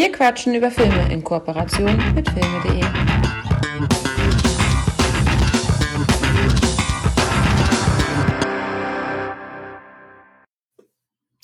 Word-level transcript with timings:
Wir 0.00 0.10
quatschen 0.12 0.54
über 0.54 0.70
Filme 0.70 1.12
in 1.12 1.22
Kooperation 1.22 1.94
mit 2.14 2.26
filme.de. 2.30 2.82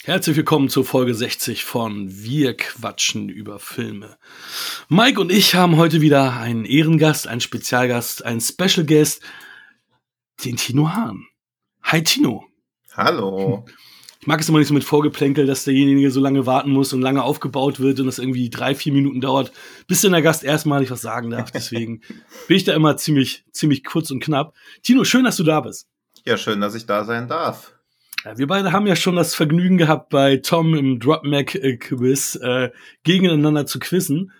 Herzlich 0.04 0.36
willkommen 0.38 0.70
zur 0.70 0.86
Folge 0.86 1.14
60 1.14 1.66
von 1.66 2.08
Wir 2.08 2.56
quatschen 2.56 3.28
über 3.28 3.58
Filme. 3.58 4.16
Mike 4.88 5.20
und 5.20 5.30
ich 5.30 5.54
haben 5.54 5.76
heute 5.76 6.00
wieder 6.00 6.38
einen 6.38 6.64
Ehrengast, 6.64 7.28
einen 7.28 7.42
Spezialgast, 7.42 8.24
einen 8.24 8.40
Special 8.40 8.86
Guest, 8.86 9.20
den 10.46 10.56
Tino 10.56 10.94
Hahn. 10.94 11.26
Hi 11.82 12.02
Tino. 12.02 12.46
Hallo. 12.94 13.66
Ich 14.20 14.26
mag 14.26 14.40
es 14.40 14.48
immer 14.48 14.58
nicht 14.58 14.68
so 14.68 14.74
mit 14.74 14.84
Vorgeplänkel, 14.84 15.46
dass 15.46 15.64
derjenige 15.64 16.10
so 16.10 16.20
lange 16.20 16.46
warten 16.46 16.70
muss 16.70 16.92
und 16.92 17.02
lange 17.02 17.22
aufgebaut 17.22 17.80
wird 17.80 18.00
und 18.00 18.06
das 18.06 18.18
irgendwie 18.18 18.50
drei, 18.50 18.74
vier 18.74 18.92
Minuten 18.92 19.20
dauert, 19.20 19.52
bis 19.86 20.00
dann 20.00 20.12
der 20.12 20.22
Gast 20.22 20.42
erstmalig 20.42 20.90
was 20.90 21.02
sagen 21.02 21.30
darf. 21.30 21.50
Deswegen 21.50 22.00
bin 22.48 22.56
ich 22.56 22.64
da 22.64 22.74
immer 22.74 22.96
ziemlich, 22.96 23.44
ziemlich 23.52 23.84
kurz 23.84 24.10
und 24.10 24.22
knapp. 24.22 24.54
Tino, 24.82 25.04
schön, 25.04 25.24
dass 25.24 25.36
du 25.36 25.44
da 25.44 25.60
bist. 25.60 25.88
Ja, 26.24 26.36
schön, 26.36 26.60
dass 26.60 26.74
ich 26.74 26.86
da 26.86 27.04
sein 27.04 27.28
darf. 27.28 27.72
Ja, 28.24 28.36
wir 28.38 28.46
beide 28.48 28.72
haben 28.72 28.86
ja 28.86 28.96
schon 28.96 29.14
das 29.14 29.34
Vergnügen 29.34 29.78
gehabt, 29.78 30.08
bei 30.08 30.38
Tom 30.38 30.74
im 30.74 30.98
Drop 30.98 31.24
Mac 31.24 31.56
Quiz 31.80 32.34
äh, 32.42 32.70
gegeneinander 33.04 33.66
zu 33.66 33.78
quizzen. 33.78 34.32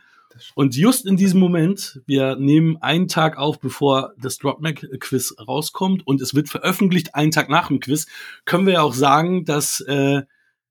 Und 0.55 0.77
just 0.77 1.07
in 1.07 1.17
diesem 1.17 1.41
Moment, 1.41 2.01
wir 2.07 2.37
nehmen 2.37 2.77
einen 2.81 3.09
Tag 3.09 3.39
auf, 3.39 3.61
bevor 3.61 4.13
das 4.19 4.39
Drop 4.39 4.61
Mac 4.61 4.87
Quiz 5.01 5.35
rauskommt 5.47 6.07
und 6.07 6.21
es 6.21 6.35
wird 6.35 6.49
veröffentlicht 6.49 7.15
einen 7.15 7.31
Tag 7.31 7.49
nach 7.49 7.69
dem 7.69 7.81
Quiz, 7.81 8.07
können 8.45 8.67
wir 8.67 8.75
ja 8.75 8.83
auch 8.83 8.95
sagen, 8.95 9.45
dass 9.45 9.81
äh, 9.81 10.23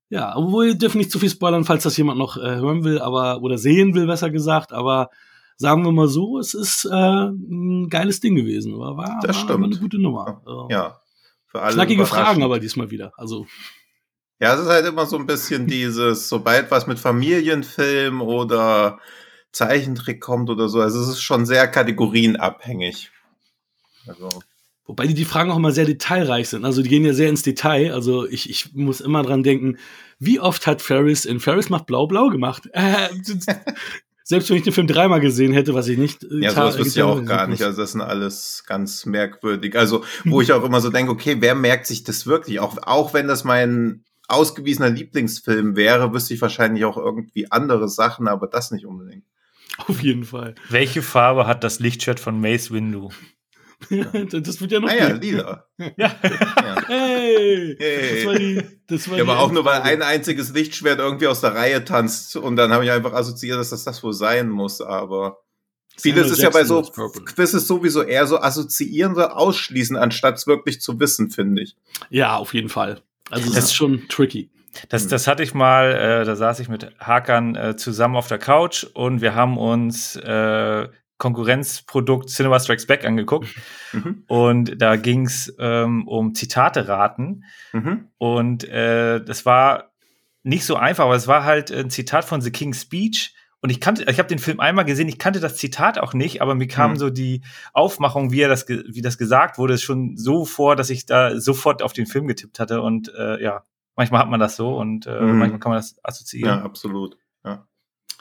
ja, 0.08 0.36
obwohl 0.36 0.66
wir 0.66 0.74
dürfen 0.76 0.98
nicht 0.98 1.10
zu 1.10 1.18
viel 1.18 1.30
spoilern, 1.30 1.64
falls 1.64 1.82
das 1.82 1.96
jemand 1.96 2.18
noch 2.18 2.36
äh, 2.36 2.56
hören 2.56 2.84
will, 2.84 3.00
aber 3.00 3.42
oder 3.42 3.58
sehen 3.58 3.94
will, 3.94 4.06
besser 4.06 4.30
gesagt, 4.30 4.72
aber 4.72 5.10
sagen 5.56 5.84
wir 5.84 5.92
mal 5.92 6.08
so, 6.08 6.38
es 6.38 6.54
ist 6.54 6.84
äh, 6.84 6.90
ein 6.90 7.88
geiles 7.88 8.20
Ding 8.20 8.36
gewesen. 8.36 8.78
War, 8.78 8.96
war, 8.96 9.18
das 9.22 9.36
stimmt. 9.36 9.60
war 9.60 9.66
eine 9.66 9.78
gute 9.78 9.98
Nummer. 9.98 10.42
Also, 10.44 10.68
Ja. 10.70 11.00
Für 11.46 11.62
alle 11.62 11.74
Knackige 11.74 12.06
Fragen 12.06 12.42
aber 12.42 12.58
diesmal 12.60 12.90
wieder. 12.90 13.12
Also 13.16 13.46
Ja, 14.40 14.54
es 14.54 14.60
ist 14.60 14.68
halt 14.68 14.86
immer 14.86 15.06
so 15.06 15.16
ein 15.16 15.26
bisschen 15.26 15.66
dieses, 15.66 16.28
sobald 16.28 16.70
was 16.70 16.86
mit 16.86 16.98
Familienfilm 16.98 18.20
oder 18.20 18.98
Zeichentrick 19.52 20.20
kommt 20.20 20.50
oder 20.50 20.68
so, 20.68 20.80
also 20.80 21.00
es 21.00 21.08
ist 21.08 21.22
schon 21.22 21.46
sehr 21.46 21.66
kategorienabhängig. 21.68 23.10
Also, 24.06 24.28
Wobei 24.86 25.08
die, 25.08 25.14
die 25.14 25.24
Fragen 25.24 25.50
auch 25.50 25.56
immer 25.56 25.72
sehr 25.72 25.84
detailreich 25.84 26.48
sind. 26.48 26.64
Also 26.64 26.80
die 26.80 26.88
gehen 26.88 27.04
ja 27.04 27.12
sehr 27.12 27.28
ins 27.28 27.42
Detail. 27.42 27.92
Also 27.92 28.26
ich, 28.26 28.48
ich 28.48 28.72
muss 28.74 29.00
immer 29.00 29.22
dran 29.24 29.42
denken, 29.42 29.78
wie 30.18 30.38
oft 30.38 30.66
hat 30.66 30.80
Ferris 30.80 31.24
in 31.24 31.40
Ferris 31.40 31.70
macht 31.70 31.86
blau 31.86 32.06
blau 32.06 32.28
gemacht? 32.28 32.68
Äh, 32.72 33.08
selbst 34.22 34.48
wenn 34.48 34.56
ich 34.56 34.62
den 34.62 34.72
Film 34.72 34.86
dreimal 34.86 35.20
gesehen 35.20 35.52
hätte, 35.52 35.74
was 35.74 35.88
ich 35.88 35.98
nicht. 35.98 36.22
äh, 36.22 36.44
ja, 36.44 36.50
sowas 36.50 36.78
wüsste 36.78 37.00
ich 37.00 37.02
auch 37.02 37.24
gar 37.24 37.48
nicht. 37.48 37.62
Also 37.62 37.80
das 37.80 37.92
sind 37.92 38.00
alles 38.00 38.62
ganz 38.66 39.06
merkwürdig. 39.06 39.76
Also, 39.76 40.04
wo 40.24 40.40
ich 40.40 40.52
auch 40.52 40.64
immer 40.64 40.80
so 40.80 40.90
denke, 40.90 41.10
okay, 41.10 41.36
wer 41.40 41.56
merkt 41.56 41.86
sich 41.86 42.04
das 42.04 42.26
wirklich? 42.26 42.60
Auch, 42.60 42.78
auch 42.82 43.12
wenn 43.12 43.26
das 43.26 43.42
mein 43.42 44.04
ausgewiesener 44.28 44.90
Lieblingsfilm 44.90 45.74
wäre, 45.74 46.12
wüsste 46.12 46.34
ich 46.34 46.40
wahrscheinlich 46.40 46.84
auch 46.84 46.96
irgendwie 46.96 47.50
andere 47.50 47.88
Sachen, 47.88 48.28
aber 48.28 48.46
das 48.46 48.70
nicht 48.70 48.86
unbedingt. 48.86 49.24
Auf 49.78 50.02
jeden 50.02 50.24
Fall. 50.24 50.54
Welche 50.70 51.02
Farbe 51.02 51.46
hat 51.46 51.62
das 51.64 51.80
Lichtshirt 51.80 52.20
von 52.20 52.40
Mace 52.40 52.70
Windu? 52.70 53.10
das 53.90 54.60
wird 54.60 54.72
ja 54.72 54.80
noch. 54.80 54.88
Ah 54.88 54.94
ja, 54.96 55.08
lila. 55.12 55.66
Ja. 55.78 56.14
Ja. 56.22 56.82
Hey, 56.86 57.76
Hey. 57.78 58.16
Das 58.16 58.26
war 58.26 58.34
die. 58.38 58.62
Das 58.86 59.08
war 59.10 59.18
Ja, 59.18 59.24
die 59.24 59.30
aber 59.30 59.40
auch 59.40 59.52
nur, 59.52 59.64
weil 59.64 59.82
ein 59.82 60.00
einziges 60.02 60.52
Lichtschwert 60.54 60.98
irgendwie 60.98 61.26
aus 61.26 61.40
der 61.42 61.54
Reihe 61.54 61.84
tanzt 61.84 62.36
und 62.36 62.56
dann 62.56 62.72
habe 62.72 62.84
ich 62.84 62.90
einfach 62.90 63.12
assoziiert, 63.12 63.58
dass 63.58 63.70
das 63.70 63.84
das 63.84 64.02
wohl 64.02 64.14
sein 64.14 64.48
muss, 64.48 64.80
aber 64.80 65.38
vieles 65.98 66.30
ist 66.30 66.40
ja 66.40 66.50
bei 66.50 66.64
so. 66.64 66.82
Quizzes 66.82 67.66
sowieso 67.66 68.02
eher 68.02 68.26
so 68.26 68.40
assoziieren 68.40 69.12
oder 69.14 69.36
ausschließen, 69.36 69.96
anstatt 69.96 70.36
es 70.36 70.46
wirklich 70.46 70.80
zu 70.80 70.98
wissen, 70.98 71.30
finde 71.30 71.62
ich. 71.62 71.76
Ja, 72.08 72.36
auf 72.36 72.54
jeden 72.54 72.68
Fall. 72.70 73.02
Also 73.30 73.48
es 73.48 73.54
Das- 73.56 73.64
ist 73.66 73.74
schon 73.74 74.08
tricky. 74.08 74.50
Das, 74.88 75.08
das 75.08 75.26
hatte 75.26 75.42
ich 75.42 75.54
mal, 75.54 75.92
äh, 75.92 76.24
da 76.24 76.36
saß 76.36 76.60
ich 76.60 76.68
mit 76.68 76.90
Hakan 76.98 77.54
äh, 77.56 77.76
zusammen 77.76 78.16
auf 78.16 78.28
der 78.28 78.38
Couch 78.38 78.84
und 78.94 79.20
wir 79.20 79.34
haben 79.34 79.58
uns 79.58 80.16
äh, 80.16 80.88
Konkurrenzprodukt 81.18 82.28
Cinema 82.28 82.58
Strikes 82.60 82.86
Back 82.86 83.04
angeguckt 83.04 83.48
Mhm. 83.92 84.24
und 84.26 84.82
da 84.82 84.96
ging's 84.96 85.54
ähm, 85.58 86.06
um 86.08 86.34
Zitate 86.34 86.88
raten 86.88 87.44
Mhm. 87.72 88.08
und 88.18 88.64
äh, 88.68 89.22
das 89.22 89.46
war 89.46 89.92
nicht 90.42 90.64
so 90.64 90.76
einfach, 90.76 91.04
aber 91.04 91.14
es 91.16 91.26
war 91.28 91.44
halt 91.44 91.70
ein 91.72 91.90
Zitat 91.90 92.24
von 92.24 92.40
The 92.40 92.50
King's 92.50 92.82
Speech 92.82 93.34
und 93.62 93.70
ich 93.70 93.80
kannte, 93.80 94.04
ich 94.10 94.18
habe 94.18 94.28
den 94.28 94.38
Film 94.38 94.60
einmal 94.60 94.84
gesehen, 94.84 95.08
ich 95.08 95.18
kannte 95.18 95.40
das 95.40 95.56
Zitat 95.56 95.98
auch 95.98 96.14
nicht, 96.14 96.42
aber 96.42 96.54
mir 96.54 96.68
kam 96.68 96.92
Mhm. 96.92 96.96
so 96.96 97.10
die 97.10 97.42
Aufmachung, 97.72 98.30
wie 98.32 98.42
er 98.42 98.48
das, 98.48 98.68
wie 98.68 99.00
das 99.02 99.18
gesagt 99.18 99.58
wurde, 99.58 99.78
schon 99.78 100.16
so 100.16 100.44
vor, 100.44 100.76
dass 100.76 100.90
ich 100.90 101.06
da 101.06 101.40
sofort 101.40 101.82
auf 101.82 101.92
den 101.92 102.06
Film 102.06 102.26
getippt 102.26 102.58
hatte 102.60 102.82
und 102.82 103.12
äh, 103.16 103.42
ja, 103.42 103.62
manchmal 103.96 104.20
hat 104.20 104.30
man 104.30 104.40
das 104.40 104.56
so 104.56 104.76
und 104.76 105.06
äh, 105.06 105.20
Mhm. 105.20 105.38
manchmal 105.38 105.60
kann 105.60 105.70
man 105.70 105.78
das 105.78 105.92
Ja, 105.96 106.00
assoziieren. 106.04 106.60
absolut. 106.60 107.16
Ja. 107.44 107.66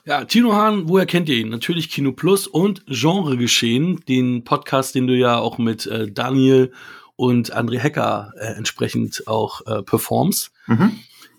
Ja, 0.05 0.23
Tino 0.25 0.53
Hahn, 0.53 0.87
woher 0.87 1.05
kennt 1.07 1.29
ihr 1.29 1.37
ihn? 1.37 1.49
Natürlich 1.49 1.89
Kino 1.89 2.11
Plus 2.11 2.47
und 2.47 2.85
Genre 2.87 3.37
Geschehen, 3.37 4.01
den 4.07 4.43
Podcast, 4.43 4.93
den 4.95 5.07
du 5.07 5.15
ja 5.17 5.37
auch 5.39 5.57
mit 5.57 5.85
äh, 5.87 6.11
Daniel 6.11 6.71
und 7.15 7.55
André 7.55 7.79
Hecker 7.79 8.31
äh, 8.39 8.53
entsprechend 8.55 9.23
auch 9.27 9.61
äh, 9.65 9.81
performst. 9.83 10.51
Mhm. 10.67 10.91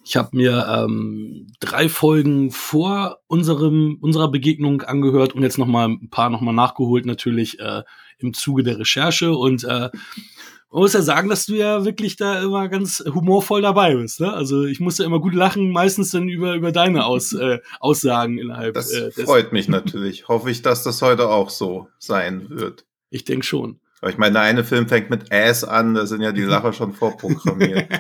Ich 0.05 0.17
habe 0.17 0.37
mir 0.37 0.67
ähm, 0.69 1.49
drei 1.59 1.89
Folgen 1.89 2.51
vor 2.53 3.19
unserem 3.27 3.99
unserer 4.01 4.31
Begegnung 4.31 4.83
angehört 4.83 5.33
und 5.35 5.43
jetzt 5.43 5.59
noch 5.59 5.67
mal 5.67 5.89
ein 5.89 6.11
paar 6.11 6.31
noch 6.31 6.41
mal 6.41 6.53
nachgeholt 6.53 7.07
natürlich 7.07 7.59
äh, 7.59 7.83
im 8.19 8.33
Zuge 8.33 8.63
der 8.63 8.79
Recherche 8.79 9.33
und 9.37 9.65
äh, 9.65 9.91
man 10.71 10.83
muss 10.83 10.93
ja 10.93 11.03
sagen, 11.03 11.29
dass 11.29 11.47
du 11.47 11.55
ja 11.55 11.85
wirklich 11.85 12.17
da 12.17 12.43
immer 12.43 12.69
ganz 12.69 13.03
humorvoll 13.07 13.63
dabei 13.63 13.95
bist. 13.95 14.21
Ne? 14.21 14.33
Also 14.33 14.65
ich 14.65 14.81
musste 14.81 15.05
immer 15.05 15.21
gut 15.21 15.35
lachen, 15.35 15.71
meistens 15.71 16.11
dann 16.11 16.29
über 16.29 16.55
über 16.55 16.73
deine 16.73 17.07
Aus, 17.07 17.33
äh, 17.35 17.61
Aussagen 17.81 18.39
innerhalb. 18.39 18.75
Das 18.75 18.93
äh, 18.93 19.11
freut 19.11 19.53
mich 19.53 19.69
natürlich. 19.69 20.29
Hoffe 20.29 20.51
ich, 20.51 20.63
dass 20.63 20.83
das 20.83 21.03
heute 21.03 21.29
auch 21.29 21.51
so 21.51 21.89
sein 21.99 22.51
wird. 22.51 22.85
Ich 23.11 23.25
denke 23.25 23.47
schon. 23.47 23.81
Aber 24.01 24.11
ich 24.11 24.19
meine, 24.19 24.35
der 24.35 24.43
eine 24.43 24.65
Film 24.65 24.89
fängt 24.89 25.09
mit 25.09 25.33
Ass 25.33 25.65
an, 25.65 25.95
da 25.95 26.07
sind 26.07 26.21
ja 26.21 26.33
die 26.33 26.43
Lacher 26.43 26.73
schon 26.73 26.93
vorprogrammiert. 26.93 27.89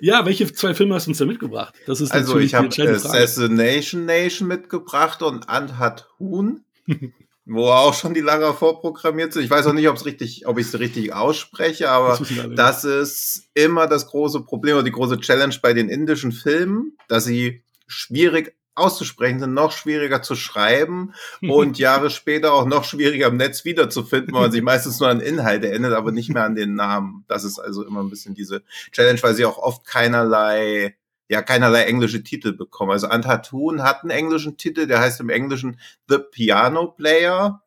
Ja, 0.00 0.24
welche 0.24 0.50
zwei 0.52 0.74
Filme 0.74 0.94
hast 0.94 1.06
du 1.06 1.10
uns 1.10 1.18
da 1.18 1.24
mitgebracht? 1.24 1.74
Das 1.86 2.00
ist 2.00 2.12
Also 2.12 2.38
ich 2.38 2.54
habe. 2.54 2.68
Assassination 2.68 4.04
Nation 4.04 4.48
mitgebracht 4.48 5.22
und 5.22 5.48
Anhat 5.48 6.08
Huhn, 6.18 6.64
wo 7.50 7.68
auch 7.68 7.94
schon 7.94 8.14
die 8.14 8.20
Lacher 8.20 8.54
vorprogrammiert 8.54 9.32
sind. 9.32 9.42
Ich 9.42 9.50
weiß 9.50 9.66
auch 9.66 9.72
nicht, 9.72 9.88
ob 9.88 9.96
es 9.96 10.04
richtig, 10.04 10.46
ob 10.46 10.58
ich 10.58 10.68
es 10.68 10.78
richtig 10.78 11.12
ausspreche, 11.12 11.90
aber 11.90 12.16
Das 12.16 12.20
das 12.56 12.84
ist 12.84 13.48
immer 13.54 13.88
das 13.88 14.06
große 14.06 14.42
Problem 14.42 14.74
oder 14.74 14.84
die 14.84 14.92
große 14.92 15.18
Challenge 15.18 15.54
bei 15.60 15.72
den 15.72 15.88
indischen 15.88 16.30
Filmen, 16.30 16.96
dass 17.08 17.24
sie 17.24 17.64
schwierig 17.88 18.54
auszusprechen 18.76 19.40
sind, 19.40 19.52
noch 19.52 19.72
schwieriger 19.72 20.22
zu 20.22 20.36
schreiben 20.36 21.12
und 21.42 21.78
Jahre 21.78 22.10
später 22.10 22.52
auch 22.52 22.66
noch 22.66 22.84
schwieriger 22.84 23.26
im 23.26 23.36
Netz 23.36 23.64
wiederzufinden, 23.64 24.32
weil 24.32 24.42
man 24.42 24.52
sich 24.52 24.62
meistens 24.62 25.00
nur 25.00 25.08
an 25.08 25.20
Inhalte 25.20 25.68
erinnert, 25.68 25.92
aber 25.92 26.12
nicht 26.12 26.30
mehr 26.30 26.44
an 26.44 26.54
den 26.54 26.76
Namen. 26.76 27.24
Das 27.26 27.42
ist 27.42 27.58
also 27.58 27.84
immer 27.84 28.00
ein 28.00 28.10
bisschen 28.10 28.34
diese 28.34 28.62
Challenge, 28.92 29.20
weil 29.22 29.34
sie 29.34 29.44
auch 29.44 29.58
oft 29.58 29.84
keinerlei, 29.84 30.94
ja, 31.30 31.42
keinerlei 31.42 31.84
englische 31.84 32.24
Titel 32.24 32.52
bekommen. 32.52 32.90
Also 32.90 33.06
Antatun 33.06 33.84
hat 33.84 34.02
einen 34.02 34.10
englischen 34.10 34.56
Titel, 34.56 34.88
der 34.88 34.98
heißt 34.98 35.20
im 35.20 35.30
Englischen 35.30 35.78
The 36.08 36.18
Piano 36.18 36.88
Player, 36.88 37.62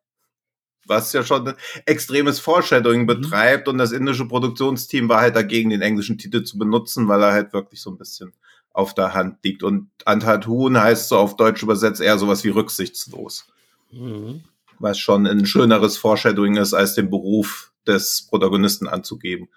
was 0.85 1.13
ja 1.13 1.23
schon 1.23 1.53
extremes 1.85 2.39
Foreshadowing 2.39 3.07
betreibt 3.07 3.69
und 3.69 3.77
das 3.77 3.93
indische 3.93 4.27
Produktionsteam 4.27 5.07
war 5.07 5.21
halt 5.21 5.37
dagegen, 5.37 5.69
den 5.69 5.81
englischen 5.81 6.17
Titel 6.17 6.43
zu 6.43 6.57
benutzen, 6.57 7.07
weil 7.07 7.23
er 7.23 7.31
halt 7.31 7.53
wirklich 7.53 7.79
so 7.79 7.89
ein 7.89 7.97
bisschen 7.97 8.33
auf 8.73 8.93
der 8.95 9.13
Hand 9.13 9.37
liegt. 9.45 9.63
Und 9.63 9.89
Antatun 10.03 10.77
heißt 10.77 11.07
so 11.07 11.17
auf 11.17 11.37
Deutsch 11.37 11.63
übersetzt 11.63 12.01
eher 12.01 12.17
sowas 12.17 12.43
wie 12.43 12.49
rücksichtslos, 12.49 13.47
Mhm. 13.91 14.43
was 14.79 14.99
schon 14.99 15.25
ein 15.25 15.45
schöneres 15.45 15.95
Foreshadowing 15.95 16.57
ist, 16.57 16.73
als 16.73 16.95
den 16.95 17.09
Beruf 17.09 17.71
des 17.87 18.27
Protagonisten 18.29 18.89
anzugeben. 18.89 19.47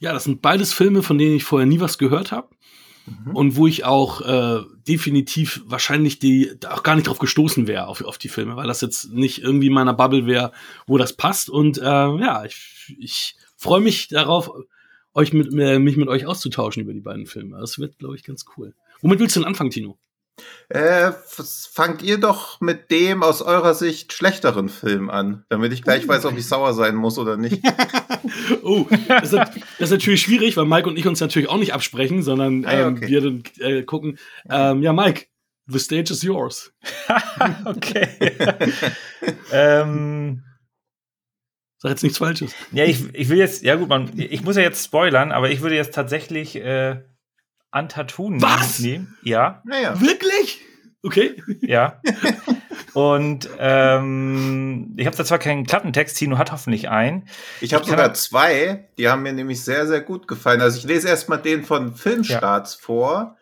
Ja, 0.00 0.12
das 0.12 0.24
sind 0.24 0.42
beides 0.42 0.72
Filme, 0.72 1.02
von 1.02 1.18
denen 1.18 1.36
ich 1.36 1.44
vorher 1.44 1.66
nie 1.66 1.80
was 1.80 1.98
gehört 1.98 2.32
habe. 2.32 2.48
Mhm. 3.06 3.36
Und 3.36 3.56
wo 3.56 3.66
ich 3.66 3.84
auch 3.84 4.20
äh, 4.20 4.62
definitiv 4.86 5.62
wahrscheinlich 5.66 6.18
die 6.18 6.52
auch 6.68 6.82
gar 6.82 6.96
nicht 6.96 7.06
drauf 7.06 7.18
gestoßen 7.18 7.66
wäre 7.66 7.86
auf, 7.86 8.02
auf 8.02 8.18
die 8.18 8.28
Filme, 8.28 8.56
weil 8.56 8.66
das 8.66 8.80
jetzt 8.80 9.12
nicht 9.12 9.42
irgendwie 9.42 9.68
in 9.68 9.72
meiner 9.72 9.94
Bubble 9.94 10.26
wäre, 10.26 10.52
wo 10.86 10.98
das 10.98 11.12
passt. 11.12 11.48
Und 11.48 11.78
äh, 11.78 11.82
ja, 11.82 12.44
ich, 12.44 12.96
ich 12.98 13.36
freue 13.56 13.80
mich 13.80 14.08
darauf, 14.08 14.50
euch 15.14 15.32
mit, 15.32 15.52
äh, 15.58 15.78
mich 15.78 15.96
mit 15.96 16.08
euch 16.08 16.26
auszutauschen 16.26 16.82
über 16.82 16.92
die 16.92 17.00
beiden 17.00 17.26
Filme. 17.26 17.58
Das 17.58 17.78
wird, 17.78 17.98
glaube 17.98 18.16
ich, 18.16 18.24
ganz 18.24 18.44
cool. 18.56 18.74
Womit 19.00 19.20
willst 19.20 19.36
du 19.36 19.40
denn 19.40 19.48
anfangen, 19.48 19.70
Tino? 19.70 19.98
Äh, 20.68 21.12
fangt 21.72 22.02
ihr 22.02 22.18
doch 22.18 22.60
mit 22.60 22.90
dem 22.90 23.22
aus 23.22 23.40
eurer 23.40 23.74
Sicht 23.74 24.12
schlechteren 24.12 24.68
Film 24.68 25.08
an, 25.10 25.44
damit 25.48 25.72
ich 25.72 25.82
gleich 25.82 26.06
weiß, 26.06 26.24
ob 26.26 26.36
ich 26.36 26.46
sauer 26.46 26.74
sein 26.74 26.96
muss 26.96 27.18
oder 27.18 27.36
nicht. 27.36 27.62
oh, 28.62 28.86
das 29.08 29.32
ist, 29.32 29.34
das 29.34 29.54
ist, 29.78 29.90
natürlich 29.90 30.22
schwierig, 30.22 30.56
weil 30.56 30.66
Mike 30.66 30.88
und 30.88 30.98
ich 30.98 31.06
uns 31.06 31.20
natürlich 31.20 31.48
auch 31.48 31.58
nicht 31.58 31.72
absprechen, 31.72 32.22
sondern 32.22 32.64
ähm, 32.64 32.66
ah, 32.66 32.88
okay. 32.88 33.08
wir 33.08 33.20
dann 33.20 33.42
äh, 33.60 33.82
gucken. 33.84 34.18
Ähm, 34.50 34.82
ja, 34.82 34.92
Mike, 34.92 35.26
the 35.66 35.78
stage 35.78 36.12
is 36.12 36.22
yours. 36.22 36.72
okay. 37.64 38.08
ähm, 39.52 40.42
Sag 41.78 41.90
jetzt 41.90 42.02
nichts 42.02 42.18
Falsches. 42.18 42.54
Ja, 42.72 42.84
ich, 42.84 43.14
ich 43.14 43.28
will 43.28 43.38
jetzt, 43.38 43.62
ja 43.62 43.76
gut, 43.76 43.88
man, 43.88 44.10
ich 44.16 44.42
muss 44.42 44.56
ja 44.56 44.62
jetzt 44.62 44.84
spoilern, 44.84 45.30
aber 45.30 45.50
ich 45.50 45.60
würde 45.60 45.76
jetzt 45.76 45.94
tatsächlich 45.94 46.56
äh, 46.56 47.02
Antatun 47.76 48.40
Was? 48.40 48.80
nehmen. 48.80 49.16
Ja. 49.22 49.62
Naja. 49.64 50.00
Wirklich? 50.00 50.62
Okay. 51.02 51.40
Ja. 51.60 52.00
Und 52.94 53.50
ähm, 53.58 54.94
ich 54.96 55.06
habe 55.06 55.16
da 55.16 55.24
zwar 55.24 55.38
keinen 55.38 55.66
Klappentext, 55.66 56.16
Tino 56.16 56.38
hat 56.38 56.50
hoffentlich 56.50 56.88
einen. 56.88 57.28
Ich 57.60 57.74
habe 57.74 57.84
sogar 57.84 58.14
zwei, 58.14 58.88
die 58.96 59.08
haben 59.08 59.22
mir 59.22 59.34
nämlich 59.34 59.62
sehr, 59.62 59.86
sehr 59.86 60.00
gut 60.00 60.26
gefallen. 60.26 60.62
Also 60.62 60.78
ich 60.78 60.84
lese 60.84 61.08
erstmal 61.08 61.40
den 61.42 61.64
von 61.64 61.94
Filmstarts 61.94 62.74
ja. 62.74 62.80
vor, 62.80 63.36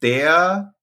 der 0.00 0.74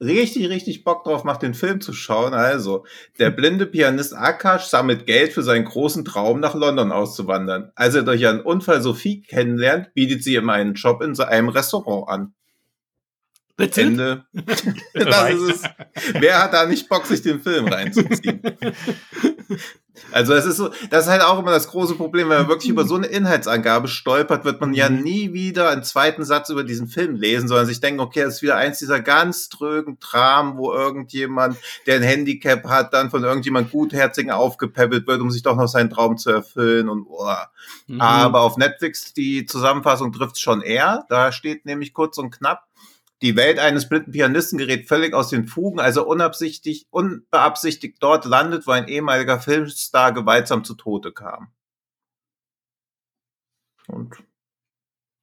richtig, 0.00 0.48
richtig 0.48 0.84
Bock 0.84 1.04
drauf 1.04 1.24
macht, 1.24 1.42
den 1.42 1.54
Film 1.54 1.80
zu 1.80 1.92
schauen. 1.92 2.34
Also, 2.34 2.84
der 3.18 3.30
blinde 3.30 3.66
Pianist 3.66 4.14
Akash 4.14 4.64
sammelt 4.64 5.06
Geld 5.06 5.32
für 5.32 5.42
seinen 5.42 5.64
großen 5.64 6.04
Traum, 6.04 6.40
nach 6.40 6.54
London 6.54 6.92
auszuwandern. 6.92 7.72
Als 7.74 7.94
er 7.94 8.02
durch 8.02 8.26
einen 8.26 8.40
Unfall 8.40 8.82
Sophie 8.82 9.22
kennenlernt, 9.22 9.94
bietet 9.94 10.22
sie 10.22 10.34
ihm 10.34 10.50
einen 10.50 10.74
Job 10.74 11.02
in 11.02 11.18
einem 11.18 11.48
Restaurant 11.48 12.08
an. 12.08 12.34
That's 13.56 13.78
Ende. 13.78 14.26
das 14.92 15.30
ist 15.30 15.50
es. 15.50 15.62
Wer 16.20 16.42
hat 16.42 16.52
da 16.52 16.66
nicht 16.66 16.88
Bock, 16.88 17.06
sich 17.06 17.22
den 17.22 17.40
Film 17.40 17.68
reinzuziehen? 17.68 18.42
Also 20.12 20.34
es 20.34 20.46
ist 20.46 20.56
so, 20.56 20.70
das 20.90 21.06
ist 21.06 21.10
halt 21.10 21.22
auch 21.22 21.38
immer 21.38 21.50
das 21.50 21.68
große 21.68 21.94
Problem, 21.94 22.28
wenn 22.28 22.38
man 22.38 22.48
wirklich 22.48 22.70
über 22.70 22.84
so 22.84 22.94
eine 22.94 23.06
Inhaltsangabe 23.16 23.88
stolpert, 23.88 24.44
wird 24.44 24.60
man 24.60 24.74
ja 24.74 24.88
mhm. 24.88 25.02
nie 25.02 25.32
wieder 25.32 25.70
einen 25.70 25.82
zweiten 25.82 26.24
Satz 26.24 26.48
über 26.48 26.64
diesen 26.64 26.88
Film 26.88 27.16
lesen, 27.16 27.48
sondern 27.48 27.66
sich 27.66 27.80
denken, 27.80 28.00
okay, 28.00 28.22
das 28.22 28.36
ist 28.36 28.42
wieder 28.42 28.56
eins 28.56 28.78
dieser 28.78 29.00
ganz 29.00 29.48
trögen 29.48 29.98
Dramen, 29.98 30.58
wo 30.58 30.72
irgendjemand, 30.72 31.56
der 31.86 31.96
ein 31.96 32.02
Handicap 32.02 32.64
hat, 32.64 32.92
dann 32.92 33.10
von 33.10 33.24
irgendjemand 33.24 33.70
Gutherzigen 33.70 34.30
aufgepäppelt 34.30 35.06
wird, 35.06 35.20
um 35.20 35.30
sich 35.30 35.42
doch 35.42 35.56
noch 35.56 35.68
seinen 35.68 35.90
Traum 35.90 36.16
zu 36.16 36.30
erfüllen 36.30 36.88
und 36.88 37.06
oh. 37.08 37.26
Mhm. 37.86 38.00
Aber 38.00 38.40
auf 38.40 38.56
Netflix 38.56 39.12
die 39.12 39.46
Zusammenfassung 39.46 40.12
trifft 40.12 40.38
schon 40.40 40.62
eher. 40.62 41.04
Da 41.08 41.32
steht 41.32 41.66
nämlich 41.66 41.92
kurz 41.94 42.18
und 42.18 42.30
knapp, 42.30 42.65
die 43.22 43.36
Welt 43.36 43.58
eines 43.58 43.88
blinden 43.88 44.12
Pianisten 44.12 44.58
gerät 44.58 44.88
völlig 44.88 45.14
aus 45.14 45.30
den 45.30 45.46
Fugen, 45.46 45.80
als 45.80 45.96
er 45.96 46.06
unabsichtigt, 46.06 46.86
unbeabsichtigt 46.90 47.96
dort 48.00 48.24
landet, 48.24 48.66
wo 48.66 48.72
ein 48.72 48.88
ehemaliger 48.88 49.40
Filmstar 49.40 50.12
gewaltsam 50.12 50.64
zu 50.64 50.74
Tode 50.74 51.12
kam. 51.12 51.48
Und 53.88 54.16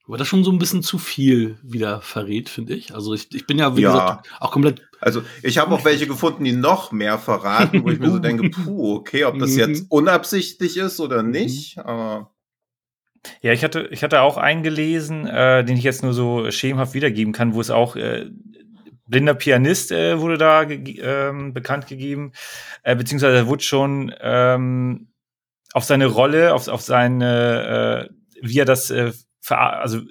aber 0.05 0.17
das 0.17 0.27
schon 0.27 0.43
so 0.43 0.51
ein 0.51 0.59
bisschen 0.59 0.83
zu 0.83 0.97
viel 0.97 1.57
wieder 1.63 2.01
verrät, 2.01 2.49
finde 2.49 2.73
ich. 2.73 2.93
Also 2.93 3.13
ich, 3.13 3.33
ich 3.33 3.47
bin 3.47 3.57
ja, 3.57 3.77
wie 3.77 3.81
ja. 3.81 3.91
gesagt, 3.91 4.29
auch 4.39 4.51
komplett. 4.51 4.81
Also 4.99 5.23
ich 5.41 5.57
habe 5.57 5.73
auch 5.73 5.85
welche 5.85 6.07
gefunden, 6.07 6.43
die 6.43 6.51
noch 6.51 6.91
mehr 6.91 7.17
verraten, 7.17 7.83
wo 7.83 7.89
ich 7.89 7.99
mir 7.99 8.11
so 8.11 8.19
denke, 8.19 8.49
puh, 8.49 8.95
okay, 8.95 9.23
ob 9.23 9.39
das 9.39 9.55
jetzt 9.55 9.83
mhm. 9.83 9.87
unabsichtlich 9.89 10.77
ist 10.77 10.99
oder 10.99 11.23
nicht, 11.23 11.77
aber. 11.77 12.32
Ja, 13.41 13.53
ich 13.53 13.63
hatte, 13.63 13.87
ich 13.91 14.03
hatte 14.03 14.21
auch 14.21 14.37
einen 14.37 14.63
gelesen, 14.63 15.27
äh, 15.27 15.63
den 15.63 15.77
ich 15.77 15.83
jetzt 15.83 16.03
nur 16.03 16.13
so 16.13 16.51
schemenhaft 16.51 16.93
wiedergeben 16.93 17.33
kann, 17.33 17.53
wo 17.53 17.61
es 17.61 17.69
auch 17.69 17.95
äh, 17.95 18.29
blinder 19.07 19.33
Pianist 19.33 19.91
äh, 19.91 20.19
wurde 20.19 20.37
da 20.37 20.63
ähm, 20.63 21.53
bekannt 21.53 21.87
gegeben, 21.87 22.33
äh, 22.83 22.95
beziehungsweise 22.95 23.47
wurde 23.47 23.63
schon 23.63 24.13
ähm, 24.21 25.07
auf 25.73 25.83
seine 25.83 26.07
Rolle, 26.07 26.53
auf, 26.53 26.67
auf 26.67 26.81
seine, 26.81 28.09
äh, 28.09 28.13
wie 28.41 28.59
er 28.59 28.65
das, 28.65 28.89
äh, 28.91 29.11
also 29.49 30.01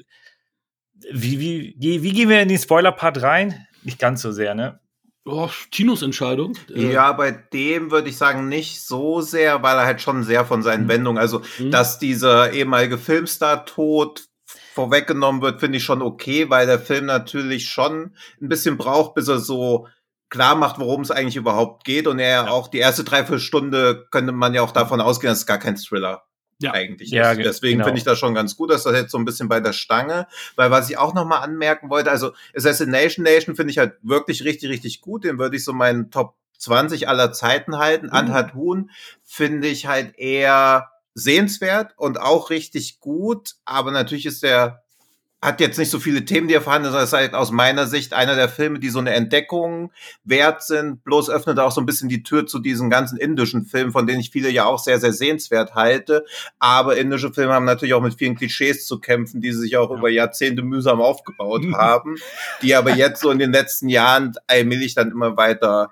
wie, 1.10 1.40
wie, 1.40 2.02
wie 2.02 2.12
gehen 2.12 2.28
wir 2.28 2.42
in 2.42 2.48
den 2.48 2.58
Spoiler-Part 2.58 3.22
rein? 3.22 3.66
Nicht 3.82 3.98
ganz 3.98 4.22
so 4.22 4.30
sehr, 4.30 4.54
ne? 4.54 4.80
Oh, 5.24 5.48
Tinos 5.70 6.02
Entscheidung. 6.02 6.56
Äh, 6.74 6.92
ja, 6.92 7.12
bei 7.12 7.30
dem 7.30 7.90
würde 7.92 8.08
ich 8.08 8.16
sagen 8.16 8.48
nicht 8.48 8.82
so 8.82 9.20
sehr, 9.20 9.62
weil 9.62 9.78
er 9.78 9.84
halt 9.84 10.00
schon 10.00 10.24
sehr 10.24 10.44
von 10.44 10.62
seinen 10.62 10.84
mhm. 10.84 10.88
Wendungen, 10.88 11.19
also 11.19 11.42
mhm. 11.58 11.70
dass 11.70 11.98
dieser 11.98 12.52
ehemalige 12.52 12.98
Filmstar 12.98 13.64
tot 13.64 14.24
vorweggenommen 14.74 15.42
wird, 15.42 15.60
finde 15.60 15.78
ich 15.78 15.84
schon 15.84 16.02
okay, 16.02 16.50
weil 16.50 16.66
der 16.66 16.80
Film 16.80 17.06
natürlich 17.06 17.69
schon 17.69 18.16
ein 18.40 18.48
bisschen 18.48 18.78
braucht, 18.78 19.14
bis 19.14 19.28
er 19.28 19.38
so 19.38 19.86
klar 20.28 20.56
macht, 20.56 20.78
worum 20.78 21.02
es 21.02 21.10
eigentlich 21.10 21.36
überhaupt 21.36 21.84
geht 21.84 22.06
und 22.06 22.19
er 22.19 22.44
ja. 22.44 22.48
auch 22.48 22.69
die 22.69 22.78
erste 22.78 23.04
Dreiviertelstunde 23.04 24.06
könnte 24.10 24.32
man 24.32 24.54
ja 24.54 24.62
auch 24.62 24.72
davon 24.72 25.00
ausgehen, 25.00 25.30
dass 25.30 25.40
es 25.40 25.46
gar 25.46 25.58
kein 25.58 25.76
Thriller 25.76 26.24
ja. 26.62 26.72
eigentlich 26.72 27.10
ja, 27.10 27.32
ist. 27.32 27.38
Deswegen 27.38 27.78
genau. 27.78 27.86
finde 27.86 27.98
ich 27.98 28.04
das 28.04 28.18
schon 28.18 28.34
ganz 28.34 28.56
gut, 28.56 28.70
dass 28.70 28.84
das 28.84 28.94
jetzt 28.94 29.10
so 29.10 29.18
ein 29.18 29.24
bisschen 29.24 29.48
bei 29.48 29.60
der 29.60 29.72
Stange, 29.72 30.26
weil 30.56 30.70
was 30.70 30.90
ich 30.90 30.98
auch 30.98 31.14
noch 31.14 31.26
mal 31.26 31.38
anmerken 31.38 31.90
wollte, 31.90 32.10
also 32.10 32.32
Assassination 32.56 33.24
Nation 33.24 33.56
finde 33.56 33.70
ich 33.70 33.78
halt 33.78 33.94
wirklich 34.02 34.44
richtig, 34.44 34.70
richtig 34.70 35.00
gut, 35.00 35.24
den 35.24 35.38
würde 35.38 35.56
ich 35.56 35.64
so 35.64 35.72
meinen 35.72 36.10
Top 36.10 36.34
20 36.58 37.08
aller 37.08 37.32
Zeiten 37.32 37.78
halten. 37.78 38.06
Mhm. 38.06 38.12
Anhat 38.12 38.54
Huhn 38.54 38.90
finde 39.22 39.68
ich 39.68 39.86
halt 39.86 40.16
eher 40.18 40.90
sehenswert 41.14 41.92
und 41.96 42.20
auch 42.20 42.50
richtig 42.50 43.00
gut, 43.00 43.56
aber 43.64 43.90
natürlich 43.90 44.26
ist 44.26 44.42
der 44.42 44.82
hat 45.42 45.60
jetzt 45.60 45.76
nicht 45.76 45.90
so 45.90 45.98
viele 45.98 46.24
Themen, 46.24 46.46
die 46.46 46.54
er 46.54 46.62
vorhanden 46.62 46.84
sind, 46.84 46.92
sondern 46.92 47.06
ist 47.06 47.12
halt 47.12 47.34
aus 47.34 47.50
meiner 47.50 47.88
Sicht 47.88 48.14
einer 48.14 48.36
der 48.36 48.48
Filme, 48.48 48.78
die 48.78 48.90
so 48.90 49.00
eine 49.00 49.12
Entdeckung 49.12 49.90
wert 50.22 50.62
sind. 50.62 51.02
Bloß 51.02 51.30
öffnet 51.30 51.58
auch 51.58 51.72
so 51.72 51.80
ein 51.80 51.86
bisschen 51.86 52.08
die 52.08 52.22
Tür 52.22 52.46
zu 52.46 52.60
diesen 52.60 52.90
ganzen 52.90 53.18
indischen 53.18 53.64
Filmen, 53.64 53.90
von 53.90 54.06
denen 54.06 54.20
ich 54.20 54.30
viele 54.30 54.50
ja 54.50 54.66
auch 54.66 54.78
sehr, 54.78 55.00
sehr 55.00 55.12
sehenswert 55.12 55.74
halte. 55.74 56.24
Aber 56.60 56.96
indische 56.96 57.32
Filme 57.32 57.54
haben 57.54 57.64
natürlich 57.64 57.94
auch 57.94 58.00
mit 58.00 58.14
vielen 58.14 58.36
Klischees 58.36 58.86
zu 58.86 59.00
kämpfen, 59.00 59.40
die 59.40 59.52
sie 59.52 59.62
sich 59.62 59.76
auch 59.76 59.90
ja. 59.90 59.98
über 59.98 60.08
Jahrzehnte 60.08 60.62
mühsam 60.62 61.00
aufgebaut 61.00 61.64
haben, 61.74 62.16
die 62.62 62.76
aber 62.76 62.94
jetzt 62.94 63.20
so 63.20 63.30
in 63.32 63.40
den 63.40 63.50
letzten 63.50 63.88
Jahren 63.88 64.34
allmählich 64.46 64.94
dann 64.94 65.10
immer 65.10 65.36
weiter 65.36 65.90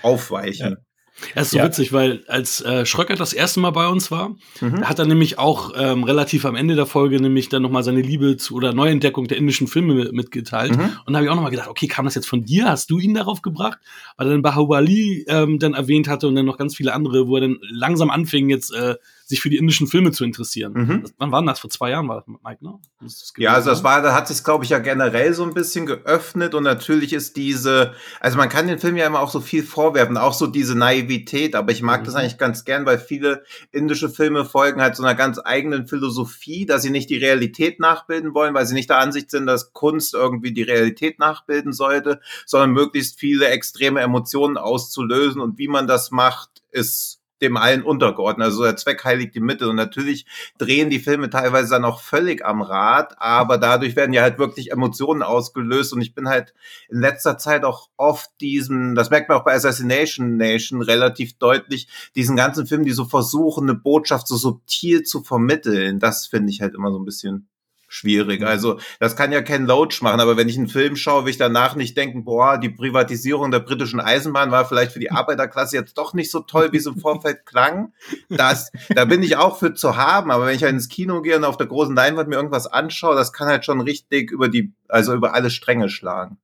aufweichen. 0.00 0.70
Ja. 0.70 0.85
Das 1.34 1.46
ist 1.46 1.50
so 1.52 1.58
ja. 1.58 1.64
witzig, 1.64 1.92
weil 1.92 2.24
als 2.28 2.60
äh, 2.60 2.84
Schröcker 2.84 3.14
das 3.14 3.32
erste 3.32 3.60
Mal 3.60 3.70
bei 3.70 3.86
uns 3.86 4.10
war, 4.10 4.36
mhm. 4.60 4.86
hat 4.86 4.98
er 4.98 5.06
nämlich 5.06 5.38
auch 5.38 5.72
ähm, 5.76 6.04
relativ 6.04 6.44
am 6.44 6.56
Ende 6.56 6.74
der 6.74 6.86
Folge 6.86 7.20
nämlich 7.20 7.48
dann 7.48 7.62
nochmal 7.62 7.82
seine 7.82 8.02
Liebe 8.02 8.36
zu 8.36 8.54
oder 8.54 8.72
Neuentdeckung 8.72 9.26
der 9.26 9.38
indischen 9.38 9.66
Filme 9.66 10.10
mitgeteilt. 10.12 10.76
Mhm. 10.76 10.90
Und 11.06 11.12
da 11.12 11.14
habe 11.14 11.24
ich 11.24 11.30
auch 11.30 11.36
nochmal 11.36 11.50
gedacht, 11.50 11.68
okay, 11.68 11.86
kam 11.86 12.04
das 12.04 12.14
jetzt 12.14 12.28
von 12.28 12.44
dir? 12.44 12.66
Hast 12.68 12.90
du 12.90 12.98
ihn 12.98 13.14
darauf 13.14 13.42
gebracht? 13.42 13.78
Weil 14.16 14.28
er 14.28 14.32
dann 14.32 14.42
Bahubali 14.42 15.24
ähm, 15.28 15.58
dann 15.58 15.74
erwähnt 15.74 16.08
hatte 16.08 16.28
und 16.28 16.34
dann 16.34 16.46
noch 16.46 16.58
ganz 16.58 16.76
viele 16.76 16.92
andere, 16.92 17.28
wo 17.28 17.36
er 17.36 17.42
dann 17.42 17.58
langsam 17.70 18.10
anfing, 18.10 18.50
jetzt 18.50 18.72
äh, 18.74 18.96
sich 19.26 19.40
für 19.40 19.50
die 19.50 19.56
indischen 19.56 19.88
Filme 19.88 20.12
zu 20.12 20.24
interessieren. 20.24 20.72
Mhm. 20.72 21.02
Das, 21.02 21.14
wann 21.18 21.32
war 21.32 21.44
das? 21.44 21.58
Vor 21.58 21.68
zwei 21.68 21.90
Jahren 21.90 22.08
war 22.08 22.16
das, 22.16 22.26
Mike, 22.28 22.64
ne? 22.64 22.78
Das 23.00 23.32
ja, 23.36 23.54
also 23.54 23.70
das 23.70 23.82
war, 23.82 24.00
da 24.00 24.14
hat 24.14 24.28
sich, 24.28 24.44
glaube 24.44 24.62
ich, 24.62 24.70
ja 24.70 24.78
generell 24.78 25.34
so 25.34 25.42
ein 25.42 25.52
bisschen 25.52 25.84
geöffnet 25.84 26.54
und 26.54 26.62
natürlich 26.62 27.12
ist 27.12 27.36
diese, 27.36 27.92
also 28.20 28.38
man 28.38 28.48
kann 28.48 28.68
den 28.68 28.78
Film 28.78 28.96
ja 28.96 29.04
immer 29.04 29.18
auch 29.18 29.30
so 29.30 29.40
viel 29.40 29.64
vorwerfen, 29.64 30.16
auch 30.16 30.32
so 30.32 30.46
diese 30.46 30.78
Naivität, 30.78 31.56
aber 31.56 31.72
ich 31.72 31.82
mag 31.82 32.02
mhm. 32.02 32.04
das 32.04 32.14
eigentlich 32.14 32.38
ganz 32.38 32.64
gern, 32.64 32.86
weil 32.86 33.00
viele 33.00 33.42
indische 33.72 34.08
Filme 34.08 34.44
folgen 34.44 34.80
halt 34.80 34.94
so 34.94 35.02
einer 35.02 35.16
ganz 35.16 35.40
eigenen 35.44 35.88
Philosophie, 35.88 36.64
dass 36.64 36.82
sie 36.82 36.90
nicht 36.90 37.10
die 37.10 37.18
Realität 37.18 37.80
nachbilden 37.80 38.32
wollen, 38.32 38.54
weil 38.54 38.66
sie 38.66 38.74
nicht 38.74 38.90
der 38.90 38.98
Ansicht 38.98 39.32
sind, 39.32 39.46
dass 39.46 39.72
Kunst 39.72 40.14
irgendwie 40.14 40.52
die 40.52 40.62
Realität 40.62 41.18
nachbilden 41.18 41.72
sollte, 41.72 42.20
sondern 42.46 42.70
möglichst 42.70 43.18
viele 43.18 43.48
extreme 43.48 44.02
Emotionen 44.02 44.56
auszulösen 44.56 45.40
und 45.40 45.58
wie 45.58 45.68
man 45.68 45.88
das 45.88 46.12
macht, 46.12 46.62
ist 46.70 47.20
dem 47.40 47.56
allen 47.56 47.82
untergeordnet. 47.82 48.46
Also 48.46 48.62
der 48.62 48.76
Zweck 48.76 49.04
heiligt 49.04 49.34
die 49.34 49.40
Mitte. 49.40 49.68
Und 49.68 49.76
natürlich 49.76 50.26
drehen 50.58 50.90
die 50.90 50.98
Filme 50.98 51.30
teilweise 51.30 51.70
dann 51.70 51.84
auch 51.84 52.00
völlig 52.00 52.44
am 52.44 52.62
Rad, 52.62 53.14
aber 53.18 53.58
dadurch 53.58 53.96
werden 53.96 54.12
ja 54.12 54.22
halt 54.22 54.38
wirklich 54.38 54.72
Emotionen 54.72 55.22
ausgelöst. 55.22 55.92
Und 55.92 56.00
ich 56.00 56.14
bin 56.14 56.28
halt 56.28 56.54
in 56.88 57.00
letzter 57.00 57.38
Zeit 57.38 57.64
auch 57.64 57.88
oft 57.96 58.30
diesen, 58.40 58.94
das 58.94 59.10
merkt 59.10 59.28
man 59.28 59.38
auch 59.38 59.44
bei 59.44 59.54
Assassination 59.54 60.36
Nation 60.36 60.82
relativ 60.82 61.38
deutlich, 61.38 61.88
diesen 62.14 62.36
ganzen 62.36 62.66
Filmen, 62.66 62.84
die 62.84 62.92
so 62.92 63.04
versuchen, 63.04 63.68
eine 63.68 63.78
Botschaft 63.78 64.28
so 64.28 64.36
subtil 64.36 65.02
zu 65.02 65.22
vermitteln. 65.22 65.98
Das 65.98 66.26
finde 66.26 66.50
ich 66.50 66.60
halt 66.60 66.74
immer 66.74 66.90
so 66.90 66.98
ein 66.98 67.04
bisschen 67.04 67.48
schwierig. 67.88 68.40
Mhm. 68.40 68.46
Also 68.46 68.80
das 68.98 69.16
kann 69.16 69.32
ja 69.32 69.42
Ken 69.42 69.66
Loach 69.66 70.02
machen, 70.02 70.20
aber 70.20 70.36
wenn 70.36 70.48
ich 70.48 70.56
einen 70.56 70.68
Film 70.68 70.96
schaue, 70.96 71.24
will 71.24 71.30
ich 71.30 71.38
danach 71.38 71.76
nicht 71.76 71.96
denken, 71.96 72.24
boah, 72.24 72.58
die 72.58 72.68
Privatisierung 72.68 73.50
der 73.50 73.60
britischen 73.60 74.00
Eisenbahn 74.00 74.50
war 74.50 74.66
vielleicht 74.66 74.92
für 74.92 75.00
die 75.00 75.10
Arbeiterklasse 75.12 75.76
jetzt 75.76 75.98
doch 75.98 76.14
nicht 76.14 76.30
so 76.30 76.40
toll, 76.40 76.72
wie 76.72 76.78
es 76.78 76.86
im 76.86 76.98
Vorfeld 76.98 77.46
klang. 77.46 77.92
Das, 78.28 78.70
da 78.90 79.04
bin 79.04 79.22
ich 79.22 79.36
auch 79.36 79.58
für 79.58 79.74
zu 79.74 79.96
haben, 79.96 80.30
aber 80.30 80.46
wenn 80.46 80.56
ich 80.56 80.62
halt 80.62 80.72
ins 80.72 80.88
Kino 80.88 81.22
gehe 81.22 81.36
und 81.36 81.44
auf 81.44 81.56
der 81.56 81.66
großen 81.66 81.94
Leinwand 81.94 82.28
mir 82.28 82.36
irgendwas 82.36 82.66
anschaue, 82.66 83.14
das 83.14 83.32
kann 83.32 83.48
halt 83.48 83.64
schon 83.64 83.80
richtig 83.80 84.30
über 84.30 84.48
die, 84.48 84.72
also 84.88 85.14
über 85.14 85.34
alle 85.34 85.50
Stränge 85.50 85.88
schlagen. 85.88 86.38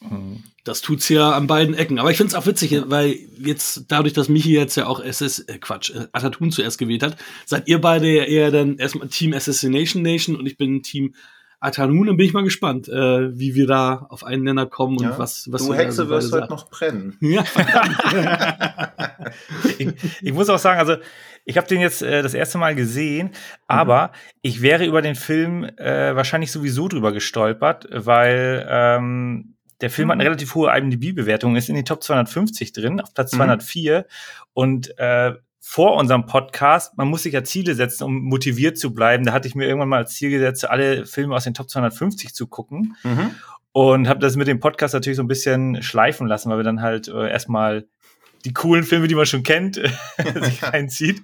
Mhm. 0.00 0.42
Das 0.64 0.82
tut's 0.82 1.08
ja 1.08 1.30
an 1.32 1.46
beiden 1.46 1.74
Ecken. 1.74 1.98
Aber 1.98 2.10
ich 2.10 2.16
find's 2.18 2.34
auch 2.34 2.46
witzig, 2.46 2.76
weil 2.86 3.16
jetzt 3.38 3.86
dadurch, 3.88 4.12
dass 4.12 4.28
Michi 4.28 4.52
jetzt 4.52 4.76
ja 4.76 4.86
auch 4.86 5.00
SS, 5.00 5.38
äh 5.40 5.58
Quatsch, 5.58 5.90
äh, 5.94 6.06
Atatun 6.12 6.50
zuerst 6.52 6.78
gewählt 6.78 7.02
hat, 7.02 7.16
seid 7.46 7.66
ihr 7.68 7.80
beide 7.80 8.08
ja 8.08 8.24
eher 8.24 8.50
dann 8.50 8.76
erstmal 8.76 9.08
Team 9.08 9.32
Assassination 9.32 10.02
Nation 10.02 10.36
und 10.36 10.46
ich 10.46 10.56
bin 10.58 10.82
Team 10.82 11.14
Atanun, 11.62 12.06
dann 12.06 12.16
bin 12.16 12.24
ich 12.24 12.32
mal 12.32 12.42
gespannt, 12.42 12.88
äh, 12.88 13.38
wie 13.38 13.54
wir 13.54 13.66
da 13.66 14.06
auf 14.08 14.24
einen 14.24 14.44
Nenner 14.44 14.64
kommen 14.64 14.96
und 14.96 15.04
Ja. 15.04 15.18
was, 15.18 15.50
was 15.52 15.62
du 15.62 15.68
wir 15.68 15.76
da 15.76 15.82
Hexe 15.82 16.04
so 16.04 16.08
wirst 16.08 16.30
beide 16.30 16.44
heute 16.44 16.52
noch 16.52 16.70
brennen. 16.70 17.16
Ja, 17.20 17.44
ich, 19.78 19.88
ich 20.22 20.32
muss 20.32 20.48
auch 20.48 20.58
sagen, 20.58 20.78
also 20.78 20.96
ich 21.44 21.56
habe 21.56 21.66
den 21.66 21.80
jetzt 21.80 22.02
äh, 22.02 22.22
das 22.22 22.34
erste 22.34 22.58
Mal 22.58 22.74
gesehen, 22.74 23.30
aber 23.66 24.12
ich 24.42 24.62
wäre 24.62 24.86
über 24.86 25.02
den 25.02 25.14
Film 25.14 25.64
äh, 25.64 26.14
wahrscheinlich 26.16 26.52
sowieso 26.52 26.88
drüber 26.88 27.12
gestolpert, 27.12 27.88
weil 27.92 28.66
ähm, 28.68 29.54
der 29.80 29.90
Film 29.90 30.08
hat 30.10 30.14
eine 30.14 30.24
relativ 30.24 30.54
hohe 30.54 30.70
IMDb-Bewertung, 30.76 31.56
ist 31.56 31.68
in 31.68 31.74
die 31.76 31.84
Top 31.84 32.02
250 32.02 32.72
drin, 32.72 33.00
auf 33.00 33.12
Platz 33.14 33.32
Mhm. 33.32 33.36
204 33.38 34.06
und 34.52 34.98
äh, 34.98 35.32
vor 35.62 35.96
unserem 35.96 36.26
Podcast, 36.26 36.96
man 36.96 37.08
muss 37.08 37.22
sich 37.22 37.34
ja 37.34 37.44
Ziele 37.44 37.74
setzen, 37.74 38.04
um 38.04 38.22
motiviert 38.22 38.78
zu 38.78 38.94
bleiben. 38.94 39.24
Da 39.24 39.32
hatte 39.32 39.46
ich 39.46 39.54
mir 39.54 39.66
irgendwann 39.66 39.90
mal 39.90 39.98
als 39.98 40.14
Ziel 40.14 40.30
gesetzt, 40.30 40.68
alle 40.68 41.04
Filme 41.06 41.34
aus 41.34 41.44
den 41.44 41.54
Top 41.54 41.68
250 41.70 42.34
zu 42.34 42.46
gucken 42.46 42.96
Mhm. 43.04 43.30
und 43.72 44.08
habe 44.08 44.20
das 44.20 44.36
mit 44.36 44.48
dem 44.48 44.58
Podcast 44.58 44.94
natürlich 44.94 45.16
so 45.18 45.22
ein 45.22 45.28
bisschen 45.28 45.82
schleifen 45.82 46.26
lassen, 46.26 46.50
weil 46.50 46.58
wir 46.58 46.64
dann 46.64 46.80
halt 46.82 47.08
äh, 47.08 47.30
erstmal 47.30 47.86
die 48.46 48.54
coolen 48.54 48.84
Filme, 48.84 49.06
die 49.06 49.14
man 49.14 49.26
schon 49.26 49.42
kennt, 49.42 49.76
sich 50.42 50.62
reinzieht. 50.62 51.22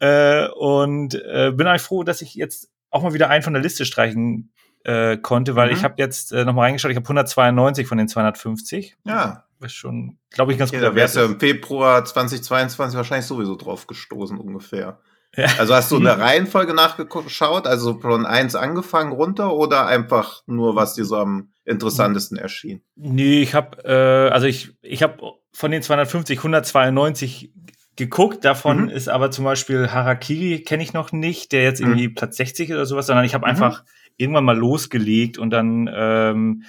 Äh, 0.00 0.48
und 0.48 1.14
äh, 1.14 1.52
bin 1.54 1.66
eigentlich 1.66 1.82
froh, 1.82 2.02
dass 2.04 2.22
ich 2.22 2.34
jetzt 2.34 2.70
auch 2.90 3.02
mal 3.02 3.12
wieder 3.12 3.28
einen 3.28 3.42
von 3.42 3.52
der 3.52 3.62
Liste 3.62 3.84
streichen 3.84 4.52
äh, 4.84 5.16
konnte, 5.16 5.56
weil 5.56 5.68
Mhm. 5.70 5.76
ich 5.76 5.84
habe 5.84 5.94
jetzt 5.98 6.32
äh, 6.32 6.44
noch 6.44 6.52
mal 6.54 6.62
reingeschaut, 6.62 6.90
ich 6.90 6.96
habe 6.96 7.04
192 7.08 7.86
von 7.86 7.98
den 7.98 8.08
250. 8.08 8.96
Ja, 9.04 9.44
Was 9.60 9.72
schon, 9.72 10.18
glaube 10.30 10.52
ich, 10.52 10.58
ganz 10.58 10.70
okay, 10.70 10.78
guter 10.78 10.90
da 10.90 10.94
wärst 10.96 11.16
du 11.16 11.20
Wert 11.20 11.30
im 11.32 11.40
Februar 11.40 12.04
2022 12.04 12.96
wahrscheinlich 12.96 13.26
sowieso 13.26 13.56
drauf 13.56 13.86
gestoßen 13.86 14.38
ungefähr. 14.38 14.98
Ja. 15.36 15.46
Also 15.58 15.74
hast 15.74 15.90
du 15.90 15.96
in 15.96 16.04
der 16.04 16.18
Reihenfolge 16.20 16.74
nachgeschaut, 16.74 17.66
also 17.66 17.98
von 17.98 18.24
eins 18.24 18.54
angefangen 18.54 19.10
runter 19.10 19.52
oder 19.52 19.84
einfach 19.86 20.42
nur, 20.46 20.76
was 20.76 20.94
dir 20.94 21.04
so 21.04 21.16
am 21.16 21.48
interessantesten 21.64 22.38
erschien? 22.38 22.82
Nee, 22.94 23.42
ich 23.42 23.52
habe, 23.52 23.82
äh, 23.84 24.32
also 24.32 24.46
ich, 24.46 24.74
ich 24.80 25.02
habe 25.02 25.18
von 25.52 25.72
den 25.72 25.82
250 25.82 26.38
192 26.38 27.50
geguckt. 27.96 28.44
Davon 28.44 28.82
Mhm. 28.84 28.88
ist 28.90 29.08
aber 29.08 29.30
zum 29.32 29.44
Beispiel 29.44 29.90
Harakiri 29.90 30.60
kenne 30.60 30.84
ich 30.84 30.92
noch 30.92 31.10
nicht, 31.10 31.50
der 31.50 31.62
jetzt 31.64 31.80
Mhm. 31.80 31.86
irgendwie 31.88 32.08
Platz 32.10 32.36
60 32.36 32.72
oder 32.72 32.86
sowas, 32.86 33.06
sondern 33.06 33.24
ich 33.24 33.34
habe 33.34 33.44
Mhm. 33.46 33.50
einfach 33.50 33.82
irgendwann 34.16 34.44
mal 34.44 34.56
losgelegt 34.56 35.38
und 35.38 35.50
dann, 35.50 35.90
ähm, 35.92 36.62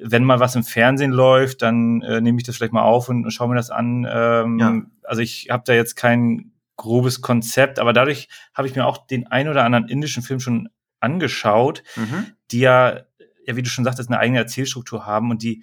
wenn 0.00 0.24
mal 0.24 0.40
was 0.40 0.56
im 0.56 0.64
Fernsehen 0.64 1.12
läuft, 1.12 1.62
dann 1.62 2.02
äh, 2.02 2.20
nehme 2.20 2.38
ich 2.38 2.44
das 2.44 2.56
vielleicht 2.56 2.72
mal 2.72 2.82
auf 2.82 3.08
und, 3.08 3.24
und 3.24 3.30
schaue 3.30 3.48
mir 3.48 3.54
das 3.54 3.70
an. 3.70 4.06
Ähm, 4.10 4.58
Ja. 4.58 4.82
Also 5.04 5.22
ich 5.22 5.48
habe 5.50 5.62
da 5.66 5.72
jetzt 5.72 5.94
kein 5.94 6.52
grobes 6.76 7.20
Konzept, 7.20 7.78
aber 7.78 7.92
dadurch 7.92 8.28
habe 8.54 8.66
ich 8.66 8.74
mir 8.74 8.86
auch 8.86 9.06
den 9.06 9.28
ein 9.28 9.48
oder 9.48 9.64
anderen 9.64 9.88
indischen 9.88 10.22
Film 10.22 10.40
schon 10.40 10.68
angeschaut 11.00 11.82
Mhm. 11.96 12.26
die 12.50 12.60
ja, 12.60 13.00
ja, 13.46 13.56
wie 13.56 13.62
du 13.62 13.68
schon 13.68 13.84
sagtest, 13.84 14.08
eine 14.08 14.18
eigene 14.18 14.38
Erzählstruktur 14.38 15.06
haben 15.06 15.30
und 15.30 15.42
die 15.42 15.62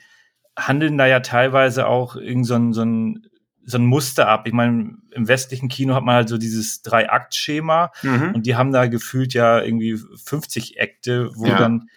handeln 0.57 0.97
da 0.97 1.05
ja 1.07 1.19
teilweise 1.19 1.87
auch 1.87 2.15
irgend 2.15 2.45
so 2.45 2.55
ein, 2.55 2.73
so 2.73 2.83
ein, 2.83 3.25
so 3.65 3.77
ein 3.77 3.85
Muster 3.85 4.27
ab. 4.27 4.47
Ich 4.47 4.53
meine, 4.53 4.97
im 5.11 5.27
westlichen 5.27 5.69
Kino 5.69 5.93
hat 5.95 6.03
man 6.03 6.15
halt 6.15 6.29
so 6.29 6.37
dieses 6.37 6.81
Drei-Akt-Schema 6.81 7.91
Mhm. 8.03 8.31
und 8.33 8.45
die 8.45 8.55
haben 8.55 8.71
da 8.71 8.87
gefühlt 8.87 9.33
ja 9.33 9.61
irgendwie 9.61 9.97
50 10.23 10.81
Akte, 10.81 11.29
wo 11.35 11.45
Ja. 11.47 11.57
dann 11.59 11.87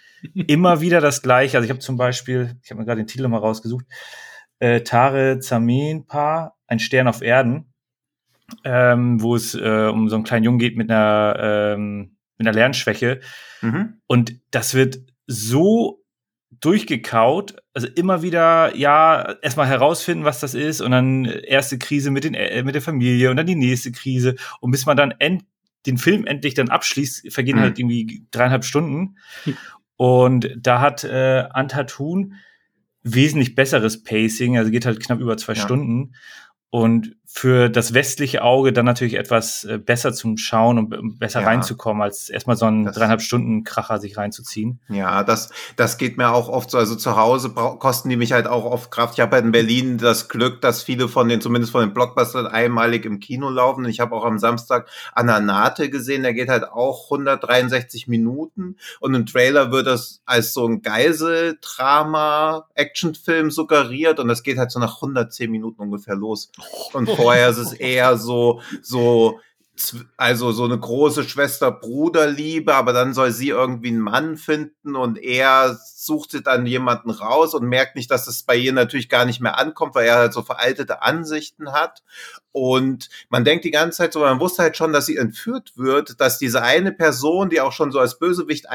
immer 0.46 0.80
wieder 0.80 1.00
das 1.00 1.22
Gleiche. 1.22 1.56
Also 1.56 1.64
ich 1.64 1.70
habe 1.70 1.80
zum 1.80 1.96
Beispiel, 1.96 2.56
ich 2.62 2.70
habe 2.70 2.80
mir 2.80 2.86
gerade 2.86 3.02
den 3.02 3.06
Titel 3.06 3.26
mal 3.28 3.38
rausgesucht, 3.38 3.86
äh, 4.58 4.82
Tare 4.82 5.38
Zamenpa, 5.40 6.54
ein 6.66 6.78
Stern 6.78 7.08
auf 7.08 7.22
Erden, 7.22 7.72
ähm, 8.64 9.20
wo 9.22 9.34
es 9.36 9.54
äh, 9.54 9.88
um 9.92 10.08
so 10.08 10.16
einen 10.16 10.24
kleinen 10.24 10.44
Jungen 10.44 10.58
geht 10.58 10.76
mit 10.76 10.90
einer, 10.90 11.36
ähm, 11.76 12.16
mit 12.38 12.46
einer 12.46 12.54
Lernschwäche. 12.54 13.20
Mhm. 13.62 14.00
Und 14.06 14.34
das 14.50 14.74
wird 14.74 14.98
so 15.26 16.03
durchgekaut, 16.64 17.56
also 17.74 17.86
immer 17.88 18.22
wieder, 18.22 18.74
ja, 18.76 19.34
erstmal 19.42 19.66
herausfinden, 19.66 20.24
was 20.24 20.40
das 20.40 20.54
ist 20.54 20.80
und 20.80 20.92
dann 20.92 21.24
erste 21.24 21.78
Krise 21.78 22.10
mit, 22.10 22.24
den, 22.24 22.34
äh, 22.34 22.62
mit 22.62 22.74
der 22.74 22.82
Familie 22.82 23.30
und 23.30 23.36
dann 23.36 23.46
die 23.46 23.54
nächste 23.54 23.92
Krise 23.92 24.36
und 24.60 24.70
bis 24.70 24.86
man 24.86 24.96
dann 24.96 25.12
end, 25.18 25.44
den 25.86 25.98
Film 25.98 26.24
endlich 26.26 26.54
dann 26.54 26.70
abschließt, 26.70 27.30
vergehen 27.30 27.56
Mhm. 27.56 27.60
halt 27.60 27.78
irgendwie 27.78 28.26
dreieinhalb 28.30 28.64
Stunden. 28.64 29.16
Und 29.96 30.50
da 30.56 30.80
hat 30.80 31.04
äh, 31.04 31.44
Antatun 31.50 32.34
wesentlich 33.02 33.54
besseres 33.54 34.02
Pacing, 34.02 34.56
also 34.56 34.70
geht 34.70 34.86
halt 34.86 35.00
knapp 35.00 35.20
über 35.20 35.36
zwei 35.36 35.52
Ja. 35.52 35.60
Stunden. 35.60 36.14
Und 36.70 37.14
für 37.36 37.68
das 37.68 37.94
westliche 37.94 38.44
Auge 38.44 38.72
dann 38.72 38.84
natürlich 38.84 39.14
etwas 39.14 39.64
äh, 39.64 39.78
besser 39.78 40.12
zum 40.12 40.36
Schauen 40.36 40.78
und 40.78 40.88
be- 40.90 41.00
besser 41.02 41.40
Ja. 41.40 41.48
reinzukommen, 41.48 42.00
als 42.00 42.28
erstmal 42.28 42.54
so 42.56 42.66
einen 42.66 42.84
Das- 42.84 42.94
dreieinhalb 42.94 43.22
Stunden 43.22 43.64
Kracher 43.64 43.98
sich 43.98 44.16
reinzuziehen. 44.16 44.78
Ja, 44.88 45.24
das, 45.24 45.50
das 45.74 45.98
geht 45.98 46.16
mir 46.16 46.30
auch 46.30 46.48
oft 46.48 46.70
so. 46.70 46.78
Also 46.78 46.94
zu 46.94 47.16
Hause 47.16 47.50
kosten 47.50 48.08
die 48.08 48.16
mich 48.16 48.30
halt 48.32 48.46
auch 48.46 48.64
oft 48.64 48.92
Kraft. 48.92 49.14
Ich 49.14 49.20
habe 49.20 49.34
halt 49.34 49.44
in 49.44 49.50
Berlin 49.50 49.98
das 49.98 50.28
Glück, 50.28 50.60
dass 50.60 50.84
viele 50.84 51.08
von 51.08 51.28
den, 51.28 51.40
zumindest 51.40 51.72
von 51.72 51.80
den 51.80 51.92
Blockbustern, 51.92 52.46
einmalig 52.46 53.04
im 53.04 53.18
Kino 53.18 53.50
laufen. 53.50 53.84
Ich 53.86 53.98
habe 53.98 54.14
auch 54.14 54.24
am 54.24 54.38
Samstag 54.38 54.86
Ananate 55.12 55.90
gesehen, 55.90 56.22
der 56.22 56.34
geht 56.34 56.48
halt 56.48 56.62
auch 56.62 57.10
163 57.10 58.06
Minuten. 58.06 58.76
Und 59.00 59.12
im 59.14 59.26
Trailer 59.26 59.72
wird 59.72 59.88
das 59.88 60.20
als 60.24 60.54
so 60.54 60.68
ein 60.68 60.82
Geiseldrama-Actionfilm 60.82 63.50
suggeriert 63.50 64.20
und 64.20 64.28
das 64.28 64.44
geht 64.44 64.56
halt 64.58 64.70
so 64.70 64.78
nach 64.78 65.02
110 65.02 65.50
Minuten 65.50 65.80
ungefähr 65.82 66.14
los. 66.14 66.52
Und 66.92 67.08
vorher 67.24 67.48
ist 67.48 67.58
es 67.58 67.72
eher 67.72 68.16
so, 68.16 68.60
so, 68.82 69.40
also 70.16 70.52
so 70.52 70.64
eine 70.64 70.78
große 70.78 71.24
Schwester-Bruder-Liebe, 71.24 72.74
aber 72.74 72.92
dann 72.92 73.12
soll 73.12 73.32
sie 73.32 73.48
irgendwie 73.48 73.88
einen 73.88 74.00
Mann 74.00 74.36
finden 74.36 74.94
und 74.94 75.18
er 75.18 75.76
sucht 75.84 76.30
sich 76.30 76.42
dann 76.42 76.64
jemanden 76.66 77.10
raus 77.10 77.54
und 77.54 77.64
merkt 77.66 77.96
nicht, 77.96 78.10
dass 78.10 78.28
es 78.28 78.44
bei 78.44 78.56
ihr 78.56 78.72
natürlich 78.72 79.08
gar 79.08 79.24
nicht 79.24 79.40
mehr 79.40 79.58
ankommt, 79.58 79.94
weil 79.94 80.06
er 80.06 80.16
halt 80.16 80.32
so 80.32 80.42
veraltete 80.42 81.02
Ansichten 81.02 81.72
hat. 81.72 82.02
Und 82.52 83.08
man 83.30 83.44
denkt 83.44 83.64
die 83.64 83.72
ganze 83.72 83.98
Zeit 83.98 84.12
so, 84.12 84.20
man 84.20 84.38
wusste 84.38 84.62
halt 84.62 84.76
schon, 84.76 84.92
dass 84.92 85.06
sie 85.06 85.16
entführt 85.16 85.72
wird, 85.76 86.20
dass 86.20 86.38
diese 86.38 86.62
eine 86.62 86.92
Person, 86.92 87.50
die 87.50 87.60
auch 87.60 87.72
schon 87.72 87.90
so 87.90 87.98
als 87.98 88.18
Bösewicht 88.18 88.70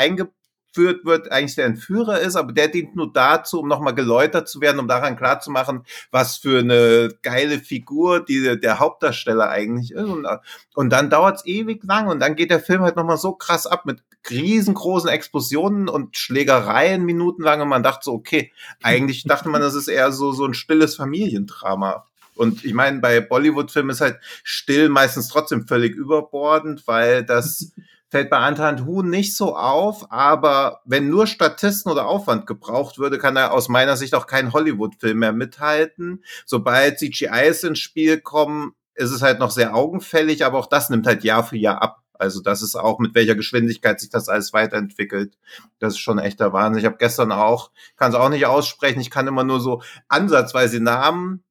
eingeführt 0.70 1.06
wird, 1.06 1.32
eigentlich 1.32 1.56
der 1.56 1.66
Entführer 1.66 2.20
ist, 2.20 2.36
aber 2.36 2.54
der 2.54 2.68
dient 2.68 2.96
nur 2.96 3.12
dazu, 3.12 3.60
um 3.60 3.68
nochmal 3.68 3.96
geläutert 3.96 4.48
zu 4.48 4.62
werden, 4.62 4.80
um 4.80 4.88
daran 4.88 5.18
klarzumachen, 5.18 5.84
was 6.12 6.38
für 6.38 6.60
eine 6.60 7.10
geile 7.22 7.60
Figur 7.60 8.24
die, 8.24 8.60
der 8.60 8.80
Hauptdarsteller 8.80 9.50
eigentlich 9.50 9.92
ist. 9.92 10.04
Und, 10.04 10.28
und 10.76 10.90
dann 10.90 11.10
dauert's 11.10 11.46
ewig 11.46 11.84
lang 11.84 12.08
und 12.08 12.20
dann 12.20 12.36
geht 12.36 12.52
der 12.52 12.60
Film 12.60 12.82
halt 12.82 12.96
nochmal 12.96 13.18
so 13.18 13.34
krass 13.34 13.68
ab 13.68 13.86
mit 13.86 14.02
riesengroßen 14.30 15.10
Explosionen 15.10 15.88
und 15.88 16.18
Schlägereien 16.18 17.04
minutenlang 17.06 17.62
und 17.62 17.70
man 17.70 17.84
dachte 17.84 18.02
so, 18.04 18.14
okay, 18.14 18.52
eigentlich 18.84 19.24
dachte 19.24 19.50
man, 19.50 19.62
das 19.62 19.76
ist 19.76 19.88
eher 19.88 20.12
so, 20.12 20.32
so 20.34 20.46
ein 20.46 20.54
stilles 20.54 20.96
Familiendrama. 20.96 22.06
Und 22.36 22.64
ich 22.64 22.74
meine, 22.74 23.00
bei 23.00 23.20
Bollywood-Filmen 23.20 23.90
ist 23.90 24.02
halt 24.02 24.18
still 24.44 24.88
meistens 24.88 25.28
trotzdem 25.28 25.68
völlig 25.68 25.96
überbordend, 25.96 26.88
weil 26.88 27.26
das 27.26 27.74
fällt 28.10 28.30
bei 28.30 28.38
Antan 28.38 28.86
Huhn 28.86 29.10
nicht 29.10 29.36
so 29.36 29.56
auf, 29.56 30.12
aber 30.12 30.82
wenn 30.86 31.10
nur 31.10 31.28
Statisten 31.28 31.92
oder 31.92 32.08
Aufwand 32.08 32.48
gebraucht 32.48 32.98
würde, 32.98 33.18
kann 33.18 33.36
er 33.36 33.54
aus 33.54 33.70
meiner 33.70 33.98
Sicht 33.98 34.16
auch 34.16 34.28
kein 34.28 34.52
Hollywood-Film 34.52 35.20
mehr 35.20 35.34
mithalten. 35.34 36.24
Sobald 36.46 37.00
CGIs 37.00 37.64
ins 37.64 37.80
Spiel 37.80 38.20
kommen, 38.20 38.74
ist 38.96 39.12
es 39.12 39.22
halt 39.22 39.40
noch 39.40 39.52
sehr 39.52 39.76
augenfällig, 39.76 40.44
aber 40.44 40.58
auch 40.58 40.68
das 40.68 40.90
nimmt 40.90 41.08
halt 41.08 41.24
Jahr 41.24 41.44
für 41.44 41.58
Jahr 41.58 41.82
ab. 41.82 42.04
Also 42.14 42.42
das 42.42 42.62
ist 42.62 42.76
auch, 42.76 43.00
mit 43.00 43.16
welcher 43.16 43.36
Geschwindigkeit 43.36 44.00
sich 44.00 44.10
das 44.10 44.28
alles 44.28 44.52
weiterentwickelt. 44.52 45.38
Das 45.80 45.94
ist 45.94 46.00
schon 46.00 46.20
echter 46.20 46.52
Wahnsinn. 46.52 46.82
Ich 46.82 46.86
habe 46.86 46.98
gestern 46.98 47.32
auch, 47.32 47.72
kann 47.96 48.12
es 48.12 48.18
auch 48.18 48.28
nicht 48.28 48.46
aussprechen, 48.46 49.00
ich 49.00 49.10
kann 49.10 49.28
immer 49.28 49.46
nur 49.46 49.62
so 49.62 49.82
ansatzweise 50.10 50.82
Namen 50.82 51.44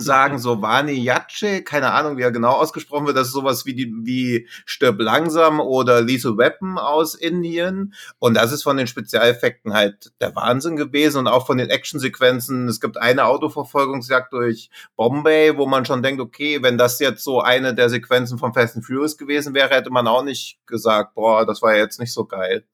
sagen, 0.00 0.38
so 0.38 0.62
Vani 0.62 0.92
Yace, 0.92 1.62
keine 1.62 1.92
Ahnung, 1.92 2.16
wie 2.16 2.22
er 2.22 2.32
genau 2.32 2.52
ausgesprochen 2.52 3.06
wird, 3.06 3.16
das 3.16 3.28
ist 3.28 3.34
sowas 3.34 3.66
wie 3.66 3.74
die, 3.74 3.92
wie 4.02 4.48
Stirb 4.64 5.00
langsam 5.00 5.60
oder 5.60 6.00
Lethal 6.00 6.36
Weapon 6.38 6.78
aus 6.78 7.14
Indien. 7.14 7.94
Und 8.18 8.34
das 8.34 8.52
ist 8.52 8.62
von 8.62 8.76
den 8.76 8.86
Spezialeffekten 8.86 9.74
halt 9.74 10.12
der 10.20 10.34
Wahnsinn 10.34 10.76
gewesen 10.76 11.18
und 11.18 11.28
auch 11.28 11.46
von 11.46 11.58
den 11.58 11.70
Actionsequenzen. 11.70 12.68
Es 12.68 12.80
gibt 12.80 12.96
eine 12.96 13.26
Autoverfolgungsjagd 13.26 14.32
durch 14.32 14.70
Bombay, 14.96 15.56
wo 15.56 15.66
man 15.66 15.84
schon 15.84 16.02
denkt, 16.02 16.20
okay, 16.20 16.62
wenn 16.62 16.78
das 16.78 16.98
jetzt 16.98 17.24
so 17.24 17.40
eine 17.40 17.74
der 17.74 17.88
Sequenzen 17.88 18.38
von 18.38 18.54
Fast 18.54 18.76
and 18.76 18.84
Furious 18.84 19.18
gewesen 19.18 19.54
wäre, 19.54 19.70
hätte 19.74 19.90
man 19.90 20.06
auch 20.06 20.24
nicht 20.24 20.58
gesagt, 20.66 21.14
boah, 21.14 21.46
das 21.46 21.62
war 21.62 21.74
ja 21.74 21.82
jetzt 21.82 22.00
nicht 22.00 22.12
so 22.12 22.24
geil. 22.24 22.64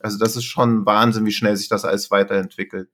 Also 0.00 0.18
das 0.18 0.36
ist 0.36 0.44
schon 0.44 0.86
Wahnsinn, 0.86 1.26
wie 1.26 1.32
schnell 1.32 1.56
sich 1.56 1.68
das 1.68 1.84
alles 1.84 2.10
weiterentwickelt. 2.10 2.88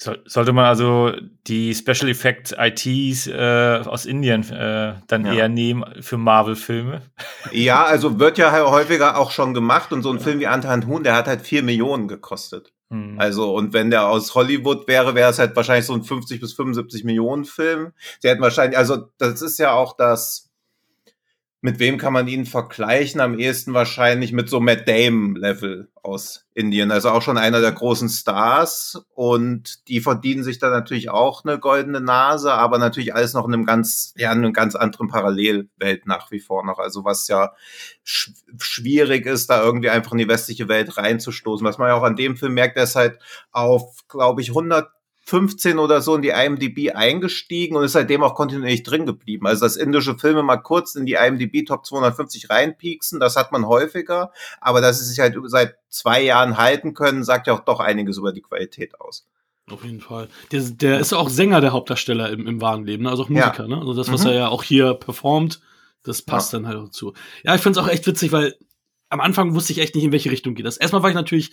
So, 0.00 0.14
sollte 0.26 0.52
man 0.52 0.64
also 0.64 1.12
die 1.48 1.74
Special 1.74 2.08
Effects 2.08 2.54
ITs 2.56 3.26
äh, 3.26 3.82
aus 3.84 4.06
Indien 4.06 4.48
äh, 4.48 4.94
dann 5.08 5.26
Ja. 5.26 5.32
eher 5.32 5.48
nehmen 5.48 5.84
für 6.00 6.16
Marvel-Filme? 6.16 7.02
Ja, 7.50 7.84
also 7.84 8.20
wird 8.20 8.38
ja 8.38 8.52
häufiger 8.70 9.18
auch 9.18 9.32
schon 9.32 9.54
gemacht 9.54 9.92
und 9.92 10.02
so 10.02 10.12
ein 10.12 10.20
Film 10.20 10.38
wie 10.38 10.46
Anton 10.46 10.86
Huhn, 10.86 11.02
der 11.02 11.16
hat 11.16 11.26
halt 11.26 11.40
vier 11.42 11.64
Millionen 11.64 12.06
gekostet. 12.06 12.72
Hm. 12.90 13.16
Also, 13.18 13.52
und 13.54 13.72
wenn 13.72 13.90
der 13.90 14.06
aus 14.06 14.36
Hollywood 14.36 14.86
wäre, 14.86 15.16
wäre 15.16 15.30
es 15.30 15.40
halt 15.40 15.56
wahrscheinlich 15.56 15.86
so 15.86 15.94
ein 15.94 16.04
50 16.04 16.40
bis 16.40 16.52
75 16.54 17.02
Millionen 17.02 17.44
Film. 17.44 17.92
Sie 18.20 18.28
hätten 18.28 18.40
wahrscheinlich, 18.40 18.78
also 18.78 19.08
das 19.18 19.42
ist 19.42 19.58
ja 19.58 19.72
auch 19.72 19.96
das, 19.96 20.47
mit 21.60 21.80
wem 21.80 21.98
kann 21.98 22.12
man 22.12 22.28
ihn 22.28 22.46
vergleichen? 22.46 23.20
Am 23.20 23.36
ehesten 23.36 23.74
wahrscheinlich 23.74 24.32
mit 24.32 24.48
so 24.48 24.60
Matt 24.60 24.88
Damon-Level 24.88 25.88
aus 26.02 26.46
Indien. 26.54 26.92
Also 26.92 27.10
auch 27.10 27.20
schon 27.20 27.36
einer 27.36 27.60
der 27.60 27.72
großen 27.72 28.08
Stars. 28.08 29.04
Und 29.12 29.88
die 29.88 30.00
verdienen 30.00 30.44
sich 30.44 30.60
da 30.60 30.70
natürlich 30.70 31.10
auch 31.10 31.44
eine 31.44 31.58
goldene 31.58 32.00
Nase, 32.00 32.52
aber 32.52 32.78
natürlich 32.78 33.12
alles 33.12 33.34
noch 33.34 33.46
in 33.46 33.54
einem 33.54 33.66
ganz, 33.66 34.14
ja, 34.16 34.30
in 34.30 34.38
einem 34.38 34.52
ganz 34.52 34.76
anderen 34.76 35.08
Parallelwelt 35.08 36.06
nach 36.06 36.30
wie 36.30 36.38
vor 36.38 36.64
noch. 36.64 36.78
Also 36.78 37.04
was 37.04 37.26
ja 37.26 37.52
sch 38.04 38.30
schwierig 38.58 39.26
ist, 39.26 39.50
da 39.50 39.60
irgendwie 39.60 39.90
einfach 39.90 40.12
in 40.12 40.18
die 40.18 40.28
westliche 40.28 40.68
Welt 40.68 40.96
reinzustoßen. 40.96 41.66
Was 41.66 41.78
man 41.78 41.88
ja 41.88 41.94
auch 41.94 42.04
an 42.04 42.16
dem 42.16 42.36
Film 42.36 42.54
merkt, 42.54 42.76
der 42.76 42.84
ist 42.84 42.94
halt 42.94 43.18
auf, 43.50 44.06
glaube 44.08 44.42
ich, 44.42 44.50
100 44.50 44.88
15 45.28 45.78
oder 45.78 46.00
so 46.00 46.14
in 46.14 46.22
die 46.22 46.30
IMDb 46.30 46.94
eingestiegen 46.94 47.76
und 47.76 47.84
ist 47.84 47.92
seitdem 47.92 48.22
auch 48.22 48.34
kontinuierlich 48.34 48.82
drin 48.82 49.04
geblieben. 49.04 49.46
Also 49.46 49.66
dass 49.66 49.76
indische 49.76 50.16
Filme 50.16 50.42
mal 50.42 50.56
kurz 50.56 50.94
in 50.94 51.04
die 51.04 51.18
IMDb 51.22 51.66
Top 51.66 51.84
250 51.84 52.48
reinpieksen, 52.48 53.20
das 53.20 53.36
hat 53.36 53.52
man 53.52 53.66
häufiger, 53.66 54.32
aber 54.58 54.80
dass 54.80 55.00
sie 55.00 55.04
sich 55.04 55.18
halt 55.18 55.36
seit 55.44 55.76
zwei 55.90 56.22
Jahren 56.22 56.56
halten 56.56 56.94
können, 56.94 57.24
sagt 57.24 57.46
ja 57.46 57.52
auch 57.52 57.60
doch 57.60 57.78
einiges 57.78 58.16
über 58.16 58.32
die 58.32 58.40
Qualität 58.40 58.98
aus. 59.02 59.28
Auf 59.70 59.84
jeden 59.84 60.00
Fall. 60.00 60.28
Der, 60.50 60.62
der 60.62 60.98
ist 60.98 61.12
auch 61.12 61.28
Sänger 61.28 61.60
der 61.60 61.74
Hauptdarsteller 61.74 62.30
im, 62.30 62.46
im 62.46 62.62
wahren 62.62 62.86
Leben, 62.86 63.02
ne? 63.02 63.10
also 63.10 63.24
auch 63.24 63.28
Musiker, 63.28 63.64
ja. 63.64 63.68
ne? 63.68 63.76
Also 63.76 63.92
das, 63.92 64.10
was 64.10 64.22
mhm. 64.22 64.28
er 64.28 64.34
ja 64.34 64.48
auch 64.48 64.62
hier 64.62 64.94
performt, 64.94 65.60
das 66.04 66.22
passt 66.22 66.54
ja. 66.54 66.58
dann 66.58 66.68
halt 66.68 66.78
auch 66.78 66.88
zu. 66.88 67.12
Ja, 67.44 67.54
ich 67.54 67.60
finde 67.60 67.78
es 67.78 67.84
auch 67.84 67.90
echt 67.90 68.06
witzig, 68.06 68.32
weil 68.32 68.54
am 69.10 69.20
Anfang 69.20 69.54
wusste 69.54 69.74
ich 69.74 69.80
echt 69.80 69.94
nicht, 69.94 70.04
in 70.04 70.12
welche 70.12 70.30
Richtung 70.30 70.54
geht 70.54 70.64
das. 70.64 70.78
Erstmal 70.78 71.02
war 71.02 71.10
ich 71.10 71.16
natürlich 71.16 71.52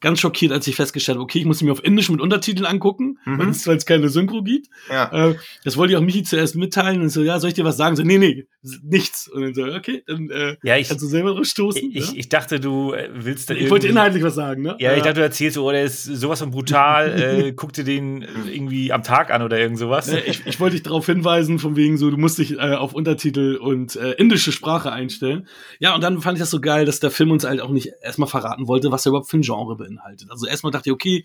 ganz 0.00 0.20
schockiert, 0.20 0.52
als 0.52 0.66
ich 0.66 0.76
festgestellt 0.76 1.16
habe, 1.16 1.24
okay, 1.24 1.38
ich 1.38 1.44
muss 1.44 1.60
ihn 1.60 1.66
mir 1.66 1.72
auf 1.72 1.84
Indisch 1.84 2.10
mit 2.10 2.20
Untertiteln 2.20 2.66
angucken, 2.66 3.18
mhm. 3.24 3.38
weil 3.38 3.76
es 3.76 3.86
keine 3.86 4.08
Synchro 4.08 4.42
gibt. 4.42 4.68
Ja. 4.88 5.30
Äh, 5.30 5.36
das 5.64 5.76
wollte 5.76 5.92
ich 5.92 5.98
auch 5.98 6.02
Michi 6.02 6.22
zuerst 6.22 6.56
mitteilen 6.56 7.02
und 7.02 7.10
so, 7.10 7.22
ja, 7.22 7.38
soll 7.38 7.48
ich 7.48 7.54
dir 7.54 7.64
was 7.64 7.76
sagen? 7.76 7.96
So, 7.96 8.02
nee, 8.02 8.18
nee, 8.18 8.46
nichts. 8.82 9.28
Und 9.28 9.42
dann 9.42 9.54
so, 9.54 9.64
okay, 9.64 10.02
dann 10.06 10.30
äh, 10.30 10.56
ja, 10.62 10.76
ich, 10.76 10.88
kannst 10.88 11.02
du 11.02 11.06
selber 11.06 11.34
drauf 11.34 11.44
stoßen. 11.44 11.90
Ich, 11.92 12.12
ja? 12.12 12.16
ich 12.16 12.28
dachte, 12.28 12.60
du 12.60 12.92
äh, 12.92 13.10
willst 13.12 13.50
da 13.50 13.54
Ich 13.54 13.70
wollte 13.70 13.88
inhaltlich 13.88 14.22
was 14.22 14.34
sagen, 14.34 14.62
ne? 14.62 14.76
Ja, 14.78 14.94
ich 14.94 15.02
dachte, 15.02 15.16
du 15.16 15.22
erzählst, 15.22 15.58
oh, 15.58 15.70
der 15.70 15.84
ist 15.84 16.04
sowas 16.04 16.40
von 16.40 16.50
brutal, 16.50 17.10
äh, 17.48 17.52
guck 17.52 17.72
dir 17.72 17.84
den 17.84 18.26
irgendwie 18.50 18.92
am 18.92 19.02
Tag 19.02 19.30
an 19.30 19.42
oder 19.42 19.58
irgend 19.58 19.78
sowas. 19.78 20.08
Äh, 20.08 20.20
ich, 20.20 20.46
ich 20.46 20.60
wollte 20.60 20.76
dich 20.76 20.82
darauf 20.82 21.06
hinweisen, 21.06 21.58
von 21.58 21.76
wegen 21.76 21.98
so, 21.98 22.10
du 22.10 22.16
musst 22.16 22.38
dich 22.38 22.52
äh, 22.52 22.74
auf 22.74 22.94
Untertitel 22.94 23.56
und 23.56 23.96
äh, 23.96 24.12
indische 24.12 24.52
Sprache 24.52 24.92
einstellen. 24.92 25.46
Ja, 25.78 25.94
und 25.94 26.02
dann 26.02 26.20
fand 26.20 26.38
ich 26.38 26.40
das 26.40 26.50
so 26.50 26.60
geil, 26.60 26.84
dass 26.86 27.00
der 27.00 27.10
Film 27.10 27.30
uns 27.30 27.44
halt 27.44 27.60
auch 27.60 27.70
nicht 27.70 27.90
erstmal 28.02 28.28
verraten 28.28 28.66
wollte, 28.66 28.90
was 28.90 29.06
er 29.06 29.10
überhaupt 29.10 29.28
für 29.28 29.38
ein 29.38 29.42
Genre 29.42 29.76
beinhaltet. 29.90 30.30
Also 30.30 30.46
erstmal 30.46 30.72
dachte 30.72 30.90
ich, 30.90 30.94
okay, 30.94 31.24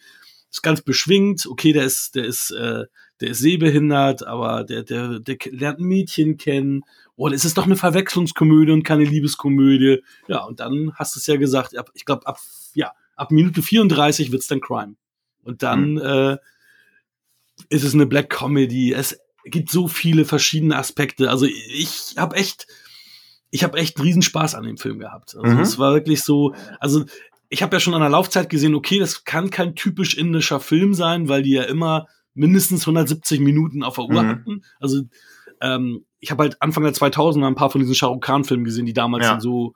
ist 0.49 0.61
ganz 0.61 0.81
beschwingt, 0.81 1.45
okay, 1.47 1.73
der 1.73 1.83
ist, 1.83 2.15
der 2.15 2.25
ist, 2.25 2.51
äh, 2.51 2.85
der 3.21 3.29
ist 3.29 3.39
sehbehindert, 3.39 4.25
aber 4.25 4.63
der, 4.63 4.83
der, 4.83 5.19
der 5.19 5.37
lernt 5.51 5.79
ein 5.79 5.85
Mädchen 5.85 6.37
kennen. 6.37 6.83
Oh, 7.15 7.29
das 7.29 7.45
ist 7.45 7.57
doch 7.57 7.65
eine 7.65 7.75
Verwechslungskomödie 7.75 8.71
und 8.71 8.83
keine 8.83 9.03
Liebeskomödie. 9.03 10.01
Ja, 10.27 10.43
und 10.43 10.59
dann 10.59 10.93
hast 10.95 11.15
du 11.15 11.19
es 11.19 11.27
ja 11.27 11.35
gesagt, 11.37 11.77
ab, 11.77 11.91
ich 11.93 12.05
glaube, 12.05 12.25
ab, 12.25 12.39
ja, 12.73 12.93
ab 13.15 13.31
Minute 13.31 13.61
34 13.61 14.31
wird's 14.31 14.47
dann 14.47 14.61
Crime. 14.61 14.95
Und 15.43 15.61
dann 15.63 15.93
mhm. 15.93 16.01
äh, 16.01 16.37
ist 17.69 17.83
es 17.83 17.93
eine 17.93 18.05
Black 18.05 18.29
Comedy. 18.29 18.93
Es 18.93 19.19
gibt 19.45 19.69
so 19.69 19.87
viele 19.87 20.25
verschiedene 20.25 20.77
Aspekte. 20.77 21.29
Also 21.29 21.45
ich 21.45 22.15
habe 22.17 22.35
echt, 22.35 22.67
ich 23.49 23.63
habe 23.63 23.77
echt 23.77 24.01
Riesenspaß 24.01 24.55
an 24.55 24.63
dem 24.63 24.77
Film 24.77 24.99
gehabt. 24.99 25.35
Also 25.35 25.55
mhm. 25.55 25.61
es 25.61 25.77
war 25.79 25.93
wirklich 25.93 26.23
so, 26.23 26.55
also 26.79 27.05
ich 27.49 27.61
habe 27.61 27.75
ja 27.75 27.79
schon 27.79 27.93
an 27.93 28.01
der 28.01 28.09
Laufzeit 28.09 28.49
gesehen, 28.49 28.75
okay, 28.75 28.99
das 28.99 29.23
kann 29.23 29.49
kein 29.49 29.75
typisch 29.75 30.17
indischer 30.17 30.59
Film 30.59 30.93
sein, 30.93 31.29
weil 31.29 31.43
die 31.43 31.51
ja 31.51 31.63
immer 31.63 32.07
mindestens 32.33 32.81
170 32.81 33.39
Minuten 33.39 33.83
auf 33.83 33.95
der 33.95 34.05
Uhr 34.05 34.23
mhm. 34.23 34.27
hatten. 34.27 34.63
Also 34.79 35.03
ähm, 35.61 36.05
ich 36.19 36.31
habe 36.31 36.43
halt 36.43 36.61
Anfang 36.61 36.83
der 36.83 36.93
2000er 36.93 37.47
ein 37.47 37.55
paar 37.55 37.69
von 37.69 37.79
diesen 37.79 37.95
Shah 37.95 38.07
Rukh 38.07 38.19
Khan 38.19 38.43
Filmen 38.43 38.65
gesehen, 38.65 38.85
die 38.85 38.93
damals 38.93 39.25
ja. 39.25 39.39
so 39.39 39.73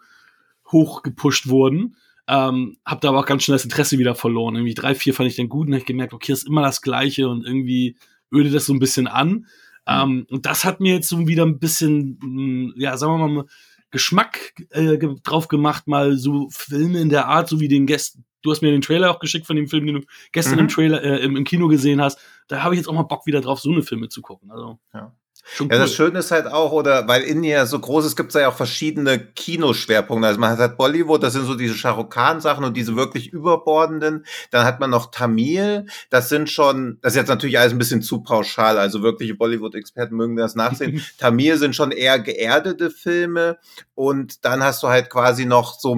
hoch 0.71 1.03
gepusht 1.03 1.47
wurden. 1.47 1.95
Ähm, 2.27 2.77
hab 2.85 3.01
da 3.01 3.09
aber 3.09 3.19
auch 3.19 3.25
ganz 3.25 3.43
schnell 3.43 3.55
das 3.55 3.63
Interesse 3.63 3.97
wieder 3.97 4.13
verloren. 4.13 4.55
Irgendwie 4.55 4.75
drei, 4.75 4.93
vier 4.93 5.13
fand 5.13 5.29
ich 5.29 5.35
dann 5.35 5.49
gut 5.49 5.67
und 5.67 5.75
hab 5.75 5.85
gemerkt, 5.85 6.13
okay, 6.13 6.31
das 6.31 6.39
ist 6.39 6.47
immer 6.47 6.61
das 6.61 6.81
Gleiche 6.81 7.27
und 7.27 7.45
irgendwie 7.45 7.97
öde 8.31 8.51
das 8.51 8.65
so 8.65 8.73
ein 8.73 8.79
bisschen 8.79 9.07
an. 9.07 9.29
Mhm. 9.29 9.45
Ähm, 9.87 10.27
und 10.29 10.45
das 10.45 10.65
hat 10.65 10.79
mir 10.79 10.93
jetzt 10.93 11.09
so 11.09 11.27
wieder 11.27 11.45
ein 11.45 11.59
bisschen, 11.59 12.19
mh, 12.21 12.73
ja, 12.77 12.97
sagen 12.97 13.13
wir 13.13 13.27
mal, 13.27 13.45
Geschmack 13.91 14.53
äh, 14.69 14.97
drauf 15.23 15.47
gemacht, 15.47 15.87
mal 15.87 16.17
so 16.17 16.49
Filme 16.51 16.99
in 16.99 17.09
der 17.09 17.27
Art, 17.27 17.49
so 17.49 17.59
wie 17.59 17.67
den 17.67 17.85
Gästen. 17.85 18.25
Du 18.41 18.51
hast 18.51 18.61
mir 18.61 18.71
den 18.71 18.81
Trailer 18.81 19.11
auch 19.11 19.19
geschickt 19.19 19.47
von 19.47 19.55
dem 19.55 19.67
Film, 19.67 19.85
den 19.85 19.95
du 19.95 20.01
gestern 20.31 20.55
mhm. 20.55 20.59
im 20.59 20.67
Trailer 20.69 21.03
äh, 21.03 21.17
im, 21.17 21.35
im, 21.35 21.43
Kino 21.43 21.67
gesehen 21.67 22.01
hast. 22.01 22.19
Da 22.47 22.63
habe 22.63 22.73
ich 22.73 22.79
jetzt 22.79 22.87
auch 22.87 22.93
mal 22.93 23.03
Bock 23.03 23.25
wieder 23.25 23.41
drauf, 23.41 23.59
so 23.59 23.71
eine 23.71 23.83
Filme 23.83 24.09
zu 24.09 24.21
gucken. 24.21 24.51
Also 24.51 24.79
ja. 24.93 25.13
Schon 25.51 25.69
ja, 25.69 25.77
das 25.77 25.93
Schöne 25.93 26.19
ist 26.19 26.31
halt 26.31 26.47
auch, 26.47 26.71
oder 26.71 27.07
weil 27.07 27.23
Indien 27.23 27.55
ja 27.55 27.65
so 27.65 27.79
groß 27.79 28.05
ist, 28.05 28.15
gibt 28.15 28.29
es 28.29 28.39
ja 28.39 28.49
auch 28.49 28.55
verschiedene 28.55 29.19
Kinoschwerpunkte. 29.19 30.27
Also 30.27 30.39
man 30.39 30.51
hat 30.51 30.59
halt 30.59 30.77
Bollywood, 30.77 31.23
das 31.23 31.33
sind 31.33 31.45
so 31.45 31.55
diese 31.55 31.73
Shah 31.73 32.07
Sachen 32.39 32.63
und 32.63 32.77
diese 32.77 32.95
wirklich 32.95 33.33
überbordenden. 33.33 34.25
Dann 34.51 34.65
hat 34.65 34.79
man 34.79 34.89
noch 34.89 35.11
Tamil, 35.11 35.87
das 36.09 36.29
sind 36.29 36.49
schon, 36.49 36.99
das 37.01 37.13
ist 37.13 37.17
jetzt 37.17 37.29
natürlich 37.29 37.59
alles 37.59 37.73
ein 37.73 37.79
bisschen 37.79 38.01
zu 38.01 38.21
pauschal, 38.21 38.77
also 38.77 39.01
wirkliche 39.01 39.35
Bollywood-Experten 39.35 40.15
mögen 40.15 40.35
das 40.35 40.55
nachsehen. 40.55 41.03
Tamil 41.17 41.57
sind 41.57 41.75
schon 41.75 41.91
eher 41.91 42.19
geerdete 42.19 42.91
Filme 42.91 43.57
und 43.95 44.45
dann 44.45 44.63
hast 44.63 44.83
du 44.83 44.87
halt 44.87 45.09
quasi 45.09 45.45
noch 45.45 45.79
so 45.79 45.95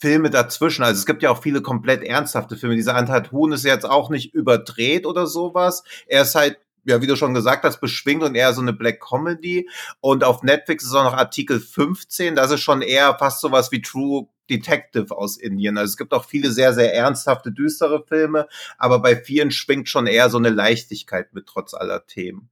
Filme 0.00 0.30
dazwischen. 0.30 0.84
Also 0.84 0.98
es 0.98 1.06
gibt 1.06 1.22
ja 1.22 1.30
auch 1.30 1.42
viele 1.42 1.60
komplett 1.60 2.02
ernsthafte 2.02 2.56
Filme. 2.56 2.76
Dieser 2.76 2.94
Antat 2.94 3.32
Huhn 3.32 3.52
ist 3.52 3.64
jetzt 3.64 3.88
auch 3.88 4.10
nicht 4.10 4.34
überdreht 4.34 5.06
oder 5.06 5.26
sowas. 5.26 5.82
Er 6.06 6.22
ist 6.22 6.34
halt 6.34 6.58
ja, 6.84 7.02
wie 7.02 7.06
du 7.06 7.16
schon 7.16 7.34
gesagt 7.34 7.64
hast, 7.64 7.80
beschwingt 7.80 8.22
und 8.22 8.34
eher 8.34 8.52
so 8.52 8.60
eine 8.60 8.72
Black 8.72 9.00
Comedy. 9.00 9.68
Und 10.00 10.24
auf 10.24 10.42
Netflix 10.42 10.84
ist 10.84 10.94
auch 10.94 11.04
noch 11.04 11.14
Artikel 11.14 11.60
15. 11.60 12.34
Das 12.34 12.50
ist 12.50 12.60
schon 12.60 12.82
eher 12.82 13.16
fast 13.18 13.40
sowas 13.40 13.70
wie 13.72 13.82
True 13.82 14.28
Detective 14.48 15.16
aus 15.16 15.36
Indien. 15.36 15.78
Also 15.78 15.92
es 15.92 15.96
gibt 15.96 16.12
auch 16.12 16.24
viele 16.24 16.50
sehr, 16.50 16.72
sehr 16.72 16.94
ernsthafte, 16.94 17.52
düstere 17.52 18.04
Filme, 18.06 18.48
aber 18.78 19.00
bei 19.00 19.16
vielen 19.16 19.50
schwingt 19.50 19.88
schon 19.88 20.06
eher 20.06 20.30
so 20.30 20.38
eine 20.38 20.50
Leichtigkeit 20.50 21.34
mit, 21.34 21.46
trotz 21.46 21.74
aller 21.74 22.06
Themen. 22.06 22.48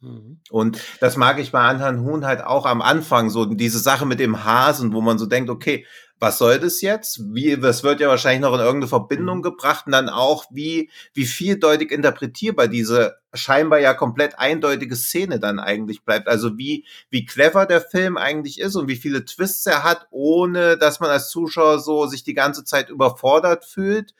Mhm. 0.00 0.40
Und 0.50 0.80
das 1.00 1.16
mag 1.16 1.38
ich 1.38 1.52
bei 1.52 1.60
Anhan 1.60 2.02
Huhn 2.02 2.26
halt 2.26 2.44
auch 2.44 2.66
am 2.66 2.82
Anfang, 2.82 3.30
so 3.30 3.46
diese 3.46 3.78
Sache 3.78 4.06
mit 4.06 4.20
dem 4.20 4.44
Hasen, 4.44 4.92
wo 4.92 5.00
man 5.00 5.18
so 5.18 5.26
denkt, 5.26 5.50
okay, 5.50 5.86
was 6.20 6.38
soll 6.38 6.58
das 6.58 6.80
jetzt? 6.80 7.20
Wie, 7.34 7.56
das 7.56 7.82
wird 7.82 8.00
ja 8.00 8.08
wahrscheinlich 8.08 8.40
noch 8.40 8.54
in 8.54 8.60
irgendeine 8.60 8.88
Verbindung 8.88 9.38
mhm. 9.38 9.42
gebracht 9.42 9.86
und 9.86 9.92
dann 9.92 10.08
auch, 10.08 10.46
wie, 10.50 10.90
wie 11.12 11.26
vieldeutig 11.26 11.90
interpretierbar 11.90 12.68
diese 12.68 13.16
scheinbar 13.34 13.80
ja 13.80 13.94
komplett 13.94 14.38
eindeutige 14.38 14.96
Szene 14.96 15.40
dann 15.40 15.58
eigentlich 15.58 16.04
bleibt. 16.04 16.28
Also 16.28 16.56
wie, 16.56 16.86
wie 17.10 17.26
clever 17.26 17.66
der 17.66 17.80
Film 17.80 18.16
eigentlich 18.16 18.60
ist 18.60 18.76
und 18.76 18.88
wie 18.88 18.96
viele 18.96 19.24
Twists 19.24 19.66
er 19.66 19.82
hat, 19.82 20.06
ohne 20.10 20.78
dass 20.78 21.00
man 21.00 21.10
als 21.10 21.30
Zuschauer 21.30 21.80
so 21.80 22.06
sich 22.06 22.22
die 22.22 22.34
ganze 22.34 22.64
Zeit 22.64 22.90
überfordert 22.90 23.64
fühlt. 23.64 24.14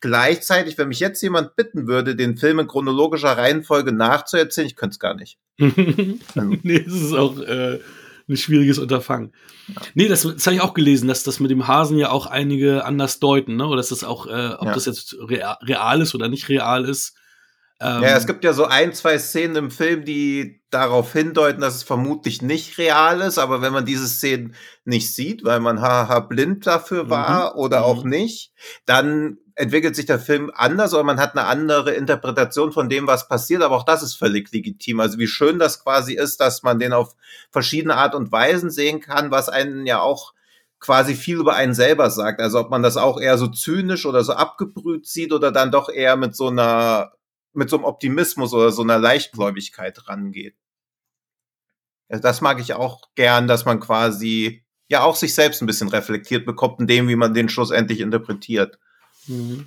Gleichzeitig, 0.00 0.76
wenn 0.76 0.88
mich 0.88 1.00
jetzt 1.00 1.22
jemand 1.22 1.56
bitten 1.56 1.86
würde, 1.86 2.16
den 2.16 2.36
Film 2.36 2.58
in 2.58 2.66
chronologischer 2.66 3.38
Reihenfolge 3.38 3.92
nachzuerzählen, 3.92 4.66
ich 4.66 4.76
könnte 4.76 4.94
es 4.94 4.98
gar 4.98 5.14
nicht. 5.14 5.38
nee, 5.58 6.84
es 6.86 6.92
ist 6.92 7.14
auch 7.14 7.38
äh, 7.38 7.80
ein 8.28 8.36
schwieriges 8.36 8.78
Unterfangen. 8.78 9.32
Ja. 9.68 9.74
Nee, 9.94 10.08
das, 10.08 10.22
das 10.22 10.46
habe 10.46 10.56
ich 10.56 10.62
auch 10.62 10.74
gelesen, 10.74 11.08
dass 11.08 11.22
das 11.22 11.40
mit 11.40 11.50
dem 11.50 11.68
Hasen 11.68 11.98
ja 11.98 12.10
auch 12.10 12.26
einige 12.26 12.84
anders 12.84 13.20
deuten, 13.20 13.56
ne? 13.56 13.66
Oder 13.66 13.76
dass 13.76 13.88
das 13.88 14.04
auch, 14.04 14.26
äh, 14.26 14.54
ob 14.58 14.66
ja. 14.66 14.74
das 14.74 14.86
jetzt 14.86 15.16
real, 15.20 15.56
real 15.62 16.00
ist 16.00 16.14
oder 16.14 16.28
nicht 16.28 16.48
real 16.48 16.84
ist. 16.84 17.14
Ähm, 17.80 18.02
ja, 18.02 18.16
es 18.16 18.26
gibt 18.26 18.44
ja 18.44 18.52
so 18.52 18.66
ein, 18.66 18.92
zwei 18.92 19.18
Szenen 19.18 19.56
im 19.56 19.70
Film, 19.70 20.04
die 20.04 20.62
darauf 20.70 21.12
hindeuten, 21.12 21.60
dass 21.60 21.74
es 21.74 21.82
vermutlich 21.82 22.40
nicht 22.40 22.78
real 22.78 23.20
ist, 23.20 23.38
aber 23.38 23.62
wenn 23.62 23.72
man 23.72 23.84
diese 23.84 24.08
Szenen 24.08 24.54
nicht 24.84 25.14
sieht, 25.14 25.44
weil 25.44 25.60
man 25.60 25.80
haha 25.80 26.20
blind 26.20 26.66
dafür 26.66 27.10
war 27.10 27.52
mhm. 27.52 27.58
oder 27.58 27.78
mhm. 27.80 27.84
auch 27.84 28.04
nicht, 28.04 28.52
dann 28.86 29.38
entwickelt 29.56 29.94
sich 29.94 30.06
der 30.06 30.18
Film 30.18 30.50
anders 30.54 30.94
oder 30.94 31.04
man 31.04 31.20
hat 31.20 31.36
eine 31.36 31.46
andere 31.46 31.92
Interpretation 31.92 32.72
von 32.72 32.88
dem, 32.88 33.06
was 33.06 33.28
passiert, 33.28 33.62
aber 33.62 33.76
auch 33.76 33.84
das 33.84 34.02
ist 34.02 34.14
völlig 34.14 34.50
legitim. 34.52 35.00
Also 35.00 35.18
wie 35.18 35.28
schön 35.28 35.58
das 35.58 35.82
quasi 35.82 36.14
ist, 36.14 36.40
dass 36.40 36.62
man 36.62 36.78
den 36.78 36.92
auf 36.92 37.14
verschiedene 37.50 37.96
Art 37.96 38.14
und 38.14 38.32
Weisen 38.32 38.70
sehen 38.70 39.00
kann, 39.00 39.30
was 39.30 39.48
einen 39.48 39.86
ja 39.86 40.00
auch 40.00 40.34
quasi 40.80 41.14
viel 41.14 41.38
über 41.38 41.54
einen 41.54 41.74
selber 41.74 42.10
sagt. 42.10 42.40
Also 42.40 42.58
ob 42.58 42.70
man 42.70 42.82
das 42.82 42.96
auch 42.96 43.20
eher 43.20 43.38
so 43.38 43.46
zynisch 43.46 44.06
oder 44.06 44.24
so 44.24 44.32
abgebrüht 44.32 45.06
sieht 45.06 45.32
oder 45.32 45.52
dann 45.52 45.70
doch 45.70 45.88
eher 45.88 46.16
mit 46.16 46.34
so 46.34 46.48
einer, 46.48 47.12
mit 47.52 47.70
so 47.70 47.76
einem 47.76 47.84
Optimismus 47.84 48.52
oder 48.52 48.72
so 48.72 48.82
einer 48.82 48.98
Leichtgläubigkeit 48.98 50.08
rangeht. 50.08 50.56
Also 52.08 52.22
das 52.22 52.40
mag 52.40 52.60
ich 52.60 52.74
auch 52.74 53.02
gern, 53.14 53.48
dass 53.48 53.64
man 53.64 53.80
quasi 53.80 54.64
ja 54.88 55.02
auch 55.02 55.16
sich 55.16 55.34
selbst 55.34 55.62
ein 55.62 55.66
bisschen 55.66 55.88
reflektiert 55.88 56.44
bekommt 56.44 56.80
in 56.80 56.86
dem, 56.86 57.08
wie 57.08 57.16
man 57.16 57.34
den 57.34 57.48
schlussendlich 57.48 58.00
interpretiert. 58.00 58.78
Mhm. 59.26 59.66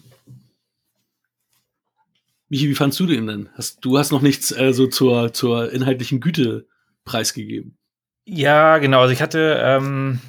Michi, 2.50 2.70
wie 2.70 2.76
fandst 2.76 3.00
du 3.00 3.06
den 3.06 3.28
denn? 3.28 3.50
Hast, 3.56 3.84
du 3.84 3.98
hast 3.98 4.12
noch 4.12 4.22
nichts 4.22 4.52
äh, 4.52 4.72
so 4.74 4.88
zur, 4.88 5.34
zur 5.34 5.72
inhaltlichen 5.72 6.22
Güte 6.22 6.68
preisgegeben. 7.04 7.78
Ja, 8.26 8.78
genau. 8.78 9.02
Also 9.02 9.14
ich 9.14 9.22
hatte, 9.22 9.60
ähm, 9.62 10.20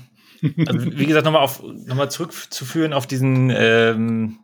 also 0.66 0.98
wie 0.98 1.06
gesagt, 1.06 1.24
nochmal 1.24 1.42
auf, 1.42 1.62
zurückzuführen 2.08 2.92
auf 2.92 3.06
diesen, 3.06 3.50
ähm, 3.54 4.40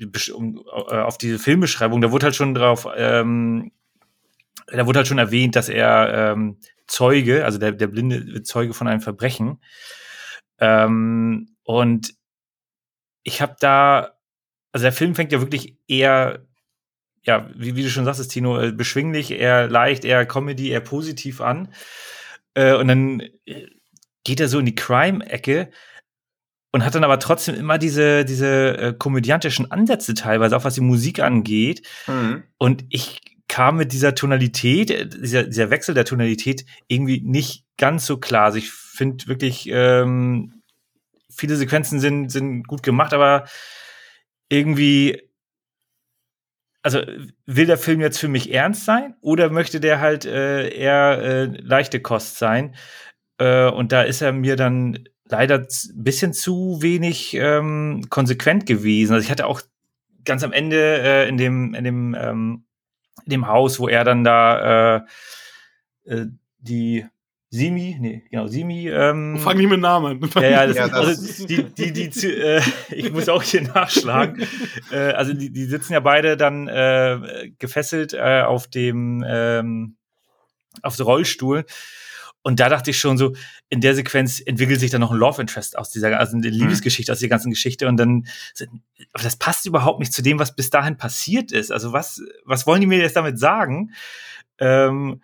äh, 0.00 0.96
auf 0.96 1.18
diese 1.18 1.38
Filmbeschreibung. 1.38 2.00
Da 2.00 2.10
wurde 2.10 2.24
halt 2.24 2.34
schon 2.34 2.54
drauf 2.54 2.88
ähm, 2.96 3.70
da 4.66 4.86
wurde 4.86 4.98
halt 4.98 5.06
schon 5.06 5.18
erwähnt, 5.18 5.56
dass 5.56 5.68
er 5.68 6.32
ähm, 6.32 6.58
Zeuge, 6.86 7.44
also 7.44 7.58
der, 7.58 7.72
der 7.72 7.86
blinde 7.86 8.42
Zeuge 8.42 8.74
von 8.74 8.88
einem 8.88 9.00
Verbrechen. 9.00 9.58
Ähm, 10.58 11.56
und 11.62 12.14
ich 13.26 13.42
habe 13.42 13.56
da, 13.58 14.12
also 14.72 14.84
der 14.84 14.92
Film 14.92 15.16
fängt 15.16 15.32
ja 15.32 15.40
wirklich 15.40 15.76
eher, 15.88 16.46
ja, 17.24 17.50
wie, 17.56 17.74
wie 17.74 17.82
du 17.82 17.90
schon 17.90 18.04
sagst, 18.04 18.30
Tino, 18.30 18.58
äh, 18.60 18.70
beschwinglich, 18.70 19.32
eher 19.32 19.68
leicht, 19.68 20.04
eher 20.04 20.24
Comedy, 20.26 20.70
eher 20.70 20.80
positiv 20.80 21.40
an. 21.40 21.74
Äh, 22.54 22.76
und 22.76 22.86
dann 22.86 23.20
äh, 23.44 23.66
geht 24.22 24.38
er 24.38 24.48
so 24.48 24.60
in 24.60 24.66
die 24.66 24.76
Crime-Ecke 24.76 25.70
und 26.70 26.84
hat 26.84 26.94
dann 26.94 27.02
aber 27.02 27.18
trotzdem 27.18 27.56
immer 27.56 27.78
diese, 27.78 28.24
diese 28.24 28.78
äh, 28.78 28.94
komödiantischen 28.96 29.72
Ansätze 29.72 30.14
teilweise, 30.14 30.56
auch 30.56 30.64
was 30.64 30.74
die 30.74 30.80
Musik 30.80 31.18
angeht. 31.18 31.84
Mhm. 32.06 32.44
Und 32.58 32.84
ich 32.90 33.20
kam 33.48 33.76
mit 33.76 33.92
dieser 33.92 34.14
Tonalität, 34.14 34.92
äh, 34.92 35.08
dieser, 35.08 35.44
dieser 35.44 35.70
Wechsel 35.70 35.96
der 35.96 36.04
Tonalität 36.04 36.64
irgendwie 36.86 37.22
nicht 37.22 37.64
ganz 37.76 38.06
so 38.06 38.18
klar. 38.18 38.44
Also 38.44 38.58
ich 38.58 38.70
finde 38.70 39.26
wirklich, 39.26 39.68
ähm, 39.68 40.55
viele 41.30 41.56
Sequenzen 41.56 42.00
sind, 42.00 42.30
sind 42.30 42.66
gut 42.66 42.82
gemacht, 42.82 43.12
aber 43.12 43.46
irgendwie, 44.48 45.30
also 46.82 47.00
will 47.46 47.66
der 47.66 47.78
Film 47.78 48.00
jetzt 48.00 48.18
für 48.18 48.28
mich 48.28 48.52
ernst 48.52 48.84
sein 48.84 49.14
oder 49.20 49.50
möchte 49.50 49.80
der 49.80 50.00
halt 50.00 50.24
äh, 50.24 50.68
eher 50.68 51.18
äh, 51.22 51.44
leichte 51.60 52.00
Kost 52.00 52.38
sein? 52.38 52.74
Äh, 53.38 53.68
und 53.68 53.92
da 53.92 54.02
ist 54.02 54.22
er 54.22 54.32
mir 54.32 54.56
dann 54.56 55.08
leider 55.28 55.58
ein 55.58 55.68
bisschen 55.94 56.32
zu 56.32 56.78
wenig 56.80 57.34
ähm, 57.34 58.06
konsequent 58.10 58.66
gewesen. 58.66 59.14
Also 59.14 59.24
ich 59.24 59.30
hatte 59.30 59.46
auch 59.46 59.60
ganz 60.24 60.44
am 60.44 60.52
Ende 60.52 61.00
äh, 61.02 61.28
in 61.28 61.36
dem, 61.36 61.74
in 61.74 61.84
dem 61.84 62.14
ähm, 62.18 62.66
dem 63.26 63.48
Haus, 63.48 63.78
wo 63.78 63.88
er 63.88 64.04
dann 64.04 64.24
da 64.24 64.96
äh, 64.96 65.00
äh, 66.04 66.26
die 66.58 67.06
Simi, 67.56 67.96
nee, 67.98 68.22
genau, 68.30 68.46
Simi. 68.48 68.88
Ähm, 68.88 69.38
Fang 69.38 69.56
nicht 69.56 69.70
mit 69.70 69.80
Namen 69.80 70.22
an. 70.22 70.30
Ja, 70.34 70.48
ja, 70.48 70.66
das, 70.66 70.76
ja, 70.76 70.88
das 70.88 71.06
also 71.08 71.46
die, 71.46 71.64
die, 71.64 71.92
die, 71.92 72.10
die 72.10 72.26
äh, 72.26 72.62
ich 72.90 73.10
muss 73.10 73.30
auch 73.30 73.42
hier 73.42 73.62
nachschlagen. 73.62 74.46
äh, 74.92 75.12
also 75.12 75.32
die, 75.32 75.50
die 75.50 75.64
sitzen 75.64 75.94
ja 75.94 76.00
beide 76.00 76.36
dann 76.36 76.68
äh, 76.68 77.50
gefesselt 77.58 78.12
äh, 78.12 78.42
auf 78.42 78.68
dem 78.68 79.24
ähm, 79.26 79.96
auf 80.82 80.96
dem 80.96 81.06
Rollstuhl. 81.06 81.64
Und 82.42 82.60
da 82.60 82.68
dachte 82.68 82.90
ich 82.90 82.98
schon 82.98 83.16
so, 83.16 83.34
in 83.70 83.80
der 83.80 83.94
Sequenz 83.94 84.40
entwickelt 84.44 84.78
sich 84.78 84.90
dann 84.90 85.00
noch 85.00 85.10
ein 85.10 85.16
Love 85.16 85.40
Interest 85.40 85.78
aus 85.78 85.90
dieser, 85.90 86.16
also 86.20 86.36
eine 86.36 86.46
mhm. 86.46 86.52
Liebesgeschichte 86.52 87.10
aus 87.10 87.20
der 87.20 87.30
ganzen 87.30 87.50
Geschichte. 87.50 87.88
Und 87.88 87.96
dann, 87.96 88.26
aber 89.14 89.24
das 89.24 89.36
passt 89.36 89.64
überhaupt 89.64 89.98
nicht 89.98 90.12
zu 90.12 90.22
dem, 90.22 90.38
was 90.38 90.54
bis 90.54 90.68
dahin 90.68 90.98
passiert 90.98 91.52
ist. 91.52 91.72
Also 91.72 91.92
was, 91.92 92.20
was 92.44 92.66
wollen 92.66 92.82
die 92.82 92.86
mir 92.86 92.98
jetzt 92.98 93.16
damit 93.16 93.38
sagen? 93.38 93.92
Ähm, 94.58 95.22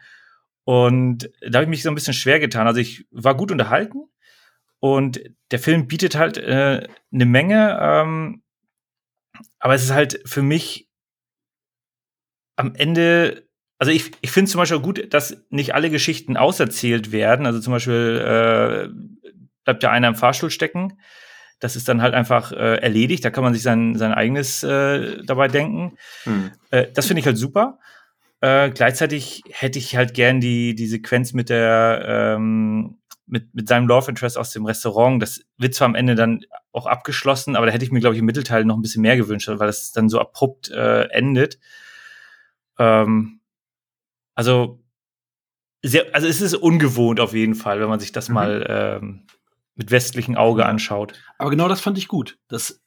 und 0.64 1.30
da 1.40 1.58
habe 1.58 1.64
ich 1.64 1.70
mich 1.70 1.82
so 1.82 1.90
ein 1.90 1.94
bisschen 1.94 2.14
schwer 2.14 2.40
getan. 2.40 2.66
Also 2.66 2.80
ich 2.80 3.06
war 3.10 3.36
gut 3.36 3.50
unterhalten 3.50 4.08
und 4.80 5.20
der 5.50 5.58
Film 5.58 5.88
bietet 5.88 6.14
halt 6.14 6.38
äh, 6.38 6.86
eine 7.12 7.26
Menge, 7.26 7.78
ähm, 7.80 8.42
aber 9.58 9.74
es 9.74 9.84
ist 9.84 9.92
halt 9.92 10.20
für 10.24 10.42
mich 10.42 10.88
am 12.56 12.74
Ende 12.74 13.48
also 13.82 13.90
ich, 13.90 14.12
ich 14.20 14.30
finde 14.30 14.48
zum 14.48 14.60
Beispiel 14.60 14.78
gut, 14.78 15.12
dass 15.12 15.42
nicht 15.50 15.74
alle 15.74 15.90
Geschichten 15.90 16.36
auserzählt 16.36 17.10
werden. 17.10 17.46
Also 17.46 17.58
zum 17.58 17.72
Beispiel 17.72 18.22
äh, 18.24 19.32
bleibt 19.64 19.82
ja 19.82 19.90
einer 19.90 20.06
im 20.06 20.14
Fahrstuhl 20.14 20.50
stecken. 20.50 21.00
Das 21.58 21.74
ist 21.74 21.88
dann 21.88 22.00
halt 22.00 22.14
einfach 22.14 22.52
äh, 22.52 22.76
erledigt. 22.76 23.24
Da 23.24 23.30
kann 23.30 23.42
man 23.42 23.54
sich 23.54 23.64
sein, 23.64 23.96
sein 23.96 24.12
eigenes 24.12 24.62
äh, 24.62 25.24
dabei 25.24 25.48
denken. 25.48 25.96
Hm. 26.22 26.52
Äh, 26.70 26.92
das 26.94 27.08
finde 27.08 27.22
ich 27.22 27.26
halt 27.26 27.36
super. 27.36 27.80
Äh, 28.42 28.70
gleichzeitig 28.70 29.44
hätte 29.50 29.78
ich 29.78 29.96
halt 29.96 30.14
gern 30.14 30.40
die, 30.40 30.74
die 30.74 30.88
Sequenz 30.88 31.32
mit 31.32 31.48
der 31.48 32.34
ähm, 32.36 32.98
mit, 33.24 33.54
mit 33.54 33.68
seinem 33.68 33.86
Love 33.86 34.10
Interest 34.10 34.36
aus 34.36 34.50
dem 34.50 34.66
Restaurant. 34.66 35.22
Das 35.22 35.40
wird 35.56 35.74
zwar 35.74 35.86
am 35.86 35.94
Ende 35.94 36.16
dann 36.16 36.44
auch 36.72 36.86
abgeschlossen, 36.86 37.54
aber 37.54 37.66
da 37.66 37.72
hätte 37.72 37.84
ich 37.84 37.92
mir, 37.92 38.00
glaube 38.00 38.16
ich, 38.16 38.18
im 38.18 38.26
Mittelteil 38.26 38.64
noch 38.64 38.76
ein 38.76 38.82
bisschen 38.82 39.00
mehr 39.00 39.16
gewünscht, 39.16 39.48
weil 39.48 39.66
das 39.66 39.92
dann 39.92 40.08
so 40.08 40.20
abrupt 40.20 40.70
äh, 40.70 41.04
endet. 41.04 41.60
Ähm, 42.78 43.40
also, 44.34 44.82
sehr, 45.82 46.12
also 46.12 46.26
es 46.26 46.40
ist 46.40 46.54
ungewohnt 46.54 47.20
auf 47.20 47.34
jeden 47.34 47.54
Fall, 47.54 47.80
wenn 47.80 47.88
man 47.88 48.00
sich 48.00 48.10
das 48.10 48.28
mhm. 48.28 48.34
mal 48.34 48.66
ähm, 48.68 49.26
mit 49.76 49.92
westlichem 49.92 50.36
Auge 50.36 50.66
anschaut. 50.66 51.14
Aber 51.38 51.50
genau 51.50 51.68
das 51.68 51.80
fand 51.80 51.96
ich 51.96 52.08
gut. 52.08 52.38
Das. 52.48 52.81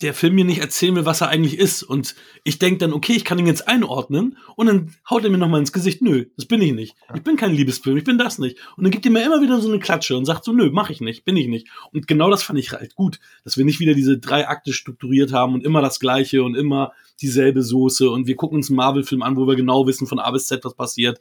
Der 0.00 0.14
Film 0.14 0.34
mir 0.34 0.44
nicht 0.44 0.60
erzählen 0.60 0.94
will, 0.94 1.06
was 1.06 1.20
er 1.20 1.28
eigentlich 1.28 1.58
ist. 1.58 1.82
Und 1.82 2.14
ich 2.44 2.58
denke 2.58 2.78
dann, 2.78 2.92
okay, 2.92 3.12
ich 3.12 3.24
kann 3.24 3.38
ihn 3.38 3.46
jetzt 3.46 3.68
einordnen 3.68 4.38
und 4.56 4.66
dann 4.66 4.94
haut 5.08 5.24
er 5.24 5.30
mir 5.30 5.38
nochmal 5.38 5.60
ins 5.60 5.72
Gesicht, 5.72 6.02
nö, 6.02 6.26
das 6.36 6.46
bin 6.46 6.60
ich 6.60 6.72
nicht. 6.72 6.96
Ich 7.14 7.22
bin 7.22 7.36
kein 7.36 7.52
Liebesfilm, 7.52 7.96
ich 7.96 8.04
bin 8.04 8.18
das 8.18 8.38
nicht. 8.38 8.58
Und 8.76 8.84
dann 8.84 8.90
gibt 8.90 9.04
er 9.04 9.12
mir 9.12 9.24
immer 9.24 9.42
wieder 9.42 9.60
so 9.60 9.68
eine 9.68 9.78
Klatsche 9.78 10.16
und 10.16 10.24
sagt 10.24 10.44
so, 10.44 10.52
nö, 10.52 10.70
mach 10.72 10.90
ich 10.90 11.00
nicht, 11.00 11.24
bin 11.24 11.36
ich 11.36 11.48
nicht. 11.48 11.68
Und 11.92 12.06
genau 12.06 12.30
das 12.30 12.42
fand 12.42 12.58
ich 12.58 12.72
halt 12.72 12.94
gut, 12.94 13.20
dass 13.44 13.56
wir 13.56 13.64
nicht 13.64 13.80
wieder 13.80 13.94
diese 13.94 14.18
drei 14.18 14.48
Akte 14.48 14.72
strukturiert 14.72 15.32
haben 15.32 15.54
und 15.54 15.64
immer 15.64 15.80
das 15.80 16.00
Gleiche 16.00 16.42
und 16.42 16.54
immer 16.54 16.92
dieselbe 17.20 17.62
Soße 17.62 18.10
und 18.10 18.26
wir 18.26 18.36
gucken 18.36 18.56
uns 18.56 18.68
einen 18.68 18.76
Marvel-Film 18.76 19.22
an, 19.22 19.36
wo 19.36 19.46
wir 19.46 19.54
genau 19.54 19.86
wissen 19.86 20.06
von 20.06 20.18
A 20.18 20.30
bis 20.30 20.46
Z, 20.46 20.64
was 20.64 20.74
passiert. 20.74 21.20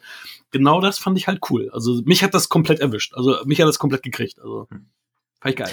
Genau 0.50 0.82
das 0.82 0.98
fand 0.98 1.18
ich 1.18 1.28
halt 1.28 1.40
cool. 1.50 1.70
Also 1.72 2.02
mich 2.06 2.24
hat 2.24 2.34
das 2.34 2.50
komplett 2.50 2.80
erwischt. 2.80 3.14
Also 3.14 3.38
mich 3.46 3.62
hat 3.62 3.68
das 3.68 3.80
komplett 3.80 4.04
gekriegt. 4.04 4.40
Also 4.40 4.68
hm. 4.70 4.88
fand 5.40 5.54
ich 5.54 5.56
geil. 5.56 5.72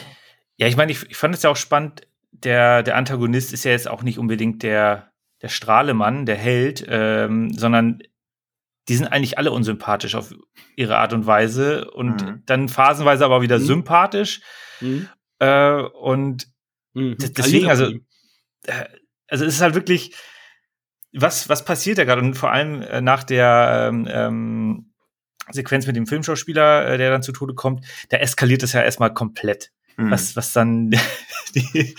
Ja, 0.57 0.67
ich 0.67 0.77
meine, 0.77 0.93
ich, 0.93 1.09
ich 1.09 1.17
fand 1.17 1.35
es 1.35 1.43
ja 1.43 1.51
auch 1.51 1.57
spannend, 1.57 2.03
der, 2.45 2.83
der 2.83 2.97
Antagonist 2.97 3.53
ist 3.53 3.65
ja 3.65 3.73
jetzt 3.73 3.89
auch 3.89 4.03
nicht 4.03 4.19
unbedingt 4.19 4.63
der, 4.63 5.13
der 5.43 5.49
Strahlemann, 5.49 6.27
der 6.27 6.37
Held, 6.37 6.85
ähm, 6.89 7.53
sondern 7.53 8.01
die 8.89 8.97
sind 8.97 9.07
eigentlich 9.07 9.37
alle 9.37 9.53
unsympathisch 9.53 10.15
auf 10.15 10.35
ihre 10.75 10.97
Art 10.97 11.13
und 11.13 11.27
Weise 11.27 11.91
und 11.91 12.23
mhm. 12.23 12.43
dann 12.47 12.69
phasenweise 12.69 13.25
aber 13.25 13.43
wieder 13.43 13.59
mhm. 13.59 13.65
sympathisch. 13.65 14.41
Mhm. 14.81 15.09
Äh, 15.39 15.83
und 15.83 16.49
mhm. 16.95 17.17
deswegen, 17.19 17.69
also, 17.69 17.87
äh, 18.65 18.85
also 19.29 19.45
es 19.45 19.55
ist 19.55 19.61
halt 19.61 19.75
wirklich, 19.75 20.15
was, 21.13 21.49
was 21.49 21.65
passiert 21.65 21.99
da 21.99 22.05
gerade? 22.05 22.23
Und 22.23 22.35
vor 22.35 22.51
allem 22.51 22.83
äh, 22.83 23.01
nach 23.01 23.25
der 23.25 23.89
ähm, 23.89 24.09
ähm, 24.11 24.93
Sequenz 25.51 25.87
mit 25.87 25.97
dem 25.97 26.07
Filmschauspieler, 26.07 26.87
äh, 26.87 26.99
der 26.99 27.11
dann 27.11 27.23
zu 27.23 27.33
Tode 27.33 27.55
kommt, 27.55 27.85
da 28.09 28.19
eskaliert 28.19 28.63
es 28.63 28.73
ja 28.73 28.83
erstmal 28.83 29.13
komplett 29.13 29.71
mhm. 29.99 30.11
was, 30.11 30.37
was 30.37 30.53
dann 30.53 30.91
die, 31.55 31.95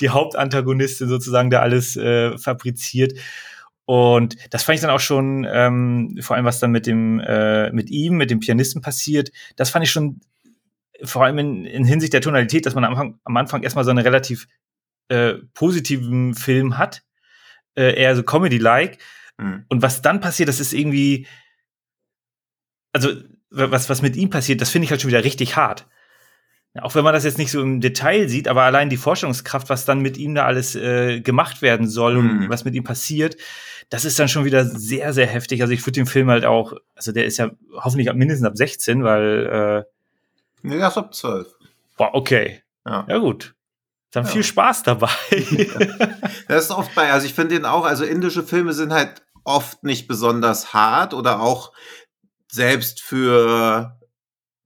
die 0.00 0.08
Hauptantagonistin 0.08 1.08
sozusagen 1.08 1.50
da 1.50 1.60
alles 1.60 1.96
äh, 1.96 2.36
fabriziert. 2.38 3.18
Und 3.86 4.36
das 4.50 4.62
fand 4.62 4.76
ich 4.76 4.80
dann 4.80 4.90
auch 4.90 5.00
schon, 5.00 5.46
ähm, 5.50 6.18
vor 6.20 6.36
allem 6.36 6.46
was 6.46 6.58
dann 6.58 6.70
mit 6.70 6.86
dem, 6.86 7.20
äh, 7.20 7.70
mit 7.70 7.90
ihm, 7.90 8.14
mit 8.14 8.30
dem 8.30 8.40
Pianisten 8.40 8.80
passiert, 8.80 9.30
das 9.56 9.70
fand 9.70 9.84
ich 9.84 9.90
schon 9.90 10.20
vor 11.02 11.24
allem 11.24 11.38
in, 11.38 11.64
in 11.66 11.84
Hinsicht 11.84 12.14
der 12.14 12.22
Tonalität, 12.22 12.64
dass 12.64 12.74
man 12.74 12.84
am 12.84 12.92
Anfang, 12.92 13.20
am 13.24 13.36
Anfang 13.36 13.62
erstmal 13.62 13.84
so 13.84 13.90
einen 13.90 13.98
relativ 13.98 14.46
äh, 15.08 15.34
positiven 15.52 16.34
Film 16.34 16.78
hat, 16.78 17.02
äh, 17.76 18.00
eher 18.00 18.16
so 18.16 18.22
Comedy-like. 18.22 18.98
Mhm. 19.36 19.66
Und 19.68 19.82
was 19.82 20.00
dann 20.00 20.20
passiert, 20.20 20.48
das 20.48 20.60
ist 20.60 20.72
irgendwie, 20.72 21.26
also 22.92 23.10
was, 23.50 23.90
was 23.90 24.00
mit 24.00 24.16
ihm 24.16 24.30
passiert, 24.30 24.60
das 24.60 24.70
finde 24.70 24.84
ich 24.84 24.90
halt 24.90 25.02
schon 25.02 25.10
wieder 25.10 25.24
richtig 25.24 25.56
hart. 25.56 25.86
Auch 26.80 26.94
wenn 26.96 27.04
man 27.04 27.14
das 27.14 27.24
jetzt 27.24 27.38
nicht 27.38 27.52
so 27.52 27.62
im 27.62 27.80
Detail 27.80 28.28
sieht, 28.28 28.48
aber 28.48 28.62
allein 28.62 28.90
die 28.90 28.96
Forschungskraft, 28.96 29.70
was 29.70 29.84
dann 29.84 30.00
mit 30.00 30.16
ihm 30.16 30.34
da 30.34 30.44
alles 30.44 30.74
äh, 30.74 31.20
gemacht 31.20 31.62
werden 31.62 31.88
soll 31.88 32.20
mhm. 32.20 32.30
und 32.30 32.48
was 32.48 32.64
mit 32.64 32.74
ihm 32.74 32.82
passiert, 32.82 33.36
das 33.90 34.04
ist 34.04 34.18
dann 34.18 34.28
schon 34.28 34.44
wieder 34.44 34.64
sehr, 34.64 35.12
sehr 35.12 35.26
heftig. 35.26 35.62
Also 35.62 35.72
ich 35.72 35.82
würde 35.82 35.92
den 35.92 36.06
Film 36.06 36.30
halt 36.30 36.44
auch, 36.44 36.74
also 36.96 37.12
der 37.12 37.26
ist 37.26 37.36
ja 37.36 37.50
hoffentlich 37.74 38.12
mindestens 38.12 38.48
ab 38.48 38.56
16, 38.56 39.04
weil 39.04 39.84
äh, 39.84 39.94
Nee, 40.64 40.78
erst 40.78 40.96
ab 40.96 41.14
12. 41.14 41.46
Boah, 41.98 42.14
okay. 42.14 42.62
Ja, 42.86 43.04
ja 43.06 43.18
gut. 43.18 43.54
Dann 44.10 44.24
ja. 44.24 44.30
viel 44.30 44.42
Spaß 44.42 44.82
dabei. 44.82 45.10
das 46.48 46.64
ist 46.64 46.70
oft 46.70 46.94
bei, 46.94 47.12
also 47.12 47.26
ich 47.26 47.34
finde 47.34 47.56
den 47.56 47.66
auch, 47.66 47.84
also 47.84 48.04
indische 48.04 48.42
Filme 48.42 48.72
sind 48.72 48.92
halt 48.92 49.22
oft 49.44 49.84
nicht 49.84 50.08
besonders 50.08 50.72
hart 50.72 51.12
oder 51.12 51.40
auch 51.40 51.72
selbst 52.50 53.02
für 53.02 53.98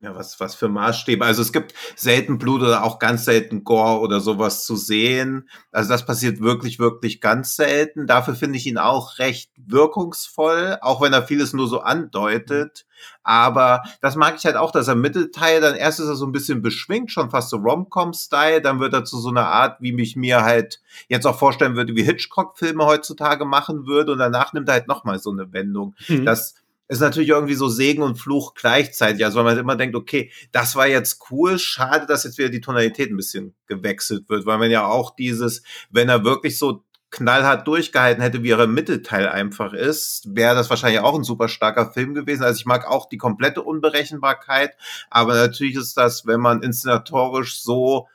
ja, 0.00 0.14
was, 0.14 0.38
was 0.38 0.54
für 0.54 0.68
Maßstäbe. 0.68 1.24
Also 1.24 1.42
es 1.42 1.52
gibt 1.52 1.74
selten 1.96 2.38
Blut 2.38 2.62
oder 2.62 2.84
auch 2.84 3.00
ganz 3.00 3.24
selten 3.24 3.64
Gore 3.64 3.98
oder 3.98 4.20
sowas 4.20 4.64
zu 4.64 4.76
sehen. 4.76 5.48
Also 5.72 5.90
das 5.90 6.06
passiert 6.06 6.40
wirklich, 6.40 6.78
wirklich 6.78 7.20
ganz 7.20 7.56
selten. 7.56 8.06
Dafür 8.06 8.36
finde 8.36 8.58
ich 8.58 8.66
ihn 8.66 8.78
auch 8.78 9.18
recht 9.18 9.50
wirkungsvoll, 9.56 10.78
auch 10.82 11.00
wenn 11.00 11.12
er 11.12 11.24
vieles 11.24 11.52
nur 11.52 11.66
so 11.66 11.80
andeutet. 11.80 12.86
Aber 13.24 13.82
das 14.00 14.14
mag 14.14 14.36
ich 14.36 14.44
halt 14.44 14.54
auch, 14.54 14.70
dass 14.70 14.86
er 14.86 14.94
Mittelteil, 14.94 15.60
dann 15.60 15.74
erst 15.74 15.98
ist 15.98 16.08
er 16.08 16.14
so 16.14 16.26
ein 16.26 16.32
bisschen 16.32 16.62
beschwingt, 16.62 17.10
schon 17.10 17.30
fast 17.30 17.50
so 17.50 17.56
Rom-Com-Style, 17.56 18.62
dann 18.62 18.78
wird 18.78 18.94
er 18.94 19.04
zu 19.04 19.18
so 19.18 19.30
einer 19.30 19.46
Art, 19.48 19.80
wie 19.80 19.92
mich 19.92 20.14
mir 20.14 20.42
halt 20.42 20.80
jetzt 21.08 21.26
auch 21.26 21.38
vorstellen 21.38 21.74
würde, 21.74 21.96
wie 21.96 22.04
Hitchcock-Filme 22.04 22.86
heutzutage 22.86 23.44
machen 23.44 23.86
würde 23.86 24.12
und 24.12 24.18
danach 24.18 24.52
nimmt 24.52 24.68
er 24.68 24.74
halt 24.74 24.88
nochmal 24.88 25.18
so 25.18 25.30
eine 25.30 25.52
Wendung. 25.52 25.94
Mhm. 26.08 26.24
Das 26.24 26.54
ist 26.88 27.00
natürlich 27.00 27.28
irgendwie 27.28 27.54
so 27.54 27.68
Segen 27.68 28.02
und 28.02 28.16
Fluch 28.16 28.54
gleichzeitig. 28.54 29.24
Also 29.24 29.38
weil 29.38 29.44
man 29.44 29.58
immer 29.58 29.76
denkt, 29.76 29.94
okay, 29.94 30.32
das 30.52 30.74
war 30.74 30.86
jetzt 30.86 31.30
cool, 31.30 31.58
schade, 31.58 32.06
dass 32.06 32.24
jetzt 32.24 32.38
wieder 32.38 32.48
die 32.48 32.62
Tonalität 32.62 33.10
ein 33.10 33.16
bisschen 33.16 33.54
gewechselt 33.66 34.28
wird, 34.28 34.46
weil 34.46 34.58
man 34.58 34.70
ja 34.70 34.86
auch 34.86 35.14
dieses, 35.14 35.62
wenn 35.90 36.08
er 36.08 36.24
wirklich 36.24 36.58
so 36.58 36.84
knallhart 37.10 37.66
durchgehalten 37.66 38.22
hätte, 38.22 38.42
wie 38.42 38.50
er 38.50 38.60
im 38.60 38.74
Mittelteil 38.74 39.28
einfach 39.28 39.72
ist, 39.72 40.34
wäre 40.34 40.54
das 40.54 40.68
wahrscheinlich 40.68 41.00
auch 41.00 41.14
ein 41.14 41.24
super 41.24 41.48
starker 41.48 41.92
Film 41.92 42.14
gewesen. 42.14 42.42
Also 42.42 42.58
ich 42.58 42.66
mag 42.66 42.86
auch 42.86 43.08
die 43.08 43.16
komplette 43.16 43.62
Unberechenbarkeit, 43.62 44.76
aber 45.10 45.34
natürlich 45.34 45.76
ist 45.76 45.96
das, 45.96 46.26
wenn 46.26 46.40
man 46.40 46.62
inszenatorisch 46.62 47.62
so 47.62 48.08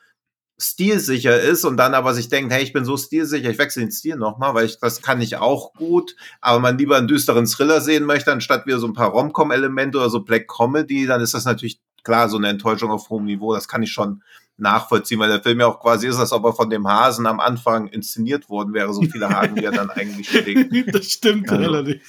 stilsicher 0.58 1.40
ist 1.40 1.64
und 1.64 1.76
dann 1.76 1.94
aber 1.94 2.14
sich 2.14 2.28
denkt, 2.28 2.52
hey, 2.52 2.62
ich 2.62 2.72
bin 2.72 2.84
so 2.84 2.96
stilsicher, 2.96 3.50
ich 3.50 3.58
wechsle 3.58 3.82
den 3.82 3.90
Stil 3.90 4.16
nochmal, 4.16 4.54
weil 4.54 4.66
ich 4.66 4.78
das 4.78 5.02
kann 5.02 5.20
ich 5.20 5.36
auch 5.36 5.72
gut, 5.74 6.14
aber 6.40 6.60
man 6.60 6.78
lieber 6.78 6.96
einen 6.96 7.08
düsteren 7.08 7.46
Thriller 7.46 7.80
sehen 7.80 8.04
möchte, 8.04 8.32
anstatt 8.32 8.66
wieder 8.66 8.78
so 8.78 8.86
ein 8.86 8.92
paar 8.92 9.10
Rom-Com-Elemente 9.10 9.98
oder 9.98 10.10
so 10.10 10.20
Black 10.20 10.46
Comedy, 10.48 11.06
dann 11.06 11.20
ist 11.20 11.34
das 11.34 11.44
natürlich 11.44 11.80
klar 12.04 12.28
so 12.28 12.36
eine 12.36 12.48
Enttäuschung 12.48 12.90
auf 12.90 13.08
hohem 13.08 13.24
Niveau. 13.24 13.54
Das 13.54 13.66
kann 13.66 13.82
ich 13.82 13.90
schon 13.90 14.22
nachvollziehen, 14.56 15.18
weil 15.18 15.30
der 15.30 15.42
Film 15.42 15.58
ja 15.58 15.66
auch 15.66 15.80
quasi 15.80 16.06
ist, 16.06 16.18
als 16.18 16.32
ob 16.32 16.44
er 16.44 16.52
von 16.52 16.70
dem 16.70 16.86
Hasen 16.86 17.26
am 17.26 17.40
Anfang 17.40 17.88
inszeniert 17.88 18.48
worden 18.48 18.72
wäre, 18.72 18.92
so 18.94 19.02
viele 19.02 19.28
Haken, 19.28 19.56
wie 19.56 19.64
er 19.64 19.72
dann 19.72 19.90
eigentlich 19.90 20.28
schlägt. 20.30 20.94
das 20.94 21.06
stimmt 21.06 21.50
also. 21.50 21.64
allerdings. 21.64 22.04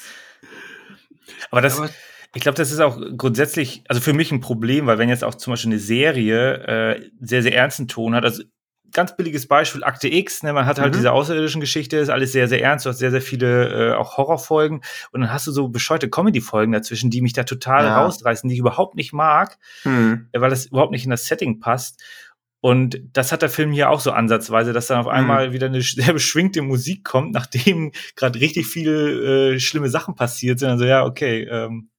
Aber 1.50 1.62
das, 1.62 1.78
aber 1.78 1.90
ich 2.36 2.42
glaube, 2.42 2.58
das 2.58 2.72
ist 2.72 2.82
auch 2.82 3.00
grundsätzlich, 3.18 3.84
also 3.88 4.02
für 4.02 4.14
mich 4.14 4.32
ein 4.32 4.42
Problem, 4.42 4.88
weil 4.88 4.98
wenn 4.98 5.08
jetzt 5.08 5.24
auch 5.24 5.36
zum 5.36 5.54
Beispiel 5.54 5.72
eine 5.72 5.80
Serie 5.80 6.68
äh, 6.68 7.10
sehr, 7.22 7.42
sehr 7.42 7.56
ernsten 7.56 7.88
Ton 7.88 8.14
hat, 8.14 8.26
also 8.26 8.44
ganz 8.92 9.16
billiges 9.16 9.48
Beispiel, 9.48 9.86
Akte 9.86 10.10
X, 10.10 10.44
ne, 10.44 10.52
man 10.52 10.66
hat 10.66 10.78
halt 10.78 10.94
mhm. 10.94 10.98
diese 10.98 11.14
außerirdischen 11.14 11.62
Geschichte, 11.62 11.98
ist 11.98 12.10
alles 12.10 12.34
sehr, 12.34 12.50
sehr 12.50 12.62
ernst, 12.62 12.86
du 12.86 12.90
hast 12.90 13.00
sehr, 13.00 13.12
sehr 13.12 13.22
viele 13.22 13.92
äh, 13.92 13.94
auch 13.94 14.18
Horrorfolgen 14.18 14.82
und 15.12 15.22
dann 15.22 15.32
hast 15.32 15.48
du 15.48 15.52
so 15.54 15.70
bescheuerte 15.70 16.10
Comedy-Folgen 16.10 16.74
dazwischen, 16.74 17.10
die 17.10 17.22
mich 17.22 17.34
da 17.34 17.44
total 17.44 17.86
ja. 17.86 18.04
rausreißen, 18.04 18.50
die 18.50 18.56
ich 18.56 18.60
überhaupt 18.60 18.96
nicht 18.96 19.14
mag, 19.14 19.58
mhm. 19.86 20.28
weil 20.34 20.50
das 20.50 20.66
überhaupt 20.66 20.92
nicht 20.92 21.06
in 21.06 21.12
das 21.12 21.28
Setting 21.28 21.62
passt. 21.62 22.04
Und 22.60 23.00
das 23.14 23.32
hat 23.32 23.44
der 23.44 23.50
Film 23.50 23.72
hier 23.72 23.92
auch 23.92 24.00
so 24.00 24.12
ansatzweise, 24.12 24.74
dass 24.74 24.88
dann 24.88 25.00
auf 25.00 25.08
einmal 25.08 25.50
mhm. 25.50 25.54
wieder 25.54 25.68
eine 25.68 25.82
sehr 25.82 26.14
beschwingte 26.14 26.64
Musik 26.64 27.06
kommt, 27.06 27.32
nachdem 27.32 27.92
gerade 28.16 28.42
richtig 28.42 28.68
viele 28.68 29.54
äh, 29.54 29.60
schlimme 29.60 29.90
Sachen 29.90 30.16
passiert 30.16 30.60
sind. 30.60 30.70
Also 30.70 30.86
ja, 30.86 31.06
okay, 31.06 31.44
ähm, 31.44 31.90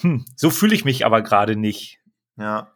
hm, 0.00 0.24
so 0.36 0.50
fühle 0.50 0.74
ich 0.74 0.84
mich 0.84 1.04
aber 1.06 1.22
gerade 1.22 1.56
nicht. 1.56 2.00
Ja. 2.36 2.72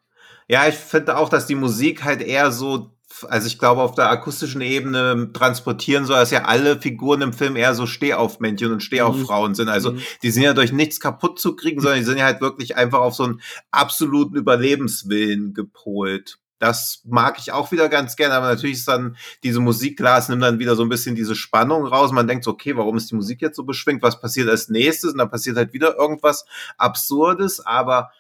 Ja, 0.49 0.69
ich 0.69 0.77
finde 0.77 1.17
auch, 1.17 1.29
dass 1.29 1.47
die 1.47 1.57
Musik 1.57 2.05
halt 2.05 2.23
eher 2.23 2.53
so, 2.53 2.97
also 3.29 3.49
ich 3.49 3.59
glaube, 3.59 3.83
auf 3.83 3.95
der 3.95 4.11
akustischen 4.11 4.61
Ebene 4.61 5.31
transportieren 5.33 6.05
soll, 6.05 6.19
dass 6.19 6.31
ja 6.31 6.45
alle 6.45 6.81
Figuren 6.81 7.23
im 7.23 7.33
Film 7.33 7.57
eher 7.57 7.75
so 7.75 7.87
Stehaufmännchen 7.87 8.73
und 8.73 8.83
Stehauffrauen 8.83 9.53
mhm. 9.53 9.55
sind. 9.57 9.69
Also 9.69 9.93
mhm. 9.93 10.03
die 10.23 10.31
sind 10.31 10.45
ja 10.45 10.55
durch 10.55 10.73
nichts 10.73 11.01
kaputt 11.01 11.41
zu 11.41 11.57
kriegen, 11.57 11.81
sondern 11.81 11.99
die 11.99 12.05
sind 12.05 12.19
ja 12.19 12.27
halt 12.27 12.41
wirklich 12.41 12.77
einfach 12.77 13.01
auf 13.01 13.15
so 13.15 13.25
einen 13.25 13.41
absoluten 13.73 14.37
Überlebenswillen 14.37 15.53
gepolt. 15.53 16.39
Das 16.59 17.03
mag 17.05 17.39
ich 17.39 17.53
auch 17.53 17.71
wieder 17.71 17.89
ganz 17.89 18.17
gerne, 18.17 18.35
aber 18.35 18.49
natürlich 18.49 18.79
ist 18.79 18.89
dann 18.89 19.17
diese 19.43 19.61
Musik, 19.61 19.99
klar, 19.99 20.19
es 20.19 20.29
nimmt 20.29 20.43
dann 20.43 20.59
wieder 20.59 20.75
so 20.75 20.83
ein 20.83 20.89
bisschen 20.89 21.15
diese 21.15 21.35
Spannung 21.35 21.87
raus. 21.87 22.13
Man 22.13 22.27
denkt 22.27 22.45
so, 22.45 22.53
okay, 22.53 22.77
warum 22.77 22.97
ist 22.97 23.11
die 23.11 23.15
Musik 23.15 23.43
jetzt 23.43 23.57
so 23.57 23.65
beschwingt? 23.65 24.03
Was 24.03 24.21
passiert 24.21 24.49
als 24.49 24.69
nächstes? 24.69 25.13
Und 25.13 25.19
dann 25.19 25.31
passiert 25.31 25.57
halt 25.57 25.73
wieder 25.75 25.97
irgendwas 25.97 26.47
Absurdes, 26.79 27.65
aber 27.65 28.11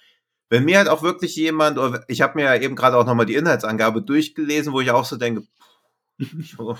wenn 0.48 0.64
mir 0.64 0.78
halt 0.78 0.88
auch 0.88 1.02
wirklich 1.02 1.34
jemand, 1.36 1.78
ich 2.08 2.20
habe 2.20 2.34
mir 2.36 2.44
ja 2.44 2.54
eben 2.56 2.76
gerade 2.76 2.96
auch 2.96 3.06
nochmal 3.06 3.26
die 3.26 3.34
Inhaltsangabe 3.34 4.02
durchgelesen, 4.02 4.72
wo 4.72 4.80
ich 4.80 4.90
auch 4.90 5.04
so 5.04 5.16
denke, 5.16 5.42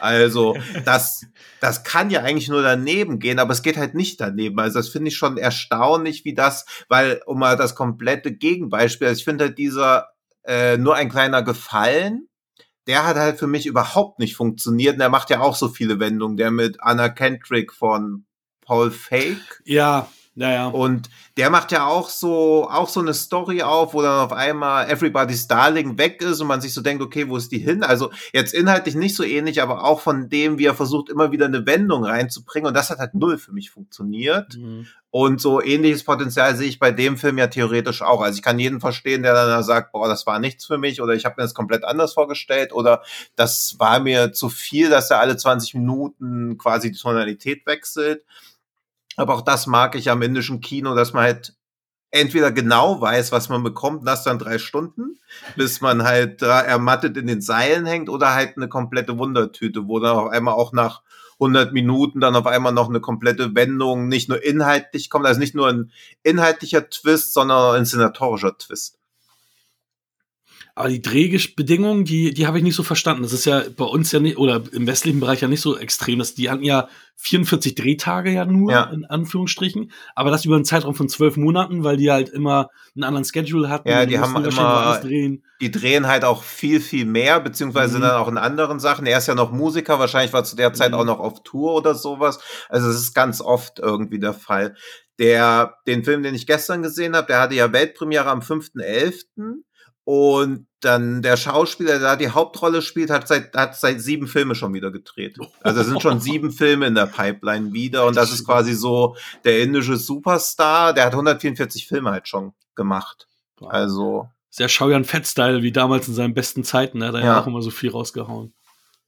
also 0.00 0.56
das, 0.84 1.26
das 1.60 1.84
kann 1.84 2.10
ja 2.10 2.22
eigentlich 2.22 2.48
nur 2.48 2.62
daneben 2.62 3.18
gehen, 3.18 3.38
aber 3.38 3.52
es 3.52 3.62
geht 3.62 3.76
halt 3.76 3.94
nicht 3.94 4.20
daneben. 4.20 4.58
Also 4.58 4.78
das 4.78 4.88
finde 4.88 5.08
ich 5.08 5.16
schon 5.16 5.36
erstaunlich, 5.36 6.24
wie 6.24 6.34
das, 6.34 6.64
weil 6.88 7.20
um 7.26 7.38
mal 7.38 7.56
das 7.56 7.74
komplette 7.74 8.32
Gegenbeispiel, 8.32 9.08
also 9.08 9.18
ich 9.18 9.24
finde 9.24 9.46
halt 9.46 9.58
dieser 9.58 10.08
äh, 10.46 10.76
nur 10.76 10.94
ein 10.94 11.10
kleiner 11.10 11.42
Gefallen, 11.42 12.28
der 12.86 13.06
hat 13.06 13.16
halt 13.16 13.38
für 13.38 13.46
mich 13.46 13.66
überhaupt 13.66 14.18
nicht 14.18 14.36
funktioniert. 14.36 14.94
Und 14.94 15.00
der 15.00 15.08
macht 15.08 15.30
ja 15.30 15.40
auch 15.40 15.56
so 15.56 15.68
viele 15.68 15.98
Wendungen, 15.98 16.36
der 16.36 16.50
mit 16.50 16.78
Anna 16.80 17.08
Kendrick 17.08 17.72
von 17.72 18.26
Paul 18.60 18.90
Fake. 18.90 19.60
Ja, 19.64 20.08
naja. 20.36 20.68
Und 20.68 21.08
der 21.38 21.48
macht 21.48 21.72
ja 21.72 21.86
auch 21.86 22.10
so, 22.10 22.68
auch 22.70 22.90
so 22.90 23.00
eine 23.00 23.14
Story 23.14 23.62
auf, 23.62 23.94
wo 23.94 24.02
dann 24.02 24.20
auf 24.20 24.32
einmal 24.32 24.88
Everybody's 24.90 25.48
Darling 25.48 25.96
weg 25.96 26.20
ist 26.20 26.40
und 26.40 26.46
man 26.46 26.60
sich 26.60 26.74
so 26.74 26.82
denkt, 26.82 27.02
okay, 27.02 27.26
wo 27.30 27.38
ist 27.38 27.50
die 27.52 27.58
hin? 27.58 27.82
Also 27.82 28.10
jetzt 28.34 28.52
inhaltlich 28.52 28.94
nicht 28.96 29.16
so 29.16 29.24
ähnlich, 29.24 29.62
aber 29.62 29.82
auch 29.82 30.00
von 30.00 30.28
dem, 30.28 30.58
wie 30.58 30.66
er 30.66 30.74
versucht, 30.74 31.08
immer 31.08 31.32
wieder 31.32 31.46
eine 31.46 31.64
Wendung 31.64 32.04
reinzubringen. 32.04 32.68
Und 32.68 32.74
das 32.74 32.90
hat 32.90 32.98
halt 32.98 33.14
null 33.14 33.38
für 33.38 33.52
mich 33.52 33.70
funktioniert. 33.70 34.58
Mhm. 34.58 34.86
Und 35.10 35.40
so 35.40 35.62
ähnliches 35.62 36.04
Potenzial 36.04 36.54
sehe 36.54 36.68
ich 36.68 36.78
bei 36.78 36.90
dem 36.90 37.16
Film 37.16 37.38
ja 37.38 37.46
theoretisch 37.46 38.02
auch. 38.02 38.20
Also 38.20 38.36
ich 38.36 38.42
kann 38.42 38.58
jeden 38.58 38.80
verstehen, 38.80 39.22
der 39.22 39.32
dann 39.32 39.64
sagt, 39.64 39.92
boah, 39.92 40.06
das 40.06 40.26
war 40.26 40.38
nichts 40.38 40.66
für 40.66 40.76
mich 40.76 41.00
oder 41.00 41.14
ich 41.14 41.24
habe 41.24 41.36
mir 41.38 41.44
das 41.44 41.54
komplett 41.54 41.84
anders 41.84 42.12
vorgestellt 42.12 42.74
oder 42.74 43.02
das 43.36 43.76
war 43.78 44.00
mir 44.00 44.34
zu 44.34 44.50
viel, 44.50 44.90
dass 44.90 45.10
er 45.10 45.20
alle 45.20 45.38
20 45.38 45.72
Minuten 45.72 46.58
quasi 46.58 46.92
die 46.92 46.98
Tonalität 46.98 47.64
wechselt. 47.64 48.22
Aber 49.16 49.34
auch 49.34 49.42
das 49.42 49.66
mag 49.66 49.94
ich 49.94 50.10
am 50.10 50.22
indischen 50.22 50.60
Kino, 50.60 50.94
dass 50.94 51.12
man 51.12 51.24
halt 51.24 51.56
entweder 52.10 52.52
genau 52.52 53.00
weiß, 53.00 53.32
was 53.32 53.48
man 53.48 53.62
bekommt, 53.62 54.06
das 54.06 54.24
dann 54.24 54.38
drei 54.38 54.58
Stunden, 54.58 55.18
bis 55.56 55.80
man 55.80 56.04
halt 56.04 56.40
da 56.42 56.60
ermattet 56.60 57.16
in 57.16 57.26
den 57.26 57.40
Seilen 57.40 57.86
hängt 57.86 58.08
oder 58.08 58.34
halt 58.34 58.56
eine 58.56 58.68
komplette 58.68 59.18
Wundertüte, 59.18 59.88
wo 59.88 59.98
dann 59.98 60.16
auf 60.16 60.30
einmal 60.30 60.54
auch 60.54 60.72
nach 60.72 61.02
100 61.34 61.72
Minuten 61.72 62.20
dann 62.20 62.36
auf 62.36 62.46
einmal 62.46 62.72
noch 62.72 62.88
eine 62.88 63.00
komplette 63.00 63.54
Wendung 63.54 64.08
nicht 64.08 64.28
nur 64.28 64.42
inhaltlich 64.42 65.10
kommt, 65.10 65.26
also 65.26 65.40
nicht 65.40 65.54
nur 65.54 65.68
ein 65.68 65.92
inhaltlicher 66.22 66.88
Twist, 66.88 67.34
sondern 67.34 67.74
ein 67.74 67.80
inszenatorischer 67.80 68.56
Twist. 68.56 68.98
Aber 70.78 70.90
die 70.90 71.00
Drehbedingungen, 71.00 72.04
die, 72.04 72.34
die 72.34 72.46
habe 72.46 72.58
ich 72.58 72.64
nicht 72.64 72.74
so 72.74 72.82
verstanden. 72.82 73.22
Das 73.22 73.32
ist 73.32 73.46
ja 73.46 73.62
bei 73.78 73.86
uns 73.86 74.12
ja 74.12 74.20
nicht, 74.20 74.36
oder 74.36 74.62
im 74.72 74.86
westlichen 74.86 75.20
Bereich 75.20 75.40
ja 75.40 75.48
nicht 75.48 75.62
so 75.62 75.78
extrem. 75.78 76.18
Das, 76.18 76.34
die 76.34 76.50
hatten 76.50 76.64
ja 76.64 76.90
44 77.14 77.74
Drehtage 77.74 78.30
ja 78.30 78.44
nur, 78.44 78.72
ja. 78.72 78.82
in 78.84 79.06
Anführungsstrichen. 79.06 79.90
Aber 80.14 80.30
das 80.30 80.44
über 80.44 80.56
einen 80.56 80.66
Zeitraum 80.66 80.94
von 80.94 81.08
zwölf 81.08 81.38
Monaten, 81.38 81.82
weil 81.82 81.96
die 81.96 82.10
halt 82.10 82.28
immer 82.28 82.68
einen 82.94 83.04
anderen 83.04 83.24
Schedule 83.24 83.70
hatten. 83.70 83.88
Ja, 83.88 84.04
die 84.04 84.18
haben 84.18 84.36
immer, 84.36 85.00
drehen. 85.00 85.42
die 85.62 85.70
drehen 85.70 86.06
halt 86.06 86.26
auch 86.26 86.42
viel, 86.42 86.78
viel 86.80 87.06
mehr, 87.06 87.40
beziehungsweise 87.40 87.96
mhm. 87.96 88.02
dann 88.02 88.16
auch 88.16 88.28
in 88.28 88.36
anderen 88.36 88.78
Sachen. 88.78 89.06
Er 89.06 89.16
ist 89.16 89.28
ja 89.28 89.34
noch 89.34 89.52
Musiker, 89.52 89.98
wahrscheinlich 89.98 90.34
war 90.34 90.44
zu 90.44 90.56
der 90.56 90.74
Zeit 90.74 90.90
mhm. 90.90 90.98
auch 90.98 91.04
noch 91.06 91.20
auf 91.20 91.42
Tour 91.42 91.72
oder 91.74 91.94
sowas. 91.94 92.38
Also 92.68 92.90
es 92.90 92.96
ist 92.96 93.14
ganz 93.14 93.40
oft 93.40 93.78
irgendwie 93.78 94.18
der 94.18 94.34
Fall. 94.34 94.76
Der, 95.18 95.78
den 95.86 96.04
Film, 96.04 96.22
den 96.22 96.34
ich 96.34 96.46
gestern 96.46 96.82
gesehen 96.82 97.16
habe, 97.16 97.28
der 97.28 97.40
hatte 97.40 97.54
ja 97.54 97.72
Weltpremiere 97.72 98.28
am 98.28 98.40
5.11. 98.40 99.62
Und 100.08 100.68
dann 100.82 101.20
der 101.20 101.36
Schauspieler, 101.36 101.98
der 101.98 101.98
da 101.98 102.14
die 102.16 102.30
Hauptrolle 102.30 102.80
spielt, 102.80 103.10
hat 103.10 103.26
seit, 103.26 103.52
hat 103.56 103.74
seit 103.74 104.00
sieben 104.00 104.28
Filme 104.28 104.54
schon 104.54 104.72
wieder 104.72 104.92
gedreht. 104.92 105.36
Also 105.62 105.80
es 105.80 105.88
sind 105.88 106.00
schon 106.00 106.20
sieben 106.20 106.52
Filme 106.52 106.86
in 106.86 106.94
der 106.94 107.06
Pipeline 107.06 107.72
wieder. 107.72 108.06
Und 108.06 108.16
das 108.16 108.32
ist 108.32 108.46
quasi 108.46 108.74
so 108.74 109.16
der 109.44 109.64
indische 109.64 109.96
Superstar. 109.96 110.92
Der 110.92 111.06
hat 111.06 111.12
144 111.12 111.88
Filme 111.88 112.12
halt 112.12 112.28
schon 112.28 112.52
gemacht. 112.76 113.26
Also. 113.66 114.28
Sehr 114.48 114.68
Schaujan 114.68 115.04
Fett-Style, 115.04 115.62
wie 115.62 115.72
damals 115.72 116.06
in 116.06 116.14
seinen 116.14 116.34
besten 116.34 116.62
Zeiten. 116.62 116.98
Ne? 116.98 117.10
Da 117.10 117.18
hat 117.18 117.24
er 117.24 117.26
ja 117.26 117.40
auch 117.40 117.46
immer 117.48 117.60
so 117.60 117.70
viel 117.70 117.90
rausgehauen. 117.90 118.54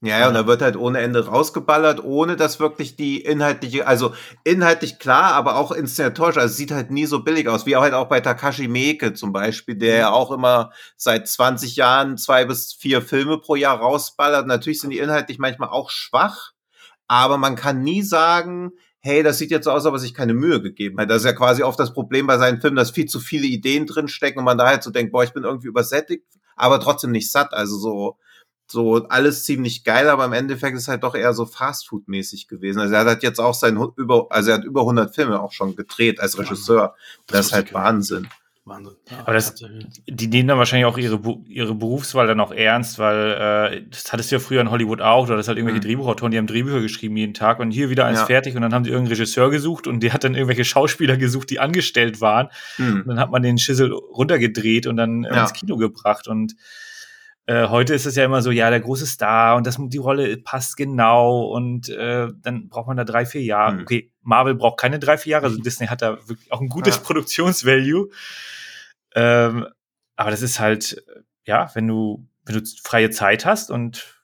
Ja, 0.01 0.21
ja, 0.21 0.29
und 0.29 0.35
da 0.35 0.47
wird 0.47 0.63
halt 0.63 0.77
ohne 0.77 1.01
Ende 1.01 1.27
rausgeballert, 1.27 2.05
ohne 2.05 2.37
dass 2.37 2.61
wirklich 2.61 2.95
die 2.95 3.21
inhaltliche, 3.21 3.85
also 3.85 4.15
inhaltlich 4.45 5.01
klar, 5.01 5.33
aber 5.33 5.57
auch 5.57 5.73
inszenatorisch, 5.73 6.37
also 6.37 6.55
sieht 6.55 6.71
halt 6.71 6.93
nie 6.93 7.07
so 7.07 7.25
billig 7.25 7.49
aus, 7.49 7.67
wie 7.67 7.75
auch 7.75 7.83
halt 7.83 7.95
auch 7.95 8.09
bei 8.09 8.21
Takashi 8.21 8.69
Miike 8.69 9.13
zum 9.15 9.33
Beispiel, 9.33 9.75
der 9.75 9.97
ja 9.97 10.11
auch 10.13 10.31
immer 10.31 10.71
seit 10.97 11.27
20 11.27 11.75
Jahren 11.75 12.17
zwei 12.17 12.45
bis 12.45 12.75
vier 12.75 13.03
Filme 13.03 13.39
pro 13.39 13.57
Jahr 13.57 13.77
rausballert. 13.79 14.47
Natürlich 14.47 14.81
sind 14.81 14.91
die 14.91 15.01
inhaltlich 15.01 15.41
manchmal 15.41 15.71
auch 15.71 15.91
schwach, 15.91 16.53
aber 17.09 17.37
man 17.37 17.57
kann 17.57 17.83
nie 17.83 18.03
sagen, 18.03 18.71
hey, 19.01 19.25
das 19.25 19.39
sieht 19.39 19.51
jetzt 19.51 19.65
so 19.65 19.73
aus, 19.73 19.85
ob 19.87 19.95
er 19.95 19.99
sich 19.99 20.15
keine 20.15 20.35
Mühe 20.35 20.63
gegeben 20.63 21.01
hat. 21.01 21.11
Das 21.11 21.19
ist 21.19 21.25
ja 21.25 21.33
quasi 21.33 21.65
oft 21.65 21.81
das 21.81 21.93
Problem 21.93 22.29
bei 22.29 22.39
seinen 22.39 22.61
Filmen, 22.61 22.77
dass 22.77 22.93
viel 22.93 23.07
zu 23.07 23.19
viele 23.19 23.47
Ideen 23.49 23.87
drinstecken 23.87 24.39
und 24.39 24.45
man 24.45 24.59
da 24.59 24.67
halt 24.67 24.85
so 24.85 24.91
denkt, 24.93 25.11
boah, 25.11 25.25
ich 25.25 25.33
bin 25.33 25.43
irgendwie 25.45 25.69
übersättigt, 25.69 26.25
aber 26.57 26.79
trotzdem 26.79 27.11
nicht 27.11 27.33
satt. 27.33 27.53
Also 27.53 27.79
so, 27.79 28.17
so 28.71 29.09
alles 29.09 29.45
ziemlich 29.45 29.85
geil, 29.85 30.09
aber 30.09 30.25
im 30.27 30.33
Endeffekt 30.33 30.77
ist 30.77 30.89
halt 30.89 31.03
doch 31.03 31.15
eher 31.15 31.33
so 31.33 31.45
Fastfood-mäßig 31.45 32.49
gewesen. 32.49 32.81
Also 32.81 32.95
er 32.95 33.05
hat 33.05 33.23
jetzt 33.23 33.41
auch 33.41 33.55
sein 33.55 33.79
über, 33.97 34.27
also 34.31 34.51
er 34.51 34.59
hat 34.59 34.65
über 34.65 34.81
100 34.81 35.15
Filme 35.15 35.41
auch 35.41 35.53
schon 35.53 35.75
gedreht 35.75 36.21
als 36.21 36.39
Regisseur. 36.39 36.95
Das, 37.27 37.37
das 37.37 37.47
ist 37.47 37.53
halt 37.53 37.73
Wahnsinn. 37.73 38.29
Wahnsinn. 38.69 38.95
Ja, 39.11 39.21
aber 39.21 39.33
das, 39.33 39.55
die 40.07 40.27
nehmen 40.27 40.49
dann 40.49 40.59
wahrscheinlich 40.59 40.85
auch 40.85 40.99
ihre, 40.99 41.19
ihre 41.49 41.75
Berufswahl 41.75 42.27
dann 42.27 42.41
auch 42.41 42.53
ernst, 42.53 42.99
weil 42.99 43.73
äh, 43.73 43.83
das 43.91 44.13
hattest 44.13 44.31
du 44.31 44.37
ja 44.37 44.41
früher 44.41 44.61
in 44.61 44.71
Hollywood 44.71 45.01
auch, 45.01 45.25
oder 45.25 45.37
das 45.37 45.49
halt 45.49 45.59
irgendwelche 45.59 45.81
mhm. 45.81 45.89
Drehbuchautoren, 45.89 46.31
die 46.31 46.39
haben 46.39 46.47
Drehbücher 46.47 46.81
geschrieben 46.81 47.17
jeden 47.17 47.35
Tag 47.35 47.59
und 47.59 47.71
hier 47.71 47.91
wieder 47.91 48.05
eins 48.05 48.21
ja. 48.21 48.27
fertig 48.27 48.55
und 48.55 48.63
dann 48.63 48.75
haben 48.75 48.85
die 48.85 48.91
irgendeinen 48.91 49.15
Regisseur 49.15 49.51
gesucht 49.51 49.87
und 49.87 50.01
der 50.01 50.13
hat 50.13 50.25
dann 50.25 50.35
irgendwelche 50.35 50.65
Schauspieler 50.65 51.17
gesucht, 51.17 51.51
die 51.51 51.59
angestellt 51.59 52.21
waren. 52.21 52.49
Mhm. 52.77 53.01
Und 53.01 53.09
dann 53.09 53.19
hat 53.19 53.31
man 53.31 53.43
den 53.43 53.59
Schissel 53.59 53.93
runtergedreht 53.93 54.87
und 54.87 54.97
dann 54.97 55.25
ja. 55.25 55.43
ins 55.43 55.55
Kino 55.55 55.77
gebracht 55.77 56.29
und 56.29 56.55
äh, 57.49 57.69
heute 57.69 57.95
ist 57.95 58.05
es 58.05 58.15
ja 58.15 58.27
immer 58.27 58.43
so, 58.43 58.51
ja, 58.51 58.69
der 58.69 58.81
große 58.81 59.07
Star 59.07 59.57
und 59.57 59.67
das, 59.67 59.79
die 59.81 59.97
Rolle 59.97 60.37
passt 60.37 60.77
genau 60.77 61.47
und 61.47 61.89
äh, 61.89 62.29
dann 62.43 62.69
braucht 62.69 62.89
man 62.89 62.99
da 62.99 63.05
drei, 63.05 63.25
vier 63.25 63.43
Jahre. 63.43 63.77
Mhm. 63.77 63.81
Okay, 63.81 64.13
Marvel 64.21 64.55
braucht 64.55 64.79
keine 64.79 64.99
drei, 64.99 65.17
vier 65.17 65.31
Jahre, 65.31 65.47
also 65.47 65.59
Disney 65.59 65.87
hat 65.87 66.03
da 66.03 66.19
wirklich 66.29 66.53
auch 66.53 66.61
ein 66.61 66.69
gutes 66.69 66.97
ja. 66.97 67.03
Produktionsvalue. 67.03 68.11
Ähm, 69.15 69.67
aber 70.17 70.31
das 70.31 70.43
ist 70.43 70.61
halt, 70.61 71.03
ja, 71.47 71.71
wenn 71.73 71.89
du, 71.89 72.29
wenn 72.45 72.57
du 72.57 72.71
freie 72.85 73.09
Zeit 73.09 73.47
hast 73.47 73.71
und 73.71 74.18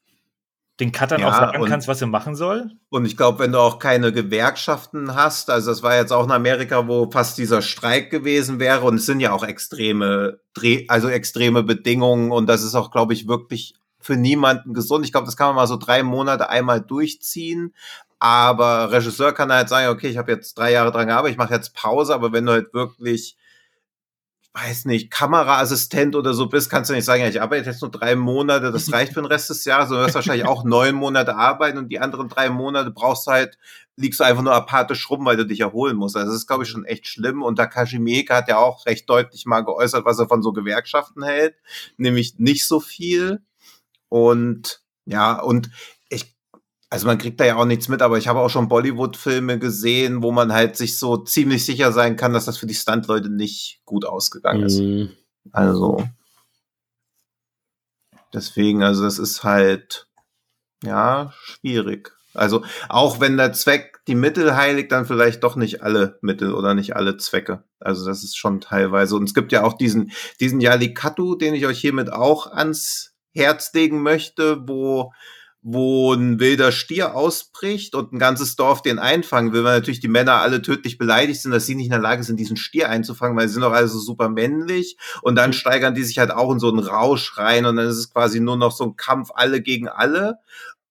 den 0.80 0.90
Cuttern 0.90 1.20
Ja, 1.20 1.28
auch 1.28 1.34
sagen 1.34 1.62
und- 1.62 1.68
kannst, 1.68 1.86
was 1.86 2.00
sie 2.00 2.06
machen 2.06 2.34
soll. 2.34 2.70
Und 2.90 3.04
ich 3.06 3.16
glaube, 3.16 3.38
wenn 3.38 3.52
du 3.52 3.58
auch 3.60 3.78
keine 3.78 4.12
Gewerkschaften 4.12 5.14
hast, 5.14 5.50
also 5.50 5.70
das 5.70 5.82
war 5.82 5.94
jetzt 5.96 6.12
auch 6.12 6.24
in 6.24 6.32
Amerika, 6.32 6.88
wo 6.88 7.10
fast 7.10 7.38
dieser 7.38 7.62
Streik 7.62 8.10
gewesen 8.10 8.58
wäre 8.58 8.82
und 8.82 8.96
es 8.96 9.06
sind 9.06 9.20
ja 9.20 9.32
auch 9.32 9.44
extreme, 9.44 10.40
also 10.88 11.08
extreme 11.08 11.62
Bedingungen 11.62 12.32
und 12.32 12.46
das 12.48 12.62
ist 12.64 12.74
auch, 12.74 12.90
glaube 12.90 13.12
ich, 13.12 13.28
wirklich 13.28 13.74
für 14.00 14.16
niemanden 14.16 14.74
gesund. 14.74 15.04
Ich 15.04 15.12
glaube, 15.12 15.26
das 15.26 15.36
kann 15.36 15.46
man 15.48 15.56
mal 15.56 15.66
so 15.66 15.76
drei 15.76 16.02
Monate 16.02 16.50
einmal 16.50 16.80
durchziehen. 16.80 17.72
Aber 18.18 18.90
Regisseur 18.90 19.32
kann 19.32 19.52
halt 19.52 19.68
sagen, 19.68 19.88
okay, 19.88 20.08
ich 20.08 20.16
habe 20.18 20.32
jetzt 20.32 20.56
drei 20.58 20.72
Jahre 20.72 20.90
dran 20.92 21.06
gearbeitet, 21.06 21.34
ich 21.34 21.38
mache 21.38 21.54
jetzt 21.54 21.74
Pause, 21.74 22.14
aber 22.14 22.32
wenn 22.32 22.46
du 22.46 22.52
halt 22.52 22.72
wirklich 22.72 23.36
weiß 24.54 24.84
nicht, 24.84 25.10
Kameraassistent 25.10 26.14
oder 26.14 26.32
so 26.32 26.46
bist, 26.46 26.70
kannst 26.70 26.88
du 26.88 26.94
nicht 26.94 27.04
sagen, 27.04 27.22
ja, 27.22 27.28
ich 27.28 27.42
arbeite 27.42 27.68
jetzt 27.68 27.82
nur 27.82 27.90
drei 27.90 28.14
Monate, 28.14 28.70
das 28.70 28.92
reicht 28.92 29.12
für 29.12 29.20
den 29.20 29.26
Rest 29.26 29.50
des 29.50 29.64
Jahres, 29.64 29.88
sondern 29.88 30.02
du 30.02 30.06
wirst 30.06 30.14
wahrscheinlich 30.14 30.46
auch 30.46 30.62
neun 30.62 30.94
Monate 30.94 31.34
arbeiten 31.34 31.76
und 31.76 31.88
die 31.88 31.98
anderen 31.98 32.28
drei 32.28 32.50
Monate 32.50 32.92
brauchst 32.92 33.26
du 33.26 33.32
halt, 33.32 33.58
liegst 33.96 34.20
du 34.20 34.24
einfach 34.24 34.44
nur 34.44 34.54
apathisch 34.54 35.10
rum, 35.10 35.24
weil 35.24 35.36
du 35.36 35.44
dich 35.44 35.58
erholen 35.58 35.96
musst. 35.96 36.16
Also 36.16 36.28
das 36.28 36.36
ist, 36.36 36.46
glaube 36.46 36.62
ich, 36.62 36.68
schon 36.68 36.84
echt 36.84 37.08
schlimm. 37.08 37.42
Und 37.42 37.56
Takashi 37.56 37.98
Miike 37.98 38.34
hat 38.34 38.48
ja 38.48 38.58
auch 38.58 38.86
recht 38.86 39.10
deutlich 39.10 39.44
mal 39.44 39.62
geäußert, 39.62 40.04
was 40.04 40.20
er 40.20 40.28
von 40.28 40.42
so 40.42 40.52
Gewerkschaften 40.52 41.24
hält, 41.24 41.56
nämlich 41.96 42.38
nicht 42.38 42.64
so 42.64 42.78
viel. 42.78 43.42
Und 44.08 44.82
ja, 45.04 45.40
und 45.40 45.70
also 46.94 47.08
man 47.08 47.18
kriegt 47.18 47.40
da 47.40 47.44
ja 47.44 47.56
auch 47.56 47.64
nichts 47.64 47.88
mit, 47.88 48.02
aber 48.02 48.18
ich 48.18 48.28
habe 48.28 48.38
auch 48.38 48.50
schon 48.50 48.68
Bollywood-Filme 48.68 49.58
gesehen, 49.58 50.22
wo 50.22 50.30
man 50.30 50.52
halt 50.52 50.76
sich 50.76 50.96
so 50.96 51.16
ziemlich 51.16 51.64
sicher 51.64 51.90
sein 51.90 52.14
kann, 52.14 52.32
dass 52.32 52.44
das 52.44 52.56
für 52.56 52.66
die 52.66 52.74
Stunt-Leute 52.74 53.30
nicht 53.30 53.80
gut 53.84 54.04
ausgegangen 54.04 54.62
ist. 54.62 54.78
Mhm. 54.78 55.10
Also 55.50 56.04
deswegen, 58.32 58.84
also 58.84 59.02
das 59.02 59.18
ist 59.18 59.42
halt 59.42 60.06
ja 60.84 61.32
schwierig. 61.42 62.12
Also 62.32 62.62
auch 62.88 63.18
wenn 63.18 63.38
der 63.38 63.52
Zweck 63.52 63.98
die 64.06 64.14
Mittel 64.14 64.54
heiligt, 64.54 64.92
dann 64.92 65.04
vielleicht 65.04 65.42
doch 65.42 65.56
nicht 65.56 65.82
alle 65.82 66.20
Mittel 66.22 66.54
oder 66.54 66.74
nicht 66.74 66.94
alle 66.94 67.16
Zwecke. 67.16 67.64
Also 67.80 68.06
das 68.06 68.22
ist 68.22 68.36
schon 68.36 68.60
teilweise. 68.60 69.16
Und 69.16 69.24
es 69.24 69.34
gibt 69.34 69.50
ja 69.50 69.64
auch 69.64 69.72
diesen 69.72 70.12
diesen 70.38 70.60
Yalikatu, 70.60 71.34
den 71.34 71.54
ich 71.54 71.66
euch 71.66 71.80
hiermit 71.80 72.12
auch 72.12 72.46
ans 72.46 73.16
Herz 73.32 73.72
legen 73.72 74.00
möchte, 74.00 74.68
wo 74.68 75.12
wo 75.66 76.12
ein 76.12 76.40
wilder 76.40 76.72
Stier 76.72 77.16
ausbricht 77.16 77.94
und 77.94 78.12
ein 78.12 78.18
ganzes 78.18 78.54
Dorf 78.54 78.82
den 78.82 78.98
einfangen 78.98 79.54
will, 79.54 79.64
weil 79.64 79.78
natürlich 79.78 79.98
die 79.98 80.08
Männer 80.08 80.34
alle 80.34 80.60
tödlich 80.60 80.98
beleidigt 80.98 81.40
sind, 81.40 81.52
dass 81.52 81.64
sie 81.64 81.74
nicht 81.74 81.86
in 81.86 81.92
der 81.92 82.00
Lage 82.00 82.22
sind, 82.22 82.38
diesen 82.38 82.58
Stier 82.58 82.90
einzufangen, 82.90 83.34
weil 83.34 83.48
sie 83.48 83.54
sind 83.54 83.62
doch 83.62 83.72
alle 83.72 83.88
so 83.88 83.98
super 83.98 84.28
männlich. 84.28 84.98
Und 85.22 85.36
dann 85.36 85.54
steigern 85.54 85.94
die 85.94 86.02
sich 86.02 86.18
halt 86.18 86.32
auch 86.32 86.52
in 86.52 86.58
so 86.58 86.68
einen 86.68 86.80
Rausch 86.80 87.38
rein 87.38 87.64
und 87.64 87.76
dann 87.76 87.88
ist 87.88 87.96
es 87.96 88.12
quasi 88.12 88.40
nur 88.40 88.58
noch 88.58 88.72
so 88.72 88.84
ein 88.84 88.96
Kampf 88.96 89.30
alle 89.34 89.62
gegen 89.62 89.88
alle. 89.88 90.38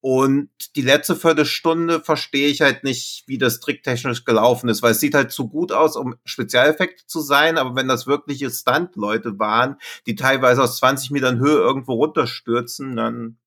Und 0.01 0.49
die 0.75 0.81
letzte 0.81 1.15
Viertelstunde 1.15 2.01
verstehe 2.01 2.47
ich 2.47 2.61
halt 2.61 2.83
nicht, 2.83 3.25
wie 3.27 3.37
das 3.37 3.59
tricktechnisch 3.59 4.25
gelaufen 4.25 4.69
ist, 4.69 4.81
weil 4.81 4.93
es 4.93 4.99
sieht 4.99 5.13
halt 5.13 5.31
zu 5.31 5.47
gut 5.49 5.71
aus, 5.71 5.95
um 5.95 6.15
Spezialeffekte 6.25 7.05
zu 7.05 7.21
sein, 7.21 7.59
aber 7.59 7.75
wenn 7.75 7.87
das 7.87 8.07
wirkliche 8.07 8.49
Stunt-Leute 8.49 9.37
waren, 9.37 9.77
die 10.07 10.15
teilweise 10.15 10.63
aus 10.63 10.77
20 10.77 11.11
Metern 11.11 11.39
Höhe 11.39 11.59
irgendwo 11.59 11.93
runterstürzen, 11.93 12.95
dann 12.95 13.37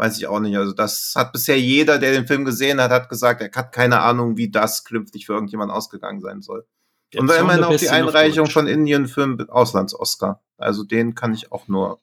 weiß 0.00 0.16
ich 0.16 0.26
auch 0.26 0.40
nicht. 0.40 0.56
Also 0.56 0.72
das 0.72 1.12
hat 1.14 1.32
bisher 1.32 1.60
jeder, 1.60 1.98
der 1.98 2.12
den 2.12 2.26
Film 2.26 2.44
gesehen 2.46 2.80
hat, 2.80 2.90
hat 2.90 3.08
gesagt, 3.10 3.42
er 3.42 3.50
hat 3.54 3.72
keine 3.72 4.00
Ahnung, 4.00 4.36
wie 4.38 4.50
das 4.50 4.84
künftig 4.84 5.26
für 5.26 5.34
irgendjemand 5.34 5.70
ausgegangen 5.70 6.20
sein 6.20 6.40
soll. 6.40 6.64
Der 7.12 7.20
Und 7.20 7.28
war 7.28 7.36
immerhin 7.38 7.64
auch 7.64 7.76
die 7.76 7.90
Einreichung 7.90 8.46
von 8.46 8.66
Indien-Film 8.66 9.38
Auslands-Oscar. 9.50 10.40
Also 10.56 10.84
den 10.84 11.14
kann 11.14 11.34
ich 11.34 11.52
auch 11.52 11.68
nur 11.68 11.98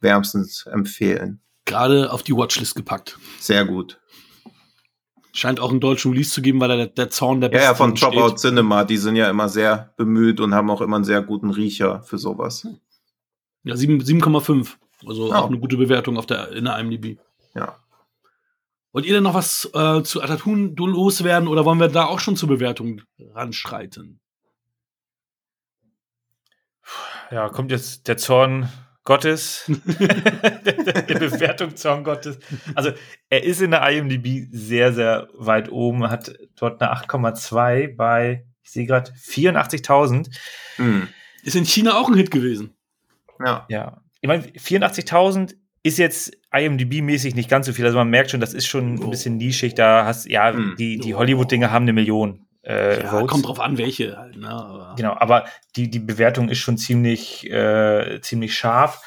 wärmstens 0.00 0.66
empfehlen. 0.66 1.40
Gerade 1.64 2.12
auf 2.12 2.22
die 2.24 2.34
Watchlist 2.34 2.74
gepackt. 2.74 3.18
Sehr 3.38 3.64
gut. 3.64 4.00
Scheint 5.32 5.60
auch 5.60 5.70
einen 5.70 5.80
deutschen 5.80 6.10
Release 6.12 6.30
zu 6.30 6.42
geben, 6.42 6.60
weil 6.60 6.76
der, 6.76 6.86
der 6.88 7.08
Zaun 7.10 7.40
der 7.40 7.52
Ja, 7.52 7.60
ja, 7.62 7.74
von 7.74 7.94
Dropout. 7.94 8.36
Cinema, 8.36 8.84
die 8.84 8.96
sind 8.98 9.16
ja 9.16 9.30
immer 9.30 9.48
sehr 9.48 9.94
bemüht 9.96 10.40
und 10.40 10.54
haben 10.54 10.70
auch 10.70 10.80
immer 10.80 10.96
einen 10.96 11.04
sehr 11.04 11.22
guten 11.22 11.50
Riecher 11.50 12.02
für 12.02 12.18
sowas. 12.18 12.66
Ja, 13.64 13.76
sieben- 13.76 14.00
7,5. 14.02 14.76
Also 15.06 15.30
Ja. 15.30 15.40
auch 15.40 15.48
eine 15.48 15.58
gute 15.58 15.76
Bewertung 15.76 16.16
auf 16.16 16.26
der, 16.26 16.52
in 16.52 16.64
der 16.64 16.78
IMDb. 16.78 17.18
Ja. 17.54 17.76
Wollt 18.92 19.06
ihr 19.06 19.14
denn 19.14 19.22
noch 19.22 19.34
was 19.34 19.70
äh, 19.72 20.02
zu 20.02 20.22
Atatun 20.22 20.76
loswerden 20.76 21.48
oder 21.48 21.64
wollen 21.64 21.80
wir 21.80 21.88
da 21.88 22.04
auch 22.04 22.20
schon 22.20 22.36
zur 22.36 22.48
Bewertung 22.50 23.00
ranschreiten? 23.34 24.20
Ja, 27.30 27.48
kommt 27.48 27.70
jetzt 27.70 28.08
der 28.08 28.18
Zorn 28.18 28.68
Gottes, 29.04 29.64
der, 29.98 30.12
der 30.64 31.18
Bewertung 31.18 31.74
Zorn 31.76 32.04
Gottes. 32.04 32.38
Also 32.74 32.92
er 33.30 33.42
ist 33.44 33.62
in 33.62 33.70
der 33.70 33.88
IMDb 33.88 34.46
sehr, 34.52 34.92
sehr 34.92 35.28
weit 35.34 35.72
oben, 35.72 36.08
hat 36.10 36.34
dort 36.56 36.82
eine 36.82 36.92
8,2 36.94 37.96
bei, 37.96 38.46
ich 38.62 38.70
sehe 38.70 38.86
gerade, 38.86 39.10
84.000. 39.12 40.30
Hm. 40.76 41.08
Ist 41.42 41.56
in 41.56 41.64
China 41.64 41.96
auch 41.98 42.08
ein 42.08 42.14
Hit 42.14 42.30
gewesen. 42.30 42.74
Ja. 43.44 43.66
Ja, 43.68 44.01
ich 44.22 44.28
meine, 44.28 44.44
84.000 44.44 45.54
ist 45.82 45.98
jetzt 45.98 46.32
IMDb-mäßig 46.52 47.34
nicht 47.34 47.50
ganz 47.50 47.66
so 47.66 47.72
viel. 47.72 47.84
Also 47.84 47.98
man 47.98 48.08
merkt 48.08 48.30
schon, 48.30 48.40
das 48.40 48.54
ist 48.54 48.66
schon 48.66 48.98
Oh. 49.00 49.04
ein 49.04 49.10
bisschen 49.10 49.36
nischig. 49.36 49.74
Da 49.74 50.04
hast 50.06 50.26
ja, 50.26 50.52
Hm. 50.52 50.76
die, 50.78 50.98
die 50.98 51.12
Oh. 51.14 51.18
Hollywood-Dinge 51.18 51.70
haben 51.70 51.82
eine 51.82 51.92
Million 51.92 52.46
äh, 52.64 53.02
Ja, 53.02 53.10
Votes. 53.10 53.26
kommt 53.32 53.46
drauf 53.46 53.58
an, 53.58 53.76
welche 53.78 54.16
halt. 54.16 54.36
Ne? 54.36 54.48
Aber 54.48 54.94
Genau, 54.96 55.14
aber 55.14 55.46
die, 55.74 55.90
die 55.90 55.98
Bewertung 55.98 56.48
ist 56.48 56.58
schon 56.58 56.78
ziemlich, 56.78 57.50
äh, 57.50 58.20
ziemlich 58.22 58.56
scharf. 58.56 59.02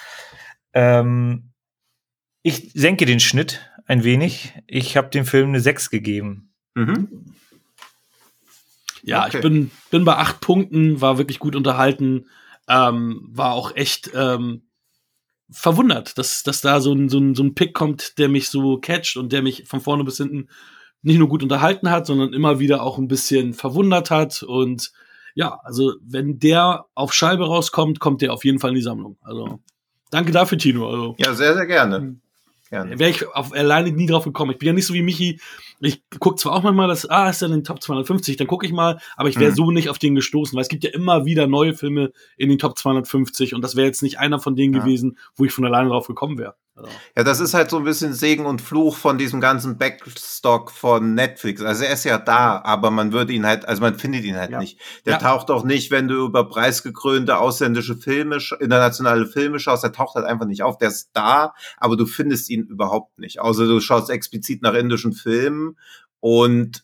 Ähm, 0.74 1.52
ich 2.44 2.72
senke 2.74 3.06
den 3.06 3.22
Schnitt 3.22 3.62
ein 3.86 4.04
wenig. 4.04 4.54
Ich 4.68 4.98
habe 4.98 5.08
dem 5.10 5.26
Film 5.26 5.50
eine 5.50 5.62
6 5.62 5.90
gegeben. 5.90 6.52
Mhm. 6.74 7.34
Ja, 9.04 9.26
Okay. 9.28 9.38
ich 9.38 9.42
bin, 9.44 9.72
bin 9.92 10.04
bei 10.04 10.16
acht 10.18 10.42
Punkten, 10.42 11.00
war 11.00 11.18
wirklich 11.18 11.40
gut 11.40 11.56
unterhalten, 11.56 12.26
ähm, 12.68 13.22
war 13.32 13.54
auch 13.54 13.74
echt 13.76 14.12
ähm, 14.16 14.64
verwundert, 15.50 16.18
dass, 16.18 16.44
dass 16.44 16.62
da 16.62 16.80
so 16.80 16.94
ein, 16.94 17.10
so, 17.10 17.20
ein, 17.20 17.36
so 17.36 17.44
ein 17.44 17.56
Pick 17.56 17.74
kommt, 17.74 18.18
der 18.18 18.30
mich 18.30 18.50
so 18.50 18.78
catcht 18.78 19.18
und 19.18 19.32
der 19.32 19.42
mich 19.42 19.66
von 19.68 19.82
vorne 19.82 20.04
bis 20.04 20.18
hinten 20.18 20.50
nicht 21.02 21.20
nur 21.20 21.30
gut 21.30 21.44
unterhalten 21.44 21.92
hat, 21.92 22.08
sondern 22.08 22.34
immer 22.34 22.60
wieder 22.60 22.82
auch 22.82 22.98
ein 22.98 23.08
bisschen 23.08 23.54
verwundert 23.54 24.10
hat. 24.10 24.42
Und 24.42 24.92
ja, 25.36 25.60
also 25.64 25.94
wenn 26.02 26.40
der 26.40 26.86
auf 26.96 27.14
Scheibe 27.14 27.46
rauskommt, 27.46 28.00
kommt 28.00 28.22
der 28.22 28.34
auf 28.34 28.44
jeden 28.44 28.60
Fall 28.60 28.72
in 28.72 28.76
die 28.76 28.82
Sammlung. 28.82 29.18
Also 29.22 29.60
danke 30.10 30.32
dafür, 30.32 30.58
Tino. 30.58 30.90
Also 30.90 31.16
Ja, 31.20 31.34
sehr, 31.36 31.54
sehr 31.54 31.68
gerne. 31.68 32.20
Gerne. 32.84 33.00
wäre 33.00 33.10
ich 33.10 33.28
auf 33.28 33.54
alleine 33.54 33.92
nie 33.92 34.06
drauf 34.06 34.24
gekommen. 34.26 34.52
Ich 34.52 34.58
bin 34.58 34.68
ja 34.68 34.74
nicht 34.74 34.86
so 34.86 34.94
wie 34.94 35.02
Michi. 35.02 35.40
Ich 35.82 36.02
gucke 36.20 36.36
zwar 36.38 36.54
auch 36.54 36.64
manchmal, 36.64 36.88
dass, 36.88 37.10
ah, 37.10 37.30
ist 37.30 37.42
ja 37.42 37.48
in 37.48 37.54
den 37.54 37.64
Top 37.64 37.82
250, 37.82 38.38
dann 38.38 38.48
gucke 38.48 38.66
ich 38.66 38.72
mal, 38.72 39.00
aber 39.18 39.30
ich 39.30 39.40
wäre 39.40 39.52
Mhm. 39.52 39.56
so 39.56 39.72
nicht 39.72 39.90
auf 39.90 40.00
den 40.00 40.16
gestoßen, 40.16 40.56
weil 40.56 40.62
es 40.62 40.70
gibt 40.70 40.84
ja 40.84 40.90
immer 40.92 41.26
wieder 41.26 41.48
neue 41.48 41.74
Filme 41.74 42.12
in 42.38 42.50
den 42.50 42.58
Top 42.60 42.78
250 42.78 43.54
und 43.54 43.62
das 43.62 43.76
wäre 43.76 43.88
jetzt 43.88 44.02
nicht 44.04 44.20
einer 44.20 44.40
von 44.40 44.56
denen 44.56 44.74
Ja. 44.74 44.80
gewesen, 44.82 45.18
wo 45.36 45.46
ich 45.46 45.52
von 45.52 45.66
alleine 45.66 45.90
drauf 45.90 46.08
gekommen 46.08 46.38
wäre. 46.38 46.56
Also, 46.76 46.90
Ja, 47.16 47.24
das 47.24 47.40
ist 47.40 47.54
halt 47.54 47.70
so 47.70 47.78
ein 47.78 47.86
bisschen 47.86 48.14
Segen 48.14 48.46
und 48.46 48.62
Fluch 48.62 48.98
von 48.98 49.18
diesem 49.18 49.40
ganzen 49.40 49.78
Backstock 49.78 50.72
von 50.72 51.14
Netflix. 51.14 51.62
Also 51.62 51.86
er 51.86 51.94
ist 51.94 52.04
ja 52.04 52.18
da, 52.18 52.62
aber 52.64 52.92
man 52.92 53.14
würde 53.14 53.32
ihn 53.32 53.46
halt, 53.46 53.66
also 53.68 53.82
man 53.82 53.98
findet 53.98 54.26
ihn 54.26 54.36
halt 54.36 54.52
Ja. 54.52 54.60
nicht. 54.60 54.80
Der 55.06 55.14
Ja. 55.14 55.20
taucht 55.20 55.50
auch 55.52 55.64
nicht, 55.64 55.90
wenn 55.92 56.10
du 56.10 56.26
über 56.26 56.50
preisgekrönte 56.50 57.38
ausländische 57.38 57.96
Filme, 57.96 58.40
internationale 58.60 59.26
Filme 59.26 59.60
schaust, 59.60 59.84
der 59.84 59.94
taucht 59.94 60.16
halt 60.16 60.26
einfach 60.26 60.46
nicht 60.46 60.64
auf. 60.64 60.78
Der 60.78 60.90
ist 60.90 61.12
da, 61.14 61.54
aber 61.78 61.96
du 61.96 62.06
findest 62.06 62.50
ihn 62.50 62.64
überhaupt 62.66 63.20
nicht. 63.20 63.40
Außer 63.40 63.66
du 63.66 63.80
schaust 63.80 64.10
explizit 64.10 64.62
nach 64.62 64.74
indischen 64.74 65.14
Filmen 65.14 65.78
und 66.20 66.84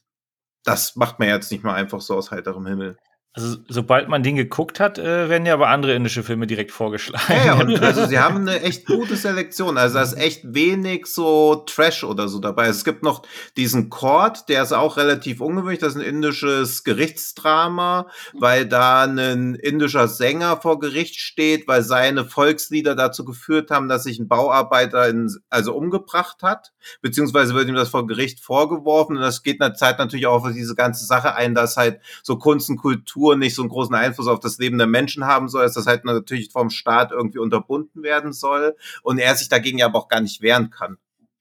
das 0.63 0.95
macht 0.95 1.19
man 1.19 1.27
jetzt 1.27 1.51
nicht 1.51 1.63
mal 1.63 1.73
einfach 1.73 1.99
so 2.01 2.15
aus 2.15 2.31
heiterem 2.31 2.65
Himmel. 2.65 2.97
Also, 3.33 3.59
sobald 3.69 4.09
man 4.09 4.23
den 4.23 4.35
geguckt 4.35 4.81
hat, 4.81 4.99
äh, 4.99 5.29
werden 5.29 5.45
ja 5.45 5.53
aber 5.53 5.69
andere 5.69 5.93
indische 5.93 6.21
Filme 6.21 6.47
direkt 6.47 6.71
vorgeschlagen. 6.71 7.23
Ja, 7.29 7.45
ja, 7.45 7.53
und 7.53 7.79
also 7.81 8.05
sie 8.05 8.19
haben 8.19 8.39
eine 8.39 8.59
echt 8.59 8.85
gute 8.85 9.15
Selektion. 9.15 9.77
Also 9.77 9.95
da 9.95 10.03
ist 10.03 10.17
echt 10.17 10.53
wenig 10.53 11.05
so 11.05 11.63
Trash 11.65 12.03
oder 12.03 12.27
so 12.27 12.39
dabei. 12.39 12.67
Es 12.67 12.83
gibt 12.83 13.03
noch 13.03 13.23
diesen 13.55 13.89
Court, 13.89 14.49
der 14.49 14.63
ist 14.63 14.73
auch 14.73 14.97
relativ 14.97 15.39
ungewöhnlich. 15.39 15.79
Das 15.79 15.95
ist 15.95 16.01
ein 16.01 16.05
indisches 16.05 16.83
Gerichtsdrama, 16.83 18.07
weil 18.33 18.65
da 18.65 19.03
ein 19.03 19.55
indischer 19.55 20.09
Sänger 20.09 20.57
vor 20.57 20.81
Gericht 20.81 21.15
steht, 21.15 21.69
weil 21.69 21.83
seine 21.83 22.25
Volkslieder 22.25 22.95
dazu 22.95 23.23
geführt 23.23 23.71
haben, 23.71 23.87
dass 23.87 24.03
sich 24.03 24.19
ein 24.19 24.27
Bauarbeiter 24.27 25.07
in, 25.07 25.33
also 25.49 25.73
umgebracht 25.73 26.43
hat. 26.43 26.73
Beziehungsweise 27.01 27.53
wird 27.53 27.69
ihm 27.69 27.75
das 27.75 27.89
vor 27.89 28.07
Gericht 28.07 28.41
vorgeworfen. 28.41 29.15
Und 29.15 29.21
das 29.21 29.41
geht 29.41 29.53
in 29.53 29.59
der 29.59 29.75
Zeit 29.75 29.99
natürlich 29.99 30.27
auch 30.27 30.43
auf 30.43 30.51
diese 30.51 30.75
ganze 30.75 31.05
Sache 31.05 31.33
ein, 31.35 31.55
dass 31.55 31.77
halt 31.77 32.01
so 32.23 32.37
Kunst 32.37 32.69
und 32.69 32.75
Kultur 32.75 33.20
nicht 33.35 33.55
so 33.55 33.61
einen 33.61 33.69
großen 33.69 33.95
Einfluss 33.95 34.27
auf 34.27 34.39
das 34.39 34.57
Leben 34.57 34.77
der 34.77 34.87
Menschen 34.87 35.25
haben 35.25 35.49
soll, 35.49 35.63
dass 35.63 35.73
das 35.73 35.87
halt 35.87 36.05
natürlich 36.05 36.51
vom 36.51 36.69
Staat 36.69 37.11
irgendwie 37.11 37.39
unterbunden 37.39 38.03
werden 38.03 38.33
soll 38.33 38.75
und 39.03 39.19
er 39.19 39.35
sich 39.35 39.49
dagegen 39.49 39.77
ja 39.77 39.87
aber 39.87 39.99
auch 39.99 40.07
gar 40.07 40.21
nicht 40.21 40.41
wehren 40.41 40.69
kann. 40.69 40.97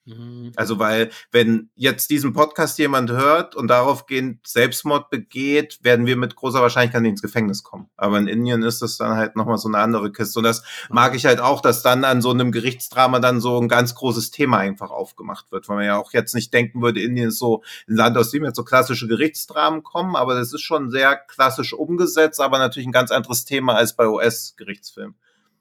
Mhm. 0.07 0.53
Also, 0.57 0.79
weil, 0.79 1.11
wenn 1.31 1.71
jetzt 1.75 2.11
diesen 2.11 2.33
Podcast 2.33 2.79
jemand 2.79 3.11
hört 3.11 3.55
und 3.55 3.69
daraufgehend 3.69 4.47
Selbstmord 4.47 5.11
begeht, 5.11 5.79
werden 5.83 6.07
wir 6.07 6.17
mit 6.17 6.37
großer 6.37 6.61
Wahrscheinlichkeit 6.61 7.05
ins 7.05 7.23
Gefängnis 7.23 7.63
kommen. 7.63 7.91
Aber 7.97 8.19
in 8.19 8.27
Indien 8.27 8.63
ist 8.63 8.83
das 8.83 8.97
dann 8.97 9.17
halt 9.17 9.37
nochmal 9.37 9.59
so 9.59 9.69
eine 9.69 9.79
andere 9.79 10.11
Kiste. 10.11 10.39
Und 10.39 10.45
das 10.45 10.65
mag 10.89 11.15
ich 11.15 11.27
halt 11.27 11.41
auch, 11.41 11.61
dass 11.61 11.83
dann 11.83 12.05
an 12.05 12.23
so 12.23 12.31
einem 12.31 12.51
Gerichtsdrama 12.51 13.21
dann 13.21 13.41
so 13.41 13.61
ein 13.61 13.69
ganz 13.69 13.95
großes 13.95 14.31
Thema 14.31 14.59
einfach 14.59 14.91
aufgemacht 14.91 15.53
wird. 15.53 15.69
Weil 15.69 15.77
man 15.77 15.87
ja 15.87 15.99
auch 15.99 16.13
jetzt 16.13 16.35
nicht 16.35 16.53
denken 16.55 16.83
würde, 16.83 17.03
Indien 17.03 17.29
ist 17.29 17.39
so 17.39 17.63
ein 17.89 17.97
Land, 17.97 18.17
aus 18.17 18.31
dem 18.31 18.45
jetzt 18.45 18.57
so 18.57 18.65
klassische 18.65 19.07
Gerichtsdramen 19.07 19.83
kommen. 19.83 20.17
Aber 20.17 20.35
das 20.35 20.53
ist 20.53 20.63
schon 20.63 20.91
sehr 20.91 21.17
klassisch 21.17 21.73
umgesetzt, 21.73 22.41
aber 22.41 22.59
natürlich 22.59 22.89
ein 22.89 22.93
ganz 22.93 23.11
anderes 23.11 23.45
Thema 23.45 23.75
als 23.75 23.95
bei 23.95 24.09
US-Gerichtsfilmen. 24.09 25.15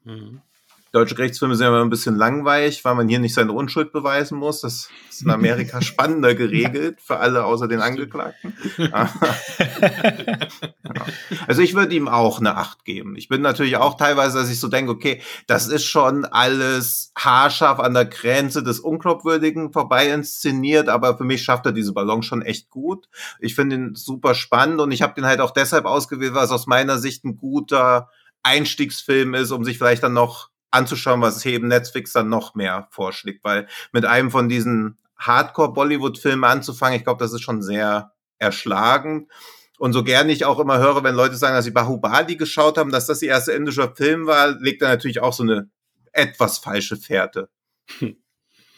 Mhm 0.04 0.40
deutsche 0.92 1.14
Gerichtsfilme 1.14 1.54
sind 1.54 1.68
immer 1.68 1.82
ein 1.82 1.90
bisschen 1.90 2.16
langweilig, 2.16 2.84
weil 2.84 2.96
man 2.96 3.08
hier 3.08 3.20
nicht 3.20 3.34
seine 3.34 3.52
Unschuld 3.52 3.92
beweisen 3.92 4.36
muss. 4.36 4.60
Das 4.60 4.88
ist 5.08 5.22
in 5.22 5.30
Amerika 5.30 5.80
spannender 5.82 6.34
geregelt 6.34 7.00
für 7.00 7.18
alle 7.18 7.44
außer 7.44 7.68
den 7.68 7.80
Angeklagten. 7.80 8.56
also 11.46 11.62
ich 11.62 11.74
würde 11.74 11.94
ihm 11.94 12.08
auch 12.08 12.40
eine 12.40 12.56
Acht 12.56 12.84
geben. 12.84 13.14
Ich 13.16 13.28
bin 13.28 13.40
natürlich 13.40 13.76
auch 13.76 13.96
teilweise, 13.96 14.38
dass 14.38 14.50
ich 14.50 14.58
so 14.58 14.66
denke, 14.66 14.90
okay, 14.90 15.22
das 15.46 15.68
ist 15.68 15.84
schon 15.84 16.24
alles 16.24 17.12
haarscharf 17.16 17.78
an 17.78 17.94
der 17.94 18.06
Grenze 18.06 18.64
des 18.64 18.80
Unglaubwürdigen 18.80 19.72
vorbei 19.72 20.08
inszeniert, 20.08 20.88
aber 20.88 21.16
für 21.16 21.24
mich 21.24 21.44
schafft 21.44 21.66
er 21.66 21.72
diese 21.72 21.92
Ballon 21.92 22.24
schon 22.24 22.42
echt 22.42 22.68
gut. 22.68 23.08
Ich 23.38 23.54
finde 23.54 23.76
ihn 23.76 23.94
super 23.94 24.34
spannend 24.34 24.80
und 24.80 24.90
ich 24.90 25.02
habe 25.02 25.14
den 25.14 25.26
halt 25.26 25.40
auch 25.40 25.52
deshalb 25.52 25.84
ausgewählt, 25.84 26.34
weil 26.34 26.44
es 26.44 26.50
aus 26.50 26.66
meiner 26.66 26.98
Sicht 26.98 27.24
ein 27.24 27.36
guter 27.36 28.08
Einstiegsfilm 28.42 29.34
ist, 29.34 29.50
um 29.50 29.64
sich 29.64 29.78
vielleicht 29.78 30.02
dann 30.02 30.14
noch 30.14 30.49
anzuschauen, 30.70 31.20
was 31.20 31.44
eben 31.44 31.68
Netflix 31.68 32.12
dann 32.12 32.28
noch 32.28 32.54
mehr 32.54 32.88
vorschlägt, 32.90 33.44
weil 33.44 33.66
mit 33.92 34.04
einem 34.04 34.30
von 34.30 34.48
diesen 34.48 34.98
Hardcore-Bollywood-Filmen 35.18 36.44
anzufangen, 36.44 36.96
ich 36.96 37.04
glaube, 37.04 37.22
das 37.22 37.32
ist 37.32 37.42
schon 37.42 37.62
sehr 37.62 38.12
erschlagend. 38.38 39.30
Und 39.78 39.92
so 39.92 40.04
gerne 40.04 40.32
ich 40.32 40.44
auch 40.44 40.58
immer 40.58 40.78
höre, 40.78 41.02
wenn 41.04 41.14
Leute 41.14 41.36
sagen, 41.36 41.54
dass 41.54 41.64
sie 41.64 41.70
Bahubali 41.70 42.36
geschaut 42.36 42.76
haben, 42.76 42.90
dass 42.90 43.06
das 43.06 43.22
ihr 43.22 43.30
erster 43.30 43.54
indischer 43.54 43.94
Film 43.94 44.26
war, 44.26 44.58
legt 44.60 44.82
er 44.82 44.88
natürlich 44.88 45.20
auch 45.20 45.32
so 45.32 45.42
eine 45.42 45.70
etwas 46.12 46.58
falsche 46.58 46.96
Fährte. 46.96 47.48
Hm. 47.98 48.16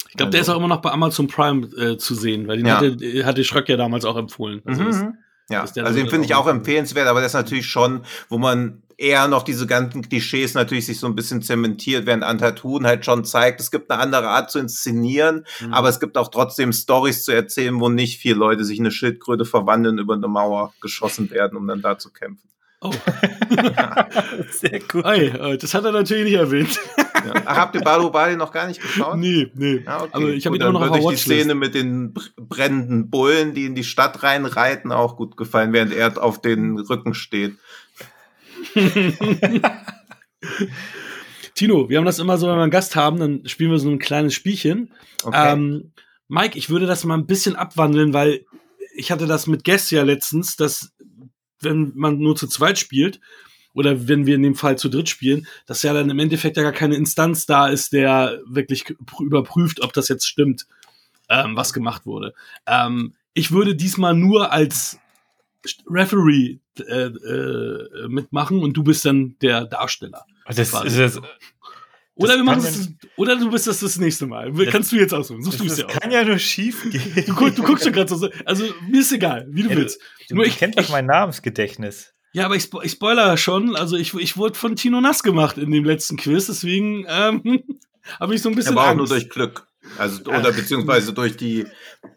Ich 0.09 0.17
glaube, 0.17 0.29
also. 0.29 0.31
der 0.31 0.41
ist 0.43 0.49
auch 0.51 0.59
immer 0.59 0.69
noch 0.69 0.83
bei 0.83 0.91
Amazon 0.91 1.27
Prime 1.27 1.67
äh, 1.77 1.97
zu 1.97 2.15
sehen, 2.15 2.47
weil 2.47 2.59
den 2.59 2.67
ja. 2.67 2.77
hatte, 2.77 3.25
hatte 3.25 3.45
Schröck 3.45 3.69
ja 3.69 3.77
damals 3.77 4.05
auch 4.05 4.17
empfohlen. 4.17 4.61
Also 4.65 4.83
mhm. 4.83 5.19
Ja, 5.49 5.61
also 5.61 5.95
den 5.95 6.09
finde 6.09 6.27
ich 6.27 6.35
auch 6.35 6.47
empfehlenswert, 6.47 7.09
aber 7.09 7.21
das 7.21 7.33
ist 7.33 7.35
natürlich 7.35 7.67
schon, 7.67 8.05
wo 8.29 8.39
man 8.39 8.83
eher 8.97 9.27
noch 9.29 9.43
diese 9.43 9.67
ganzen 9.67 10.09
Klischees 10.09 10.55
natürlich 10.55 10.87
sich 10.87 11.01
so 11.01 11.07
ein 11.07 11.17
bisschen 11.17 11.43
zementiert, 11.43 12.07
während 12.07 12.23
Antatun 12.23 12.87
halt 12.87 13.05
schon 13.05 13.25
zeigt, 13.25 13.61
es 13.61 13.71
gibt 13.71 13.91
eine 13.91 14.01
andere 14.01 14.29
Art 14.29 14.51
zu 14.51 14.59
inszenieren, 14.61 15.45
mhm. 15.61 15.75
aber 15.75 15.89
es 15.89 15.99
gibt 15.99 16.17
auch 16.17 16.29
trotzdem 16.29 16.73
Stories 16.73 17.25
zu 17.25 17.33
erzählen, 17.33 17.81
wo 17.81 17.89
nicht 17.89 18.21
vier 18.21 18.37
Leute 18.37 18.65
sich 18.65 18.79
in 18.79 18.85
eine 18.85 18.93
Schildkröte 18.93 19.45
verwandeln, 19.45 19.99
über 19.99 20.15
eine 20.15 20.29
Mauer 20.29 20.73
geschossen 20.81 21.31
werden, 21.31 21.59
um 21.59 21.67
dann 21.67 21.83
da 21.83 21.99
zu 21.99 22.11
kämpfen. 22.11 22.49
Oh. 22.85 22.91
Sehr 24.51 24.81
gut. 24.81 25.05
Hey, 25.05 25.57
das 25.57 25.73
hat 25.73 25.85
er 25.85 25.93
natürlich 25.93 26.25
nicht 26.25 26.35
erwähnt. 26.35 26.81
Ja. 26.97 27.35
Ach, 27.45 27.57
habt 27.57 27.77
ihr 27.77 27.81
Balu 27.81 28.11
Bali 28.11 28.35
noch 28.37 28.51
gar 28.51 28.67
nicht 28.67 28.83
geschaut? 28.83 29.17
Nee, 29.19 29.53
nee. 29.55 29.83
Ah, 29.87 30.03
okay. 30.03 30.11
Aber 30.13 30.29
ich 30.31 30.45
habe 30.47 30.57
ihn 30.57 30.63
auch 30.65 30.73
noch 30.73 30.91
auf 30.91 31.11
die 31.13 31.17
Szene 31.17 31.55
mit 31.55 31.77
den 31.77 32.13
brennenden 32.37 33.09
Bullen, 33.09 33.55
die 33.55 33.67
in 33.67 33.77
die 33.77 33.85
Stadt 33.85 34.25
reinreiten, 34.25 34.91
auch 34.91 35.17
gut 35.17 35.37
gefallen, 35.37 35.73
während 35.73 35.93
er 35.93 36.21
auf 36.21 36.41
den 36.41 36.77
Rücken 36.77 37.15
steht. 37.15 37.55
Tino, 41.55 41.89
wir 41.89 41.99
haben 41.99 42.05
das 42.05 42.19
immer 42.19 42.37
so, 42.39 42.49
wenn 42.49 42.57
wir 42.57 42.63
einen 42.63 42.73
Gast 42.73 42.97
haben, 42.97 43.21
dann 43.21 43.47
spielen 43.47 43.71
wir 43.71 43.79
so 43.79 43.91
ein 43.91 44.01
kleines 44.01 44.35
Spielchen. 44.35 44.93
Okay. 45.23 45.53
Ähm, 45.53 45.93
Mike, 46.27 46.59
ich 46.59 46.69
würde 46.69 46.87
das 46.87 47.05
mal 47.05 47.15
ein 47.15 47.27
bisschen 47.27 47.55
abwandeln, 47.55 48.13
weil 48.13 48.45
ich 48.95 49.11
hatte 49.11 49.27
das 49.27 49.47
mit 49.47 49.65
Guest 49.65 49.91
ja 49.91 50.03
letztens, 50.03 50.57
dass 50.57 50.92
wenn 51.63 51.93
man 51.95 52.19
nur 52.19 52.37
zu 52.37 52.47
zweit 52.47 52.79
spielt, 52.79 53.21
oder 53.75 54.09
wenn 54.09 54.27
wir 54.27 54.35
in 54.35 54.43
dem 54.43 54.55
Fall 54.55 54.77
zu 54.77 54.89
dritt 54.89 55.09
spielen, 55.09 55.47
dass 55.67 55.83
ja 55.83 55.93
dann 55.93 56.11
im 56.11 56.19
Endeffekt 56.19 56.57
ja 56.57 56.63
gar 56.63 56.73
keine 56.73 56.97
Instanz 56.97 57.47
da 57.47 57.69
ist, 57.69 57.93
der 57.93 58.41
wirklich 58.47 58.95
überprüft, 59.19 59.83
ob 59.83 59.93
das 59.93 60.09
jetzt 60.09 60.29
stimmt, 60.29 60.67
ähm, 61.29 61.57
was 61.57 61.73
gemacht 61.73 62.05
wurde. 62.07 62.35
Ähm, 62.67 63.15
ich 63.35 63.51
würde 63.51 63.75
diesmal 63.75 64.15
nur 64.15 64.53
als 64.53 64.99
Referee 65.89 66.59
äh, 66.79 67.07
äh, 67.07 68.09
mitmachen 68.09 68.61
und 68.61 68.75
du 68.75 68.83
bist 68.83 69.05
dann 69.05 69.37
der 69.41 69.65
Darsteller. 69.65 70.27
Das, 70.47 70.59
ist 70.59 70.99
das, 70.99 71.21
oder 72.15 72.37
wir 72.37 72.45
machen 72.45 72.65
es, 72.65 72.91
oder 73.17 73.37
du 73.37 73.51
bist 73.51 73.67
das 73.67 73.81
das 73.81 73.99
nächste 73.99 74.27
Mal. 74.27 74.53
Das, 74.53 74.69
Kannst 74.69 74.93
du 74.93 74.97
jetzt 74.97 75.15
aussuchen. 75.15 75.43
Suchst 75.43 75.61
du 75.61 75.65
es 75.65 75.79
ja 75.79 75.87
kann 75.87 76.11
ja 76.11 76.25
nur 76.25 76.39
schief 76.39 76.91
gehen. 76.91 77.25
Du, 77.27 77.51
du 77.51 77.63
guckst 77.63 77.85
schon 77.85 77.93
gerade 77.93 78.15
so. 78.15 78.29
Also 78.45 78.65
mir 78.89 79.01
ist 79.01 79.13
egal, 79.13 79.47
wie 79.51 79.63
du 79.63 79.71
ja, 79.71 79.77
willst. 79.77 80.01
Du, 80.29 80.35
nur 80.35 80.45
ich 80.45 80.59
kennt 80.59 80.79
doch 80.79 80.89
mein 80.91 81.07
Namensgedächtnis. 81.07 82.13
Ja, 82.33 82.45
aber 82.47 82.57
ich, 82.57 82.71
ich 82.83 82.93
spoiler 82.93 83.37
schon. 83.37 83.77
Also 83.77 83.97
ich, 83.97 84.15
ich 84.15 84.37
wurde 84.37 84.59
von 84.59 84.77
Tino 84.77 85.01
nass 85.01 85.23
gemacht 85.23 85.59
in 85.59 85.71
dem 85.71 85.85
letzten 85.85 86.17
Quiz, 86.17 86.47
deswegen 86.47 87.07
ähm, 87.09 87.63
habe 88.21 88.35
ich 88.35 88.43
so 88.43 88.49
ein 88.49 88.55
bisschen. 88.55 88.73
Aber 88.73 88.83
auch 88.83 88.91
Angst. 88.91 88.99
nur 88.99 89.09
durch 89.09 89.31
Glück. 89.31 89.67
Also, 89.99 90.25
oder 90.25 90.53
beziehungsweise 90.53 91.13
durch 91.13 91.37
die 91.37 91.67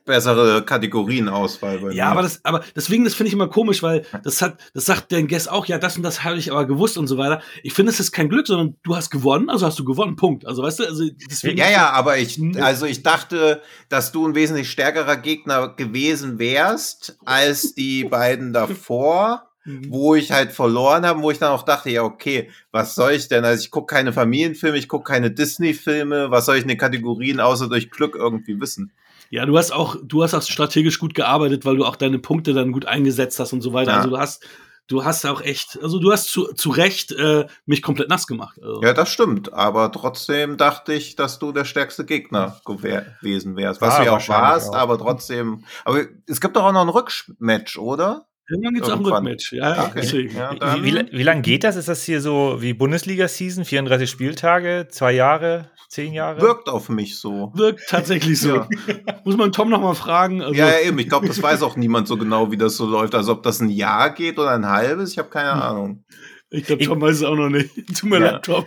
bessere 0.05 0.63
Kategorienauswahl. 0.63 1.93
Ja, 1.93 2.11
aber 2.11 2.22
das, 2.22 2.39
aber 2.43 2.63
deswegen, 2.76 3.03
das 3.03 3.16
finde 3.16 3.30
ich 3.30 3.34
immer 3.34 3.47
komisch, 3.47 3.82
weil 3.82 4.05
das 4.24 4.41
hat, 4.41 4.59
das 4.74 4.86
sagt 4.86 5.11
der 5.11 5.24
Guest 5.24 5.49
auch, 5.49 5.66
ja, 5.66 5.78
das 5.78 5.97
und 5.97 6.03
das 6.03 6.24
habe 6.24 6.38
ich 6.38 6.51
aber 6.51 6.66
gewusst 6.66 6.97
und 6.97 7.07
so 7.07 7.18
weiter. 7.18 7.41
Ich 7.63 7.74
finde, 7.74 7.91
es 7.91 7.99
ist 7.99 8.11
kein 8.11 8.30
Glück, 8.30 8.47
sondern 8.47 8.76
du 8.84 8.95
hast 8.95 9.09
gewonnen, 9.09 9.49
also 9.49 9.66
hast 9.66 9.80
du 9.80 9.84
gewonnen, 9.84 10.16
Punkt. 10.16 10.45
Also, 10.45 10.63
weißt 10.63 10.80
du, 10.80 10.86
also 10.86 11.03
deswegen. 11.30 11.57
Ja, 11.57 11.70
ja, 11.70 11.89
aber 11.89 12.18
ich, 12.18 12.39
also 12.61 12.86
ich 12.86 13.03
dachte, 13.03 13.61
dass 13.89 14.11
du 14.11 14.28
ein 14.28 14.36
wesentlich 14.36 14.70
stärkerer 14.70 15.18
Gegner 15.18 15.70
gewesen 15.70 16.39
wärst 16.39 17.18
als 17.26 17.74
die 17.74 18.03
beiden 18.03 18.53
davor. 18.53 19.51
Mhm. 19.66 19.88
wo 19.89 20.13
ich 20.13 20.32
halt 20.32 20.51
verloren 20.51 21.05
habe, 21.05 21.24
wo 21.24 21.32
ich 21.32 21.39
dann 21.39 21.51
auch 21.51 21.63
dachte, 21.63 21.89
ja, 21.89 22.03
okay, 22.03 22.51
was 22.72 22.93
soll 22.93 23.13
ich 23.13 23.28
denn? 23.28 23.43
Also 23.43 23.63
ich 23.63 23.72
gucke 23.72 23.95
keine 23.95 24.13
Familienfilme, 24.13 24.78
ich 24.78 24.88
gucke 24.88 25.11
keine 25.11 25.32
Disney-Filme, 25.32 26.30
was 26.30 26.45
soll 26.45 26.57
ich 26.57 26.61
in 26.61 26.68
den 26.68 26.78
Kategorien 26.78 27.39
außer 27.39 27.68
durch 27.68 27.89
Glück 27.89 28.16
irgendwie 28.16 28.61
wissen? 28.61 28.91
Ja, 29.32 29.47
du 29.47 29.57
hast 29.57 29.72
auch, 29.72 29.97
du 30.03 30.22
hast 30.22 30.36
auch 30.36 30.43
strategisch 30.43 30.99
gut 30.99 31.16
gearbeitet, 31.16 31.66
weil 31.66 31.78
du 31.78 31.86
auch 31.86 31.95
deine 31.95 32.20
Punkte 32.20 32.53
dann 32.53 32.72
gut 32.72 32.86
eingesetzt 32.86 33.39
hast 33.39 33.53
und 33.53 33.61
so 33.61 33.74
weiter. 33.74 33.91
Ja. 33.91 33.97
Also 33.97 34.09
du 34.11 34.18
hast, 34.20 34.45
du 34.88 35.03
hast 35.03 35.26
auch 35.26 35.41
echt, 35.41 35.80
also 35.82 35.97
du 35.99 36.11
hast 36.11 36.26
zu, 36.28 36.53
zu 36.53 36.70
Recht 36.70 37.11
äh, 37.13 37.47
mich 37.66 37.82
komplett 37.82 38.09
nass 38.09 38.28
gemacht. 38.28 38.59
Also. 38.61 38.84
Ja, 38.84 38.93
das 38.93 39.09
stimmt. 39.09 39.51
Aber 39.51 39.91
trotzdem 39.91 40.57
dachte 40.57 40.93
ich, 40.93 41.16
dass 41.16 41.39
du 41.39 41.51
der 41.51 41.66
stärkste 41.66 42.05
Gegner 42.05 42.61
gewesen 42.66 43.55
wärst. 43.55 43.82
Was 43.82 43.95
ja, 43.95 43.99
du 43.99 44.05
ja 44.05 44.18
auch 44.18 44.30
warst, 44.30 44.70
auch. 44.70 44.76
aber 44.76 44.97
trotzdem. 44.99 45.63
Aber 45.86 46.03
es 46.28 46.39
gibt 46.39 46.55
doch 46.55 46.63
auch 46.63 46.72
noch 46.72 46.84
ein 46.84 46.89
Rückmatch, 46.89 47.80
oder? 47.80 48.28
Irgendwann 48.48 48.74
gibt 48.76 48.86
es 48.86 48.91
auch 48.91 49.00
ein 49.00 49.06
Rückmatch. 49.06 49.54
Ja, 49.54 49.88
okay. 49.88 50.30
ja, 50.36 50.76
wie, 50.76 50.93
wie, 50.93 51.12
wie 51.12 51.24
lange 51.24 51.41
geht 51.41 51.64
das? 51.64 51.76
Ist 51.76 51.88
das 51.88 52.04
hier 52.04 52.22
so 52.22 52.58
wie 52.60 52.74
Bundesliga-Season? 52.74 53.66
34 53.66 54.10
Spieltage, 54.10 54.88
zwei 54.89 55.14
Jahre, 55.14 55.72
zehn 55.89 56.14
Jahre? 56.14 56.41
Wirkt 56.41 56.70
auf 56.70 56.89
mich 56.89 57.18
so. 57.18 57.52
Wirkt 57.56 57.89
tatsächlich 57.89 58.39
so. 58.39 58.56
ja. 58.56 58.68
Muss 59.26 59.36
man 59.38 59.52
Tom 59.52 59.70
noch 59.70 59.82
mal 59.82 59.96
fragen. 59.96 60.43
Also 60.43 60.54
ja, 60.54 60.70
ja, 60.70 60.88
eben. 60.88 61.00
Ich 61.00 61.10
glaube, 61.10 61.28
das 61.28 61.41
weiß 61.41 61.64
auch 61.64 61.76
niemand 61.76 62.08
so 62.08 62.18
genau, 62.18 62.52
wie 62.52 62.58
das 62.58 62.78
so 62.78 62.86
läuft. 62.86 63.16
Also 63.16 63.32
ob 63.32 63.43
das 63.43 63.62
ein 63.62 63.70
Jahr 63.70 64.14
geht 64.14 64.38
oder 64.38 64.52
ein 64.52 64.68
halbes, 64.68 65.12
ich 65.12 65.18
habe 65.18 65.30
keine 65.30 65.54
hm. 65.54 65.62
Ahnung. 65.62 66.06
Ich 66.52 66.66
glaube, 66.66 66.86
Tom 66.86 67.02
weiß 67.02 67.18
es 67.18 67.24
auch 67.24 67.36
noch 67.36 67.50
nicht. 67.50 67.76
Tut 68.00 68.10
mir 68.10 68.20
leid, 68.20 68.46
Tom. 68.46 68.66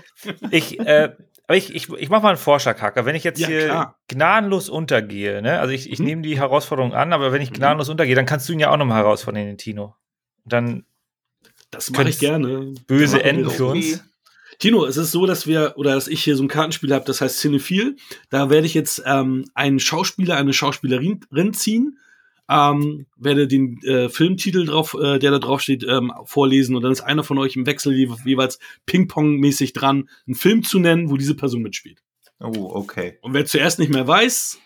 Ich, 0.51 0.79
äh, 0.81 1.11
aber 1.49 1.57
ich, 1.57 1.75
ich, 1.75 1.89
ich 1.89 2.11
mache 2.11 2.23
mal 2.23 2.29
einen 2.29 2.39
Vorschlag, 2.39 2.81
Hacker. 2.83 3.07
Wenn 3.07 3.15
ich 3.15 3.25
jetzt 3.25 3.41
ja, 3.41 3.49
hier 3.49 3.65
klar. 3.65 3.99
gnadenlos 4.07 4.69
untergehe, 4.69 5.41
ne? 5.41 5.59
also 5.59 5.73
ich, 5.73 5.91
ich 5.91 5.99
hm. 5.99 6.05
nehme 6.05 6.23
die 6.23 6.39
Herausforderung 6.39 6.93
an, 6.93 7.15
aber 7.15 7.33
wenn 7.33 7.41
ich 7.41 7.51
mhm. 7.51 7.55
gnadenlos 7.55 7.89
untergehe, 7.89 8.15
dann 8.15 8.27
kannst 8.27 8.47
du 8.49 8.53
ihn 8.53 8.61
ja 8.61 8.71
auch 8.71 8.77
nochmal 8.77 8.99
herausfordern, 8.99 9.47
den 9.47 9.57
Tino. 9.57 9.97
Dann 10.45 10.85
das 11.71 11.91
mache 11.91 12.11
ich 12.11 12.19
gerne. 12.19 12.75
Böse 12.87 13.25
Enden 13.25 13.49
für 13.49 13.65
uns. 13.65 14.05
Tino, 14.59 14.85
es 14.85 14.99
ist 14.99 15.11
so, 15.11 15.25
dass 15.25 15.47
wir, 15.47 15.73
oder 15.77 15.95
dass 15.95 16.07
ich 16.07 16.23
hier 16.23 16.37
so 16.37 16.43
ein 16.43 16.49
Kartenspiel 16.49 16.93
habe, 16.93 17.07
das 17.07 17.23
heißt 17.23 17.39
Cinephil. 17.39 17.97
Da 18.29 18.51
werde 18.51 18.67
ich 18.67 18.75
jetzt 18.75 19.03
ähm, 19.07 19.47
einen 19.55 19.81
Schauspieler, 19.81 20.37
eine 20.37 20.53
Schauspielerin 20.53 21.55
ziehen 21.55 21.99
ähm, 22.49 23.07
werde 23.17 23.47
den 23.47 23.83
äh, 23.83 24.09
Filmtitel 24.09 24.65
drauf, 24.67 24.95
äh, 24.95 25.19
der 25.19 25.31
da 25.31 25.39
drauf 25.39 25.61
steht, 25.61 25.85
ähm, 25.85 26.13
vorlesen 26.25 26.75
und 26.77 26.83
dann 26.83 26.93
ist 26.93 27.03
einer 27.03 27.25
von 27.25 27.39
euch 27.39 27.57
im 27.57 27.67
Wechsel 27.67 27.95
je 27.95 28.09
jeweils 28.25 28.59
Ping-Pong-mäßig 28.87 29.73
dran, 29.73 30.09
einen 30.27 30.35
Film 30.35 30.63
zu 30.63 30.79
nennen, 30.79 31.11
wo 31.11 31.17
diese 31.17 31.35
Person 31.35 31.63
mitspielt. 31.63 32.03
Oh, 32.41 32.71
okay. 32.75 33.19
Und 33.21 33.35
wer 33.35 33.45
zuerst 33.45 33.79
nicht 33.79 33.93
mehr 33.93 34.07
weiß, 34.07 34.59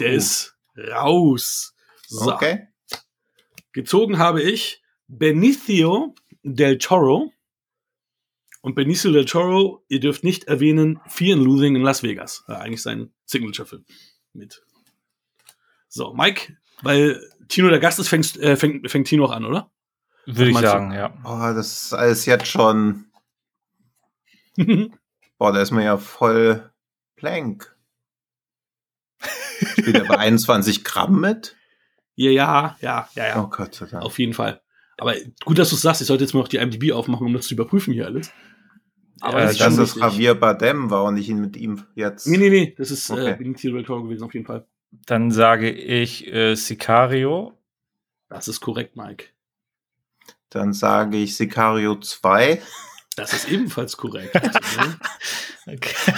der 0.00 0.12
oh. 0.12 0.16
ist 0.16 0.56
raus. 0.76 1.74
So. 2.08 2.32
Okay. 2.32 2.68
Gezogen 3.72 4.18
habe 4.18 4.42
ich 4.42 4.82
Benicio 5.06 6.14
del 6.42 6.78
Toro. 6.78 7.32
Und 8.62 8.74
Benicio 8.74 9.10
del 9.12 9.24
Toro, 9.24 9.84
ihr 9.88 10.00
dürft 10.00 10.22
nicht 10.22 10.44
erwähnen, 10.44 11.00
Fear 11.06 11.38
and 11.38 11.46
Losing 11.46 11.76
in 11.76 11.82
Las 11.82 12.02
Vegas. 12.02 12.44
Ja, 12.46 12.58
eigentlich 12.58 12.82
sein 12.82 13.10
Signature-Film 13.24 13.86
mit. 14.34 14.62
So, 15.88 16.12
Mike, 16.12 16.56
weil 16.82 17.20
Tino 17.48 17.68
der 17.68 17.80
Gast 17.80 17.98
ist, 17.98 18.08
fängt, 18.08 18.36
äh, 18.38 18.56
fängt, 18.56 18.90
fängt 18.90 19.06
Tino 19.08 19.24
auch 19.26 19.32
an, 19.32 19.44
oder? 19.44 19.70
Würde 20.26 20.50
ich 20.50 20.58
sagen, 20.58 20.90
du? 20.90 20.96
ja. 20.96 21.14
Oh, 21.24 21.54
das 21.54 21.84
ist 21.84 21.92
alles 21.94 22.26
jetzt 22.26 22.46
schon. 22.46 23.06
Boah, 25.38 25.52
da 25.52 25.60
ist 25.62 25.70
man 25.70 25.82
ja 25.84 25.96
voll 25.96 26.70
blank. 27.16 27.74
Spielt 29.78 29.96
er 29.96 30.04
bei 30.04 30.18
21 30.18 30.84
Gramm 30.84 31.20
mit? 31.20 31.56
Ja, 32.14 32.30
ja, 32.30 32.76
ja, 32.80 33.08
ja, 33.14 33.26
ja. 33.28 33.42
Oh 33.42 33.48
Gott 33.48 33.74
sei 33.74 33.86
Dank. 33.86 34.04
Auf 34.04 34.18
jeden 34.18 34.34
Fall. 34.34 34.60
Aber 34.98 35.14
gut, 35.44 35.58
dass 35.58 35.70
du 35.70 35.76
es 35.76 35.82
sagst. 35.82 36.02
Ich 36.02 36.06
sollte 36.06 36.24
jetzt 36.24 36.34
mal 36.34 36.40
noch 36.40 36.48
die 36.48 36.58
IMDb 36.58 36.92
aufmachen, 36.92 37.26
um 37.26 37.32
das 37.32 37.46
zu 37.46 37.54
überprüfen 37.54 37.94
hier 37.94 38.04
alles. 38.06 38.30
Aber 39.22 39.40
Äh, 39.42 39.54
das 39.54 39.60
ist 39.60 39.78
das 39.78 39.94
Javier 39.96 40.34
Bardem, 40.34 40.90
war 40.90 41.00
auch 41.00 41.10
nicht 41.10 41.30
mit 41.30 41.56
ihm 41.56 41.84
jetzt. 41.94 42.26
Nee, 42.26 42.36
nee, 42.36 42.50
nee. 42.50 42.74
Das 42.76 42.90
ist 42.90 43.10
Okay. 43.10 43.30
äh, 43.32 43.36
Benicio 43.36 43.72
del 43.72 43.84
Toro 43.84 44.02
gewesen, 44.02 44.24
auf 44.24 44.34
jeden 44.34 44.46
Fall. 44.46 44.66
Dann 44.90 45.30
sage 45.30 45.70
ich 45.70 46.26
äh, 46.32 46.54
Sicario. 46.54 47.56
Das 48.28 48.48
ist 48.48 48.60
korrekt, 48.60 48.96
Mike. 48.96 49.26
Dann 50.50 50.72
sage 50.72 51.16
ich 51.16 51.36
Sicario 51.36 51.96
2. 51.96 52.60
Das 53.16 53.32
ist 53.32 53.48
ebenfalls 53.48 53.96
korrekt. 53.96 54.34
Okay. 55.66 56.12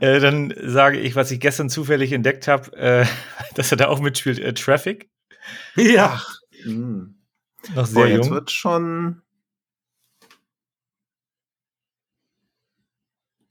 äh, 0.00 0.20
dann 0.20 0.52
sage 0.60 0.98
ich, 0.98 1.14
was 1.16 1.30
ich 1.30 1.40
gestern 1.40 1.70
zufällig 1.70 2.12
entdeckt 2.12 2.48
habe, 2.48 2.76
äh, 2.76 3.06
dass 3.54 3.70
er 3.70 3.76
da 3.76 3.88
auch 3.88 4.00
mitspielt, 4.00 4.38
äh, 4.38 4.52
Traffic. 4.52 5.08
ja. 5.76 6.20
Hm. 6.62 7.14
Noch 7.68 7.74
Boah, 7.74 7.86
sehr 7.86 8.08
jetzt 8.08 8.26
jung. 8.26 8.34
wird 8.34 8.50
schon 8.50 9.22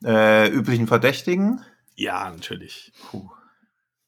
äh, 0.03 0.49
üblichen 0.49 0.88
Verdächtigen. 0.88 1.63
Ja, 1.96 2.30
natürlich. 2.30 2.91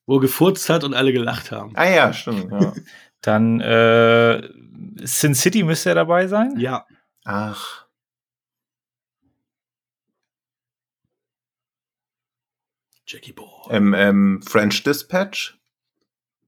Wo 0.05 0.17
er 0.17 0.21
gefurzt 0.21 0.69
hat 0.69 0.83
und 0.83 0.93
alle 0.93 1.13
gelacht 1.13 1.51
haben. 1.51 1.71
Ah 1.75 1.89
ja, 1.89 2.13
stimmt. 2.13 2.51
Ja. 2.51 2.73
Dann 3.21 3.59
äh, 3.59 4.47
Sin 5.03 5.33
City 5.35 5.63
müsste 5.63 5.89
er 5.89 5.95
dabei 5.95 6.27
sein. 6.27 6.59
Ja. 6.59 6.85
Ach, 7.23 7.85
Jackie 13.07 13.33
Boy. 13.33 13.47
ähm, 13.69 13.93
ähm, 13.93 14.41
French 14.41 14.83
Dispatch. 14.83 15.57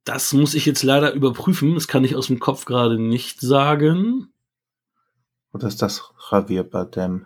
Das 0.03 0.33
muss 0.33 0.53
ich 0.53 0.65
jetzt 0.65 0.83
leider 0.83 1.13
überprüfen. 1.13 1.73
Das 1.75 1.87
kann 1.87 2.03
ich 2.03 2.15
aus 2.15 2.27
dem 2.27 2.39
Kopf 2.39 2.65
gerade 2.65 2.97
nicht 2.99 3.41
sagen. 3.41 4.31
Oder 5.53 5.67
ist 5.67 5.81
das 5.81 6.13
Javier 6.31 6.63
Bardem? 6.63 7.25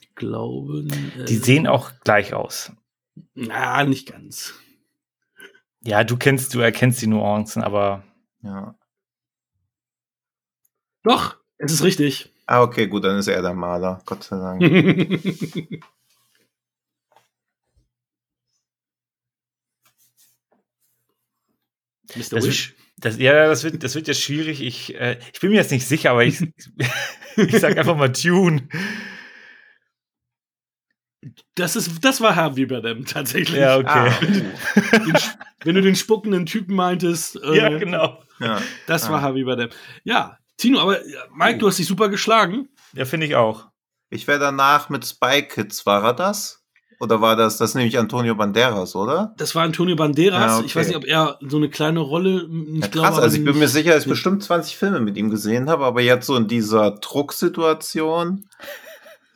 Ich 0.00 0.14
glaube. 0.14 0.84
Äh, 1.16 1.24
Die 1.24 1.36
sehen 1.36 1.66
auch 1.66 1.92
gleich 2.04 2.34
aus. 2.34 2.72
Na, 3.34 3.84
nicht 3.84 4.10
ganz. 4.10 4.54
Ja, 5.82 6.04
du 6.04 6.16
kennst, 6.16 6.54
du 6.54 6.60
erkennst 6.60 7.00
die 7.02 7.06
Nuancen, 7.06 7.62
aber 7.62 8.02
Ja. 8.42 8.74
Doch, 11.02 11.36
es 11.58 11.72
ist 11.72 11.82
richtig. 11.84 12.32
Ah, 12.46 12.62
okay, 12.62 12.86
gut, 12.86 13.04
dann 13.04 13.18
ist 13.18 13.28
er 13.28 13.42
der 13.42 13.54
Maler. 13.54 14.00
Gott 14.06 14.24
sei 14.24 14.36
Dank. 14.36 14.62
Mr. 22.16 22.30
Das 22.30 22.46
Wish. 22.46 22.74
das, 22.96 23.18
ja, 23.18 23.46
das 23.46 23.64
wird, 23.64 23.82
das 23.82 23.94
wird 23.94 24.08
ja 24.08 24.14
schwierig. 24.14 24.62
Ich, 24.62 24.94
äh, 24.94 25.18
ich 25.32 25.40
bin 25.40 25.50
mir 25.50 25.56
jetzt 25.56 25.70
nicht 25.70 25.86
sicher, 25.86 26.12
aber 26.12 26.24
ich, 26.24 26.40
ich 27.36 27.58
sag 27.58 27.76
einfach 27.76 27.96
mal 27.96 28.12
Tune. 28.12 28.68
Das, 31.56 31.74
ist, 31.74 32.04
das 32.04 32.20
war 32.20 32.36
Harvey 32.36 32.66
Bardem 32.66 33.04
tatsächlich. 33.04 33.58
Ja, 33.58 33.76
okay. 33.76 33.88
Ah, 33.88 34.98
Den, 34.98 35.14
wenn 35.64 35.74
du 35.74 35.82
den 35.82 35.96
spuckenden 35.96 36.46
Typen 36.46 36.76
meintest, 36.76 37.36
äh, 37.42 37.56
Ja, 37.56 37.68
genau. 37.76 38.22
ja. 38.38 38.60
das 38.86 39.06
Ah. 39.08 39.12
war 39.12 39.22
Harvey 39.22 39.42
Bardem. 39.44 39.70
Ja, 40.04 40.38
Tino, 40.56 40.78
aber 40.80 41.00
äh, 41.00 41.04
Mike, 41.34 41.58
du 41.58 41.66
hast 41.66 41.78
dich 41.78 41.86
super 41.86 42.08
geschlagen. 42.08 42.68
Ja, 42.94 43.04
finde 43.04 43.26
ich 43.26 43.34
auch. 43.34 43.66
Ich 44.10 44.26
wäre 44.28 44.38
danach 44.38 44.88
mit 44.90 45.04
Spy 45.04 45.42
Kids. 45.42 45.84
War 45.86 46.04
er 46.04 46.14
das? 46.14 46.64
Oder 47.00 47.20
war 47.20 47.36
das, 47.36 47.58
das 47.58 47.70
ist 47.70 47.74
nämlich 47.76 47.96
Antonio 47.98 48.34
Banderas, 48.34 48.96
oder? 48.96 49.34
Das 49.38 49.54
war 49.54 49.62
Antonio 49.62 49.94
Banderas. 49.94 50.52
Ah, 50.52 50.56
okay. 50.58 50.66
Ich 50.66 50.74
weiß 50.76 50.88
nicht, 50.88 50.96
ob 50.96 51.04
er 51.04 51.38
so 51.40 51.56
eine 51.56 51.68
kleine 51.68 52.00
Rolle. 52.00 52.48
Ich 52.74 52.80
Ja, 52.82 52.86
glaube, 52.88 53.08
krass, 53.08 53.18
also 53.20 53.36
ich 53.36 53.44
bin 53.44 53.56
mir 53.58 53.68
sicher, 53.68 53.92
dass 53.92 54.04
ich 54.04 54.08
bestimmt 54.08 54.42
20 54.42 54.76
Filme 54.76 54.98
mit 55.00 55.16
ihm 55.16 55.30
gesehen 55.30 55.68
habe, 55.70 55.84
aber 55.84 56.00
jetzt 56.00 56.26
so 56.26 56.34
in 56.36 56.48
dieser 56.48 56.92
Drucksituation. 56.92 58.48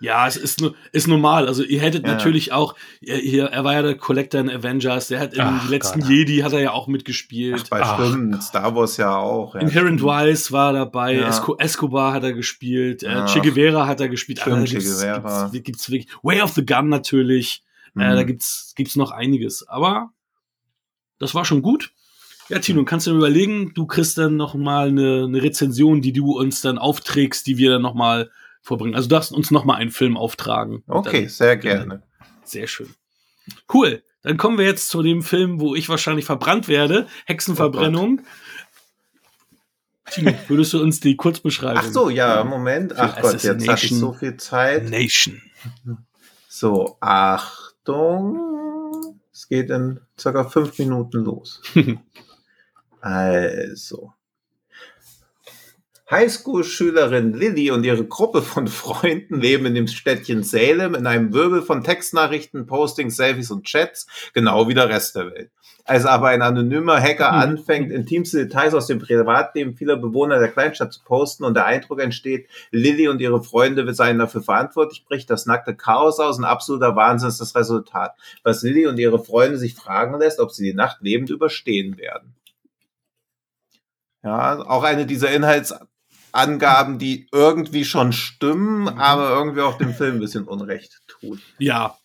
Ja, 0.03 0.27
es 0.27 0.37
ist, 0.37 0.63
ist 0.93 1.07
normal. 1.07 1.47
Also 1.47 1.63
ihr 1.63 1.81
hättet 1.81 2.05
Ja. 2.07 2.13
natürlich 2.15 2.53
auch, 2.53 2.75
er, 3.01 3.17
hier, 3.19 3.45
er 3.47 3.63
war 3.65 3.73
ja 3.75 3.83
der 3.83 3.97
Collector 3.97 4.41
in 4.41 4.51
Avengers, 4.51 5.09
der 5.09 5.21
hat 5.21 5.33
in 5.35 5.41
Ach 5.41 5.65
die 5.65 5.71
letzten 5.71 6.01
Gott. 6.01 6.11
Jedi 6.11 6.39
hat 6.41 6.53
er 6.53 6.61
ja 6.61 6.73
auch 6.73 6.89
mitgespielt. 6.89 7.63
Ach, 7.65 7.69
bei 7.69 7.81
Ach 7.83 8.07
stimmt, 8.09 8.43
Star 8.43 8.75
Wars 8.75 8.97
ja 8.97 9.17
auch. 9.17 9.55
Ja, 9.55 9.61
Inherent 9.61 10.01
stimmt. 10.01 10.13
Wise 10.13 10.51
war 10.53 10.73
dabei, 10.73 11.15
Ja. 11.15 11.29
Esco 11.29 11.57
Escobar 11.57 12.13
hat 12.13 12.25
er 12.25 12.33
gespielt, 12.33 13.03
äh. 13.05 13.27
Che 13.27 13.41
Guevara 13.41 13.87
hat 13.87 14.01
er 14.01 14.09
gespielt. 14.09 14.41
Stimmt, 14.41 14.57
da 14.57 14.65
Che 14.65 14.73
gibt's, 14.79 15.01
Guevara. 15.01 15.49
Gibt's, 15.53 15.65
gibt's 15.65 15.91
wirklich, 15.91 16.09
Way 16.23 16.43
of 16.43 16.51
the 16.53 16.67
Gun 16.67 16.89
natürlich. 16.89 17.63
Äh, 17.95 17.99
Mhm. 18.11 18.17
da 18.17 18.23
gibt's, 18.25 18.73
gibt's 18.77 18.97
noch 18.97 19.11
einiges. 19.13 19.69
Aber 19.69 20.11
das 21.19 21.35
war 21.35 21.45
schon 21.45 21.63
gut. 21.63 21.93
Ja, 22.49 22.59
Tino, 22.59 22.85
kannst 22.85 23.07
du 23.07 23.13
dir 23.13 23.19
überlegen, 23.19 23.73
du 23.75 23.87
kriegst 23.87 24.19
dann 24.19 24.37
noch 24.37 24.55
mal 24.55 24.89
eine, 24.89 25.25
eine 25.29 25.43
Rezension, 25.43 26.03
die 26.03 26.13
du 26.13 26.37
uns 26.37 26.61
dann 26.61 26.77
aufträgst, 26.79 27.47
die 27.47 27.57
wir 27.57 27.71
dann 27.71 27.83
noch 27.83 27.95
mal 27.95 28.31
vorbringen. 28.63 28.95
Also 28.95 29.09
du 29.09 29.15
darfst 29.15 29.33
uns 29.33 29.51
noch 29.51 29.65
mal 29.65 29.75
einen 29.75 29.91
Film 29.91 30.17
auftragen. 30.17 30.85
Okay, 30.87 31.23
Dann, 31.23 31.29
sehr 31.29 31.57
gerne. 31.57 32.03
sehr 32.45 32.67
schön. 32.67 32.95
Cool. 33.73 34.03
Dann 34.23 34.37
kommen 34.37 34.57
wir 34.57 34.65
jetzt 34.65 34.89
zu 34.89 35.03
dem 35.03 35.23
Film, 35.23 35.61
wo 35.61 35.75
ich 35.75 35.89
wahrscheinlich 35.89 36.25
verbrannt 36.25 36.69
werde. 36.69 37.09
Hexenverbrennung. 37.27 38.23
Tino, 40.11 40.33
würdest 40.47 40.73
du 40.75 40.81
uns 40.81 41.01
die 41.01 41.17
kurz 41.17 41.41
beschreiben? 41.41 41.81
Ach 41.83 41.91
so, 41.91 42.09
ja, 42.09 42.45
Moment. 42.45 42.97
Ach 42.97 43.21
Gott, 43.21 43.43
jetzt 43.43 43.69
hatte 43.69 43.87
ich 43.87 43.91
so 43.91 44.13
viel 44.13 44.37
Zeit. 44.37 44.89
Nation. 44.89 45.43
So, 46.49 46.99
Achtung. 47.01 48.39
Es 49.33 49.49
geht 49.49 49.71
in 49.71 50.01
circa 50.19 50.45
fünf 50.45 50.79
Minuten 50.79 51.25
los. 51.25 51.63
also. 53.01 54.13
Highschool-Schülerin 56.13 57.33
Lilly 57.33 57.71
und 57.71 57.85
ihre 57.85 58.05
Gruppe 58.05 58.43
von 58.43 58.69
Freunden 58.69 59.41
leben 59.41 59.65
in 59.65 59.75
dem 59.75 59.87
Städtchen 59.87 60.43
Salem 60.43 60.95
in 60.95 61.07
einem 61.07 61.33
Wirbel 61.33 61.63
von 61.63 61.83
Textnachrichten, 61.83 62.67
Postings, 62.67 63.17
Selfies 63.17 63.51
und 63.51 63.65
Chats, 63.65 64.07
genau 64.35 64.69
wie 64.69 64.75
der 64.75 64.91
Rest 64.91 65.17
der 65.17 65.33
Welt. 65.33 65.51
Als 65.85 66.05
aber 66.05 66.29
ein 66.29 66.43
anonymer 66.43 67.01
Hacker 67.01 67.33
Hm. 67.33 67.41
anfängt, 67.41 67.91
intimste 67.91 68.45
Details 68.45 68.75
aus 68.75 68.89
dem 68.89 68.99
Privatleben 68.99 69.75
vieler 69.75 69.97
Bewohner 69.97 70.39
der 70.39 70.51
Kleinstadt 70.51 70.93
zu 70.93 71.03
posten 71.03 71.45
und 71.45 71.55
der 71.55 71.65
Eindruck 71.65 72.01
entsteht, 72.01 72.47
Lilly 72.71 73.09
und 73.09 73.21
ihre 73.23 73.43
Freunde 73.43 73.93
seien 73.95 74.19
dafür 74.19 74.43
verantwortlich, 74.43 75.07
bricht 75.07 75.31
das 75.31 75.47
nackte 75.47 75.75
Chaos 75.75 76.21
aus 76.21 76.37
und 76.37 76.45
absoluter 76.45 76.95
Wahnsinn 76.95 77.31
ist 77.31 77.41
das 77.41 77.57
Resultat, 77.57 78.15
was 78.43 78.63
Lilly 78.63 78.87
und 78.87 78.99
ihre 78.99 79.19
Freunde 79.19 79.57
sich 79.57 79.75
fragen 79.75 80.19
lässt, 80.21 80.41
ob 80.41 80.53
sie 80.53 80.65
die 80.65 80.75
Nacht 80.75 80.99
lebend 81.01 81.31
überstehen 81.31 81.97
werden. 81.97 82.35
Ja, 84.23 84.61
auch 84.61 84.85
eine 84.85 85.05
dieser 85.05 85.31
Inhaltsangaben, 86.33 86.99
die 86.99 87.29
irgendwie 87.33 87.85
schon 87.85 88.13
stimmen, 88.13 88.89
aber 88.89 89.31
irgendwie 89.31 89.61
auch 89.61 89.79
dem 89.79 89.95
Film 89.95 90.15
ein 90.17 90.21
bisschen 90.21 90.45
Unrecht 90.45 91.01
tun. 91.07 91.41
Ja. 91.59 91.97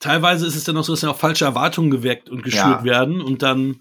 Teilweise 0.00 0.46
ist 0.46 0.54
es 0.54 0.64
dann 0.64 0.76
auch 0.76 0.84
so, 0.84 0.92
dass 0.92 1.00
dann 1.00 1.10
auch 1.10 1.18
falsche 1.18 1.44
Erwartungen 1.44 1.90
geweckt 1.90 2.28
und 2.30 2.42
geschürt 2.42 2.64
Ja. 2.80 2.84
werden 2.84 3.20
und 3.20 3.42
dann 3.42 3.80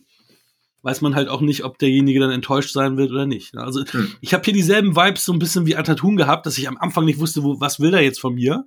weiß 0.82 1.02
man 1.02 1.16
halt 1.16 1.28
auch 1.28 1.42
nicht, 1.42 1.64
ob 1.64 1.78
derjenige 1.80 2.20
dann 2.20 2.32
enttäuscht 2.32 2.72
sein 2.74 2.98
wird 2.98 3.12
oder 3.12 3.26
nicht. 3.26 3.56
Also 3.58 3.84
Hm. 3.92 4.14
ich 4.22 4.34
habe 4.34 4.44
hier 4.44 4.54
dieselben 4.54 4.96
Vibes 4.96 5.26
so 5.26 5.34
ein 5.34 5.40
bisschen 5.40 5.66
wie 5.66 5.76
Atatun 5.76 6.16
gehabt, 6.16 6.46
dass 6.46 6.58
ich 6.58 6.68
am 6.68 6.78
Anfang 6.78 7.06
nicht 7.06 7.20
wusste, 7.20 7.44
wo, 7.44 7.60
was 7.60 7.80
will 7.80 7.92
der 7.92 8.02
jetzt 8.04 8.20
von 8.20 8.36
mir 8.36 8.66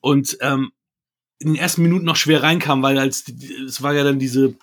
und 0.00 0.36
ähm, 0.40 0.72
in 1.38 1.48
den 1.48 1.56
ersten 1.56 1.82
Minuten 1.82 2.04
noch 2.06 2.16
schwer 2.16 2.42
reinkam, 2.42 2.82
weil 2.82 2.98
als 2.98 3.24
es 3.66 3.82
war 3.82 3.92
ja 3.94 4.04
dann 4.04 4.18
diese 4.18 4.54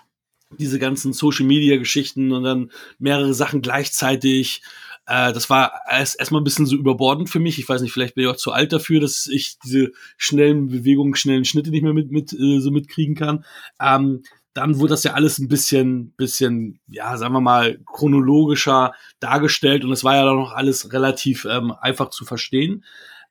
diese 0.59 0.78
ganzen 0.80 1.13
Social 1.13 1.45
Media 1.45 1.78
Geschichten 1.78 2.32
und 2.32 2.43
dann 2.43 2.71
mehrere 2.99 3.34
Sachen 3.34 3.61
gleichzeitig. 3.61 4.61
Äh, 5.06 5.34
das 5.34 5.49
war 5.49 5.82
erst 5.89 6.20
erstmal 6.20 6.41
ein 6.41 6.45
bisschen 6.45 6.66
so 6.66 6.76
überbordend 6.76 7.30
für 7.30 7.39
mich. 7.39 7.60
Ich 7.60 7.68
weiß 7.68 7.82
nicht, 7.82 7.91
vielleicht 7.91 8.16
bin 8.16 8.24
ich 8.24 8.30
auch 8.30 8.38
zu 8.38 8.51
alt 8.51 8.72
dafür, 8.74 8.99
dass 8.99 9.28
ich 9.28 9.58
diese 9.64 9.91
schnellen 10.18 10.68
Bewegungen, 10.68 11.16
schnellen 11.16 11.45
Schnitte 11.45 11.72
nicht 11.72 11.84
mehr 11.84 11.93
mit, 11.93 12.12
mit 12.12 12.34
äh, 12.34 12.60
so 12.60 12.72
mitkriegen 12.72 13.16
kann. 13.16 13.45
Ähm, 13.82 14.24
dann 14.54 14.80
wurde 14.80 14.91
das 14.91 15.04
ja 15.04 15.14
alles 15.14 15.39
ein 15.39 15.47
bisschen, 15.47 16.12
bisschen, 16.12 16.80
ja, 16.88 17.18
sagen 17.18 17.34
wir 17.34 17.41
mal, 17.41 17.80
chronologischer 17.86 18.93
dargestellt 19.20 19.84
und 19.84 19.91
es 19.91 20.04
war 20.04 20.16
ja 20.16 20.26
dann 20.26 20.36
noch 20.36 20.51
alles 20.51 20.93
relativ 20.93 21.45
ähm, 21.45 21.72
einfach 21.72 22.10
zu 22.10 22.24
verstehen. 22.24 22.86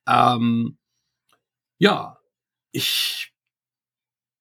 Ähm, 0.09 0.77
ja, 1.79 2.19
ich 2.73 3.33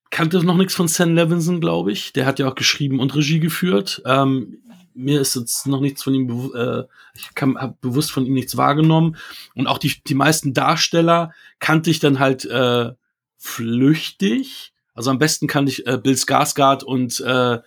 kannte 0.09 0.43
noch 0.43 0.57
nichts 0.57 0.73
von 0.75 0.87
Sam 0.87 1.15
Levinson, 1.15 1.61
glaube 1.61 1.91
ich. 1.91 2.13
Der 2.13 2.25
hat 2.25 2.39
ja 2.39 2.47
auch 2.49 2.55
geschrieben 2.55 2.99
und 2.99 3.15
Regie 3.15 3.39
geführt. 3.39 4.01
Ähm, 4.05 4.61
mir 4.93 5.21
ist 5.21 5.35
jetzt 5.35 5.67
noch 5.67 5.81
nichts 5.81 6.03
von 6.03 6.13
ihm, 6.13 6.29
äh, 6.55 6.83
ich 7.15 7.29
habe 7.39 7.75
bewusst 7.81 8.11
von 8.11 8.25
ihm 8.25 8.33
nichts 8.33 8.57
wahrgenommen. 8.57 9.17
Und 9.55 9.67
auch 9.67 9.77
die, 9.77 9.93
die 10.05 10.13
meisten 10.13 10.53
Darsteller 10.53 11.33
kannte 11.59 11.89
ich 11.89 11.99
dann 11.99 12.19
halt 12.19 12.45
äh, 12.45 12.91
flüchtig. 13.37 14.73
Also 14.93 15.09
am 15.11 15.19
besten 15.19 15.47
kannte 15.47 15.71
ich 15.71 15.87
äh, 15.87 15.97
Bill 15.97 16.15
Skarsgård 16.15 16.83
und 16.83 17.19
äh, 17.21 17.59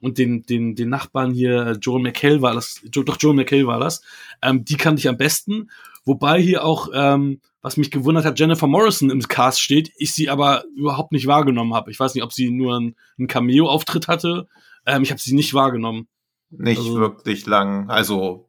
und 0.00 0.18
den 0.18 0.42
den 0.42 0.74
den 0.74 0.88
Nachbarn 0.88 1.32
hier 1.32 1.66
äh, 1.66 1.72
Joel 1.80 2.02
McHale 2.02 2.42
war 2.42 2.54
das, 2.54 2.80
jo, 2.92 3.04
doch 3.04 3.16
Joel 3.20 3.36
McHale 3.36 3.66
war 3.66 3.78
das. 3.78 4.02
Ähm, 4.42 4.64
die 4.64 4.76
kannte 4.76 5.00
ich 5.00 5.08
am 5.08 5.16
besten. 5.16 5.70
Wobei 6.04 6.40
hier 6.40 6.64
auch 6.64 6.88
ähm, 6.92 7.40
was 7.62 7.76
mich 7.76 7.92
gewundert 7.92 8.24
hat, 8.24 8.38
Jennifer 8.38 8.66
Morrison 8.66 9.08
im 9.08 9.20
Cast 9.20 9.62
steht, 9.62 9.92
ich 9.96 10.12
sie 10.12 10.28
aber 10.28 10.64
überhaupt 10.76 11.12
nicht 11.12 11.28
wahrgenommen 11.28 11.74
habe. 11.74 11.92
Ich 11.92 12.00
weiß 12.00 12.14
nicht, 12.14 12.24
ob 12.24 12.32
sie 12.32 12.50
nur 12.50 12.76
einen, 12.76 12.96
einen 13.16 13.28
Cameo-Auftritt 13.28 14.08
hatte. 14.08 14.48
Ähm, 14.84 15.04
ich 15.04 15.10
habe 15.10 15.20
sie 15.20 15.34
nicht 15.34 15.54
wahrgenommen. 15.54 16.08
Nicht 16.52 16.78
also, 16.78 17.00
wirklich 17.00 17.46
lang, 17.46 17.90
also 17.90 18.48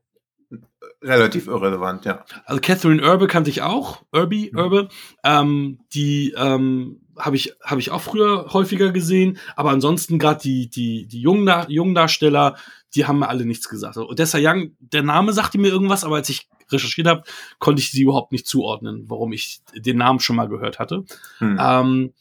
relativ 1.02 1.48
irrelevant, 1.48 2.06
ja. 2.06 2.26
Also 2.46 2.62
Catherine 2.62 3.02
Irbe 3.02 3.28
kannte 3.28 3.50
ich 3.50 3.62
auch, 3.62 4.04
Irby, 4.12 4.50
mhm. 4.52 4.60
Irbe. 4.60 4.88
Ähm, 5.24 5.80
die 5.94 6.34
ähm, 6.38 7.02
habe 7.18 7.36
ich 7.36 7.54
habe 7.64 7.80
ich 7.80 7.92
auch 7.92 8.02
früher 8.02 8.54
häufiger 8.54 8.92
gesehen, 8.92 9.38
aber 9.56 9.72
ansonsten 9.72 10.20
gerade 10.20 10.42
die 10.42 10.70
die 10.70 11.08
die 11.08 11.22
jungen, 11.22 11.50
jungen 11.68 11.96
Darsteller, 11.96 12.56
die 12.96 13.06
haben 13.06 13.20
mir 13.20 13.30
alle 13.30 13.46
nichts 13.46 13.70
gesagt. 13.70 13.98
Odessa 13.98 14.38
Young, 14.42 14.72
der 14.80 15.04
Name 15.04 15.34
sagte 15.34 15.58
mir 15.58 15.70
irgendwas, 15.70 16.04
aber 16.04 16.16
als 16.18 16.30
ich 16.30 16.48
recherchiert 16.72 17.08
habe, 17.08 17.24
konnte 17.60 17.82
ich 17.82 17.92
sie 17.92 18.04
überhaupt 18.04 18.32
nicht 18.32 18.48
zuordnen, 18.48 19.06
warum 19.08 19.34
ich 19.34 19.62
den 19.76 19.98
Namen 19.98 20.20
schon 20.20 20.36
mal 20.36 20.48
gehört 20.48 20.80
hatte. 20.80 21.06
Hm. 21.40 21.58
Ähm, 21.60 22.14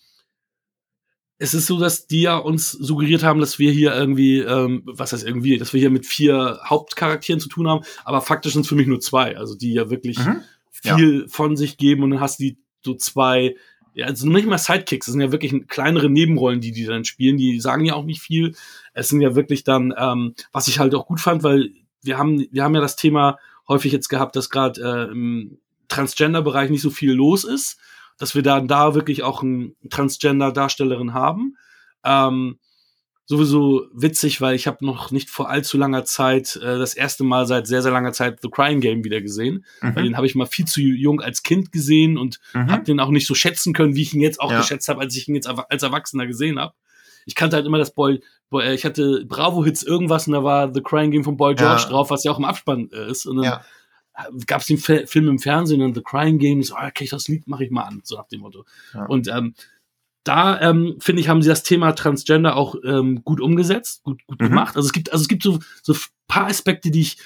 es 1.42 1.54
ist 1.54 1.66
so, 1.66 1.76
dass 1.76 2.06
die 2.06 2.22
ja 2.22 2.36
uns 2.36 2.70
suggeriert 2.70 3.24
haben, 3.24 3.40
dass 3.40 3.58
wir 3.58 3.72
hier 3.72 3.92
irgendwie, 3.92 4.38
ähm, 4.38 4.82
was 4.86 5.12
heißt 5.12 5.26
irgendwie, 5.26 5.58
dass 5.58 5.72
wir 5.72 5.80
hier 5.80 5.90
mit 5.90 6.06
vier 6.06 6.60
Hauptcharakteren 6.64 7.40
zu 7.40 7.48
tun 7.48 7.66
haben, 7.68 7.84
aber 8.04 8.20
faktisch 8.20 8.52
sind 8.52 8.62
es 8.62 8.68
für 8.68 8.76
mich 8.76 8.86
nur 8.86 9.00
zwei, 9.00 9.36
also 9.36 9.56
die 9.56 9.72
ja 9.72 9.90
wirklich 9.90 10.20
mhm. 10.20 10.42
viel 10.70 11.22
ja. 11.22 11.26
von 11.26 11.56
sich 11.56 11.78
geben 11.78 12.04
und 12.04 12.10
dann 12.10 12.20
hast 12.20 12.38
du 12.38 12.44
die 12.44 12.58
so 12.84 12.94
zwei, 12.94 13.56
ja, 13.92 14.06
also 14.06 14.28
nicht 14.28 14.46
mal 14.46 14.56
Sidekicks, 14.56 15.06
das 15.06 15.14
sind 15.14 15.20
ja 15.20 15.32
wirklich 15.32 15.66
kleinere 15.66 16.08
Nebenrollen, 16.08 16.60
die 16.60 16.70
die 16.70 16.84
dann 16.84 17.04
spielen, 17.04 17.36
die 17.38 17.58
sagen 17.58 17.84
ja 17.84 17.94
auch 17.94 18.04
nicht 18.04 18.22
viel. 18.22 18.54
Es 18.94 19.08
sind 19.08 19.20
ja 19.20 19.34
wirklich 19.34 19.64
dann, 19.64 19.92
ähm, 19.98 20.34
was 20.52 20.68
ich 20.68 20.78
halt 20.78 20.94
auch 20.94 21.06
gut 21.06 21.18
fand, 21.18 21.42
weil 21.42 21.70
wir 22.04 22.18
haben, 22.18 22.46
wir 22.52 22.62
haben 22.62 22.74
ja 22.76 22.80
das 22.80 22.94
Thema 22.94 23.36
häufig 23.66 23.90
jetzt 23.90 24.08
gehabt, 24.08 24.36
dass 24.36 24.48
gerade 24.48 24.80
äh, 24.80 25.10
im 25.10 25.58
Transgender-Bereich 25.88 26.70
nicht 26.70 26.82
so 26.82 26.90
viel 26.90 27.12
los 27.12 27.42
ist 27.42 27.80
dass 28.22 28.36
wir 28.36 28.42
dann 28.42 28.68
da 28.68 28.94
wirklich 28.94 29.24
auch 29.24 29.42
eine 29.42 29.72
Transgender-Darstellerin 29.90 31.12
haben. 31.12 31.56
Ähm, 32.04 32.60
sowieso 33.24 33.88
witzig, 33.92 34.40
weil 34.40 34.54
ich 34.54 34.68
habe 34.68 34.86
noch 34.86 35.10
nicht 35.10 35.28
vor 35.28 35.50
allzu 35.50 35.76
langer 35.76 36.04
Zeit 36.04 36.54
äh, 36.54 36.78
das 36.78 36.94
erste 36.94 37.24
Mal 37.24 37.46
seit 37.46 37.66
sehr, 37.66 37.82
sehr 37.82 37.90
langer 37.90 38.12
Zeit 38.12 38.38
The 38.40 38.48
Crying 38.48 38.80
Game 38.80 39.02
wieder 39.02 39.20
gesehen. 39.20 39.64
Mhm. 39.80 39.96
Weil 39.96 40.04
den 40.04 40.16
habe 40.16 40.26
ich 40.26 40.36
mal 40.36 40.46
viel 40.46 40.66
zu 40.66 40.80
jung 40.80 41.20
als 41.20 41.42
Kind 41.42 41.72
gesehen 41.72 42.16
und 42.16 42.38
mhm. 42.54 42.70
habe 42.70 42.84
den 42.84 43.00
auch 43.00 43.10
nicht 43.10 43.26
so 43.26 43.34
schätzen 43.34 43.72
können, 43.72 43.96
wie 43.96 44.02
ich 44.02 44.14
ihn 44.14 44.20
jetzt 44.20 44.40
auch 44.40 44.52
ja. 44.52 44.58
geschätzt 44.58 44.88
habe, 44.88 45.00
als 45.00 45.16
ich 45.16 45.26
ihn 45.26 45.34
jetzt 45.34 45.48
als 45.48 45.82
Erwachsener 45.82 46.28
gesehen 46.28 46.60
habe. 46.60 46.74
Ich 47.26 47.34
kannte 47.34 47.56
halt 47.56 47.66
immer 47.66 47.78
das 47.78 47.92
Boy, 47.92 48.22
Boy 48.50 48.66
äh, 48.66 48.74
ich 48.74 48.84
hatte 48.84 49.24
Bravo-Hits 49.26 49.82
irgendwas 49.82 50.28
und 50.28 50.34
da 50.34 50.44
war 50.44 50.72
The 50.72 50.80
Crying 50.80 51.10
Game 51.10 51.24
von 51.24 51.36
Boy 51.36 51.56
George 51.56 51.82
ja. 51.82 51.88
drauf, 51.88 52.10
was 52.10 52.22
ja 52.22 52.30
auch 52.30 52.38
im 52.38 52.44
Abspann 52.44 52.88
äh, 52.92 53.10
ist. 53.10 53.26
Und 53.26 53.38
dann 53.38 53.46
ja 53.46 53.64
gab 54.46 54.60
es 54.60 54.66
den 54.66 54.78
Film 54.78 55.28
im 55.28 55.38
Fernsehen 55.38 55.82
und 55.82 55.94
The 55.94 56.02
Crying 56.02 56.38
Game, 56.38 56.62
so, 56.62 56.74
ah, 56.74 56.88
okay, 56.88 57.08
das 57.10 57.28
Lied 57.28 57.46
mache 57.48 57.64
ich 57.64 57.70
mal 57.70 57.84
an, 57.84 58.00
so 58.04 58.16
nach 58.16 58.28
dem 58.28 58.40
Motto. 58.40 58.64
Ja. 58.94 59.06
Und 59.06 59.28
ähm, 59.28 59.54
da 60.24 60.60
ähm, 60.60 60.96
finde 61.00 61.20
ich, 61.20 61.28
haben 61.28 61.42
sie 61.42 61.48
das 61.48 61.62
Thema 61.62 61.92
Transgender 61.92 62.56
auch 62.56 62.76
ähm, 62.84 63.24
gut 63.24 63.40
umgesetzt, 63.40 64.02
gut, 64.04 64.24
gut 64.26 64.40
mhm. 64.40 64.48
gemacht. 64.48 64.76
Also 64.76 64.86
es 64.86 64.92
gibt, 64.92 65.12
also 65.12 65.22
es 65.22 65.28
gibt 65.28 65.42
so, 65.42 65.58
so 65.82 65.94
paar 66.28 66.46
Aspekte, 66.46 66.90
die 66.90 67.00
ich 67.00 67.18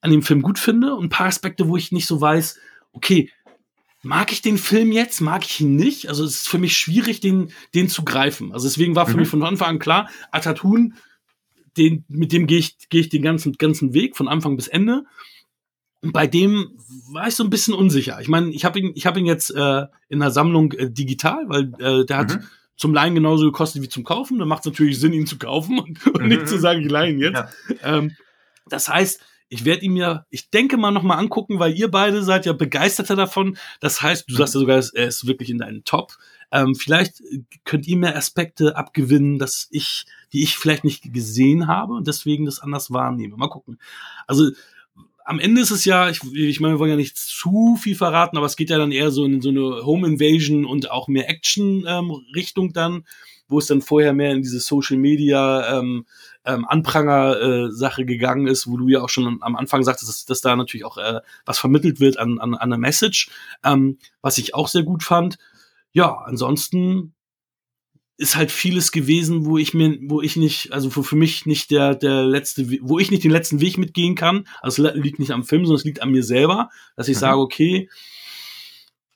an 0.00 0.10
dem 0.10 0.22
Film 0.22 0.42
gut 0.42 0.58
finde 0.58 0.94
und 0.94 1.06
ein 1.06 1.10
paar 1.10 1.26
Aspekte, 1.26 1.68
wo 1.68 1.76
ich 1.76 1.92
nicht 1.92 2.06
so 2.06 2.20
weiß, 2.20 2.58
okay, 2.92 3.30
mag 4.02 4.32
ich 4.32 4.42
den 4.42 4.58
Film 4.58 4.92
jetzt, 4.92 5.20
mag 5.20 5.44
ich 5.44 5.60
ihn 5.60 5.76
nicht? 5.76 6.08
Also 6.08 6.24
es 6.24 6.36
ist 6.36 6.48
für 6.48 6.58
mich 6.58 6.76
schwierig, 6.76 7.20
den, 7.20 7.52
den 7.74 7.88
zu 7.88 8.04
greifen. 8.04 8.52
Also 8.52 8.66
deswegen 8.66 8.94
war 8.94 9.06
für 9.06 9.12
mhm. 9.12 9.20
mich 9.20 9.28
von 9.28 9.42
Anfang 9.42 9.68
an 9.68 9.78
klar, 9.78 10.08
Atatun, 10.30 10.94
den, 11.76 12.04
mit 12.08 12.32
dem 12.32 12.46
gehe 12.46 12.58
ich, 12.58 12.76
gehe 12.88 13.00
ich 13.00 13.08
den 13.08 13.22
ganzen, 13.22 13.52
ganzen 13.52 13.92
Weg 13.92 14.16
von 14.16 14.28
Anfang 14.28 14.56
bis 14.56 14.68
Ende 14.68 15.04
bei 16.00 16.26
dem 16.26 16.78
war 17.10 17.28
ich 17.28 17.34
so 17.34 17.44
ein 17.44 17.50
bisschen 17.50 17.74
unsicher. 17.74 18.20
Ich 18.20 18.28
meine, 18.28 18.50
ich 18.50 18.64
habe 18.64 18.78
ihn, 18.78 18.92
ich 18.94 19.06
habe 19.06 19.18
ihn 19.18 19.26
jetzt 19.26 19.50
äh, 19.50 19.86
in 20.08 20.20
der 20.20 20.30
Sammlung 20.30 20.72
äh, 20.72 20.90
digital, 20.90 21.44
weil 21.48 21.72
äh, 21.78 22.06
der 22.06 22.16
hat 22.16 22.36
mhm. 22.36 22.44
zum 22.76 22.94
Leihen 22.94 23.14
genauso 23.14 23.44
gekostet 23.46 23.82
wie 23.82 23.88
zum 23.88 24.04
Kaufen. 24.04 24.38
Da 24.38 24.44
macht 24.44 24.60
es 24.60 24.66
natürlich 24.66 25.00
Sinn, 25.00 25.12
ihn 25.12 25.26
zu 25.26 25.38
kaufen 25.38 25.78
und, 25.78 26.06
und 26.06 26.22
mhm. 26.22 26.28
nicht 26.28 26.48
zu 26.48 26.58
sagen, 26.58 26.82
ich 26.82 26.90
leihe 26.90 27.12
ihn 27.12 27.20
jetzt. 27.20 27.34
Ja. 27.34 27.50
Ähm, 27.82 28.16
das 28.68 28.88
heißt, 28.88 29.20
ich 29.50 29.64
werde 29.64 29.82
ihn 29.82 29.94
mir, 29.94 30.26
ich 30.30 30.50
denke 30.50 30.76
mal 30.76 30.90
noch 30.90 31.02
mal 31.02 31.16
angucken, 31.16 31.58
weil 31.58 31.72
ihr 31.72 31.90
beide 31.90 32.22
seid 32.22 32.46
ja 32.46 32.52
begeisterter 32.52 33.16
davon. 33.16 33.56
Das 33.80 34.02
heißt, 34.02 34.28
du 34.28 34.34
sagst 34.34 34.54
ja 34.54 34.60
sogar, 34.60 34.84
er 34.94 35.08
ist 35.08 35.26
wirklich 35.26 35.50
in 35.50 35.58
deinen 35.58 35.84
Top. 35.84 36.12
Ähm, 36.52 36.74
vielleicht 36.74 37.22
könnt 37.64 37.86
ihr 37.86 37.96
mir 37.96 38.14
Aspekte 38.14 38.76
abgewinnen, 38.76 39.38
dass 39.38 39.68
ich, 39.70 40.04
die 40.32 40.42
ich 40.42 40.56
vielleicht 40.56 40.84
nicht 40.84 41.12
gesehen 41.12 41.66
habe 41.66 41.94
und 41.94 42.06
deswegen 42.06 42.44
das 42.44 42.60
anders 42.60 42.90
wahrnehme. 42.90 43.36
Mal 43.36 43.48
gucken. 43.48 43.78
Also 44.26 44.50
am 45.28 45.40
Ende 45.40 45.60
ist 45.60 45.70
es 45.70 45.84
ja, 45.84 46.08
ich, 46.08 46.20
ich 46.32 46.58
meine, 46.58 46.74
wir 46.74 46.78
wollen 46.78 46.92
ja 46.92 46.96
nicht 46.96 47.18
zu 47.18 47.76
viel 47.78 47.94
verraten, 47.94 48.38
aber 48.38 48.46
es 48.46 48.56
geht 48.56 48.70
ja 48.70 48.78
dann 48.78 48.92
eher 48.92 49.10
so 49.10 49.26
in 49.26 49.42
so 49.42 49.50
eine 49.50 49.84
Home 49.84 50.06
Invasion 50.06 50.64
und 50.64 50.90
auch 50.90 51.06
mehr 51.06 51.28
Action-Richtung 51.28 52.68
ähm, 52.68 52.72
dann, 52.72 53.04
wo 53.46 53.58
es 53.58 53.66
dann 53.66 53.82
vorher 53.82 54.14
mehr 54.14 54.32
in 54.32 54.40
diese 54.40 54.58
Social 54.58 54.96
Media 54.96 55.78
ähm, 55.78 56.06
ähm, 56.46 56.64
Anpranger-Sache 56.66 58.02
äh, 58.02 58.04
gegangen 58.06 58.46
ist, 58.46 58.68
wo 58.68 58.78
du 58.78 58.88
ja 58.88 59.02
auch 59.02 59.10
schon 59.10 59.42
am 59.42 59.54
Anfang 59.54 59.82
sagtest, 59.82 60.08
dass, 60.08 60.24
dass 60.24 60.40
da 60.40 60.56
natürlich 60.56 60.86
auch 60.86 60.96
äh, 60.96 61.20
was 61.44 61.58
vermittelt 61.58 62.00
wird 62.00 62.18
an, 62.18 62.38
an, 62.38 62.54
an 62.54 62.60
einer 62.72 62.78
Message, 62.78 63.30
ähm, 63.62 63.98
was 64.22 64.38
ich 64.38 64.54
auch 64.54 64.68
sehr 64.68 64.82
gut 64.82 65.02
fand. 65.02 65.36
Ja, 65.92 66.22
ansonsten 66.24 67.12
ist 68.18 68.34
halt 68.34 68.50
vieles 68.50 68.90
gewesen, 68.90 69.46
wo 69.46 69.58
ich 69.58 69.74
mir, 69.74 69.96
wo 70.02 70.20
ich 70.20 70.36
nicht, 70.36 70.72
also 70.72 70.94
wo 70.94 71.02
für 71.02 71.14
mich 71.14 71.46
nicht 71.46 71.70
der, 71.70 71.94
der 71.94 72.24
letzte, 72.24 72.68
wo 72.82 72.98
ich 72.98 73.12
nicht 73.12 73.22
den 73.22 73.30
letzten 73.30 73.60
Weg 73.60 73.78
mitgehen 73.78 74.16
kann. 74.16 74.46
Also 74.60 74.84
es 74.84 74.94
liegt 74.96 75.20
nicht 75.20 75.30
am 75.30 75.44
Film, 75.44 75.64
sondern 75.64 75.78
es 75.78 75.84
liegt 75.84 76.02
an 76.02 76.10
mir 76.10 76.24
selber, 76.24 76.68
dass 76.96 77.06
ich 77.06 77.16
mhm. 77.16 77.20
sage, 77.20 77.38
okay, 77.38 77.88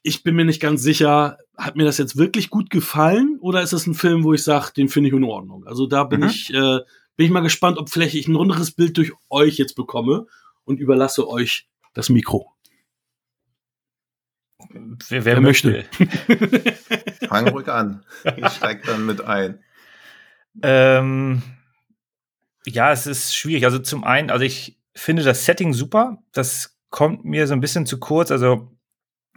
ich 0.03 0.23
bin 0.23 0.37
mir 0.37 0.45
nicht 0.45 0.61
ganz 0.61 0.83
sicher, 0.83 1.39
hat 1.57 1.75
mir 1.75 1.85
das 1.85 1.99
jetzt 1.99 2.17
wirklich 2.17 2.49
gut 2.49 2.71
gefallen 2.71 3.39
oder 3.41 3.61
ist 3.61 3.73
es 3.73 3.89
ein 3.89 3.95
Film, 3.95 4.23
wo 4.23 4.35
ich 4.35 4.45
sage, 4.45 4.73
den 4.77 4.89
finde 4.89 5.09
ich 5.09 5.15
in 5.15 5.25
Ordnung? 5.25 5.67
Also 5.67 5.87
da 5.87 6.05
bin 6.05 6.21
mhm. 6.21 6.27
ich, 6.27 6.55
äh, 6.55 6.79
bin 7.17 7.27
ich 7.27 7.31
mal 7.33 7.41
gespannt, 7.41 7.79
ob 7.79 7.91
vielleicht 7.91 8.15
ich 8.15 8.29
ein 8.29 8.37
runderes 8.37 8.71
Bild 8.71 8.97
durch 8.97 9.13
euch 9.31 9.59
jetzt 9.59 9.75
bekomme 9.75 10.27
und 10.65 10.79
überlasse 10.79 11.29
euch 11.29 11.67
das 11.93 12.09
Mikro. 12.09 12.53
Wer, 15.09 15.25
wer 15.25 15.41
möchte. 15.41 15.85
Fang 17.33 17.49
ruhig 17.49 17.69
an. 17.69 18.05
Ich 18.37 18.47
steig 18.49 18.85
dann 18.85 19.07
mit 19.07 19.25
ein. 19.25 19.59
Ähm, 20.63 21.43
ja, 22.67 22.93
es 22.93 23.07
ist 23.07 23.35
schwierig. 23.35 23.65
Also 23.65 23.79
zum 23.79 24.05
einen, 24.05 24.31
also 24.31 24.45
ich 24.45 24.79
finde 24.95 25.23
das 25.23 25.47
Setting 25.47 25.73
super. 25.73 26.19
Das 26.33 26.79
kommt 26.91 27.25
mir 27.25 27.47
so 27.47 27.55
ein 27.55 27.61
bisschen 27.61 27.87
zu 27.87 27.99
kurz. 27.99 28.31
Also 28.31 28.71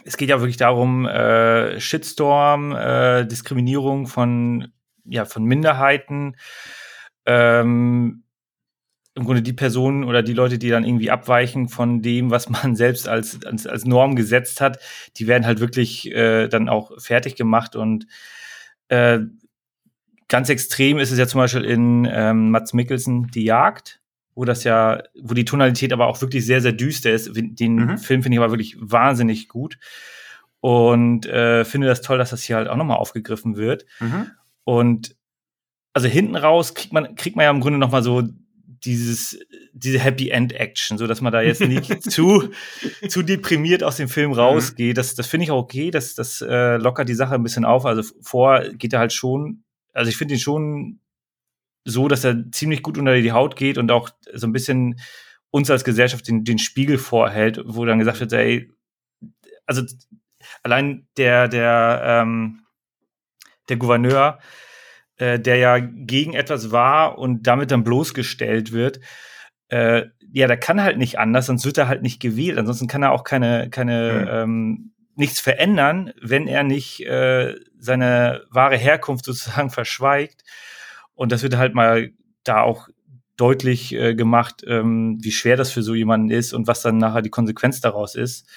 es 0.04 0.18
geht 0.18 0.30
ja 0.30 0.42
wirklich 0.42 0.58
darum, 0.58 1.06
äh, 1.06 1.80
Shitstorm, 1.80 2.74
äh, 2.76 3.26
Diskriminierung 3.26 4.08
von, 4.08 4.74
ja, 5.06 5.24
von 5.24 5.46
Minderheiten. 5.46 6.36
Ähm, 7.26 8.25
im 9.16 9.24
Grunde 9.24 9.42
die 9.42 9.54
Personen 9.54 10.04
oder 10.04 10.22
die 10.22 10.34
Leute, 10.34 10.60
die 10.60 10.70
dann 10.70 10.84
irgendwie 10.84 11.10
abweichen 11.10 11.70
von 11.70 12.02
dem, 12.02 12.32
was 12.32 12.50
man 12.50 12.76
selbst 12.76 13.08
als, 13.08 13.44
als, 13.46 13.66
als 13.66 13.86
Norm 13.86 14.16
gesetzt 14.16 14.62
hat, 14.62 14.80
die 15.18 15.28
werden 15.28 15.46
halt 15.46 15.60
wirklich 15.60 16.12
äh, 16.12 16.48
dann 16.48 16.70
auch 16.70 16.92
fertig 17.02 17.36
gemacht 17.36 17.76
und 17.76 18.08
äh, 18.90 19.20
ganz 20.28 20.50
extrem 20.50 20.98
ist 20.98 21.12
es 21.12 21.20
ja 21.20 21.28
zum 21.28 21.40
Beispiel 21.40 21.64
in 21.64 22.08
ähm, 22.12 22.52
Mats 22.52 22.74
Mikkelsen 22.74 23.28
Die 23.32 23.46
Jagd, 23.46 24.02
wo 24.34 24.46
das 24.46 24.64
ja, 24.64 25.02
wo 25.20 25.34
die 25.34 25.46
Tonalität 25.46 25.94
aber 25.94 26.08
auch 26.08 26.22
wirklich 26.22 26.46
sehr, 26.46 26.62
sehr 26.62 26.74
düster 26.74 27.12
ist. 27.12 27.32
Den 27.34 27.76
mhm. 27.76 27.98
Film 27.98 28.22
finde 28.22 28.36
ich 28.36 28.42
aber 28.42 28.52
wirklich 28.52 28.76
wahnsinnig 28.80 29.48
gut 29.48 29.78
und 30.60 31.26
äh, 31.26 31.64
finde 31.64 31.88
das 31.88 32.02
toll, 32.02 32.18
dass 32.18 32.32
das 32.32 32.44
hier 32.44 32.58
halt 32.58 32.68
auch 32.68 32.76
nochmal 32.76 32.98
aufgegriffen 32.98 33.56
wird. 33.56 33.86
Mhm. 34.00 34.32
Und 34.64 35.16
also 35.94 36.08
hinten 36.08 36.36
raus 36.36 36.74
kriegt 36.74 36.92
man, 36.92 37.16
kriegt 37.16 37.36
man 37.36 37.44
ja 37.44 37.52
im 37.52 37.62
Grunde 37.62 37.80
nochmal 37.80 38.04
so 38.04 38.24
dieses, 38.86 39.40
diese 39.74 40.00
Happy 40.00 40.30
End 40.30 40.54
Action, 40.54 40.98
so 40.98 41.08
dass 41.08 41.22
man 41.22 41.34
da 41.34 41.42
jetzt 41.42 41.62
nicht 41.62 42.04
zu, 42.12 42.50
zu 43.08 43.24
deprimiert 43.24 43.84
aus 43.84 43.98
dem 43.98 44.08
Film 44.08 44.32
mhm. 44.32 44.38
rausgeht. 44.38 44.98
Das, 44.98 45.16
das 45.16 45.28
finde 45.28 45.46
ich 45.46 45.52
auch 45.52 45.64
okay. 45.64 45.92
Das, 45.92 46.16
das 46.16 46.42
äh, 46.42 46.78
lockert 46.78 47.10
die 47.10 47.16
Sache 47.16 47.36
ein 47.36 47.44
bisschen 47.44 47.66
auf. 47.66 47.86
Also 47.86 48.04
vor 48.22 48.62
geht 48.70 48.94
er 48.94 49.00
halt 49.00 49.14
schon, 49.14 49.64
also 49.94 50.10
ich 50.10 50.18
finde 50.18 50.36
ihn 50.36 50.40
schon 50.40 51.00
so, 51.84 52.08
dass 52.08 52.24
er 52.24 52.52
ziemlich 52.52 52.82
gut 52.82 52.98
unter 52.98 53.16
die 53.16 53.32
Haut 53.32 53.56
geht 53.56 53.78
und 53.78 53.92
auch 53.92 54.10
so 54.34 54.48
ein 54.48 54.54
bisschen 54.54 55.00
uns 55.52 55.70
als 55.70 55.84
Gesellschaft 55.84 56.28
den, 56.28 56.44
den 56.44 56.58
Spiegel 56.58 56.98
vorhält, 56.98 57.62
wo 57.66 57.86
dann 57.86 58.00
gesagt 58.00 58.20
wird, 58.20 58.34
ey, 58.34 58.72
also 59.66 59.84
allein 60.64 61.08
der, 61.18 61.48
der, 61.48 62.02
ähm, 62.04 62.62
der 63.70 63.78
Gouverneur, 63.78 64.40
äh, 65.18 65.40
der 65.40 65.58
ja 65.58 65.80
gegen 65.80 66.34
etwas 66.34 66.72
war 66.72 67.18
und 67.18 67.48
damit 67.48 67.72
dann 67.72 67.84
bloßgestellt 67.84 68.72
wird, 68.72 69.00
äh, 69.70 70.04
ja, 70.32 70.48
der 70.48 70.58
kann 70.58 70.82
halt 70.82 70.98
nicht 70.98 71.18
anders, 71.18 71.46
sonst 71.46 71.66
wird 71.66 71.78
er 71.78 71.88
halt 71.88 72.02
nicht 72.02 72.20
gewählt. 72.20 72.58
Ansonsten 72.58 72.88
kann 72.88 73.04
er 73.04 73.12
auch 73.12 73.24
keine, 73.24 73.70
keine 73.70 74.22
mhm. 74.22 74.28
ähm, 74.30 74.92
nichts 75.16 75.40
verändern, 75.40 76.12
wenn 76.22 76.48
er 76.48 76.64
nicht 76.64 77.06
äh, 77.06 77.56
seine 77.78 78.44
wahre 78.50 78.78
Herkunft 78.78 79.26
sozusagen 79.26 79.70
verschweigt. 79.72 80.44
Und 81.14 81.32
das 81.32 81.44
wird 81.44 81.58
halt 81.58 81.74
mal 81.74 82.12
da 82.44 82.62
auch 82.62 82.90
deutlich 83.38 83.94
äh, 83.94 84.16
gemacht, 84.16 84.64
ähm, 84.68 85.18
wie 85.22 85.32
schwer 85.32 85.58
das 85.58 85.72
für 85.72 85.82
so 85.82 85.94
jemanden 85.94 86.30
ist 86.30 86.54
und 86.54 86.68
was 86.68 86.82
dann 86.82 86.98
nachher 86.98 87.22
die 87.22 87.30
Konsequenz 87.30 87.82
daraus 87.82 88.16
ist. 88.16 88.48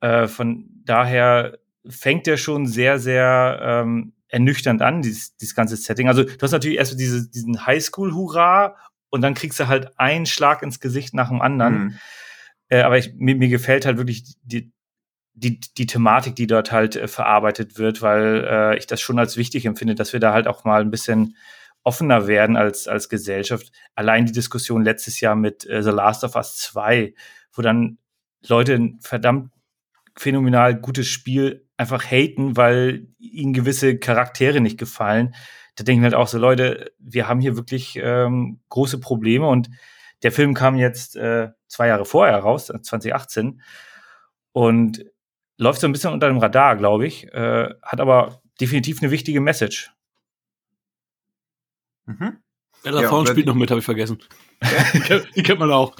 Äh, 0.00 0.26
von 0.26 0.68
daher 0.84 1.58
fängt 1.86 2.26
er 2.28 2.36
schon 2.36 2.66
sehr, 2.66 2.98
sehr 2.98 3.58
ähm, 3.62 4.13
ernüchternd 4.34 4.82
an, 4.82 5.00
dieses, 5.00 5.36
dieses 5.36 5.54
ganze 5.54 5.76
Setting. 5.76 6.08
Also 6.08 6.24
du 6.24 6.42
hast 6.42 6.50
natürlich 6.50 6.78
erst 6.78 6.98
diese, 6.98 7.30
diesen 7.30 7.64
Highschool-Hurra 7.64 8.76
und 9.08 9.22
dann 9.22 9.34
kriegst 9.34 9.60
du 9.60 9.68
halt 9.68 9.98
einen 9.98 10.26
Schlag 10.26 10.62
ins 10.62 10.80
Gesicht 10.80 11.14
nach 11.14 11.28
dem 11.28 11.40
anderen. 11.40 11.74
Mhm. 11.74 11.98
Äh, 12.68 12.82
aber 12.82 12.98
ich, 12.98 13.14
mir, 13.14 13.36
mir 13.36 13.48
gefällt 13.48 13.86
halt 13.86 13.96
wirklich 13.96 14.24
die, 14.42 14.72
die, 15.34 15.60
die 15.60 15.86
Thematik, 15.86 16.34
die 16.34 16.48
dort 16.48 16.72
halt 16.72 16.96
äh, 16.96 17.06
verarbeitet 17.06 17.78
wird, 17.78 18.02
weil 18.02 18.44
äh, 18.48 18.76
ich 18.76 18.88
das 18.88 19.00
schon 19.00 19.20
als 19.20 19.36
wichtig 19.36 19.66
empfinde, 19.66 19.94
dass 19.94 20.12
wir 20.12 20.20
da 20.20 20.32
halt 20.32 20.48
auch 20.48 20.64
mal 20.64 20.80
ein 20.80 20.90
bisschen 20.90 21.36
offener 21.84 22.26
werden 22.26 22.56
als, 22.56 22.88
als 22.88 23.08
Gesellschaft. 23.08 23.70
Allein 23.94 24.26
die 24.26 24.32
Diskussion 24.32 24.82
letztes 24.82 25.20
Jahr 25.20 25.36
mit 25.36 25.64
äh, 25.66 25.80
The 25.80 25.90
Last 25.90 26.24
of 26.24 26.34
Us 26.34 26.56
2, 26.56 27.14
wo 27.52 27.62
dann 27.62 27.98
Leute 28.48 28.74
ein 28.74 28.98
verdammt 29.00 29.52
phänomenal 30.16 30.74
gutes 30.74 31.06
Spiel 31.06 31.63
einfach 31.76 32.04
haten, 32.04 32.56
weil 32.56 33.08
ihnen 33.18 33.52
gewisse 33.52 33.98
Charaktere 33.98 34.60
nicht 34.60 34.78
gefallen. 34.78 35.34
Da 35.76 35.84
denken 35.84 36.04
halt 36.04 36.14
auch 36.14 36.28
so, 36.28 36.38
Leute, 36.38 36.92
wir 36.98 37.26
haben 37.26 37.40
hier 37.40 37.56
wirklich 37.56 37.98
ähm, 38.00 38.60
große 38.68 39.00
Probleme 39.00 39.48
und 39.48 39.70
der 40.22 40.32
Film 40.32 40.54
kam 40.54 40.76
jetzt 40.76 41.16
äh, 41.16 41.50
zwei 41.66 41.88
Jahre 41.88 42.04
vorher 42.04 42.38
raus, 42.38 42.66
2018, 42.66 43.60
und 44.52 45.04
läuft 45.58 45.80
so 45.80 45.88
ein 45.88 45.92
bisschen 45.92 46.12
unter 46.12 46.28
dem 46.28 46.38
Radar, 46.38 46.76
glaube 46.76 47.06
ich, 47.06 47.32
äh, 47.32 47.68
hat 47.82 48.00
aber 48.00 48.40
definitiv 48.60 49.02
eine 49.02 49.10
wichtige 49.10 49.40
Message. 49.40 49.92
Mhm. 52.06 52.38
Ella 52.84 53.02
ja, 53.02 53.08
Thorne 53.08 53.28
spielt 53.28 53.46
noch 53.46 53.54
mit, 53.54 53.70
habe 53.70 53.80
ich 53.80 53.84
vergessen. 53.84 54.18
Ja? 54.62 55.18
die 55.36 55.42
kennt 55.42 55.60
man 55.60 55.72
auch. 55.72 55.94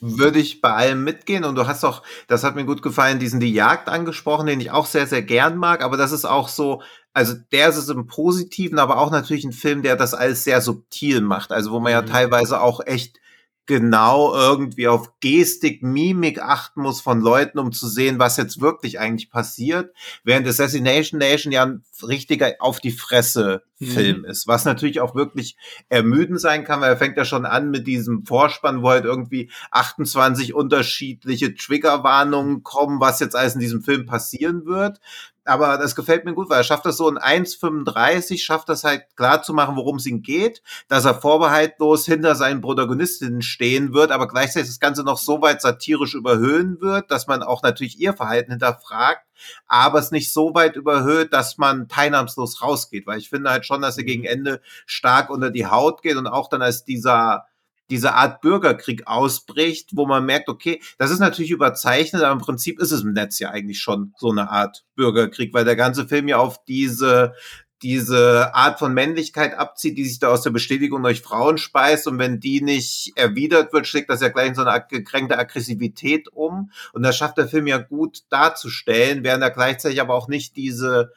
Würde 0.00 0.38
ich 0.38 0.60
bei 0.60 0.72
allem 0.72 1.04
mitgehen 1.04 1.44
und 1.44 1.54
du 1.54 1.66
hast 1.66 1.84
auch, 1.84 2.02
das 2.26 2.44
hat 2.44 2.54
mir 2.54 2.64
gut 2.64 2.82
gefallen, 2.82 3.18
diesen 3.18 3.40
Die 3.40 3.52
Jagd 3.52 3.88
angesprochen, 3.88 4.46
den 4.46 4.60
ich 4.60 4.70
auch 4.70 4.86
sehr, 4.86 5.06
sehr 5.06 5.22
gern 5.22 5.56
mag, 5.56 5.82
aber 5.82 5.96
das 5.96 6.12
ist 6.12 6.24
auch 6.24 6.48
so, 6.48 6.82
also 7.14 7.34
der 7.52 7.68
ist 7.68 7.76
es 7.76 7.88
im 7.88 8.06
Positiven, 8.06 8.78
aber 8.78 8.98
auch 8.98 9.10
natürlich 9.10 9.44
ein 9.44 9.52
Film, 9.52 9.82
der 9.82 9.96
das 9.96 10.14
alles 10.14 10.44
sehr 10.44 10.60
subtil 10.60 11.20
macht, 11.20 11.52
also 11.52 11.72
wo 11.72 11.80
man 11.80 11.92
ja 11.92 12.02
mhm. 12.02 12.06
teilweise 12.06 12.60
auch 12.60 12.80
echt 12.84 13.18
genau 13.66 14.34
irgendwie 14.34 14.88
auf 14.88 15.20
Gestik, 15.20 15.82
Mimik 15.82 16.40
achten 16.42 16.82
muss 16.82 17.00
von 17.00 17.20
Leuten, 17.20 17.58
um 17.58 17.72
zu 17.72 17.88
sehen, 17.88 18.18
was 18.18 18.36
jetzt 18.36 18.60
wirklich 18.60 18.98
eigentlich 18.98 19.30
passiert, 19.30 19.94
während 20.24 20.46
Assassination 20.48 21.18
Nation 21.18 21.52
ja 21.52 21.64
ein 21.64 21.84
richtiger 22.02 22.54
auf 22.58 22.80
die 22.80 22.90
Fresse 22.90 23.62
Film 23.84 24.20
mhm. 24.20 24.24
ist, 24.26 24.46
was 24.46 24.64
natürlich 24.64 25.00
auch 25.00 25.14
wirklich 25.14 25.56
ermüdend 25.88 26.40
sein 26.40 26.64
kann, 26.64 26.80
weil 26.80 26.90
er 26.90 26.96
fängt 26.96 27.16
ja 27.16 27.24
schon 27.24 27.44
an 27.44 27.70
mit 27.70 27.86
diesem 27.86 28.24
Vorspann, 28.24 28.82
wo 28.82 28.90
halt 28.90 29.04
irgendwie 29.04 29.50
28 29.70 30.54
unterschiedliche 30.54 31.54
Triggerwarnungen 31.54 32.62
kommen, 32.62 33.00
was 33.00 33.20
jetzt 33.20 33.36
alles 33.36 33.54
in 33.54 33.60
diesem 33.60 33.82
Film 33.82 34.06
passieren 34.06 34.66
wird 34.66 35.00
aber 35.44 35.78
das 35.78 35.96
gefällt 35.96 36.24
mir 36.24 36.34
gut, 36.34 36.48
weil 36.48 36.60
er 36.60 36.64
schafft 36.64 36.86
das 36.86 36.96
so 36.96 37.08
in 37.08 37.18
1,35, 37.18 38.42
schafft 38.42 38.68
das 38.68 38.84
halt 38.84 39.04
klar 39.16 39.42
zu 39.42 39.52
machen, 39.52 39.76
worum 39.76 39.96
es 39.96 40.06
ihm 40.06 40.22
geht, 40.22 40.62
dass 40.88 41.04
er 41.04 41.14
vorbehaltlos 41.14 42.06
hinter 42.06 42.34
seinen 42.34 42.60
Protagonistinnen 42.60 43.42
stehen 43.42 43.92
wird, 43.92 44.10
aber 44.10 44.28
gleichzeitig 44.28 44.68
das 44.68 44.80
Ganze 44.80 45.02
noch 45.02 45.18
so 45.18 45.42
weit 45.42 45.60
satirisch 45.60 46.14
überhöhen 46.14 46.80
wird, 46.80 47.10
dass 47.10 47.26
man 47.26 47.42
auch 47.42 47.62
natürlich 47.62 47.98
ihr 47.98 48.14
Verhalten 48.14 48.52
hinterfragt, 48.52 49.26
aber 49.66 49.98
es 49.98 50.12
nicht 50.12 50.32
so 50.32 50.54
weit 50.54 50.76
überhöht, 50.76 51.32
dass 51.32 51.58
man 51.58 51.88
teilnahmslos 51.88 52.62
rausgeht, 52.62 53.06
weil 53.06 53.18
ich 53.18 53.28
finde 53.28 53.50
halt 53.50 53.66
schon, 53.66 53.82
dass 53.82 53.98
er 53.98 54.04
gegen 54.04 54.24
Ende 54.24 54.60
stark 54.86 55.30
unter 55.30 55.50
die 55.50 55.66
Haut 55.66 56.02
geht 56.02 56.16
und 56.16 56.26
auch 56.26 56.48
dann 56.48 56.62
als 56.62 56.84
dieser 56.84 57.46
diese 57.92 58.14
Art 58.14 58.40
Bürgerkrieg 58.40 59.06
ausbricht, 59.06 59.90
wo 59.92 60.06
man 60.06 60.24
merkt, 60.24 60.48
okay, 60.48 60.80
das 60.96 61.10
ist 61.10 61.18
natürlich 61.18 61.50
überzeichnet, 61.50 62.22
aber 62.22 62.32
im 62.32 62.38
Prinzip 62.38 62.80
ist 62.80 62.90
es 62.90 63.02
im 63.02 63.12
Netz 63.12 63.38
ja 63.38 63.50
eigentlich 63.50 63.80
schon 63.80 64.14
so 64.16 64.30
eine 64.30 64.50
Art 64.50 64.84
Bürgerkrieg, 64.94 65.52
weil 65.52 65.66
der 65.66 65.76
ganze 65.76 66.08
Film 66.08 66.26
ja 66.26 66.38
auf 66.38 66.64
diese 66.64 67.34
diese 67.82 68.54
Art 68.54 68.78
von 68.78 68.94
Männlichkeit 68.94 69.58
abzieht, 69.58 69.98
die 69.98 70.04
sich 70.04 70.20
da 70.20 70.28
aus 70.28 70.42
der 70.42 70.50
Bestätigung 70.50 71.02
durch 71.02 71.20
Frauen 71.20 71.58
speist. 71.58 72.06
Und 72.06 72.18
wenn 72.18 72.38
die 72.38 72.62
nicht 72.62 73.12
erwidert 73.16 73.72
wird, 73.72 73.88
schlägt 73.88 74.08
das 74.08 74.20
ja 74.20 74.28
gleich 74.28 74.48
in 74.48 74.54
so 74.54 74.62
eine 74.62 74.86
gekränkte 74.88 75.36
Aggressivität 75.36 76.28
um. 76.32 76.70
Und 76.92 77.02
das 77.02 77.16
schafft 77.16 77.38
der 77.38 77.48
Film 77.48 77.66
ja 77.66 77.78
gut 77.78 78.20
darzustellen, 78.30 79.24
während 79.24 79.42
er 79.42 79.50
gleichzeitig 79.50 80.00
aber 80.00 80.14
auch 80.14 80.28
nicht 80.28 80.54
diese 80.56 81.12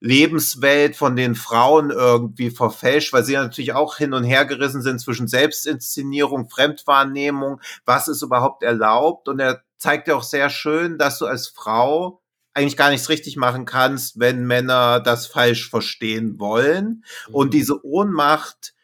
Lebenswelt 0.00 0.96
von 0.96 1.16
den 1.16 1.34
Frauen 1.34 1.90
irgendwie 1.90 2.50
verfälscht, 2.50 3.12
weil 3.12 3.24
sie 3.24 3.34
natürlich 3.34 3.72
auch 3.72 3.96
hin 3.96 4.12
und 4.12 4.24
her 4.24 4.44
gerissen 4.44 4.82
sind 4.82 5.00
zwischen 5.00 5.28
Selbstinszenierung, 5.28 6.48
Fremdwahrnehmung, 6.48 7.60
was 7.84 8.08
ist 8.08 8.22
überhaupt 8.22 8.62
erlaubt. 8.62 9.28
Und 9.28 9.40
er 9.40 9.62
zeigt 9.76 10.08
ja 10.08 10.14
auch 10.14 10.22
sehr 10.22 10.50
schön, 10.50 10.98
dass 10.98 11.18
du 11.18 11.26
als 11.26 11.48
Frau 11.48 12.22
eigentlich 12.54 12.76
gar 12.76 12.90
nichts 12.90 13.08
richtig 13.08 13.36
machen 13.36 13.64
kannst, 13.64 14.18
wenn 14.18 14.46
Männer 14.46 15.00
das 15.00 15.26
falsch 15.26 15.70
verstehen 15.70 16.38
wollen. 16.38 17.04
Und 17.30 17.48
mhm. 17.48 17.50
diese 17.52 17.84
Ohnmacht, 17.84 18.74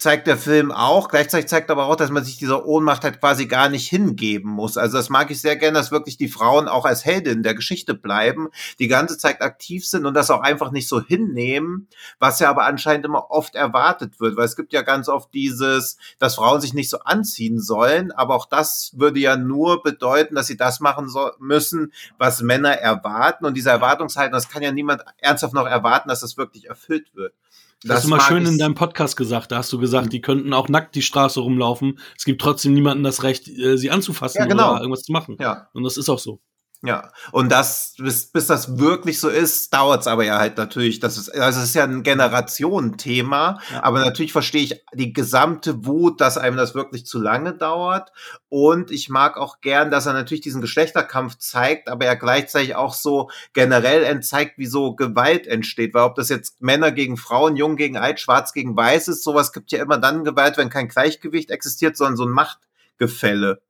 zeigt 0.00 0.26
der 0.26 0.38
Film 0.38 0.72
auch. 0.72 1.08
Gleichzeitig 1.08 1.48
zeigt 1.48 1.70
aber 1.70 1.84
auch, 1.84 1.94
dass 1.94 2.10
man 2.10 2.24
sich 2.24 2.38
dieser 2.38 2.64
Ohnmacht 2.64 3.04
halt 3.04 3.20
quasi 3.20 3.46
gar 3.46 3.68
nicht 3.68 3.86
hingeben 3.86 4.50
muss. 4.50 4.78
Also 4.78 4.96
das 4.96 5.10
mag 5.10 5.30
ich 5.30 5.42
sehr 5.42 5.56
gerne, 5.56 5.76
dass 5.76 5.92
wirklich 5.92 6.16
die 6.16 6.28
Frauen 6.28 6.68
auch 6.68 6.86
als 6.86 7.04
Heldin 7.04 7.42
der 7.42 7.54
Geschichte 7.54 7.92
bleiben, 7.92 8.48
die 8.78 8.88
ganze 8.88 9.18
Zeit 9.18 9.42
aktiv 9.42 9.86
sind 9.86 10.06
und 10.06 10.14
das 10.14 10.30
auch 10.30 10.40
einfach 10.40 10.70
nicht 10.70 10.88
so 10.88 11.02
hinnehmen, 11.02 11.86
was 12.18 12.40
ja 12.40 12.48
aber 12.48 12.64
anscheinend 12.64 13.04
immer 13.04 13.30
oft 13.30 13.54
erwartet 13.54 14.20
wird, 14.20 14.38
weil 14.38 14.46
es 14.46 14.56
gibt 14.56 14.72
ja 14.72 14.80
ganz 14.80 15.10
oft 15.10 15.34
dieses, 15.34 15.98
dass 16.18 16.36
Frauen 16.36 16.62
sich 16.62 16.72
nicht 16.72 16.88
so 16.88 17.00
anziehen 17.00 17.60
sollen, 17.60 18.10
aber 18.10 18.36
auch 18.36 18.46
das 18.46 18.92
würde 18.96 19.20
ja 19.20 19.36
nur 19.36 19.82
bedeuten, 19.82 20.34
dass 20.34 20.46
sie 20.46 20.56
das 20.56 20.80
machen 20.80 21.10
so 21.10 21.30
müssen, 21.38 21.92
was 22.16 22.40
Männer 22.40 22.72
erwarten 22.72 23.44
und 23.44 23.52
diese 23.52 23.68
Erwartungshaltung, 23.68 24.32
das 24.32 24.48
kann 24.48 24.62
ja 24.62 24.72
niemand 24.72 25.02
ernsthaft 25.18 25.52
noch 25.52 25.66
erwarten, 25.66 26.08
dass 26.08 26.20
das 26.20 26.38
wirklich 26.38 26.68
erfüllt 26.68 27.14
wird. 27.14 27.34
Das 27.82 27.98
hast 27.98 28.04
du 28.04 28.10
mal 28.10 28.20
schön 28.20 28.44
in 28.44 28.58
deinem 28.58 28.74
Podcast 28.74 29.16
gesagt. 29.16 29.52
Da 29.52 29.58
hast 29.58 29.72
du 29.72 29.78
gesagt, 29.78 30.12
die 30.12 30.20
könnten 30.20 30.52
auch 30.52 30.68
nackt 30.68 30.94
die 30.94 31.02
Straße 31.02 31.40
rumlaufen. 31.40 31.98
Es 32.16 32.24
gibt 32.24 32.42
trotzdem 32.42 32.74
niemanden 32.74 33.04
das 33.04 33.22
Recht, 33.22 33.48
äh, 33.48 33.78
sie 33.78 33.90
anzufassen 33.90 34.38
ja, 34.38 34.46
genau. 34.46 34.72
oder 34.72 34.80
irgendwas 34.80 35.02
zu 35.02 35.12
machen. 35.12 35.36
Ja. 35.40 35.68
Und 35.72 35.84
das 35.84 35.96
ist 35.96 36.10
auch 36.10 36.18
so. 36.18 36.40
Ja, 36.82 37.12
und 37.32 37.52
das, 37.52 37.94
bis, 37.98 38.32
bis 38.32 38.46
das 38.46 38.78
wirklich 38.78 39.20
so 39.20 39.28
ist, 39.28 39.74
dauert 39.74 40.00
es 40.00 40.06
aber 40.06 40.24
ja 40.24 40.38
halt 40.38 40.56
natürlich. 40.56 40.98
Das 40.98 41.18
ist, 41.18 41.28
also 41.28 41.60
es 41.60 41.66
ist 41.66 41.74
ja 41.74 41.84
ein 41.84 42.02
Generationenthema, 42.02 43.60
ja. 43.70 43.82
aber 43.84 43.98
natürlich 43.98 44.32
verstehe 44.32 44.62
ich 44.62 44.82
die 44.94 45.12
gesamte 45.12 45.84
Wut, 45.84 46.22
dass 46.22 46.38
einem 46.38 46.56
das 46.56 46.74
wirklich 46.74 47.04
zu 47.04 47.20
lange 47.20 47.52
dauert. 47.52 48.12
Und 48.48 48.90
ich 48.90 49.10
mag 49.10 49.36
auch 49.36 49.60
gern, 49.60 49.90
dass 49.90 50.06
er 50.06 50.14
natürlich 50.14 50.40
diesen 50.40 50.62
Geschlechterkampf 50.62 51.36
zeigt, 51.36 51.90
aber 51.90 52.06
er 52.06 52.16
gleichzeitig 52.16 52.74
auch 52.76 52.94
so 52.94 53.28
generell 53.52 54.02
entzeigt, 54.02 54.56
wie 54.56 54.66
so 54.66 54.94
Gewalt 54.94 55.46
entsteht. 55.46 55.92
Weil 55.92 56.04
ob 56.04 56.14
das 56.14 56.30
jetzt 56.30 56.62
Männer 56.62 56.92
gegen 56.92 57.18
Frauen, 57.18 57.56
Jung 57.56 57.76
gegen 57.76 57.98
Alt, 57.98 58.20
Schwarz 58.20 58.54
gegen 58.54 58.74
Weiß 58.74 59.08
ist, 59.08 59.22
sowas 59.22 59.52
gibt 59.52 59.70
ja 59.70 59.82
immer 59.82 59.98
dann 59.98 60.24
Gewalt, 60.24 60.56
wenn 60.56 60.70
kein 60.70 60.88
Gleichgewicht 60.88 61.50
existiert, 61.50 61.98
sondern 61.98 62.16
so 62.16 62.24
ein 62.24 62.30
Machtgefälle. 62.30 63.60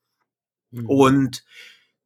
Mhm. 0.71 0.87
Und 0.87 1.45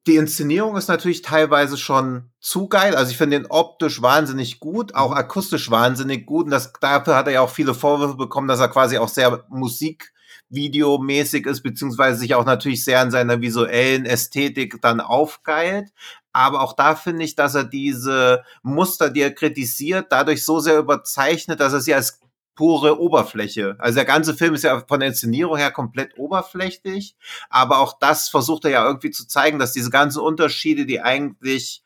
die 0.07 0.17
Inszenierung 0.17 0.77
ist 0.77 0.89
natürlich 0.89 1.23
teilweise 1.23 1.79
schon 1.79 2.31
zu 2.41 2.69
geil. 2.69 2.95
Also 2.95 3.11
ich 3.11 3.17
finde 3.17 3.39
den 3.39 3.47
optisch 3.51 4.03
wahnsinnig 4.03 4.61
gut, 4.61 4.95
auch 4.95 5.11
mhm. 5.11 5.17
akustisch 5.17 5.71
wahnsinnig 5.71 6.27
gut. 6.27 6.45
Und 6.47 6.51
das, 6.51 6.73
dafür 6.81 7.17
hat 7.17 7.27
er 7.27 7.33
ja 7.35 7.41
auch 7.41 7.51
viele 7.51 7.75
Vorwürfe 7.75 8.17
bekommen, 8.17 8.49
dass 8.49 8.61
er 8.61 8.69
quasi 8.69 8.99
auch 8.99 9.09
sehr 9.09 9.45
musikvideomäßig 9.49 11.47
ist, 11.47 11.63
beziehungsweise 11.63 12.19
sich 12.19 12.35
auch 12.35 12.45
natürlich 12.45 12.85
sehr 12.85 13.01
an 13.01 13.11
seiner 13.11 13.41
visuellen 13.41 14.05
Ästhetik 14.05 14.83
dann 14.83 15.01
aufgeilt. 15.01 15.91
Aber 16.33 16.63
auch 16.63 16.75
da 16.75 16.97
finde 16.97 17.25
ich, 17.25 17.35
dass 17.37 17.55
er 17.55 17.65
diese 17.65 18.43
Muster, 18.63 19.09
die 19.09 19.23
er 19.23 19.33
kritisiert, 19.33 20.07
dadurch 20.11 20.45
so 20.45 20.59
sehr 20.61 20.79
überzeichnet, 20.79 21.61
dass 21.61 21.73
er 21.73 21.81
sie 21.81 21.95
als 21.95 22.21
pure 22.55 22.99
Oberfläche. 22.99 23.77
Also 23.79 23.97
der 23.97 24.05
ganze 24.05 24.35
Film 24.35 24.55
ist 24.55 24.65
ja 24.65 24.83
von 24.87 25.01
der 25.01 25.11
Inszenierung 25.11 25.57
her 25.57 25.71
komplett 25.71 26.19
oberflächlich, 26.19 27.17
aber 27.51 27.79
auch 27.79 27.99
das 27.99 28.29
versucht 28.29 28.65
er 28.65 28.71
ja 28.71 28.87
irgendwie 28.87 29.11
zu 29.11 29.27
zeigen, 29.27 29.59
dass 29.59 29.73
diese 29.73 29.91
ganzen 29.91 30.21
Unterschiede, 30.21 30.87
die 30.87 31.01
eigentlich 31.01 31.84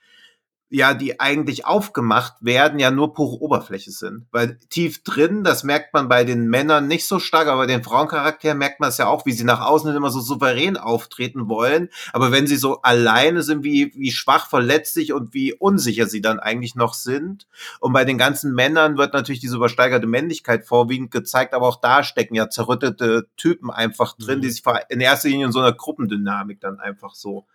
ja, 0.70 0.92
die 0.92 1.18
eigentlich 1.18 1.64
aufgemacht 1.64 2.34
werden, 2.40 2.78
ja 2.78 2.90
nur 2.90 3.14
pure 3.14 3.40
Oberfläche 3.40 3.90
sind. 3.90 4.26
Weil 4.32 4.58
tief 4.68 5.02
drin, 5.02 5.42
das 5.42 5.64
merkt 5.64 5.94
man 5.94 6.08
bei 6.08 6.24
den 6.24 6.48
Männern 6.48 6.86
nicht 6.86 7.06
so 7.06 7.18
stark, 7.18 7.48
aber 7.48 7.62
bei 7.62 7.66
den 7.66 7.82
Frauencharakteren 7.82 8.58
merkt 8.58 8.78
man 8.78 8.90
es 8.90 8.98
ja 8.98 9.06
auch, 9.06 9.24
wie 9.24 9.32
sie 9.32 9.44
nach 9.44 9.62
außen 9.62 9.94
immer 9.94 10.10
so 10.10 10.20
souverän 10.20 10.76
auftreten 10.76 11.48
wollen. 11.48 11.88
Aber 12.12 12.32
wenn 12.32 12.46
sie 12.46 12.56
so 12.56 12.82
alleine 12.82 13.42
sind, 13.42 13.64
wie, 13.64 13.92
wie 13.96 14.12
schwach, 14.12 14.50
verletzlich 14.50 15.14
und 15.14 15.32
wie 15.32 15.54
unsicher 15.54 16.06
sie 16.06 16.20
dann 16.20 16.38
eigentlich 16.38 16.74
noch 16.74 16.92
sind. 16.92 17.46
Und 17.80 17.94
bei 17.94 18.04
den 18.04 18.18
ganzen 18.18 18.54
Männern 18.54 18.98
wird 18.98 19.14
natürlich 19.14 19.40
diese 19.40 19.56
übersteigerte 19.56 20.06
Männlichkeit 20.06 20.66
vorwiegend 20.66 21.10
gezeigt, 21.10 21.54
aber 21.54 21.66
auch 21.66 21.80
da 21.80 22.04
stecken 22.04 22.34
ja 22.34 22.50
zerrüttete 22.50 23.26
Typen 23.38 23.70
einfach 23.70 24.16
drin, 24.18 24.42
die 24.42 24.48
mhm. 24.48 24.52
sich 24.52 24.62
in 24.90 25.00
erster 25.00 25.28
Linie 25.28 25.46
in 25.46 25.52
so 25.52 25.60
einer 25.60 25.72
Gruppendynamik 25.72 26.60
dann 26.60 26.78
einfach 26.78 27.14
so 27.14 27.46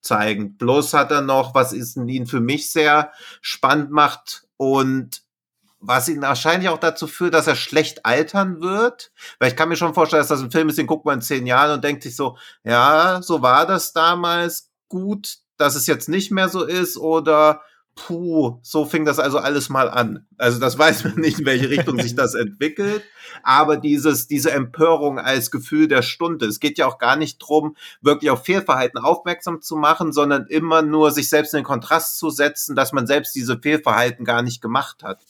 zeigen. 0.00 0.56
Bloß 0.56 0.94
hat 0.94 1.10
er 1.10 1.22
noch, 1.22 1.54
was 1.54 1.72
ihn 1.72 2.26
für 2.26 2.40
mich 2.40 2.70
sehr 2.70 3.12
spannend 3.40 3.90
macht 3.90 4.46
und 4.56 5.22
was 5.80 6.08
ihn 6.08 6.22
wahrscheinlich 6.22 6.68
auch 6.68 6.78
dazu 6.78 7.06
führt, 7.06 7.34
dass 7.34 7.46
er 7.46 7.54
schlecht 7.54 8.04
altern 8.04 8.60
wird. 8.60 9.12
Weil 9.38 9.50
ich 9.50 9.56
kann 9.56 9.68
mir 9.68 9.76
schon 9.76 9.94
vorstellen, 9.94 10.20
dass 10.20 10.28
das 10.28 10.42
ein 10.42 10.50
Film 10.50 10.68
ist, 10.68 10.78
den 10.78 10.86
guckt 10.86 11.04
man 11.04 11.16
in 11.16 11.22
zehn 11.22 11.46
Jahren 11.46 11.72
und 11.72 11.84
denkt 11.84 12.02
sich 12.02 12.16
so, 12.16 12.36
ja, 12.64 13.20
so 13.22 13.42
war 13.42 13.66
das 13.66 13.92
damals 13.92 14.70
gut 14.88 15.38
dass 15.58 15.74
es 15.74 15.86
jetzt 15.86 16.08
nicht 16.08 16.30
mehr 16.30 16.48
so 16.48 16.64
ist 16.64 16.96
oder 16.96 17.60
puh, 17.98 18.60
so 18.62 18.84
fing 18.84 19.04
das 19.04 19.18
also 19.18 19.38
alles 19.38 19.68
mal 19.68 19.90
an. 19.90 20.26
Also 20.36 20.58
das 20.60 20.78
weiß 20.78 21.04
man 21.04 21.16
nicht, 21.16 21.40
in 21.40 21.46
welche 21.46 21.70
Richtung 21.70 22.00
sich 22.00 22.14
das 22.14 22.34
entwickelt, 22.34 23.02
aber 23.42 23.76
dieses, 23.76 24.26
diese 24.28 24.52
Empörung 24.52 25.18
als 25.18 25.50
Gefühl 25.50 25.88
der 25.88 26.02
Stunde. 26.02 26.46
Es 26.46 26.60
geht 26.60 26.78
ja 26.78 26.86
auch 26.86 26.98
gar 26.98 27.16
nicht 27.16 27.38
drum, 27.38 27.76
wirklich 28.00 28.30
auf 28.30 28.44
Fehlverhalten 28.44 28.98
aufmerksam 29.00 29.60
zu 29.60 29.76
machen, 29.76 30.12
sondern 30.12 30.46
immer 30.46 30.82
nur 30.82 31.10
sich 31.10 31.28
selbst 31.28 31.54
in 31.54 31.60
den 31.60 31.64
Kontrast 31.64 32.18
zu 32.18 32.30
setzen, 32.30 32.76
dass 32.76 32.92
man 32.92 33.06
selbst 33.06 33.34
diese 33.34 33.58
Fehlverhalten 33.58 34.24
gar 34.24 34.42
nicht 34.42 34.62
gemacht 34.62 35.02
hat. 35.02 35.20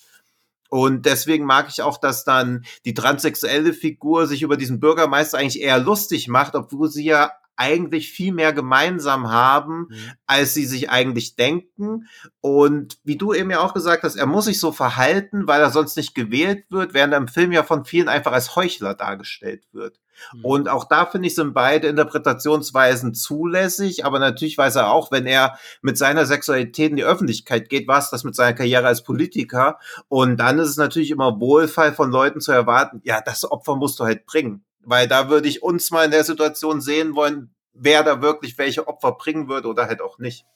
Und 0.70 1.06
deswegen 1.06 1.46
mag 1.46 1.68
ich 1.70 1.80
auch, 1.80 1.96
dass 1.96 2.24
dann 2.24 2.66
die 2.84 2.92
transsexuelle 2.92 3.72
Figur 3.72 4.26
sich 4.26 4.42
über 4.42 4.58
diesen 4.58 4.80
Bürgermeister 4.80 5.38
eigentlich 5.38 5.62
eher 5.62 5.78
lustig 5.78 6.28
macht, 6.28 6.54
obwohl 6.54 6.90
sie 6.90 7.04
ja 7.04 7.30
eigentlich 7.58 8.10
viel 8.10 8.32
mehr 8.32 8.52
gemeinsam 8.52 9.30
haben, 9.30 9.88
mhm. 9.90 10.12
als 10.26 10.54
sie 10.54 10.64
sich 10.64 10.90
eigentlich 10.90 11.34
denken. 11.36 12.08
Und 12.40 12.98
wie 13.04 13.16
du 13.16 13.34
eben 13.34 13.50
ja 13.50 13.60
auch 13.60 13.74
gesagt 13.74 14.04
hast, 14.04 14.16
er 14.16 14.26
muss 14.26 14.46
sich 14.46 14.60
so 14.60 14.70
verhalten, 14.72 15.46
weil 15.48 15.60
er 15.60 15.70
sonst 15.70 15.96
nicht 15.96 16.14
gewählt 16.14 16.64
wird, 16.70 16.94
während 16.94 17.12
er 17.12 17.18
im 17.18 17.28
Film 17.28 17.52
ja 17.52 17.64
von 17.64 17.84
vielen 17.84 18.08
einfach 18.08 18.32
als 18.32 18.54
Heuchler 18.54 18.94
dargestellt 18.94 19.64
wird. 19.72 19.98
Mhm. 20.32 20.44
Und 20.44 20.68
auch 20.68 20.84
da 20.84 21.04
finde 21.04 21.26
ich, 21.26 21.34
sind 21.34 21.52
beide 21.52 21.88
Interpretationsweisen 21.88 23.12
zulässig, 23.14 24.04
aber 24.04 24.20
natürlich 24.20 24.56
weiß 24.56 24.76
er 24.76 24.90
auch, 24.90 25.10
wenn 25.10 25.26
er 25.26 25.58
mit 25.82 25.98
seiner 25.98 26.26
Sexualität 26.26 26.90
in 26.90 26.96
die 26.96 27.04
Öffentlichkeit 27.04 27.68
geht, 27.68 27.88
was 27.88 28.10
das 28.10 28.22
mit 28.22 28.36
seiner 28.36 28.54
Karriere 28.54 28.86
als 28.86 29.02
Politiker. 29.02 29.78
Und 30.06 30.38
dann 30.38 30.60
ist 30.60 30.68
es 30.68 30.76
natürlich 30.76 31.10
immer 31.10 31.40
Wohlfall 31.40 31.92
von 31.92 32.10
Leuten 32.10 32.40
zu 32.40 32.52
erwarten, 32.52 33.00
ja, 33.04 33.20
das 33.20 33.50
Opfer 33.50 33.76
musst 33.76 33.98
du 33.98 34.04
halt 34.04 34.26
bringen. 34.26 34.64
Weil 34.88 35.06
da 35.06 35.28
würde 35.28 35.48
ich 35.48 35.62
uns 35.62 35.90
mal 35.90 36.06
in 36.06 36.10
der 36.10 36.24
Situation 36.24 36.80
sehen 36.80 37.14
wollen, 37.14 37.54
wer 37.74 38.02
da 38.02 38.22
wirklich 38.22 38.56
welche 38.56 38.88
Opfer 38.88 39.12
bringen 39.12 39.46
würde 39.46 39.68
oder 39.68 39.86
halt 39.86 40.00
auch 40.00 40.18
nicht. 40.18 40.46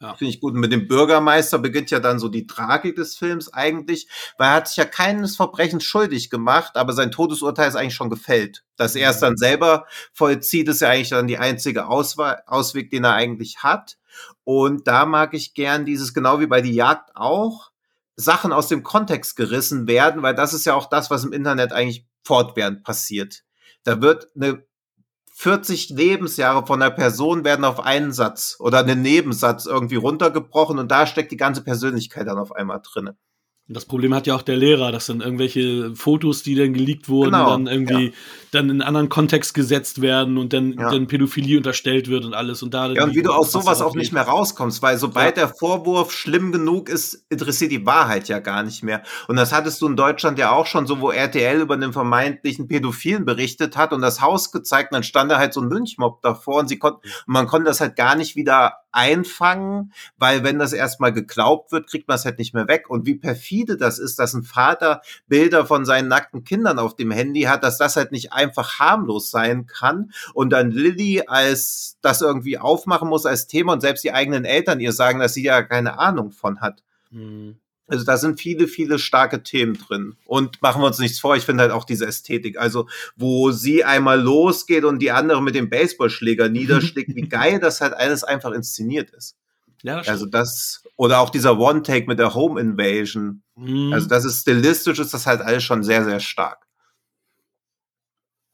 Ja. 0.00 0.16
Finde 0.16 0.32
ich 0.32 0.40
gut. 0.40 0.54
Und 0.54 0.60
mit 0.60 0.72
dem 0.72 0.88
Bürgermeister 0.88 1.60
beginnt 1.60 1.92
ja 1.92 2.00
dann 2.00 2.18
so 2.18 2.28
die 2.28 2.48
Tragik 2.48 2.96
des 2.96 3.16
Films 3.16 3.52
eigentlich, 3.52 4.08
weil 4.36 4.48
er 4.48 4.54
hat 4.54 4.66
sich 4.66 4.78
ja 4.78 4.84
keines 4.84 5.36
Verbrechens 5.36 5.84
schuldig 5.84 6.28
gemacht, 6.28 6.76
aber 6.76 6.92
sein 6.92 7.12
Todesurteil 7.12 7.68
ist 7.68 7.76
eigentlich 7.76 7.94
schon 7.94 8.10
gefällt. 8.10 8.64
Dass 8.76 8.96
er 8.96 9.10
es 9.10 9.20
dann 9.20 9.36
selber 9.36 9.86
vollzieht, 10.12 10.68
ist 10.68 10.80
ja 10.80 10.88
eigentlich 10.88 11.10
dann 11.10 11.28
die 11.28 11.38
einzige 11.38 11.86
Auswahl, 11.86 12.42
Ausweg, 12.48 12.90
den 12.90 13.04
er 13.04 13.14
eigentlich 13.14 13.58
hat. 13.62 13.96
Und 14.42 14.88
da 14.88 15.06
mag 15.06 15.34
ich 15.34 15.54
gern 15.54 15.84
dieses, 15.84 16.12
genau 16.12 16.40
wie 16.40 16.48
bei 16.48 16.62
die 16.62 16.74
Jagd 16.74 17.12
auch, 17.14 17.70
Sachen 18.16 18.52
aus 18.52 18.66
dem 18.66 18.82
Kontext 18.82 19.36
gerissen 19.36 19.86
werden, 19.86 20.22
weil 20.22 20.34
das 20.34 20.52
ist 20.52 20.66
ja 20.66 20.74
auch 20.74 20.86
das, 20.86 21.10
was 21.10 21.22
im 21.22 21.32
Internet 21.32 21.72
eigentlich 21.72 22.08
fortwährend 22.24 22.82
passiert. 22.82 23.44
Da 23.84 24.00
wird 24.00 24.28
eine 24.36 24.64
40 25.34 25.90
Lebensjahre 25.90 26.66
von 26.66 26.80
einer 26.80 26.90
Person 26.90 27.44
werden 27.44 27.64
auf 27.64 27.80
einen 27.80 28.12
Satz 28.12 28.56
oder 28.60 28.80
einen 28.80 29.02
Nebensatz 29.02 29.66
irgendwie 29.66 29.96
runtergebrochen 29.96 30.78
und 30.78 30.90
da 30.90 31.06
steckt 31.06 31.32
die 31.32 31.36
ganze 31.36 31.64
Persönlichkeit 31.64 32.26
dann 32.26 32.38
auf 32.38 32.52
einmal 32.52 32.80
drinne. 32.82 33.16
Das 33.68 33.86
Problem 33.86 34.14
hat 34.14 34.26
ja 34.26 34.34
auch 34.34 34.42
der 34.42 34.56
Lehrer, 34.56 34.92
dass 34.92 35.06
dann 35.06 35.20
irgendwelche 35.20 35.94
Fotos, 35.94 36.42
die 36.42 36.54
dann 36.54 36.74
geleakt 36.74 37.08
wurden, 37.08 37.32
genau, 37.32 37.50
dann 37.50 37.66
irgendwie 37.66 38.08
ja. 38.08 38.12
Dann 38.52 38.66
in 38.66 38.70
einen 38.70 38.82
anderen 38.82 39.08
Kontext 39.08 39.54
gesetzt 39.54 40.02
werden 40.02 40.36
und 40.36 40.52
dann, 40.52 40.74
ja. 40.74 40.90
dann 40.90 41.06
Pädophilie 41.06 41.56
unterstellt 41.56 42.08
wird 42.08 42.26
und 42.26 42.34
alles 42.34 42.62
und 42.62 42.74
da. 42.74 42.90
Ja, 42.92 43.04
und 43.04 43.14
wie 43.14 43.22
du 43.22 43.32
aus 43.32 43.50
sowas 43.50 43.80
auch 43.80 43.94
nicht 43.94 44.12
mehr 44.12 44.24
rauskommst, 44.24 44.82
weil 44.82 44.98
sobald 44.98 45.38
ja. 45.38 45.46
der 45.46 45.54
Vorwurf 45.54 46.12
schlimm 46.12 46.52
genug 46.52 46.90
ist, 46.90 47.24
interessiert 47.30 47.72
die 47.72 47.86
Wahrheit 47.86 48.28
ja 48.28 48.40
gar 48.40 48.62
nicht 48.62 48.82
mehr. 48.82 49.02
Und 49.26 49.36
das 49.36 49.52
hattest 49.52 49.80
du 49.80 49.88
in 49.88 49.96
Deutschland 49.96 50.38
ja 50.38 50.52
auch 50.52 50.66
schon 50.66 50.86
so, 50.86 51.00
wo 51.00 51.10
RTL 51.10 51.62
über 51.62 51.74
einen 51.74 51.94
vermeintlichen 51.94 52.68
Pädophilen 52.68 53.24
berichtet 53.24 53.78
hat 53.78 53.94
und 53.94 54.02
das 54.02 54.20
Haus 54.20 54.52
gezeigt, 54.52 54.92
und 54.92 54.96
dann 54.96 55.02
stand 55.02 55.30
da 55.30 55.38
halt 55.38 55.54
so 55.54 55.62
ein 55.62 55.70
Lynchmob 55.70 56.20
davor 56.20 56.60
und 56.60 56.68
sie 56.68 56.78
konnten, 56.78 57.00
man 57.26 57.46
konnte 57.46 57.68
das 57.68 57.80
halt 57.80 57.96
gar 57.96 58.16
nicht 58.16 58.36
wieder 58.36 58.82
einfangen, 58.92 59.92
weil 60.18 60.44
wenn 60.44 60.58
das 60.58 60.72
erstmal 60.72 61.12
geglaubt 61.12 61.72
wird, 61.72 61.88
kriegt 61.88 62.08
man 62.08 62.16
es 62.16 62.24
halt 62.24 62.38
nicht 62.38 62.54
mehr 62.54 62.68
weg. 62.68 62.90
Und 62.90 63.06
wie 63.06 63.14
perfide 63.14 63.76
das 63.76 63.98
ist, 63.98 64.18
dass 64.18 64.34
ein 64.34 64.42
Vater 64.42 65.00
Bilder 65.26 65.66
von 65.66 65.84
seinen 65.84 66.08
nackten 66.08 66.44
Kindern 66.44 66.78
auf 66.78 66.94
dem 66.94 67.10
Handy 67.10 67.42
hat, 67.42 67.64
dass 67.64 67.78
das 67.78 67.96
halt 67.96 68.12
nicht 68.12 68.32
einfach 68.42 68.78
harmlos 68.78 69.30
sein 69.30 69.66
kann. 69.66 70.12
Und 70.34 70.50
dann 70.50 70.70
Lilly 70.70 71.22
als 71.26 71.96
das 72.02 72.20
irgendwie 72.20 72.58
aufmachen 72.58 73.08
muss 73.08 73.26
als 73.26 73.46
Thema 73.46 73.72
und 73.72 73.80
selbst 73.80 74.04
die 74.04 74.12
eigenen 74.12 74.44
Eltern 74.44 74.80
ihr 74.80 74.92
sagen, 74.92 75.20
dass 75.20 75.34
sie 75.34 75.44
ja 75.44 75.62
keine 75.62 75.98
Ahnung 75.98 76.32
von 76.32 76.60
hat. 76.60 76.82
Mhm. 77.10 77.56
Also 77.92 78.04
da 78.04 78.16
sind 78.16 78.40
viele, 78.40 78.68
viele 78.68 78.98
starke 78.98 79.42
Themen 79.42 79.74
drin. 79.74 80.16
Und 80.24 80.62
machen 80.62 80.80
wir 80.80 80.86
uns 80.86 80.98
nichts 80.98 81.18
vor, 81.18 81.36
ich 81.36 81.44
finde 81.44 81.62
halt 81.62 81.72
auch 81.72 81.84
diese 81.84 82.06
Ästhetik. 82.06 82.58
Also, 82.58 82.88
wo 83.16 83.50
sie 83.50 83.84
einmal 83.84 84.20
losgeht 84.20 84.84
und 84.84 85.00
die 85.00 85.10
andere 85.10 85.42
mit 85.42 85.54
dem 85.54 85.68
Baseballschläger 85.68 86.48
niederschlägt, 86.48 87.14
wie 87.14 87.28
geil 87.28 87.58
das 87.60 87.80
halt 87.80 87.92
alles 87.92 88.24
einfach 88.24 88.52
inszeniert 88.52 89.10
ist. 89.10 89.36
Ja, 89.82 89.98
das 89.98 90.08
also 90.08 90.26
das, 90.26 90.84
oder 90.96 91.18
auch 91.18 91.30
dieser 91.30 91.58
One-Take 91.58 92.06
mit 92.06 92.18
der 92.18 92.34
Home 92.34 92.60
Invasion. 92.60 93.42
Mhm. 93.56 93.92
Also 93.92 94.08
das 94.08 94.24
ist 94.24 94.42
stilistisch, 94.42 94.98
ist 94.98 95.12
das 95.12 95.26
halt 95.26 95.42
alles 95.42 95.62
schon 95.62 95.82
sehr, 95.82 96.04
sehr 96.04 96.20
stark. 96.20 96.66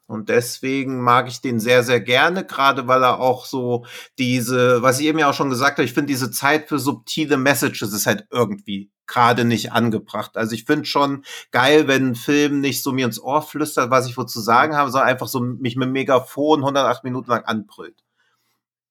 Und 0.09 0.31
deswegen 0.31 1.03
mag 1.03 1.29
ich 1.29 1.43
den 1.43 1.61
sehr, 1.61 1.85
sehr 1.85 2.01
gerne, 2.01 2.45
gerade 2.47 2.89
weil 2.89 3.03
er 3.05 3.21
auch 3.21 3.45
so 3.45 3.85
diese, 4.19 4.83
was 4.83 5.01
ich 5.01 5.07
eben 5.07 5.19
ja 5.19 5.29
auch 5.29 5.35
schon 5.35 5.51
gesagt 5.51 5.77
habe, 5.77 5.85
ich 5.85 5.93
finde 5.93 6.09
diese 6.09 6.31
Zeit 6.31 6.69
für 6.69 6.79
subtile 6.79 7.37
Messages 7.37 7.93
ist 7.93 8.07
halt 8.07 8.27
irgendwie 8.31 8.91
gerade 9.07 9.45
nicht 9.45 9.73
angebracht. 9.73 10.39
Also 10.39 10.55
ich 10.55 10.65
finde 10.65 10.87
schon 10.87 11.25
geil, 11.51 11.89
wenn 11.89 12.09
ein 12.09 12.15
Film 12.15 12.61
nicht 12.61 12.83
so 12.83 12.93
mir 12.93 13.05
ins 13.05 13.21
Ohr 13.21 13.43
flüstert, 13.43 13.91
was 13.91 14.09
ich 14.09 14.17
wohl 14.17 14.27
zu 14.27 14.41
sagen 14.41 14.77
habe, 14.77 14.91
sondern 14.91 15.11
einfach 15.11 15.29
so 15.29 15.41
mich 15.41 15.77
mit 15.77 15.91
Megafon 15.91 16.61
108 16.61 17.05
Minuten 17.05 17.31
lang 17.31 17.45
anbrüllt 17.45 18.03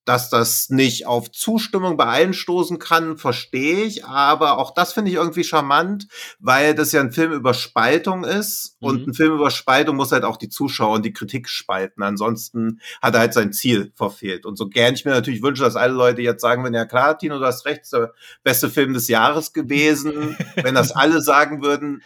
dass 0.07 0.29
das 0.29 0.69
nicht 0.69 1.05
auf 1.05 1.29
Zustimmung 1.31 1.97
bei 1.97 2.05
allen 2.05 2.33
stoßen 2.33 2.79
kann, 2.79 3.17
verstehe 3.17 3.83
ich, 3.83 4.05
aber 4.05 4.57
auch 4.57 4.73
das 4.73 4.93
finde 4.93 5.11
ich 5.11 5.17
irgendwie 5.17 5.43
charmant, 5.43 6.07
weil 6.39 6.73
das 6.73 6.93
ja 6.93 7.01
ein 7.01 7.11
Film 7.11 7.33
über 7.33 7.53
Spaltung 7.53 8.23
ist 8.23 8.77
mhm. 8.79 8.87
und 8.87 9.07
ein 9.07 9.13
Film 9.13 9.33
über 9.33 9.51
Spaltung 9.51 9.97
muss 9.97 10.13
halt 10.13 10.23
auch 10.23 10.37
die 10.37 10.47
Zuschauer 10.47 10.95
und 10.95 11.03
die 11.03 11.11
Kritik 11.11 11.49
spalten. 11.49 12.03
Ansonsten 12.03 12.79
hat 13.01 13.15
er 13.15 13.19
halt 13.19 13.33
sein 13.33 13.51
Ziel 13.51 13.91
verfehlt. 13.95 14.45
Und 14.45 14.57
so 14.57 14.69
gern 14.69 14.93
ich 14.93 15.03
mir 15.03 15.11
natürlich 15.11 15.43
wünsche, 15.43 15.63
dass 15.63 15.75
alle 15.75 15.93
Leute 15.93 16.21
jetzt 16.21 16.41
sagen, 16.41 16.63
wenn 16.63 16.73
ja 16.73 16.85
klar, 16.85 17.17
Tino, 17.17 17.37
du 17.37 17.45
hast 17.45 17.65
recht, 17.65 17.81
ist 17.81 17.93
der 17.93 18.13
beste 18.43 18.69
Film 18.69 18.93
des 18.93 19.09
Jahres 19.09 19.51
gewesen. 19.51 20.37
wenn 20.55 20.75
das 20.75 20.93
alle 20.93 21.21
sagen 21.21 21.61
würden, 21.61 22.01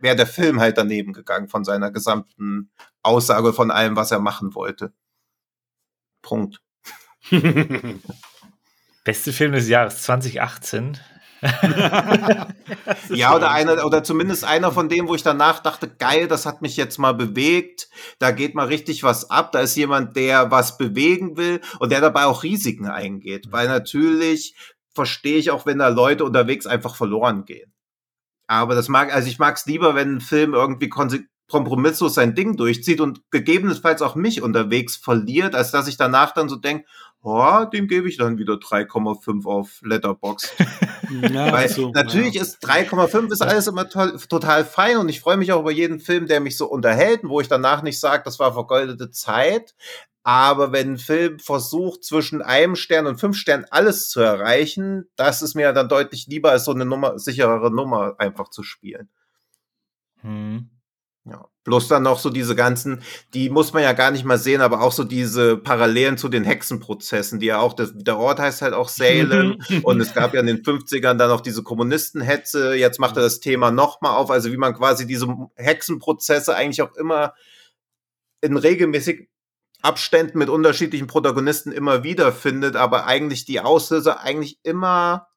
wäre 0.00 0.16
der 0.16 0.26
Film 0.26 0.60
halt 0.60 0.76
daneben 0.76 1.14
gegangen 1.14 1.48
von 1.48 1.64
seiner 1.64 1.90
gesamten 1.90 2.70
Aussage 3.02 3.54
von 3.54 3.70
allem, 3.70 3.96
was 3.96 4.10
er 4.10 4.20
machen 4.20 4.54
wollte. 4.54 4.92
Punkt. 6.20 6.60
Beste 9.04 9.32
Film 9.32 9.52
des 9.52 9.68
Jahres 9.68 10.02
2018. 10.02 10.98
ja, 13.10 13.36
oder 13.36 13.50
einer, 13.50 13.84
oder 13.84 14.02
zumindest 14.02 14.44
einer 14.44 14.72
von 14.72 14.88
denen, 14.88 15.08
wo 15.08 15.14
ich 15.14 15.22
danach 15.22 15.60
dachte, 15.60 15.88
geil, 15.88 16.26
das 16.26 16.46
hat 16.46 16.62
mich 16.62 16.76
jetzt 16.76 16.98
mal 16.98 17.14
bewegt. 17.14 17.88
Da 18.18 18.32
geht 18.32 18.54
mal 18.54 18.66
richtig 18.66 19.04
was 19.04 19.30
ab. 19.30 19.52
Da 19.52 19.60
ist 19.60 19.76
jemand, 19.76 20.16
der 20.16 20.50
was 20.50 20.78
bewegen 20.78 21.36
will 21.36 21.60
und 21.78 21.92
der 21.92 22.00
dabei 22.00 22.24
auch 22.24 22.42
Risiken 22.42 22.86
eingeht. 22.86 23.52
Weil 23.52 23.68
natürlich 23.68 24.56
verstehe 24.94 25.38
ich 25.38 25.50
auch, 25.50 25.64
wenn 25.64 25.78
da 25.78 25.88
Leute 25.88 26.24
unterwegs 26.24 26.66
einfach 26.66 26.96
verloren 26.96 27.44
gehen. 27.44 27.72
Aber 28.48 28.74
das 28.74 28.88
mag, 28.88 29.14
also 29.14 29.28
ich 29.28 29.38
mag 29.38 29.56
es 29.56 29.66
lieber, 29.66 29.94
wenn 29.94 30.16
ein 30.16 30.20
Film 30.20 30.54
irgendwie 30.54 30.88
kompromisslos 31.48 32.14
sein 32.14 32.34
Ding 32.34 32.56
durchzieht 32.56 33.00
und 33.00 33.20
gegebenenfalls 33.30 34.02
auch 34.02 34.14
mich 34.14 34.42
unterwegs 34.42 34.96
verliert, 34.96 35.54
als 35.54 35.70
dass 35.70 35.86
ich 35.86 35.98
danach 35.98 36.32
dann 36.32 36.48
so 36.48 36.56
denke, 36.56 36.86
oh, 37.22 37.64
dem 37.72 37.88
gebe 37.88 38.08
ich 38.08 38.16
dann 38.16 38.38
wieder 38.38 38.54
3,5 38.54 39.46
auf 39.46 39.80
Letterbox. 39.82 40.52
Ja, 41.10 41.50
Weil 41.52 41.70
so, 41.70 41.90
natürlich 41.90 42.34
ja. 42.34 42.42
ist 42.42 42.62
3,5 42.62 43.32
ist 43.32 43.40
alles 43.40 43.66
immer 43.66 43.88
toll, 43.88 44.18
total 44.28 44.62
fein 44.66 44.98
und 44.98 45.08
ich 45.08 45.20
freue 45.20 45.38
mich 45.38 45.52
auch 45.52 45.60
über 45.60 45.70
jeden 45.70 46.00
Film, 46.00 46.26
der 46.26 46.40
mich 46.40 46.58
so 46.58 46.66
unterhält, 46.66 47.20
wo 47.24 47.40
ich 47.40 47.48
danach 47.48 47.80
nicht 47.80 47.98
sage, 47.98 48.24
das 48.26 48.38
war 48.38 48.52
vergoldete 48.52 49.10
Zeit. 49.10 49.74
Aber 50.22 50.72
wenn 50.72 50.92
ein 50.92 50.98
Film 50.98 51.38
versucht, 51.38 52.04
zwischen 52.04 52.42
einem 52.42 52.76
Stern 52.76 53.06
und 53.06 53.18
fünf 53.18 53.38
Sternen 53.38 53.64
alles 53.70 54.10
zu 54.10 54.20
erreichen, 54.20 55.08
das 55.16 55.40
ist 55.40 55.54
mir 55.54 55.72
dann 55.72 55.88
deutlich 55.88 56.26
lieber, 56.26 56.50
als 56.50 56.66
so 56.66 56.72
eine 56.72 56.84
Nummer, 56.84 57.18
sicherere 57.18 57.70
Nummer 57.70 58.16
einfach 58.18 58.50
zu 58.50 58.62
spielen. 58.62 59.08
Hm. 60.20 60.68
Ja. 61.30 61.48
Bloß 61.64 61.88
dann 61.88 62.02
noch 62.02 62.18
so 62.18 62.30
diese 62.30 62.56
ganzen, 62.56 63.02
die 63.34 63.50
muss 63.50 63.74
man 63.74 63.82
ja 63.82 63.92
gar 63.92 64.10
nicht 64.10 64.24
mal 64.24 64.38
sehen, 64.38 64.62
aber 64.62 64.80
auch 64.80 64.92
so 64.92 65.04
diese 65.04 65.58
Parallelen 65.58 66.16
zu 66.16 66.28
den 66.28 66.44
Hexenprozessen, 66.44 67.40
die 67.40 67.46
ja 67.46 67.58
auch, 67.58 67.74
das, 67.74 67.92
der 67.94 68.16
Ort 68.16 68.40
heißt 68.40 68.62
halt 68.62 68.72
auch 68.72 68.88
Salem. 68.88 69.58
Und 69.82 70.00
es 70.00 70.14
gab 70.14 70.32
ja 70.32 70.40
in 70.40 70.46
den 70.46 70.62
50ern 70.62 71.14
dann 71.14 71.30
auch 71.30 71.42
diese 71.42 71.62
Kommunistenhetze, 71.62 72.74
jetzt 72.74 72.98
macht 72.98 73.16
er 73.16 73.22
das 73.22 73.40
Thema 73.40 73.70
nochmal 73.70 74.16
auf, 74.16 74.30
also 74.30 74.50
wie 74.50 74.56
man 74.56 74.74
quasi 74.74 75.06
diese 75.06 75.28
Hexenprozesse 75.56 76.54
eigentlich 76.54 76.80
auch 76.80 76.94
immer 76.96 77.34
in 78.40 78.56
regelmäßig 78.56 79.28
Abständen 79.82 80.38
mit 80.38 80.48
unterschiedlichen 80.48 81.06
Protagonisten 81.06 81.70
immer 81.70 82.02
wieder 82.02 82.32
findet, 82.32 82.76
aber 82.76 83.06
eigentlich 83.06 83.44
die 83.44 83.60
Auslöser 83.60 84.20
eigentlich 84.20 84.58
immer 84.62 85.28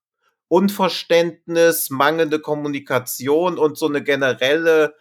Unverständnis, 0.47 1.89
mangelnde 1.89 2.39
Kommunikation 2.39 3.57
und 3.57 3.77
so 3.77 3.87
eine 3.87 4.03
generelle 4.03 4.95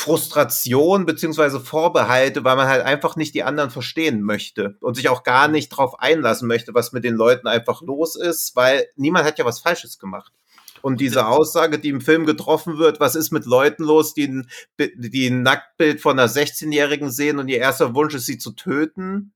Frustration 0.00 1.04
beziehungsweise 1.04 1.60
Vorbehalte, 1.60 2.42
weil 2.42 2.56
man 2.56 2.68
halt 2.68 2.82
einfach 2.82 3.16
nicht 3.16 3.34
die 3.34 3.42
anderen 3.42 3.68
verstehen 3.68 4.22
möchte 4.22 4.78
und 4.80 4.94
sich 4.94 5.10
auch 5.10 5.24
gar 5.24 5.46
nicht 5.46 5.68
drauf 5.68 6.00
einlassen 6.00 6.48
möchte, 6.48 6.72
was 6.72 6.92
mit 6.92 7.04
den 7.04 7.16
Leuten 7.16 7.46
einfach 7.46 7.82
los 7.82 8.16
ist, 8.16 8.56
weil 8.56 8.86
niemand 8.96 9.26
hat 9.26 9.38
ja 9.38 9.44
was 9.44 9.60
Falsches 9.60 9.98
gemacht. 9.98 10.32
Und 10.80 11.02
diese 11.02 11.26
Aussage, 11.26 11.78
die 11.78 11.90
im 11.90 12.00
Film 12.00 12.24
getroffen 12.24 12.78
wird, 12.78 12.98
was 12.98 13.14
ist 13.14 13.30
mit 13.30 13.44
Leuten 13.44 13.84
los, 13.84 14.14
die 14.14 14.26
ein, 14.26 14.48
die 14.78 15.28
ein 15.28 15.42
Nacktbild 15.42 16.00
von 16.00 16.18
einer 16.18 16.30
16-Jährigen 16.30 17.10
sehen 17.10 17.38
und 17.38 17.48
ihr 17.48 17.58
erster 17.58 17.94
Wunsch 17.94 18.14
ist, 18.14 18.24
sie 18.24 18.38
zu 18.38 18.52
töten, 18.52 19.34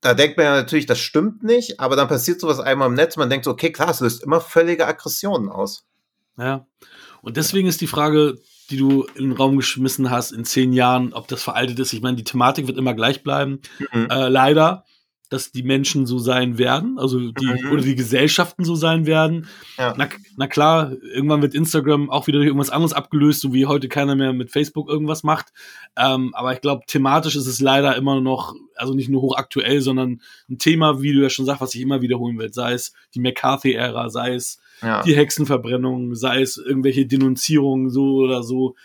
da 0.00 0.14
denkt 0.14 0.38
man 0.38 0.46
ja 0.46 0.54
natürlich, 0.54 0.86
das 0.86 1.00
stimmt 1.00 1.42
nicht, 1.42 1.80
aber 1.80 1.96
dann 1.96 2.08
passiert 2.08 2.40
sowas 2.40 2.60
einmal 2.60 2.88
im 2.88 2.94
Netz, 2.94 3.18
man 3.18 3.28
denkt 3.28 3.44
so, 3.44 3.50
okay, 3.50 3.72
klar, 3.72 3.90
es 3.90 4.00
löst 4.00 4.22
immer 4.22 4.40
völlige 4.40 4.86
Aggressionen 4.86 5.50
aus. 5.50 5.84
Ja. 6.38 6.66
Und 7.20 7.36
deswegen 7.36 7.68
ist 7.68 7.82
die 7.82 7.86
Frage, 7.86 8.38
die 8.70 8.76
du 8.76 9.06
in 9.14 9.30
den 9.30 9.32
Raum 9.32 9.56
geschmissen 9.56 10.10
hast, 10.10 10.32
in 10.32 10.44
zehn 10.44 10.72
Jahren, 10.72 11.12
ob 11.12 11.28
das 11.28 11.42
veraltet 11.42 11.78
ist. 11.78 11.92
Ich 11.92 12.02
meine, 12.02 12.16
die 12.16 12.24
Thematik 12.24 12.66
wird 12.66 12.78
immer 12.78 12.94
gleich 12.94 13.22
bleiben. 13.22 13.60
Mhm. 13.92 14.08
Äh, 14.10 14.28
leider 14.28 14.84
dass 15.28 15.50
die 15.50 15.62
Menschen 15.62 16.06
so 16.06 16.18
sein 16.18 16.58
werden, 16.58 16.98
also 16.98 17.32
die 17.32 17.46
mhm. 17.46 17.72
oder 17.72 17.82
die 17.82 17.96
Gesellschaften 17.96 18.64
so 18.64 18.76
sein 18.76 19.06
werden. 19.06 19.48
Ja. 19.76 19.94
Na, 19.96 20.08
na 20.36 20.46
klar, 20.46 20.92
irgendwann 21.02 21.42
wird 21.42 21.54
Instagram 21.54 22.10
auch 22.10 22.26
wieder 22.26 22.38
durch 22.38 22.46
irgendwas 22.46 22.70
anderes 22.70 22.92
abgelöst, 22.92 23.40
so 23.40 23.52
wie 23.52 23.66
heute 23.66 23.88
keiner 23.88 24.14
mehr 24.14 24.32
mit 24.32 24.50
Facebook 24.50 24.88
irgendwas 24.88 25.24
macht. 25.24 25.52
Ähm, 25.96 26.32
aber 26.34 26.52
ich 26.52 26.60
glaube, 26.60 26.84
thematisch 26.86 27.34
ist 27.34 27.46
es 27.46 27.60
leider 27.60 27.96
immer 27.96 28.20
noch, 28.20 28.54
also 28.76 28.94
nicht 28.94 29.08
nur 29.08 29.22
hochaktuell, 29.22 29.80
sondern 29.80 30.20
ein 30.48 30.58
Thema, 30.58 31.02
wie 31.02 31.12
du 31.12 31.22
ja 31.22 31.30
schon 31.30 31.46
sagst, 31.46 31.60
was 31.60 31.72
sich 31.72 31.80
immer 31.80 32.02
wiederholen 32.02 32.38
wird. 32.38 32.54
Sei 32.54 32.72
es 32.72 32.92
die 33.14 33.20
McCarthy-Ära, 33.20 34.10
sei 34.10 34.34
es 34.34 34.60
ja. 34.82 35.02
die 35.02 35.16
Hexenverbrennung, 35.16 36.14
sei 36.14 36.42
es 36.42 36.56
irgendwelche 36.56 37.06
Denunzierungen 37.06 37.90
so 37.90 38.16
oder 38.16 38.42
so. 38.42 38.76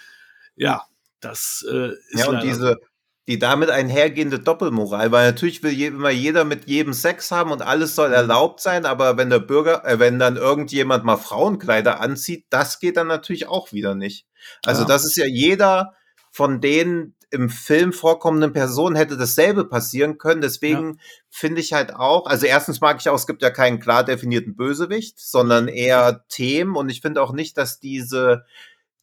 Ja, 0.56 0.84
das 1.20 1.66
äh, 1.72 1.92
ist 2.10 2.20
ja 2.20 2.30
und 2.30 2.44
diese 2.44 2.80
die 3.28 3.38
damit 3.38 3.70
einhergehende 3.70 4.40
Doppelmoral, 4.40 5.12
weil 5.12 5.28
natürlich 5.28 5.62
will 5.62 5.80
immer 5.80 6.10
jeder 6.10 6.44
mit 6.44 6.68
jedem 6.68 6.92
Sex 6.92 7.32
haben 7.32 7.52
und 7.52 7.62
alles 7.62 7.96
soll 7.96 8.12
erlaubt 8.12 8.60
sein, 8.60 8.86
aber 8.86 9.16
wenn 9.16 9.30
der 9.30 9.40
Bürger, 9.40 9.86
äh, 9.86 10.00
wenn 10.00 10.18
dann 10.18 10.38
irgendjemand 10.38 11.06
mal 11.06 11.18
Frauenkleider 11.18 12.02
anzieht, 12.02 12.46
das 12.50 12.80
geht 12.80 12.98
dann 12.98 13.08
natürlich 13.08 13.48
auch 13.48 13.72
wieder 13.72 13.94
nicht. 13.96 14.26
Also 14.66 14.82
ja. 14.82 14.88
das 14.88 15.06
ist 15.06 15.18
ja 15.18 15.26
jeder 15.26 15.94
von 16.32 16.62
den 16.62 17.16
im 17.32 17.50
Film 17.50 17.94
vorkommenden 17.94 18.54
Personen 18.54 18.96
hätte 18.96 19.18
dasselbe 19.18 19.66
passieren 19.66 20.18
können. 20.18 20.42
Deswegen 20.42 20.94
ja. 20.94 21.00
finde 21.30 21.62
ich 21.62 21.74
halt 21.74 21.96
auch, 21.96 22.28
also 22.28 22.46
erstens 22.46 22.82
mag 22.82 22.98
ich 23.00 23.10
auch, 23.10 23.16
es 23.16 23.28
gibt 23.28 23.42
ja 23.42 23.50
keinen 23.50 23.80
klar 23.80 24.04
definierten 24.04 24.56
Bösewicht, 24.56 25.20
sondern 25.20 25.68
eher 25.68 26.26
Themen 26.28 26.76
und 26.76 26.90
ich 26.90 27.02
finde 27.02 27.22
auch 27.22 27.34
nicht, 27.34 27.58
dass 27.58 27.80
diese 27.80 28.46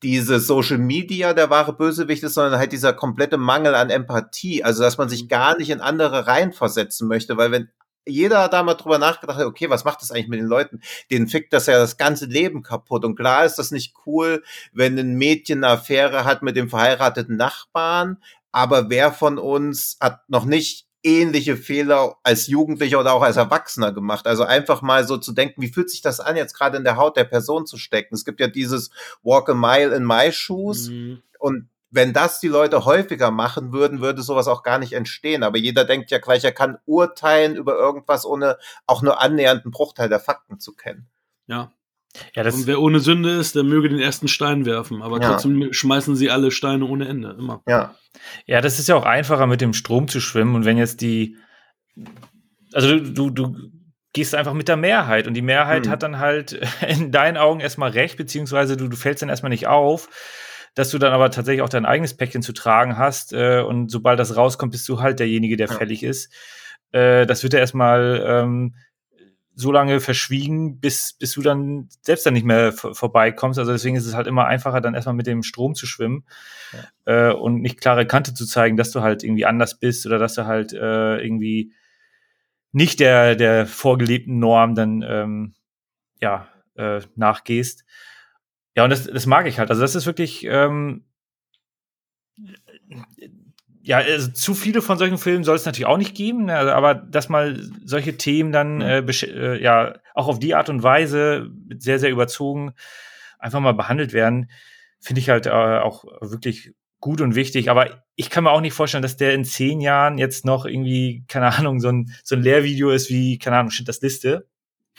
diese 0.03 0.39
Social 0.39 0.79
Media 0.79 1.35
der 1.35 1.51
wahre 1.51 1.73
Bösewicht 1.73 2.23
ist, 2.23 2.35
sondern 2.35 2.61
halt 2.61 2.71
dieser 2.71 2.93
komplette 2.93 3.37
Mangel 3.37 3.75
an 3.75 3.91
Empathie. 3.91 4.63
Also, 4.63 4.83
dass 4.83 4.97
man 4.97 5.09
sich 5.09 5.25
mhm. 5.25 5.29
gar 5.29 5.59
nicht 5.59 5.71
in 5.71 5.81
andere 5.81 6.29
reinversetzen 6.29 7.09
möchte, 7.09 7.37
weil 7.37 7.51
wenn 7.51 7.69
jeder 8.09 8.49
da 8.49 8.63
mal 8.63 8.75
drüber 8.75 8.99
nachgedacht 8.99 9.39
hat, 9.39 9.47
okay, 9.47 9.71
was 9.71 9.85
macht 9.85 10.03
das 10.03 10.11
eigentlich 10.11 10.29
mit 10.29 10.41
den 10.41 10.47
Leuten? 10.47 10.81
Den 11.11 11.29
fickt 11.29 11.53
das 11.53 11.67
ja 11.67 11.79
das 11.79 11.97
ganze 11.97 12.27
Leben 12.27 12.63
kaputt. 12.63 13.05
Und 13.05 13.17
klar 13.17 13.45
ist 13.45 13.57
das 13.57 13.71
nicht 13.71 13.95
cool, 14.07 14.43
wenn 14.73 14.99
ein 14.99 15.15
Mädchen 15.15 15.65
eine 15.65 15.75
Affäre 15.75 16.25
hat 16.25 16.43
mit 16.43 16.57
dem 16.57 16.69
verheirateten 16.69 17.37
Nachbarn. 17.37 18.19
Aber 18.53 18.91
wer 18.91 19.13
von 19.13 19.39
uns 19.39 19.97
hat 20.01 20.29
noch 20.29 20.45
nicht 20.45 20.89
ähnliche 21.05 21.57
Fehler 21.57 22.17
als 22.23 22.49
Jugendlicher 22.49 23.01
oder 23.01 23.13
auch 23.13 23.23
als 23.23 23.37
Erwachsener 23.37 23.93
gemacht. 23.93 24.27
Also 24.27 24.43
einfach 24.43 24.83
mal 24.83 25.07
so 25.07 25.17
zu 25.17 25.33
denken, 25.33 25.63
wie 25.63 25.69
fühlt 25.69 25.91
sich 25.91 26.03
das 26.03 26.21
an, 26.21 26.37
jetzt 26.37 26.55
gerade 26.55 26.77
in 26.77 26.85
der 26.85 26.97
Haut 26.97 27.17
der 27.17 27.25
Person 27.25 27.67
zu 27.67 27.79
stecken? 27.79 28.15
Es 28.15 28.25
gibt 28.25 28.41
ja 28.41 28.49
dieses 28.49 28.91
Walk 29.23 29.49
a 29.49 29.55
Mile 29.55 29.95
in 29.95 30.05
my 30.05 30.33
shoes 30.33 30.89
mhm. 30.89 31.23
und 31.39 31.69
wenn 31.91 32.13
das 32.13 32.41
die 32.41 32.49
Leute 32.49 32.85
häufiger 32.85 33.31
machen 33.31 33.73
würden, 33.73 34.01
würde 34.01 34.23
sowas 34.23 34.49
auch 34.49 34.63
gar 34.63 34.79
nicht 34.79 34.93
entstehen. 34.93 35.43
Aber 35.43 35.59
jeder 35.59 35.85
denkt 35.85 36.11
ja 36.11 36.19
gleich, 36.19 36.45
er 36.45 36.53
kann 36.53 36.79
urteilen 36.85 37.57
über 37.57 37.77
irgendwas, 37.77 38.27
ohne 38.27 38.59
auch 38.87 39.03
nur 39.03 39.21
annähernd 39.21 39.65
einen 39.65 39.73
Bruchteil 39.73 40.09
der 40.09 40.21
Fakten 40.21 40.61
zu 40.61 40.75
kennen. 40.75 41.09
Ja, 41.47 41.73
ja, 42.35 42.43
das 42.43 42.55
und 42.55 42.67
wer 42.67 42.81
ohne 42.81 43.01
Sünde 43.01 43.31
ist, 43.31 43.55
der 43.55 43.63
möge 43.63 43.89
den 43.89 44.01
ersten 44.01 44.29
Stein 44.29 44.67
werfen. 44.67 45.03
Aber 45.03 45.21
ja. 45.21 45.29
trotzdem 45.29 45.73
schmeißen 45.73 46.17
sie 46.17 46.31
alle 46.31 46.51
Steine 46.51 46.85
ohne 46.87 47.09
Ende, 47.09 47.37
immer. 47.39 47.63
Ja. 47.67 47.95
Ja, 48.47 48.61
das 48.61 48.79
ist 48.79 48.89
ja 48.89 48.97
auch 48.97 49.05
einfacher, 49.05 49.47
mit 49.47 49.61
dem 49.61 49.73
Strom 49.73 50.09
zu 50.09 50.21
schwimmen. 50.21 50.55
Und 50.55 50.65
wenn 50.65 50.79
jetzt 50.79 51.01
die, 51.01 51.37
also 52.73 52.99
du, 52.99 53.31
du, 53.31 53.31
du 53.31 53.57
gehst 54.13 54.35
einfach 54.35 54.55
mit 54.55 54.69
der 54.69 54.77
Mehrheit 54.77 55.27
und 55.27 55.35
die 55.35 55.43
Mehrheit 55.43 55.85
hm. 55.85 55.93
hat 55.93 56.03
dann 56.03 56.19
halt 56.19 56.53
in 56.89 57.13
deinen 57.13 57.37
Augen 57.37 57.61
erstmal 57.61 57.91
recht, 57.91 58.17
beziehungsweise 58.17 58.77
du, 58.77 58.89
du 58.89 58.97
fällst 58.97 59.23
dann 59.23 59.29
erstmal 59.29 59.51
nicht 59.51 59.67
auf, 59.67 60.09
dass 60.75 60.91
du 60.91 60.99
dann 60.99 61.13
aber 61.13 61.31
tatsächlich 61.31 61.63
auch 61.63 61.69
dein 61.69 61.87
eigenes 61.87 62.17
Päckchen 62.17 62.43
zu 62.43 62.53
tragen 62.53 62.97
hast. 62.99 63.33
Äh, 63.33 63.61
und 63.61 63.91
sobald 63.91 64.19
das 64.19 64.37
rauskommt, 64.37 64.73
bist 64.73 64.89
du 64.89 65.01
halt 65.01 65.19
derjenige, 65.21 65.57
der 65.57 65.69
ja. 65.69 65.75
fällig 65.75 66.03
ist. 66.03 66.33
Äh, 66.93 67.27
das 67.27 67.43
wird 67.43 67.53
ja 67.53 67.59
erstmal 67.59 68.23
ähm, 68.27 68.75
so 69.59 69.73
lange 69.73 69.99
verschwiegen, 69.99 70.79
bis, 70.79 71.15
bis 71.15 71.33
du 71.33 71.43
dann 71.43 71.89
selbst 72.03 72.25
dann 72.25 72.35
nicht 72.35 72.47
mehr 72.47 72.73
vorbeikommst. 72.73 73.59
Also 73.59 73.73
deswegen 73.73 73.97
ist 73.97 74.07
es 74.07 74.15
halt 74.15 74.29
immer 74.29 74.47
einfacher, 74.47 74.81
dann 74.81 74.95
erstmal 74.95 75.17
mit 75.17 75.27
dem 75.27 75.43
Strom 75.43 75.75
zu 75.75 75.85
schwimmen 75.85 76.25
ja. 77.05 77.31
äh, 77.31 77.35
und 77.35 77.61
nicht 77.61 77.81
klare 77.81 78.07
Kante 78.07 78.35
zu 78.35 78.47
zeigen, 78.47 78.77
dass 78.77 78.93
du 78.93 79.01
halt 79.03 79.25
irgendwie 79.25 79.47
anders 79.47 79.81
bist 79.81 80.07
oder 80.07 80.19
dass 80.19 80.35
du 80.35 80.47
halt 80.47 80.73
äh, 80.73 81.19
irgendwie 81.19 81.73
nicht 82.71 83.01
der, 83.01 83.35
der 83.35 83.67
vorgelebten 83.67 84.39
Norm 84.39 84.77
dann 84.77 85.03
ähm, 85.03 85.55
ja, 86.21 86.47
äh, 86.77 87.01
nachgehst. 87.17 87.85
Ja, 88.79 88.85
und 88.85 88.91
das, 88.91 89.09
das 89.09 89.27
mag 89.27 89.49
ich 89.49 89.59
halt. 89.59 89.71
Also 89.71 89.83
das 89.83 89.97
ist 89.97 90.07
wirklich 90.07 90.45
ähm, 90.45 91.03
ja, 93.83 93.97
also 93.97 94.31
zu 94.31 94.55
viele 94.55 94.83
von 94.83 94.99
solchen 94.99 95.19
Filmen 95.19 95.43
soll 95.43 95.57
es 95.57 95.65
natürlich 95.65 95.87
auch 95.87 95.97
nicht 95.97 96.15
geben, 96.15 96.45
ne? 96.45 96.57
Also, 96.57 96.71
aber 96.71 96.95
dass 96.95 97.29
mal 97.29 97.61
solche 97.85 98.17
Themen 98.17 98.53
dann 98.53 98.81
äh, 98.81 99.01
äh, 99.01 99.61
ja 99.61 99.95
auch 100.15 100.29
auf 100.29 100.39
die 100.39 100.55
Art 100.55 100.69
und 100.69 100.85
Weise 100.85 101.51
sehr, 101.77 101.99
sehr 101.99 102.11
überzogen 102.11 102.73
einfach 103.41 103.59
mal 103.59 103.75
behandelt 103.75 104.13
werden, 104.13 104.49
finde 105.01 105.23
ich 105.23 105.29
halt 105.29 105.47
äh, 105.47 105.51
auch 105.51 106.05
wirklich 106.21 106.73
gut 107.01 107.21
und 107.21 107.35
wichtig. 107.35 107.69
Aber 107.71 108.05
ich 108.15 108.31
kann 108.31 108.45
mir 108.45 108.53
auch 108.53 108.61
nicht 108.61 108.75
vorstellen, 108.75 109.03
dass 109.03 109.17
der 109.17 109.35
in 109.35 109.45
zehn 109.45 109.81
Jahren 109.81 110.19
jetzt 110.19 110.45
noch 110.45 110.67
irgendwie, 110.67 111.25
keine 111.27 111.53
Ahnung, 111.53 111.81
so 111.81 111.89
ein, 111.89 112.15
so 112.23 112.37
ein 112.37 112.43
Lehrvideo 112.43 112.91
ist 112.91 113.11
wie, 113.11 113.39
keine 113.39 113.57
Ahnung, 113.57 113.73
steht 113.73 113.89
das 113.89 114.03
Liste. 114.03 114.47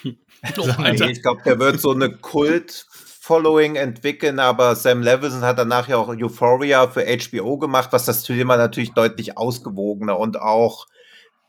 Hm. 0.02 0.18
nee, 0.80 1.12
ich 1.12 1.22
glaube, 1.22 1.44
der 1.46 1.60
wird 1.60 1.80
so 1.80 1.92
eine 1.92 2.12
Kult 2.12 2.88
Following 3.30 3.76
entwickeln, 3.76 4.40
aber 4.40 4.76
Sam 4.76 5.04
Levinson 5.04 5.44
hat 5.44 5.60
danach 5.60 5.88
ja 5.88 5.98
auch 5.98 6.08
Euphoria 6.08 6.88
für 6.88 7.06
HBO 7.06 7.60
gemacht, 7.60 7.90
was 7.92 8.06
das 8.06 8.24
Thema 8.24 8.58
natürlich 8.58 8.94
deutlich 8.94 9.38
ausgewogener 9.38 10.18
und 10.18 10.42
auch, 10.42 10.88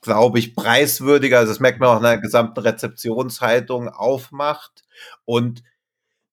glaube 0.02 0.38
ich, 0.38 0.54
preiswürdiger, 0.54 1.38
also 1.38 1.50
das 1.52 1.58
merkt 1.58 1.80
man 1.80 1.88
auch 1.88 1.96
in 1.96 2.02
der 2.02 2.18
gesamten 2.18 2.60
Rezeptionshaltung 2.60 3.88
aufmacht. 3.88 4.82
Und 5.24 5.62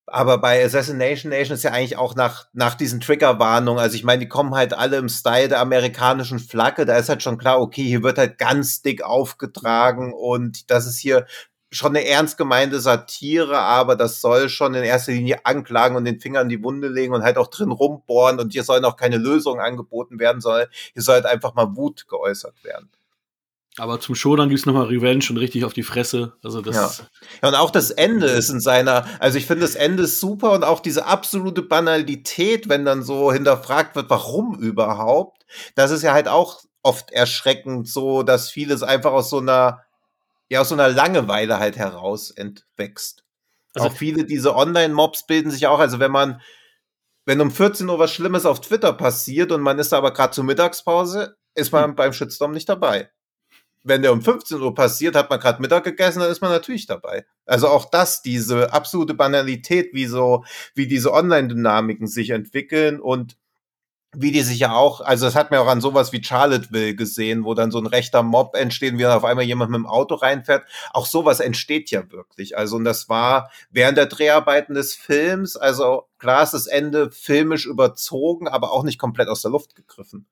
aber 0.04 0.36
bei 0.36 0.62
Assassination 0.62 1.30
Nation 1.30 1.54
ist 1.54 1.62
ja 1.64 1.72
eigentlich 1.72 1.96
auch 1.96 2.14
nach, 2.14 2.48
nach 2.52 2.74
diesen 2.74 3.00
Triggerwarnungen, 3.00 3.80
also 3.80 3.96
ich 3.96 4.04
meine, 4.04 4.20
die 4.20 4.28
kommen 4.28 4.54
halt 4.54 4.74
alle 4.74 4.98
im 4.98 5.08
Style 5.08 5.48
der 5.48 5.60
amerikanischen 5.60 6.40
Flagge, 6.40 6.84
da 6.84 6.98
ist 6.98 7.08
halt 7.08 7.22
schon 7.22 7.38
klar, 7.38 7.58
okay, 7.58 7.84
hier 7.84 8.02
wird 8.02 8.18
halt 8.18 8.36
ganz 8.36 8.82
dick 8.82 9.02
aufgetragen 9.02 10.12
und 10.12 10.70
das 10.70 10.86
ist 10.86 10.98
hier 10.98 11.24
schon 11.70 11.94
eine 11.94 12.06
ernst 12.06 12.38
gemeinte 12.38 12.80
Satire, 12.80 13.58
aber 13.58 13.94
das 13.96 14.20
soll 14.20 14.48
schon 14.48 14.74
in 14.74 14.84
erster 14.84 15.12
Linie 15.12 15.44
anklagen 15.44 15.96
und 15.96 16.04
den 16.04 16.20
Finger 16.20 16.40
in 16.40 16.48
die 16.48 16.62
Wunde 16.62 16.88
legen 16.88 17.14
und 17.14 17.22
halt 17.22 17.36
auch 17.36 17.48
drin 17.48 17.70
rumbohren 17.70 18.40
und 18.40 18.52
hier 18.52 18.64
sollen 18.64 18.84
auch 18.84 18.96
keine 18.96 19.18
Lösungen 19.18 19.60
angeboten 19.60 20.18
werden, 20.18 20.40
sondern 20.40 20.68
hier 20.94 21.02
soll 21.02 21.16
halt 21.16 21.26
einfach 21.26 21.54
mal 21.54 21.76
Wut 21.76 22.08
geäußert 22.08 22.64
werden. 22.64 22.90
Aber 23.78 24.00
zum 24.00 24.14
Show 24.14 24.34
dann 24.34 24.48
gibt's 24.48 24.66
nochmal 24.66 24.86
Revenge 24.86 25.24
und 25.30 25.36
richtig 25.36 25.64
auf 25.64 25.72
die 25.72 25.84
Fresse. 25.84 26.32
Also 26.42 26.60
das. 26.62 26.98
Ja. 26.98 27.06
ja, 27.42 27.48
und 27.48 27.54
auch 27.54 27.70
das 27.70 27.90
Ende 27.90 28.26
ist 28.26 28.48
in 28.48 28.60
seiner, 28.60 29.06
also 29.20 29.38
ich 29.38 29.46
finde 29.46 29.62
das 29.62 29.76
Ende 29.76 30.04
ist 30.04 30.20
super 30.20 30.52
und 30.52 30.64
auch 30.64 30.80
diese 30.80 31.06
absolute 31.06 31.62
Banalität, 31.62 32.68
wenn 32.68 32.84
dann 32.84 33.02
so 33.02 33.32
hinterfragt 33.32 33.94
wird, 33.94 34.10
warum 34.10 34.58
überhaupt, 34.58 35.46
das 35.76 35.90
ist 35.90 36.02
ja 36.02 36.12
halt 36.12 36.28
auch 36.28 36.60
oft 36.82 37.12
erschreckend 37.12 37.88
so, 37.88 38.22
dass 38.22 38.50
vieles 38.50 38.82
einfach 38.82 39.12
aus 39.12 39.30
so 39.30 39.38
einer 39.38 39.82
ja 40.48 40.60
aus 40.60 40.70
so 40.70 40.74
einer 40.74 40.88
Langeweile 40.88 41.58
halt 41.58 41.76
heraus 41.76 42.30
entwächst. 42.30 43.24
Also 43.74 43.88
auch 43.88 43.92
viele 43.92 44.24
diese 44.24 44.54
Online-Mobs 44.54 45.26
bilden 45.26 45.50
sich 45.50 45.66
auch, 45.66 45.78
also 45.78 46.00
wenn 46.00 46.10
man, 46.10 46.40
wenn 47.26 47.40
um 47.40 47.50
14 47.50 47.88
Uhr 47.88 47.98
was 47.98 48.12
Schlimmes 48.12 48.46
auf 48.46 48.60
Twitter 48.60 48.92
passiert 48.92 49.52
und 49.52 49.60
man 49.60 49.78
ist 49.78 49.92
aber 49.92 50.12
gerade 50.12 50.32
zur 50.32 50.44
Mittagspause, 50.44 51.36
ist 51.54 51.72
man 51.72 51.90
hm. 51.90 51.96
beim 51.96 52.12
Shitstorm 52.12 52.52
nicht 52.52 52.68
dabei. 52.68 53.10
Wenn 53.84 54.02
der 54.02 54.12
um 54.12 54.22
15 54.22 54.60
Uhr 54.60 54.74
passiert, 54.74 55.14
hat 55.14 55.30
man 55.30 55.38
gerade 55.38 55.62
Mittag 55.62 55.84
gegessen, 55.84 56.20
dann 56.20 56.30
ist 56.30 56.42
man 56.42 56.50
natürlich 56.50 56.86
dabei. 56.86 57.24
Also 57.46 57.68
auch 57.68 57.88
das, 57.88 58.22
diese 58.22 58.72
absolute 58.72 59.14
Banalität, 59.14 59.94
wie 59.94 60.06
so, 60.06 60.44
wie 60.74 60.86
diese 60.86 61.12
Online-Dynamiken 61.12 62.06
sich 62.06 62.30
entwickeln 62.30 63.00
und 63.00 63.36
wie 64.16 64.32
die 64.32 64.42
sich 64.42 64.58
ja 64.58 64.72
auch, 64.74 65.00
also 65.00 65.26
das 65.26 65.34
hat 65.34 65.50
mir 65.50 65.60
auch 65.60 65.66
an 65.66 65.80
sowas 65.80 66.12
wie 66.12 66.22
Charlottesville 66.22 66.94
gesehen, 66.94 67.44
wo 67.44 67.54
dann 67.54 67.70
so 67.70 67.78
ein 67.78 67.86
rechter 67.86 68.22
Mob 68.22 68.54
entsteht 68.54 68.92
und 68.92 68.98
wie 68.98 69.02
dann 69.02 69.12
auf 69.16 69.24
einmal 69.24 69.44
jemand 69.44 69.70
mit 69.70 69.78
dem 69.78 69.86
Auto 69.86 70.14
reinfährt. 70.14 70.64
Auch 70.92 71.06
sowas 71.06 71.40
entsteht 71.40 71.90
ja 71.90 72.10
wirklich. 72.10 72.56
Also 72.56 72.76
und 72.76 72.84
das 72.84 73.08
war 73.08 73.50
während 73.70 73.98
der 73.98 74.06
Dreharbeiten 74.06 74.74
des 74.74 74.94
Films, 74.94 75.56
also 75.56 76.04
klar 76.18 76.42
ist 76.42 76.54
das 76.54 76.66
Ende 76.66 77.10
filmisch 77.10 77.66
überzogen, 77.66 78.48
aber 78.48 78.72
auch 78.72 78.82
nicht 78.82 78.98
komplett 78.98 79.28
aus 79.28 79.42
der 79.42 79.50
Luft 79.50 79.74
gegriffen. 79.76 80.26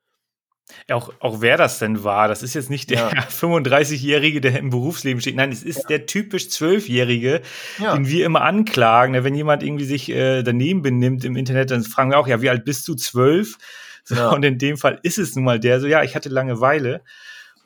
Ja, 0.88 0.96
auch, 0.96 1.12
auch 1.20 1.40
wer 1.40 1.56
das 1.56 1.78
denn 1.78 2.02
war, 2.02 2.26
das 2.28 2.42
ist 2.42 2.54
jetzt 2.54 2.70
nicht 2.70 2.90
der 2.90 3.10
ja. 3.14 3.22
35-Jährige, 3.30 4.40
der 4.40 4.58
im 4.58 4.70
Berufsleben 4.70 5.20
steht. 5.20 5.36
Nein, 5.36 5.52
es 5.52 5.62
ist 5.62 5.82
ja. 5.82 5.88
der 5.90 6.06
typisch 6.06 6.50
Zwölfjährige, 6.50 7.42
ja. 7.78 7.94
den 7.94 8.08
wir 8.08 8.26
immer 8.26 8.42
anklagen. 8.42 9.22
Wenn 9.22 9.34
jemand 9.34 9.62
irgendwie 9.62 9.84
sich 9.84 10.10
äh, 10.10 10.42
daneben 10.42 10.82
benimmt 10.82 11.24
im 11.24 11.36
Internet, 11.36 11.70
dann 11.70 11.84
fragen 11.84 12.10
wir 12.10 12.18
auch, 12.18 12.28
ja, 12.28 12.42
wie 12.42 12.50
alt 12.50 12.64
bist 12.64 12.88
du? 12.88 12.94
Zwölf? 12.94 13.58
So, 14.04 14.30
Und 14.30 14.44
in 14.44 14.58
dem 14.58 14.76
Fall 14.76 15.00
ist 15.02 15.18
es 15.18 15.34
nun 15.34 15.44
mal 15.44 15.58
der, 15.58 15.80
so, 15.80 15.86
ja, 15.86 16.02
ich 16.02 16.14
hatte 16.14 16.28
Langeweile. 16.28 17.02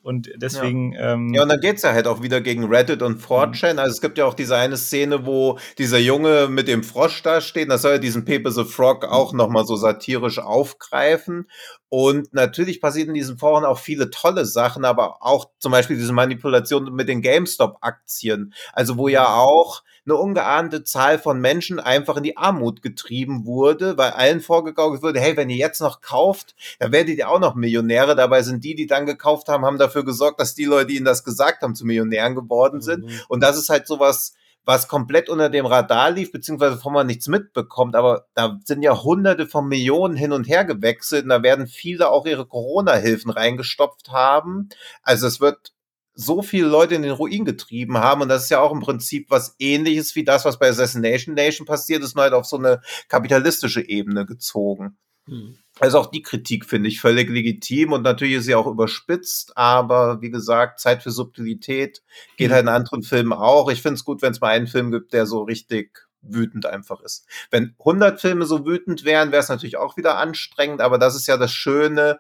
Und 0.02 0.30
deswegen. 0.36 0.92
Ja, 0.92 1.12
ähm, 1.12 1.34
ja 1.34 1.42
und 1.42 1.48
dann 1.50 1.60
geht's 1.60 1.82
ja 1.82 1.92
halt 1.92 2.06
auch 2.06 2.22
wieder 2.22 2.40
gegen 2.40 2.64
Reddit 2.64 3.02
und 3.02 3.20
4chan. 3.20 3.74
Mhm. 3.74 3.78
Also 3.78 3.92
es 3.92 4.00
gibt 4.00 4.18
ja 4.18 4.24
auch 4.24 4.34
diese 4.34 4.56
eine 4.56 4.76
Szene, 4.76 5.26
wo 5.26 5.58
dieser 5.78 5.98
Junge 5.98 6.48
mit 6.48 6.68
dem 6.68 6.82
Frosch 6.82 7.22
da 7.22 7.40
steht. 7.40 7.70
Das 7.70 7.82
soll 7.82 7.92
ja 7.92 7.98
diesen 7.98 8.24
Pepe 8.24 8.50
the 8.50 8.64
Frog 8.64 9.04
auch 9.04 9.32
mhm. 9.32 9.38
nochmal 9.38 9.66
so 9.66 9.76
satirisch 9.76 10.38
aufgreifen. 10.38 11.48
Und 11.88 12.32
natürlich 12.32 12.80
passieren 12.80 13.08
in 13.08 13.14
diesen 13.14 13.36
Foren 13.36 13.64
auch 13.64 13.78
viele 13.78 14.10
tolle 14.10 14.46
Sachen, 14.46 14.84
aber 14.84 15.22
auch 15.22 15.50
zum 15.58 15.72
Beispiel 15.72 15.96
diese 15.96 16.12
Manipulation 16.12 16.92
mit 16.94 17.08
den 17.08 17.20
GameStop-Aktien. 17.20 18.54
Also 18.72 18.96
wo 18.96 19.08
ja 19.08 19.22
mhm. 19.22 19.34
auch 19.34 19.82
eine 20.10 20.20
ungeahnte 20.20 20.84
Zahl 20.84 21.18
von 21.18 21.40
Menschen 21.40 21.78
einfach 21.78 22.16
in 22.16 22.22
die 22.22 22.36
Armut 22.36 22.82
getrieben 22.82 23.46
wurde, 23.46 23.96
weil 23.96 24.10
allen 24.10 24.40
vorgegaukelt 24.40 25.02
wurde, 25.02 25.20
hey, 25.20 25.36
wenn 25.36 25.50
ihr 25.50 25.56
jetzt 25.56 25.80
noch 25.80 26.00
kauft, 26.00 26.54
dann 26.78 26.92
werdet 26.92 27.18
ihr 27.18 27.28
auch 27.28 27.40
noch 27.40 27.54
Millionäre. 27.54 28.16
Dabei 28.16 28.42
sind 28.42 28.64
die, 28.64 28.74
die 28.74 28.86
dann 28.86 29.06
gekauft 29.06 29.48
haben, 29.48 29.64
haben 29.64 29.78
dafür 29.78 30.04
gesorgt, 30.04 30.40
dass 30.40 30.54
die 30.54 30.64
Leute, 30.64 30.88
die 30.88 30.96
ihnen 30.96 31.04
das 31.04 31.24
gesagt 31.24 31.62
haben, 31.62 31.74
zu 31.74 31.86
Millionären 31.86 32.34
geworden 32.34 32.80
sind. 32.80 33.04
Mhm. 33.04 33.20
Und 33.28 33.42
das 33.42 33.56
ist 33.56 33.70
halt 33.70 33.86
sowas, 33.86 34.34
was 34.64 34.88
komplett 34.88 35.28
unter 35.28 35.48
dem 35.48 35.66
Radar 35.66 36.10
lief, 36.10 36.32
beziehungsweise 36.32 36.76
von 36.76 36.92
man 36.92 37.06
nichts 37.06 37.28
mitbekommt. 37.28 37.96
Aber 37.96 38.26
da 38.34 38.58
sind 38.64 38.82
ja 38.82 39.02
hunderte 39.02 39.46
von 39.46 39.66
Millionen 39.66 40.16
hin 40.16 40.32
und 40.32 40.48
her 40.48 40.64
gewechselt 40.64 41.24
und 41.24 41.30
da 41.30 41.42
werden 41.42 41.66
viele 41.66 42.10
auch 42.10 42.26
ihre 42.26 42.46
Corona-Hilfen 42.46 43.30
reingestopft 43.30 44.10
haben. 44.10 44.68
Also 45.02 45.26
es 45.26 45.40
wird 45.40 45.72
so 46.14 46.42
viele 46.42 46.66
Leute 46.66 46.94
in 46.94 47.02
den 47.02 47.12
Ruin 47.12 47.44
getrieben 47.44 47.98
haben. 47.98 48.22
Und 48.22 48.28
das 48.28 48.44
ist 48.44 48.50
ja 48.50 48.60
auch 48.60 48.72
im 48.72 48.80
Prinzip 48.80 49.30
was 49.30 49.54
ähnliches 49.58 50.14
wie 50.14 50.24
das, 50.24 50.44
was 50.44 50.58
bei 50.58 50.68
Assassination 50.68 51.34
Nation 51.34 51.66
passiert 51.66 52.02
ist, 52.02 52.14
nur 52.14 52.24
halt 52.24 52.34
auf 52.34 52.46
so 52.46 52.58
eine 52.58 52.80
kapitalistische 53.08 53.86
Ebene 53.88 54.26
gezogen. 54.26 54.98
Hm. 55.26 55.56
Also 55.78 55.98
auch 55.98 56.10
die 56.10 56.22
Kritik 56.22 56.66
finde 56.66 56.88
ich 56.88 57.00
völlig 57.00 57.30
legitim 57.30 57.92
und 57.92 58.02
natürlich 58.02 58.36
ist 58.36 58.44
sie 58.44 58.54
auch 58.54 58.66
überspitzt, 58.66 59.56
aber 59.56 60.20
wie 60.20 60.30
gesagt, 60.30 60.80
Zeit 60.80 61.02
für 61.02 61.10
Subtilität 61.10 62.02
geht 62.36 62.48
hm. 62.48 62.54
halt 62.54 62.62
in 62.64 62.68
anderen 62.68 63.02
Filmen 63.02 63.32
auch. 63.32 63.70
Ich 63.70 63.82
finde 63.82 63.94
es 63.94 64.04
gut, 64.04 64.22
wenn 64.22 64.32
es 64.32 64.40
mal 64.40 64.48
einen 64.48 64.66
Film 64.66 64.90
gibt, 64.90 65.12
der 65.12 65.26
so 65.26 65.42
richtig 65.42 66.06
wütend 66.22 66.66
einfach 66.66 67.00
ist. 67.00 67.26
Wenn 67.50 67.74
100 67.78 68.20
Filme 68.20 68.44
so 68.44 68.66
wütend 68.66 69.04
wären, 69.04 69.32
wäre 69.32 69.42
es 69.42 69.48
natürlich 69.48 69.78
auch 69.78 69.96
wieder 69.96 70.18
anstrengend, 70.18 70.82
aber 70.82 70.98
das 70.98 71.14
ist 71.14 71.26
ja 71.26 71.38
das 71.38 71.52
Schöne 71.52 72.18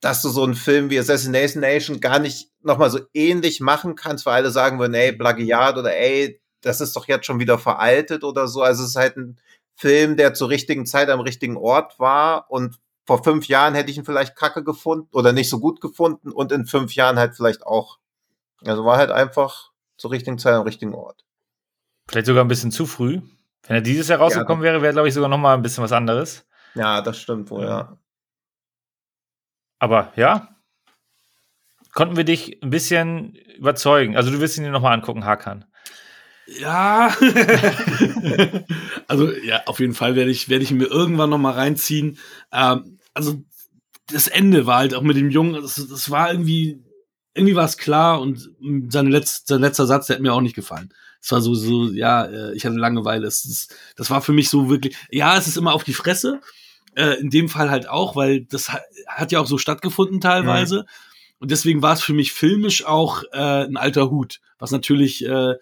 dass 0.00 0.22
du 0.22 0.28
so 0.28 0.44
einen 0.44 0.54
Film 0.54 0.90
wie 0.90 0.98
Assassination 0.98 1.60
Nation 1.60 2.00
gar 2.00 2.18
nicht 2.18 2.50
nochmal 2.66 2.90
so 2.90 3.00
ähnlich 3.14 3.60
machen 3.60 3.94
kannst, 3.94 4.26
weil 4.26 4.34
alle 4.34 4.50
sagen 4.50 4.78
würden, 4.78 4.94
ey, 4.94 5.12
Plagiat 5.12 5.78
oder 5.78 5.96
ey, 5.96 6.40
das 6.60 6.80
ist 6.80 6.96
doch 6.96 7.06
jetzt 7.08 7.26
schon 7.26 7.38
wieder 7.38 7.58
veraltet 7.58 8.24
oder 8.24 8.48
so. 8.48 8.62
Also 8.62 8.82
es 8.82 8.90
ist 8.90 8.96
halt 8.96 9.16
ein 9.16 9.38
Film, 9.76 10.16
der 10.16 10.34
zur 10.34 10.48
richtigen 10.48 10.86
Zeit 10.86 11.08
am 11.08 11.20
richtigen 11.20 11.56
Ort 11.56 11.98
war 11.98 12.50
und 12.50 12.78
vor 13.06 13.22
fünf 13.22 13.46
Jahren 13.46 13.74
hätte 13.74 13.90
ich 13.90 13.98
ihn 13.98 14.04
vielleicht 14.04 14.34
kacke 14.34 14.64
gefunden 14.64 15.08
oder 15.12 15.32
nicht 15.32 15.48
so 15.48 15.60
gut 15.60 15.80
gefunden 15.80 16.32
und 16.32 16.50
in 16.50 16.66
fünf 16.66 16.94
Jahren 16.94 17.18
halt 17.18 17.36
vielleicht 17.36 17.64
auch. 17.64 17.98
Also 18.64 18.84
war 18.84 18.96
halt 18.96 19.10
einfach 19.10 19.70
zur 19.96 20.10
richtigen 20.10 20.38
Zeit 20.38 20.54
am 20.54 20.62
richtigen 20.62 20.94
Ort. 20.94 21.24
Vielleicht 22.08 22.26
sogar 22.26 22.44
ein 22.44 22.48
bisschen 22.48 22.72
zu 22.72 22.86
früh. 22.86 23.20
Wenn 23.66 23.76
er 23.76 23.80
dieses 23.80 24.08
Jahr 24.08 24.18
rausgekommen 24.18 24.64
ja, 24.64 24.72
wäre, 24.72 24.82
wäre, 24.82 24.92
glaube 24.92 25.08
ich, 25.08 25.14
sogar 25.14 25.28
noch 25.28 25.38
mal 25.38 25.54
ein 25.54 25.62
bisschen 25.62 25.84
was 25.84 25.92
anderes. 25.92 26.46
Ja, 26.74 27.00
das 27.00 27.18
stimmt 27.18 27.50
wohl, 27.50 27.64
ja. 27.64 27.68
ja. 27.68 27.98
Aber 29.78 30.12
ja, 30.16 30.55
konnten 31.96 32.16
wir 32.16 32.24
dich 32.24 32.62
ein 32.62 32.70
bisschen 32.70 33.34
überzeugen. 33.56 34.16
Also 34.16 34.30
du 34.30 34.38
wirst 34.38 34.58
ihn 34.58 34.64
dir 34.64 34.70
nochmal 34.70 34.92
angucken, 34.92 35.24
Hakan. 35.24 35.64
Ja, 36.46 37.08
also 39.08 39.32
ja, 39.32 39.62
auf 39.64 39.80
jeden 39.80 39.94
Fall 39.94 40.14
werde 40.14 40.30
ich, 40.30 40.50
werde 40.50 40.62
ich 40.62 40.70
mir 40.70 40.84
irgendwann 40.84 41.30
noch 41.30 41.38
mal 41.38 41.54
reinziehen. 41.54 42.18
Ähm, 42.52 42.98
also 43.14 43.42
das 44.08 44.28
Ende 44.28 44.66
war 44.66 44.76
halt 44.76 44.94
auch 44.94 45.02
mit 45.02 45.16
dem 45.16 45.30
Jungen, 45.30 45.54
das, 45.54 45.74
das 45.74 46.10
war 46.10 46.30
irgendwie, 46.30 46.84
irgendwie 47.34 47.56
war 47.56 47.64
es 47.64 47.78
klar 47.78 48.20
und 48.20 48.50
sein, 48.88 49.08
Letz-, 49.08 49.44
sein 49.46 49.62
letzter 49.62 49.86
Satz, 49.86 50.06
der 50.06 50.16
hat 50.16 50.22
mir 50.22 50.34
auch 50.34 50.42
nicht 50.42 50.54
gefallen. 50.54 50.92
Es 51.22 51.32
war 51.32 51.40
so, 51.40 51.54
so, 51.54 51.90
ja, 51.90 52.26
äh, 52.26 52.54
ich 52.54 52.66
hatte 52.66 52.76
Langeweile. 52.76 53.26
Es, 53.26 53.42
das, 53.42 53.68
das 53.96 54.10
war 54.10 54.20
für 54.20 54.34
mich 54.34 54.50
so 54.50 54.68
wirklich, 54.68 54.94
ja, 55.10 55.38
es 55.38 55.48
ist 55.48 55.56
immer 55.56 55.72
auf 55.72 55.82
die 55.82 55.94
Fresse, 55.94 56.42
äh, 56.94 57.18
in 57.20 57.30
dem 57.30 57.48
Fall 57.48 57.70
halt 57.70 57.88
auch, 57.88 58.16
weil 58.16 58.44
das 58.44 58.68
hat, 58.68 58.82
hat 59.08 59.32
ja 59.32 59.40
auch 59.40 59.46
so 59.46 59.56
stattgefunden 59.56 60.20
teilweise. 60.20 60.82
Mhm. 60.82 61.05
Und 61.38 61.50
deswegen 61.50 61.82
war 61.82 61.92
es 61.92 62.02
für 62.02 62.14
mich 62.14 62.32
filmisch 62.32 62.84
auch 62.84 63.22
äh, 63.32 63.64
ein 63.64 63.76
alter 63.76 64.10
Hut, 64.10 64.40
was 64.58 64.70
natürlich, 64.70 65.24
äh, 65.24 65.54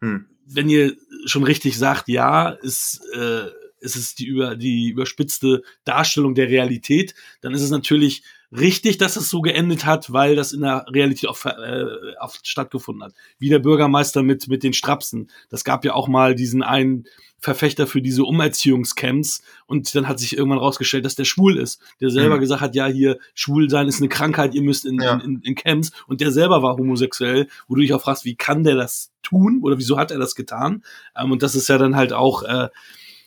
hm. 0.00 0.26
wenn 0.44 0.68
ihr 0.68 0.96
schon 1.24 1.44
richtig 1.44 1.78
sagt, 1.78 2.08
ja, 2.08 2.50
ist, 2.50 3.00
äh, 3.14 3.46
ist 3.80 3.96
es 3.96 4.14
die, 4.14 4.26
über, 4.26 4.56
die 4.56 4.88
überspitzte 4.88 5.62
Darstellung 5.84 6.34
der 6.34 6.48
Realität, 6.48 7.14
dann 7.40 7.54
ist 7.54 7.62
es 7.62 7.70
natürlich 7.70 8.22
richtig, 8.50 8.98
dass 8.98 9.16
es 9.16 9.28
so 9.28 9.40
geendet 9.40 9.84
hat, 9.84 10.12
weil 10.12 10.34
das 10.34 10.52
in 10.52 10.62
der 10.62 10.86
Realität 10.88 11.28
auch 11.28 11.44
äh, 11.44 11.84
oft 12.18 12.46
stattgefunden 12.46 13.04
hat. 13.04 13.14
Wie 13.38 13.50
der 13.50 13.58
Bürgermeister 13.58 14.22
mit, 14.22 14.48
mit 14.48 14.62
den 14.62 14.72
Strapsen. 14.72 15.30
Das 15.50 15.64
gab 15.64 15.84
ja 15.84 15.94
auch 15.94 16.08
mal 16.08 16.34
diesen 16.34 16.62
einen 16.62 17.04
Verfechter 17.40 17.86
für 17.86 18.02
diese 18.02 18.24
Umerziehungscamps 18.24 19.42
und 19.66 19.94
dann 19.94 20.08
hat 20.08 20.18
sich 20.18 20.36
irgendwann 20.36 20.58
rausgestellt, 20.58 21.04
dass 21.04 21.14
der 21.14 21.24
schwul 21.24 21.56
ist. 21.56 21.80
Der 22.00 22.10
selber 22.10 22.36
mhm. 22.36 22.40
gesagt 22.40 22.60
hat, 22.60 22.74
ja, 22.74 22.86
hier, 22.86 23.18
schwul 23.34 23.70
sein 23.70 23.86
ist 23.86 24.00
eine 24.00 24.08
Krankheit, 24.08 24.54
ihr 24.54 24.62
müsst 24.62 24.84
in, 24.84 25.00
ja. 25.00 25.14
in, 25.14 25.20
in, 25.20 25.40
in 25.42 25.54
Camps 25.54 25.92
und 26.08 26.20
der 26.20 26.32
selber 26.32 26.62
war 26.62 26.76
homosexuell, 26.76 27.46
wo 27.68 27.76
du 27.76 27.82
dich 27.82 27.94
auch 27.94 28.02
fragst, 28.02 28.24
wie 28.24 28.34
kann 28.34 28.64
der 28.64 28.74
das 28.74 29.12
tun 29.22 29.60
oder 29.62 29.78
wieso 29.78 29.98
hat 29.98 30.10
er 30.10 30.18
das 30.18 30.34
getan? 30.34 30.82
Ähm, 31.16 31.30
und 31.30 31.42
das 31.42 31.54
ist 31.54 31.68
ja 31.68 31.78
dann 31.78 31.94
halt 31.94 32.12
auch, 32.12 32.42
äh, 32.42 32.68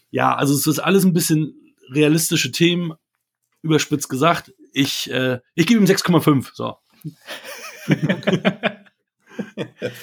ja, 0.09 0.35
also 0.35 0.53
es 0.53 0.67
ist 0.67 0.79
alles 0.79 1.05
ein 1.05 1.13
bisschen 1.13 1.73
realistische 1.89 2.51
Themen, 2.51 2.93
überspitzt 3.61 4.09
gesagt. 4.09 4.53
Ich, 4.73 5.09
äh, 5.09 5.39
ich 5.55 5.67
gebe 5.67 5.79
ihm 5.79 5.85
6,5. 5.85 6.49
So. 6.53 6.75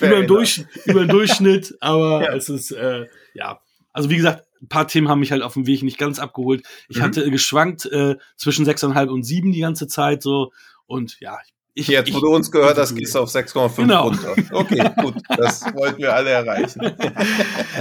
über, 0.00 0.16
den 0.16 0.26
Durchschnitt, 0.26 0.68
über 0.86 1.00
den 1.00 1.08
Durchschnitt, 1.08 1.76
aber 1.80 2.22
ja. 2.22 2.34
es 2.34 2.48
ist, 2.48 2.70
äh, 2.70 3.06
ja, 3.34 3.60
also 3.92 4.10
wie 4.10 4.16
gesagt, 4.16 4.44
ein 4.60 4.68
paar 4.68 4.88
Themen 4.88 5.08
haben 5.08 5.20
mich 5.20 5.32
halt 5.32 5.42
auf 5.42 5.54
dem 5.54 5.66
Weg 5.66 5.82
nicht 5.82 5.98
ganz 5.98 6.18
abgeholt. 6.18 6.62
Ich 6.88 6.98
mhm. 6.98 7.02
hatte 7.02 7.30
geschwankt 7.30 7.86
äh, 7.86 8.16
zwischen 8.36 8.66
6,5 8.66 9.08
und 9.08 9.22
7 9.22 9.52
die 9.52 9.60
ganze 9.60 9.86
Zeit 9.86 10.22
so 10.22 10.52
und 10.86 11.18
ja, 11.20 11.38
ich, 11.74 11.86
Jetzt, 11.86 12.12
wo 12.12 12.18
du 12.18 12.34
uns 12.34 12.50
gehört 12.50 12.76
hast, 12.76 12.94
gehst 12.96 13.14
du 13.14 13.20
auf 13.20 13.30
6,5 13.30 13.76
genau. 13.76 14.08
runter. 14.08 14.34
Okay, 14.50 14.90
gut, 15.00 15.14
das 15.28 15.62
wollten 15.74 15.98
wir 15.98 16.12
alle 16.12 16.30
erreichen. 16.30 16.80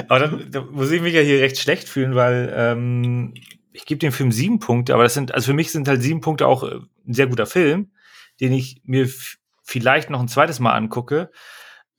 aber 0.08 0.20
dann, 0.20 0.51
dann, 0.51 0.72
muss 0.72 0.91
ich 0.91 1.01
mich 1.01 1.16
ja 1.16 1.22
hier 1.22 1.41
recht 1.41 1.58
schlecht 1.58 1.89
fühlen, 1.89 2.14
weil 2.14 2.53
ähm, 2.55 3.34
ich 3.74 3.86
gebe 3.86 3.97
dem 3.97 4.12
Film 4.12 4.32
sieben 4.32 4.60
Punkte, 4.60 4.93
aber 4.93 5.01
das 5.01 5.16
sind, 5.16 5.34
also 5.34 5.47
für 5.47 5.53
mich 5.53 5.72
sind 5.72 5.88
halt 5.88 6.03
sieben 6.03 6.22
Punkte 6.22 6.45
auch 6.45 6.64
äh, 6.64 6.76
ein 7.08 7.14
sehr 7.14 7.26
guter 7.26 7.47
Film, 7.47 7.89
den 8.39 8.53
ich 8.53 8.82
mir 8.86 9.10
vielleicht 9.64 10.12
noch 10.12 10.20
ein 10.20 10.28
zweites 10.28 10.60
Mal 10.60 10.74
angucke. 10.74 11.32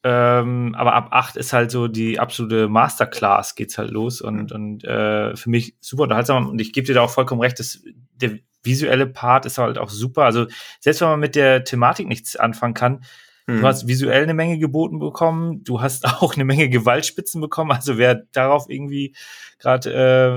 Ähm, 0.04 0.74
aber 0.76 0.94
ab 0.94 1.08
acht 1.10 1.36
ist 1.36 1.52
halt 1.52 1.72
so 1.72 1.88
die 1.88 2.20
absolute 2.20 2.68
Masterclass 2.68 3.56
geht's 3.56 3.78
halt 3.78 3.90
los 3.90 4.20
und, 4.20 4.52
und 4.52 4.84
äh, 4.84 5.34
für 5.34 5.50
mich 5.50 5.74
super 5.80 6.04
unterhaltsam 6.04 6.48
und 6.48 6.60
ich 6.60 6.72
gebe 6.72 6.86
dir 6.86 6.94
da 6.94 7.00
auch 7.02 7.10
vollkommen 7.10 7.40
recht, 7.40 7.58
dass 7.58 7.82
der 8.14 8.38
visuelle 8.62 9.06
Part 9.06 9.46
ist 9.46 9.58
halt 9.58 9.78
auch 9.78 9.90
super. 9.90 10.22
Also 10.24 10.46
selbst 10.80 11.00
wenn 11.00 11.08
man 11.08 11.20
mit 11.20 11.34
der 11.34 11.64
Thematik 11.64 12.06
nichts 12.06 12.36
anfangen 12.36 12.74
kann, 12.74 13.04
mhm. 13.46 13.60
du 13.60 13.66
hast 13.66 13.88
visuell 13.88 14.22
eine 14.22 14.34
Menge 14.34 14.58
geboten 14.58 15.00
bekommen, 15.00 15.64
du 15.64 15.80
hast 15.80 16.04
auch 16.22 16.34
eine 16.34 16.44
Menge 16.44 16.68
Gewaltspitzen 16.68 17.40
bekommen. 17.40 17.72
Also 17.72 17.98
wer 17.98 18.14
darauf 18.32 18.66
irgendwie 18.68 19.16
gerade 19.58 19.92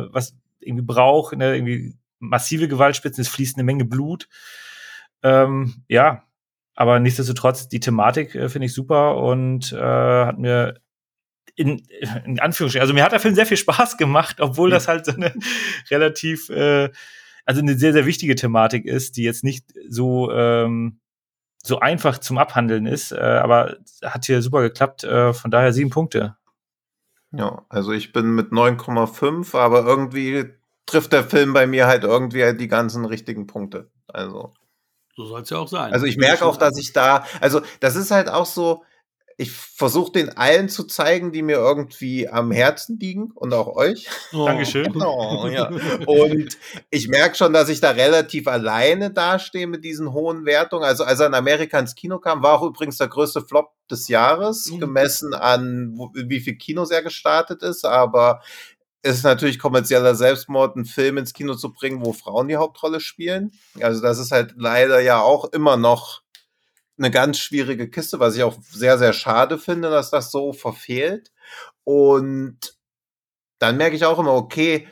äh, 0.09 0.14
was 0.14 0.36
irgendwie 0.59 0.86
braucht, 0.86 1.36
ne, 1.36 1.55
irgendwie 1.55 1.95
massive 2.20 2.68
Gewaltspitzen, 2.68 3.22
es 3.22 3.30
fließt 3.30 3.57
eine 3.57 3.64
Menge 3.64 3.86
Blut. 3.86 4.28
Ähm, 5.24 5.84
ja, 5.88 6.24
aber 6.76 7.00
nichtsdestotrotz, 7.00 7.68
die 7.70 7.80
Thematik 7.80 8.36
äh, 8.36 8.50
finde 8.50 8.66
ich 8.68 8.74
super 8.74 9.18
und 9.18 9.72
äh, 9.74 10.26
hat 10.26 10.39
mir 10.39 10.80
in, 11.56 11.84
in 12.26 12.39
Anführungsstrichen, 12.39 12.82
also 12.82 12.93
mir 12.93 13.04
hat 13.04 13.12
der 13.12 13.20
Film 13.20 13.36
sehr 13.36 13.46
viel 13.46 13.58
Spaß 13.58 13.98
gemacht, 13.98 14.39
obwohl 14.39 14.70
das 14.70 14.88
halt 14.88 15.06
so 15.06 15.12
eine 15.12 15.34
relativ, 15.89 16.50
äh, 16.50 16.89
also 17.46 17.62
eine 17.62 17.78
sehr, 17.78 17.93
sehr 17.93 18.06
wichtige 18.06 18.36
Thematik 18.36 18.86
ist, 18.86 19.18
die 19.18 19.24
jetzt 19.24 19.43
nicht 19.43 19.66
so, 19.88 20.32
ähm, 20.32 21.00
so 21.64 21.80
einfach 21.80 22.18
zum 22.18 22.38
Abhandeln 22.38 22.86
ist, 22.86 23.12
äh, 23.12 23.20
aber 23.20 23.78
hat 24.04 24.26
hier 24.26 24.42
super 24.42 24.62
geklappt, 24.62 25.04
äh, 25.04 25.34
von 25.34 25.52
daher 25.52 25.74
sieben 25.74 25.89
Punkte. 25.89 26.38
Ja, 27.32 27.66
also 27.70 27.92
ich 27.92 28.12
bin 28.12 28.34
mit 28.36 28.52
9,5, 28.52 29.56
aber 29.58 29.86
irgendwie 29.86 30.46
trifft 30.86 31.14
der 31.14 31.24
Film 31.24 31.54
bei 31.54 31.68
mir 31.68 31.88
halt 31.88 32.04
irgendwie 32.04 32.58
die 32.58 32.68
ganzen 32.68 33.06
richtigen 33.06 33.48
Punkte. 33.48 33.89
Also. 34.08 34.54
So 35.22 35.28
soll 35.28 35.42
es 35.42 35.50
ja 35.50 35.58
auch 35.58 35.68
sein. 35.68 35.93
Also 35.93 36.08
ich 36.08 36.18
merke 36.18 36.46
auch, 36.46 36.58
dass 36.58 36.78
ich 36.78 36.93
da, 36.93 37.26
also 37.39 37.62
das 37.80 37.96
ist 37.96 38.10
halt 38.10 38.28
auch 38.28 38.48
so, 38.48 38.84
ich 39.38 39.52
versuche 39.52 40.12
den 40.12 40.38
allen 40.38 40.68
zu 40.68 40.84
zeigen, 40.84 41.32
die 41.32 41.42
mir 41.42 41.58
irgendwie 41.58 42.28
am 42.28 42.52
Herzen 42.52 43.00
liegen 43.00 43.32
und 43.34 43.54
auch 43.54 43.76
euch. 43.76 44.08
Oh. 44.34 44.46
Dankeschön. 44.48 44.93
Oh, 45.02 45.48
ja. 45.48 45.70
Und 46.06 46.58
ich 46.89 47.08
merke 47.08 47.36
schon, 47.36 47.54
dass 47.54 47.70
ich 47.70 47.82
da 47.82 47.92
relativ 47.92 48.48
alleine 48.48 49.12
dastehe 49.12 49.68
mit 49.68 49.84
diesen 49.84 50.14
hohen 50.14 50.46
Wertungen. 50.46 50.84
Also 50.84 51.04
als 51.04 51.20
er 51.20 51.28
in 51.28 51.34
Amerika 51.34 51.80
ins 51.80 51.96
Kino 51.96 52.20
kam, 52.20 52.43
war 52.43 52.60
auch 52.60 52.64
übrigens 52.64 52.98
der 52.98 53.08
größte 53.08 53.42
Flop 53.42 53.72
des 53.89 54.08
Jahres, 54.08 54.72
mhm. 54.72 54.80
gemessen 54.80 55.34
an 55.34 55.98
wie 56.14 56.39
viel 56.39 56.56
Kinos 56.56 56.92
er 56.92 57.04
gestartet 57.04 57.64
ist. 57.64 57.86
Aber 57.86 58.42
es 59.04 59.18
ist 59.18 59.24
natürlich 59.24 59.60
kommerzieller 59.60 60.16
Selbstmord, 60.16 60.76
einen 60.76 60.86
Film 60.86 61.18
ins 61.18 61.34
Kino 61.34 61.56
zu 61.56 61.74
bringen, 61.74 62.06
wo 62.06 62.14
Frauen 62.14 62.48
die 62.48 62.58
Hauptrolle 62.58 63.00
spielen. 63.00 63.52
Also 63.82 64.02
das 64.02 64.20
ist 64.20 64.32
halt 64.32 64.54
leider 64.58 65.00
ja 65.00 65.22
auch 65.22 65.46
immer 65.46 65.78
noch 65.78 66.22
eine 66.98 67.10
ganz 67.10 67.40
schwierige 67.40 67.90
Kiste, 67.90 68.20
was 68.20 68.36
ich 68.36 68.44
auch 68.44 68.58
sehr, 68.62 69.00
sehr 69.00 69.14
schade 69.14 69.58
finde, 69.58 69.90
dass 69.90 70.12
das 70.12 70.32
so 70.32 70.54
verfehlt. 70.54 71.32
Und 71.84 72.78
dann 73.58 73.78
merke 73.78 73.96
ich 73.96 74.06
auch 74.06 74.20
immer, 74.20 74.34
okay, 74.34 74.88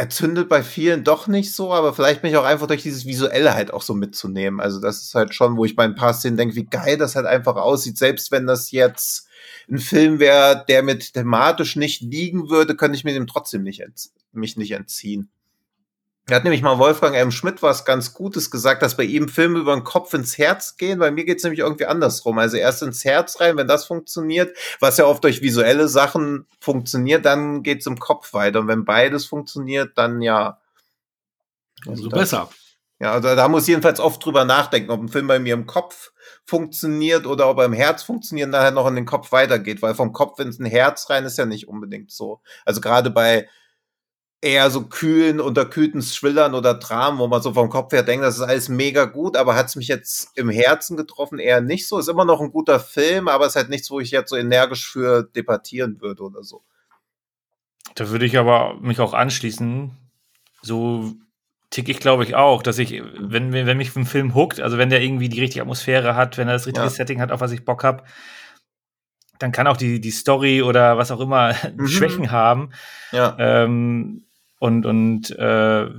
er 0.00 0.08
zündet 0.08 0.48
bei 0.48 0.62
vielen 0.62 1.04
doch 1.04 1.26
nicht 1.26 1.52
so, 1.52 1.74
aber 1.74 1.92
vielleicht 1.92 2.22
bin 2.22 2.30
ich 2.30 2.38
auch 2.38 2.44
einfach 2.44 2.66
durch 2.66 2.82
dieses 2.82 3.04
Visuelle 3.04 3.52
halt 3.52 3.70
auch 3.70 3.82
so 3.82 3.92
mitzunehmen. 3.92 4.58
Also 4.58 4.80
das 4.80 5.02
ist 5.02 5.14
halt 5.14 5.34
schon, 5.34 5.58
wo 5.58 5.66
ich 5.66 5.76
bei 5.76 5.84
ein 5.84 5.94
paar 5.94 6.14
Szenen 6.14 6.38
denke, 6.38 6.56
wie 6.56 6.64
geil 6.64 6.96
das 6.96 7.16
halt 7.16 7.26
einfach 7.26 7.56
aussieht, 7.56 7.98
selbst 7.98 8.32
wenn 8.32 8.46
das 8.46 8.70
jetzt 8.70 9.28
ein 9.68 9.76
Film 9.76 10.18
wäre, 10.18 10.64
der 10.66 10.82
mit 10.82 11.12
thematisch 11.12 11.76
nicht 11.76 12.00
liegen 12.00 12.48
würde, 12.48 12.76
könnte 12.76 12.96
ich 12.96 13.04
mir 13.04 13.12
dem 13.12 13.26
trotzdem 13.26 13.62
nicht 13.62 13.84
mich 14.32 14.56
nicht 14.56 14.70
entziehen. 14.70 15.28
Er 16.30 16.36
hat 16.36 16.44
nämlich 16.44 16.62
mal 16.62 16.78
Wolfgang 16.78 17.16
M. 17.16 17.32
Schmidt 17.32 17.60
was 17.60 17.84
ganz 17.84 18.14
Gutes 18.14 18.52
gesagt, 18.52 18.82
dass 18.82 18.96
bei 18.96 19.02
ihm 19.02 19.28
Filme 19.28 19.58
über 19.58 19.74
den 19.74 19.82
Kopf 19.82 20.14
ins 20.14 20.38
Herz 20.38 20.76
gehen. 20.76 21.00
Bei 21.00 21.10
mir 21.10 21.24
geht 21.24 21.38
es 21.38 21.44
nämlich 21.44 21.58
irgendwie 21.58 21.86
andersrum. 21.86 22.38
Also 22.38 22.56
erst 22.56 22.82
ins 22.82 23.04
Herz 23.04 23.40
rein, 23.40 23.56
wenn 23.56 23.66
das 23.66 23.84
funktioniert, 23.84 24.56
was 24.78 24.96
ja 24.96 25.06
oft 25.06 25.24
durch 25.24 25.42
visuelle 25.42 25.88
Sachen 25.88 26.46
funktioniert, 26.60 27.24
dann 27.24 27.64
geht 27.64 27.80
es 27.80 27.86
im 27.86 27.98
Kopf 27.98 28.32
weiter. 28.32 28.60
Und 28.60 28.68
wenn 28.68 28.84
beides 28.84 29.26
funktioniert, 29.26 29.98
dann 29.98 30.22
ja. 30.22 30.60
Also 31.88 32.08
das, 32.08 32.20
besser. 32.20 32.48
Ja, 33.00 33.12
also 33.12 33.34
da 33.34 33.48
muss 33.48 33.62
ich 33.62 33.68
jedenfalls 33.68 33.98
oft 33.98 34.24
drüber 34.24 34.44
nachdenken, 34.44 34.90
ob 34.90 35.00
ein 35.00 35.08
Film 35.08 35.26
bei 35.26 35.40
mir 35.40 35.54
im 35.54 35.66
Kopf 35.66 36.12
funktioniert 36.44 37.26
oder 37.26 37.48
ob 37.48 37.58
er 37.58 37.64
im 37.64 37.72
Herz 37.72 38.04
funktioniert 38.04 38.46
und 38.46 38.52
dann 38.52 38.62
halt 38.62 38.74
noch 38.74 38.86
in 38.86 38.94
den 38.94 39.06
Kopf 39.06 39.32
weitergeht, 39.32 39.82
weil 39.82 39.94
vom 39.94 40.12
Kopf 40.12 40.38
ins 40.38 40.60
Herz 40.60 41.10
rein 41.10 41.24
ist 41.24 41.38
ja 41.38 41.46
nicht 41.46 41.66
unbedingt 41.66 42.12
so. 42.12 42.40
Also 42.64 42.80
gerade 42.80 43.10
bei 43.10 43.48
eher 44.42 44.70
so 44.70 44.86
kühlen, 44.86 45.40
unterkühlten 45.40 46.00
Thrillern 46.00 46.54
oder 46.54 46.74
Dramen, 46.74 47.18
wo 47.18 47.28
man 47.28 47.42
so 47.42 47.52
vom 47.52 47.68
Kopf 47.68 47.92
her 47.92 48.02
denkt, 48.02 48.24
das 48.24 48.36
ist 48.36 48.42
alles 48.42 48.68
mega 48.68 49.04
gut, 49.04 49.36
aber 49.36 49.54
hat 49.54 49.66
es 49.66 49.76
mich 49.76 49.88
jetzt 49.88 50.30
im 50.36 50.48
Herzen 50.48 50.96
getroffen? 50.96 51.38
Eher 51.38 51.60
nicht 51.60 51.86
so. 51.86 51.98
Ist 51.98 52.08
immer 52.08 52.24
noch 52.24 52.40
ein 52.40 52.50
guter 52.50 52.80
Film, 52.80 53.28
aber 53.28 53.44
es 53.46 53.52
ist 53.52 53.56
halt 53.56 53.68
nichts, 53.68 53.90
wo 53.90 54.00
ich 54.00 54.10
jetzt 54.10 54.30
so 54.30 54.36
energisch 54.36 54.90
für 54.90 55.24
debattieren 55.24 56.00
würde 56.00 56.22
oder 56.22 56.42
so. 56.42 56.62
Da 57.94 58.08
würde 58.08 58.24
ich 58.24 58.38
aber 58.38 58.78
mich 58.80 59.00
auch 59.00 59.12
anschließen. 59.12 59.90
So 60.62 61.14
tick 61.68 61.88
ich, 61.88 62.00
glaube 62.00 62.24
ich, 62.24 62.34
auch, 62.34 62.62
dass 62.62 62.78
ich, 62.78 63.02
wenn, 63.18 63.52
wenn 63.52 63.76
mich 63.76 63.94
ein 63.94 64.06
Film 64.06 64.34
hookt, 64.34 64.60
also 64.60 64.78
wenn 64.78 64.90
der 64.90 65.02
irgendwie 65.02 65.28
die 65.28 65.40
richtige 65.40 65.62
Atmosphäre 65.62 66.16
hat, 66.16 66.38
wenn 66.38 66.48
er 66.48 66.54
das 66.54 66.66
richtige 66.66 66.84
ja. 66.84 66.90
Setting 66.90 67.20
hat, 67.20 67.30
auf 67.30 67.40
was 67.40 67.52
ich 67.52 67.64
Bock 67.64 67.84
habe, 67.84 68.04
dann 69.38 69.52
kann 69.52 69.66
auch 69.66 69.76
die, 69.76 70.00
die 70.00 70.10
Story 70.10 70.62
oder 70.62 70.98
was 70.98 71.10
auch 71.10 71.20
immer 71.20 71.54
mhm. 71.76 71.86
Schwächen 71.88 72.30
haben. 72.30 72.70
Ja. 73.12 73.36
Ähm, 73.38 74.24
und, 74.60 74.84
und 74.86 75.30
äh, 75.30 75.90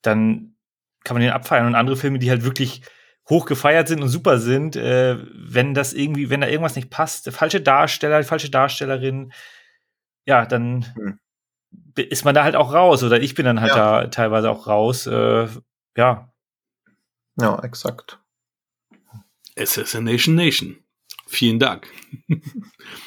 dann 0.00 0.56
kann 1.04 1.14
man 1.14 1.22
den 1.22 1.32
abfeiern. 1.32 1.66
Und 1.66 1.74
andere 1.74 1.96
Filme, 1.96 2.18
die 2.18 2.30
halt 2.30 2.44
wirklich 2.44 2.82
hoch 3.28 3.46
gefeiert 3.46 3.88
sind 3.88 4.00
und 4.00 4.08
super 4.08 4.38
sind, 4.38 4.76
äh, 4.76 5.18
wenn 5.34 5.74
das 5.74 5.92
irgendwie, 5.92 6.30
wenn 6.30 6.40
da 6.40 6.46
irgendwas 6.46 6.76
nicht 6.76 6.88
passt, 6.88 7.30
falsche 7.32 7.60
Darsteller, 7.60 8.22
falsche 8.22 8.50
Darstellerin, 8.50 9.32
ja, 10.24 10.46
dann 10.46 10.86
hm. 10.94 11.18
ist 11.96 12.24
man 12.24 12.34
da 12.34 12.44
halt 12.44 12.54
auch 12.54 12.72
raus. 12.72 13.02
Oder 13.02 13.20
ich 13.20 13.34
bin 13.34 13.44
dann 13.44 13.60
halt 13.60 13.74
ja. 13.74 14.02
da 14.02 14.06
teilweise 14.06 14.50
auch 14.50 14.68
raus. 14.68 15.06
Äh, 15.06 15.48
ja. 15.96 16.32
Ja, 17.40 17.58
exakt. 17.64 18.20
Assassination 19.58 20.36
Nation. 20.36 20.76
Vielen 21.26 21.58
Dank. 21.58 21.88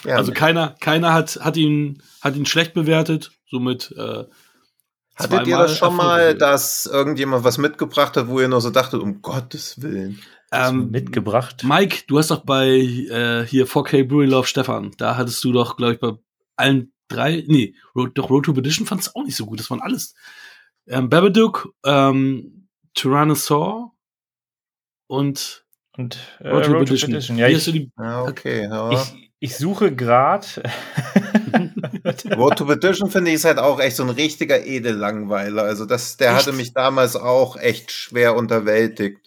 Ja, 0.03 0.15
also 0.17 0.33
keiner, 0.33 0.75
keiner 0.81 1.13
hat, 1.13 1.39
hat 1.41 1.55
ihn, 1.55 2.03
hat 2.21 2.35
ihn 2.35 2.45
schlecht 2.45 2.73
bewertet. 2.73 3.31
Somit 3.49 3.93
äh, 3.97 4.25
Hattet 5.17 5.47
ihr 5.47 5.57
das 5.57 5.77
schon 5.77 5.95
mal, 5.95 6.35
dass 6.35 6.85
irgendjemand 6.85 7.43
was 7.43 7.57
mitgebracht 7.57 8.15
hat, 8.17 8.27
wo 8.27 8.39
ihr 8.39 8.47
nur 8.47 8.61
so 8.61 8.69
dachtet, 8.69 9.01
um 9.01 9.21
Gottes 9.21 9.81
Willen? 9.81 10.21
Ähm, 10.51 10.91
mitgebracht? 10.91 11.63
Mike, 11.63 12.03
du 12.07 12.17
hast 12.17 12.31
doch 12.31 12.45
bei 12.45 12.67
äh, 12.67 13.45
hier 13.45 13.67
4K 13.67 14.07
Brewery 14.07 14.27
Love 14.27 14.47
Stefan, 14.47 14.91
da 14.97 15.17
hattest 15.17 15.43
du 15.43 15.51
doch, 15.51 15.75
glaube 15.75 15.93
ich, 15.93 15.99
bei 15.99 16.13
allen 16.55 16.93
drei, 17.07 17.43
nee, 17.47 17.73
Road, 17.95 18.17
doch 18.17 18.29
Road 18.29 18.45
to 18.45 18.53
Edition 18.53 18.85
fand 18.85 19.01
es 19.01 19.15
auch 19.15 19.23
nicht 19.23 19.35
so 19.35 19.45
gut. 19.45 19.59
Das 19.59 19.69
waren 19.69 19.81
alles. 19.81 20.13
Ähm, 20.87 21.09
Babadook, 21.09 21.73
ähm, 21.85 22.69
Tyrannosaur 22.93 23.93
und 25.07 25.65
und 25.97 26.17
äh, 26.39 26.49
Road, 26.49 26.87
to 26.87 26.93
Edition. 26.93 27.37
Ja, 27.37 27.47
ich, 27.47 27.65
ja, 27.65 27.81
ah, 27.97 28.23
okay. 28.23 28.63
Ja. 28.63 28.91
Ich, 28.91 29.31
ich 29.39 29.57
suche 29.57 29.93
gerade 29.93 30.47
Road 32.25 32.57
to 32.57 32.65
Petition 32.65 33.09
finde 33.09 33.31
ich 33.31 33.35
ist 33.35 33.45
halt 33.45 33.59
auch 33.59 33.79
echt 33.79 33.95
so 33.95 34.03
ein 34.03 34.09
richtiger 34.09 34.65
Edellangweiler. 34.65 35.63
Also 35.63 35.85
das, 35.85 36.17
der 36.17 36.29
echt? 36.29 36.39
hatte 36.39 36.53
mich 36.53 36.73
damals 36.73 37.15
auch 37.15 37.57
echt 37.57 37.91
schwer 37.91 38.35
unterwältigt. 38.35 39.19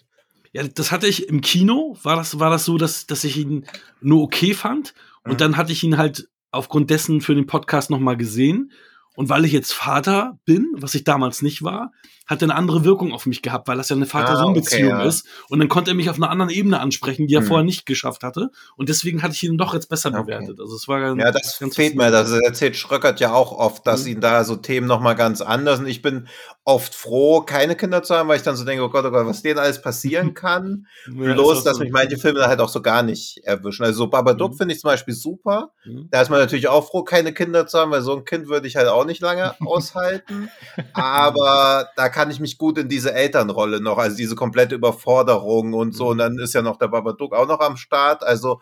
Ja, 0.53 0.63
das 0.67 0.91
hatte 0.91 1.07
ich 1.07 1.29
im 1.29 1.41
Kino, 1.41 1.97
war 2.03 2.17
das, 2.17 2.39
war 2.39 2.49
das 2.49 2.65
so, 2.65 2.77
dass, 2.77 3.07
dass 3.07 3.23
ich 3.23 3.37
ihn 3.37 3.65
nur 4.01 4.23
okay 4.23 4.53
fand. 4.53 4.93
Und 5.23 5.33
mhm. 5.33 5.37
dann 5.37 5.57
hatte 5.57 5.71
ich 5.71 5.83
ihn 5.83 5.97
halt 5.97 6.27
aufgrund 6.51 6.89
dessen 6.89 7.21
für 7.21 7.35
den 7.35 7.47
Podcast 7.47 7.89
nochmal 7.89 8.17
gesehen. 8.17 8.71
Und 9.15 9.29
weil 9.29 9.45
ich 9.45 9.51
jetzt 9.51 9.73
Vater 9.73 10.37
bin, 10.45 10.67
was 10.77 10.95
ich 10.95 11.03
damals 11.03 11.41
nicht 11.41 11.63
war, 11.63 11.91
hat 12.31 12.41
eine 12.41 12.55
andere 12.55 12.85
Wirkung 12.85 13.11
auf 13.11 13.25
mich 13.25 13.41
gehabt, 13.41 13.67
weil 13.67 13.75
das 13.75 13.89
ja 13.89 13.95
eine 13.95 14.05
Vater-Sohn-Beziehung 14.05 14.91
ah, 14.91 14.95
okay, 14.95 15.03
ja. 15.03 15.09
ist. 15.09 15.27
Und 15.49 15.59
dann 15.59 15.67
konnte 15.67 15.91
er 15.91 15.95
mich 15.95 16.09
auf 16.09 16.15
einer 16.15 16.29
anderen 16.29 16.49
Ebene 16.49 16.79
ansprechen, 16.79 17.27
die 17.27 17.35
er 17.35 17.41
hm. 17.41 17.47
vorher 17.47 17.65
nicht 17.65 17.85
geschafft 17.85 18.23
hatte. 18.23 18.51
Und 18.77 18.87
deswegen 18.87 19.21
hatte 19.21 19.33
ich 19.33 19.43
ihn 19.43 19.57
doch 19.57 19.73
jetzt 19.73 19.89
besser 19.89 20.09
okay. 20.11 20.21
bewertet. 20.21 20.59
Also 20.61 20.75
es 20.75 20.87
war 20.87 21.01
ganz, 21.01 21.21
Ja, 21.21 21.31
das 21.31 21.59
ganz 21.59 21.75
fehlt 21.75 21.95
mir. 21.95 22.09
Das 22.09 22.31
erzählt 22.31 22.77
Schröckert 22.77 23.19
ja 23.19 23.33
auch 23.33 23.51
oft, 23.51 23.85
dass 23.85 24.03
mhm. 24.03 24.11
ihn 24.11 24.21
da 24.21 24.45
so 24.45 24.55
Themen 24.55 24.87
nochmal 24.87 25.15
ganz 25.15 25.41
anders. 25.41 25.79
Und 25.79 25.87
ich 25.87 26.01
bin 26.01 26.27
oft 26.63 26.93
froh, 26.93 27.41
keine 27.41 27.75
Kinder 27.75 28.03
zu 28.03 28.15
haben, 28.15 28.29
weil 28.29 28.37
ich 28.37 28.43
dann 28.43 28.55
so 28.55 28.63
denke, 28.63 28.83
oh 28.83 28.89
Gott, 28.89 29.03
oh 29.03 29.09
Gott, 29.09 29.25
was 29.25 29.41
denen 29.41 29.57
alles 29.57 29.81
passieren 29.81 30.33
kann. 30.35 30.85
ja, 31.07 31.33
Bloß, 31.33 31.63
dass 31.63 31.77
so. 31.77 31.83
mich 31.83 31.91
manche 31.91 32.17
Filme 32.17 32.47
halt 32.47 32.59
auch 32.59 32.69
so 32.69 32.81
gar 32.81 33.01
nicht 33.01 33.39
erwischen. 33.43 33.83
Also 33.83 33.99
so 33.99 34.07
Babadook 34.07 34.51
mhm. 34.51 34.57
finde 34.57 34.75
ich 34.75 34.81
zum 34.81 34.89
Beispiel 34.89 35.15
super. 35.15 35.71
Mhm. 35.85 36.07
Da 36.11 36.21
ist 36.21 36.29
man 36.29 36.39
natürlich 36.39 36.67
auch 36.67 36.87
froh, 36.87 37.03
keine 37.03 37.33
Kinder 37.33 37.65
zu 37.65 37.79
haben, 37.79 37.91
weil 37.91 38.01
so 38.01 38.15
ein 38.15 38.25
Kind 38.25 38.47
würde 38.47 38.67
ich 38.67 38.75
halt 38.75 38.87
auch 38.87 39.05
nicht 39.05 39.21
lange 39.21 39.55
aushalten. 39.65 40.49
Aber 40.93 41.89
da 41.95 42.09
kann 42.09 42.29
ich 42.29 42.39
mich 42.39 42.59
gut 42.59 42.77
in 42.77 42.89
diese 42.89 43.13
Elternrolle 43.13 43.81
noch, 43.81 43.97
also 43.97 44.15
diese 44.15 44.35
komplette 44.35 44.75
Überforderung 44.75 45.73
und 45.73 45.95
so. 45.95 46.09
Und 46.09 46.17
mhm. 46.17 46.19
dann 46.19 46.39
ist 46.39 46.53
ja 46.53 46.61
noch 46.61 46.77
der 46.77 46.89
Babadook 46.89 47.33
auch 47.33 47.47
noch 47.47 47.59
am 47.59 47.75
Start. 47.75 48.23
Also 48.23 48.61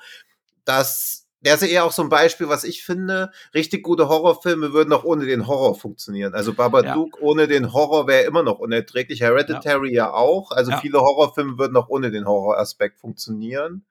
das, 0.64 1.19
der 1.42 1.56
ist 1.56 1.62
ja 1.62 1.68
eher 1.68 1.86
auch 1.86 1.92
so 1.92 2.02
ein 2.02 2.10
Beispiel, 2.10 2.50
was 2.50 2.64
ich 2.64 2.84
finde. 2.84 3.32
Richtig 3.54 3.84
gute 3.84 4.10
Horrorfilme 4.10 4.74
würden 4.74 4.94
auch 4.94 5.04
ohne 5.04 5.26
den 5.26 5.48
Horror 5.48 5.76
funktionieren. 5.76 6.34
Also 6.34 6.54
Babadook 6.54 7.18
ja. 7.18 7.22
ohne 7.22 7.48
den 7.48 7.74
Horror 7.74 8.08
wäre 8.08 8.24
immer 8.24 8.44
noch 8.44 8.60
unerträglich. 8.60 9.22
Hereditary 9.22 9.94
ja, 9.94 10.06
ja 10.06 10.14
auch. 10.14 10.52
Also 10.52 10.72
ja. 10.72 10.78
viele 10.80 11.00
Horrorfilme 11.00 11.58
würden 11.58 11.78
auch 11.78 11.90
ohne 11.90 12.12
den 12.12 12.26
Horroraspekt 12.26 13.00
funktionieren. 13.00 13.86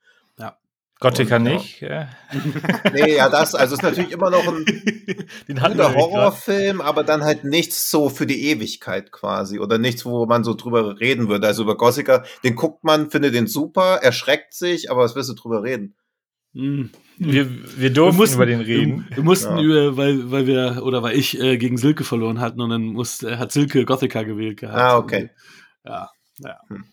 Gothica 1.00 1.38
nicht. 1.38 1.80
Ja. 1.80 2.08
nee, 2.92 3.16
ja, 3.16 3.28
das, 3.28 3.54
also 3.54 3.74
ist 3.74 3.82
natürlich 3.82 4.10
immer 4.10 4.30
noch 4.30 4.46
ein 4.46 4.64
guter 5.46 5.94
Horrorfilm, 5.94 6.80
aber 6.80 7.04
dann 7.04 7.22
halt 7.22 7.44
nichts 7.44 7.90
so 7.90 8.08
für 8.08 8.26
die 8.26 8.48
Ewigkeit 8.48 9.12
quasi 9.12 9.60
oder 9.60 9.78
nichts, 9.78 10.04
wo 10.04 10.26
man 10.26 10.42
so 10.42 10.54
drüber 10.54 10.98
reden 10.98 11.28
würde. 11.28 11.46
Also 11.46 11.62
über 11.62 11.76
Gothica, 11.76 12.24
den 12.42 12.56
guckt 12.56 12.82
man, 12.82 13.10
findet 13.10 13.34
den 13.34 13.46
super, 13.46 14.00
erschreckt 14.02 14.54
sich, 14.54 14.90
aber 14.90 15.02
was 15.02 15.14
willst 15.14 15.30
du 15.30 15.34
drüber 15.34 15.62
reden? 15.62 15.94
Hm. 16.54 16.90
Wir, 17.18 17.48
wir 17.78 17.90
durften 17.90 18.16
wir 18.16 18.22
mussten, 18.22 18.36
über 18.36 18.46
den 18.46 18.60
reden. 18.60 19.06
Wir, 19.08 19.16
wir 19.16 19.24
mussten 19.24 19.58
ja. 19.58 19.62
über, 19.62 19.96
weil, 19.96 20.30
weil 20.30 20.46
wir, 20.46 20.82
oder 20.82 21.02
weil 21.02 21.16
ich 21.16 21.40
äh, 21.40 21.56
gegen 21.58 21.76
Silke 21.76 22.04
verloren 22.04 22.40
hatten 22.40 22.60
und 22.60 22.70
dann 22.70 22.82
muss, 22.86 23.22
äh, 23.22 23.36
hat 23.36 23.52
Silke 23.52 23.84
Gothica 23.84 24.22
gewählt 24.22 24.58
gehabt. 24.58 24.78
Ah, 24.78 24.98
okay. 24.98 25.30
Ja, 25.84 26.10
ja. 26.38 26.60
Hm. 26.68 26.84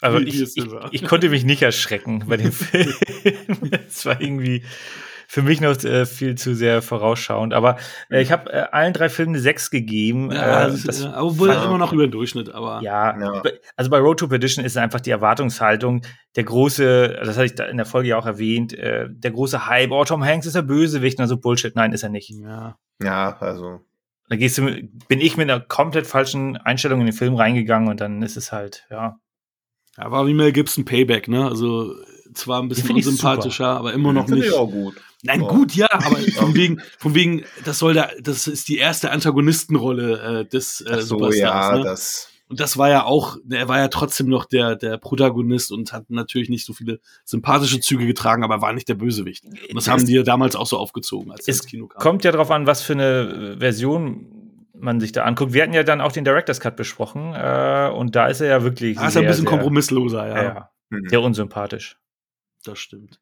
Also 0.00 0.18
ich, 0.18 0.40
ich, 0.56 0.64
ich, 0.92 1.04
konnte 1.04 1.28
mich 1.28 1.44
nicht 1.44 1.62
erschrecken 1.62 2.24
bei 2.28 2.36
dem 2.36 2.52
Film. 2.52 2.94
Es 3.88 4.06
war 4.06 4.20
irgendwie 4.20 4.62
für 5.30 5.42
mich 5.42 5.60
noch 5.60 5.76
äh, 5.84 6.06
viel 6.06 6.36
zu 6.36 6.54
sehr 6.54 6.80
vorausschauend. 6.80 7.52
Aber 7.52 7.76
äh, 8.08 8.22
ich 8.22 8.32
habe 8.32 8.50
äh, 8.50 8.66
allen 8.72 8.94
drei 8.94 9.10
Filmen 9.10 9.34
eine 9.34 9.42
6 9.42 9.70
gegeben. 9.70 10.32
Ja, 10.32 10.68
äh, 10.68 10.76
das, 10.86 11.04
obwohl 11.04 11.50
immer 11.50 11.76
noch 11.76 11.92
über 11.92 12.06
den 12.06 12.10
Durchschnitt, 12.10 12.48
aber. 12.48 12.80
Ja, 12.82 13.14
ja, 13.20 13.42
also 13.76 13.90
bei 13.90 13.98
Road 13.98 14.20
to 14.20 14.28
Perdition 14.28 14.64
ist 14.64 14.78
einfach 14.78 15.02
die 15.02 15.10
Erwartungshaltung, 15.10 16.00
der 16.34 16.44
große, 16.44 17.18
das 17.20 17.36
hatte 17.36 17.44
ich 17.44 17.54
da 17.54 17.66
in 17.66 17.76
der 17.76 17.84
Folge 17.84 18.08
ja 18.08 18.18
auch 18.18 18.24
erwähnt, 18.24 18.72
äh, 18.72 19.06
der 19.10 19.30
große 19.30 19.66
Hype, 19.66 19.90
oh, 19.90 20.02
Tom 20.04 20.24
Hanks 20.24 20.46
ist 20.46 20.56
der 20.56 20.62
Bösewicht, 20.62 21.20
also 21.20 21.36
Bullshit, 21.36 21.76
nein, 21.76 21.92
ist 21.92 22.02
er 22.02 22.08
nicht. 22.08 22.30
Ja. 22.30 22.78
Ja, 23.02 23.36
also 23.38 23.80
Da 24.30 24.36
gehst 24.36 24.56
du, 24.56 24.62
bin 25.08 25.20
ich 25.20 25.36
mit 25.36 25.50
einer 25.50 25.60
komplett 25.60 26.06
falschen 26.06 26.56
Einstellung 26.56 27.00
in 27.00 27.06
den 27.06 27.14
Film 27.14 27.34
reingegangen 27.34 27.90
und 27.90 28.00
dann 28.00 28.22
ist 28.22 28.38
es 28.38 28.50
halt, 28.50 28.86
ja. 28.90 29.18
Ja, 29.98 30.10
war 30.10 30.26
wie 30.26 30.32
Mel 30.32 30.52
Gibson 30.52 30.86
Payback, 30.86 31.28
ne? 31.28 31.44
Also 31.44 31.92
zwar 32.32 32.62
ein 32.62 32.68
bisschen 32.68 32.96
unsympathischer, 32.96 33.66
aber 33.66 33.92
immer 33.92 34.14
noch 34.14 34.28
nicht. 34.28 34.46
Ich 34.46 34.54
auch 34.54 34.70
gut. 34.70 34.94
Nein, 35.22 35.42
oh. 35.42 35.48
gut, 35.48 35.74
ja, 35.74 35.88
aber 35.90 36.16
von 36.36 36.54
wegen, 36.54 36.80
von 36.98 37.14
wegen, 37.14 37.44
das 37.64 37.78
soll 37.78 37.94
da, 37.94 38.10
das 38.20 38.46
ist 38.46 38.68
die 38.68 38.78
erste 38.78 39.10
Antagonistenrolle 39.10 40.40
äh, 40.40 40.44
des 40.44 40.80
äh, 40.80 41.00
so, 41.00 41.18
Superstars. 41.18 41.38
Ja, 41.72 41.78
ne? 41.78 41.84
das 41.84 42.28
und 42.48 42.60
das 42.60 42.78
war 42.78 42.88
ja 42.88 43.04
auch, 43.04 43.36
er 43.50 43.68
war 43.68 43.78
ja 43.78 43.88
trotzdem 43.88 44.28
noch 44.28 44.46
der, 44.46 44.74
der 44.74 44.96
Protagonist 44.96 45.70
und 45.70 45.92
hat 45.92 46.08
natürlich 46.08 46.48
nicht 46.48 46.64
so 46.64 46.72
viele 46.72 46.98
sympathische 47.24 47.78
Züge 47.80 48.06
getragen, 48.06 48.42
aber 48.42 48.62
war 48.62 48.72
nicht 48.72 48.88
der 48.88 48.94
Bösewicht. 48.94 49.44
Und 49.44 49.74
das 49.74 49.86
haben 49.86 50.06
die 50.06 50.14
ja 50.14 50.22
damals 50.22 50.56
auch 50.56 50.66
so 50.66 50.78
aufgezogen, 50.78 51.30
als 51.30 51.42
es 51.42 51.48
ins 51.48 51.66
Kino 51.66 51.88
kam. 51.88 52.00
Kommt 52.00 52.24
ja 52.24 52.32
darauf 52.32 52.50
an, 52.50 52.66
was 52.66 52.82
für 52.82 52.94
eine 52.94 53.56
Version 53.58 54.64
man 54.72 54.98
sich 54.98 55.12
da 55.12 55.24
anguckt. 55.24 55.52
Wir 55.52 55.62
hatten 55.62 55.74
ja 55.74 55.82
dann 55.82 56.00
auch 56.00 56.12
den 56.12 56.24
Director's 56.24 56.60
Cut 56.60 56.76
besprochen 56.76 57.34
äh, 57.34 57.90
und 57.94 58.16
da 58.16 58.28
ist 58.28 58.40
er 58.40 58.48
ja 58.48 58.62
wirklich. 58.62 58.96
Da 58.96 59.08
ist 59.08 59.16
er 59.16 59.22
ein 59.22 59.28
bisschen 59.28 59.44
kompromissloser, 59.44 60.26
ja. 60.28 60.42
ja. 60.42 60.70
Mhm. 60.88 61.08
Sehr 61.08 61.20
unsympathisch. 61.20 61.98
Das 62.64 62.78
stimmt. 62.78 63.20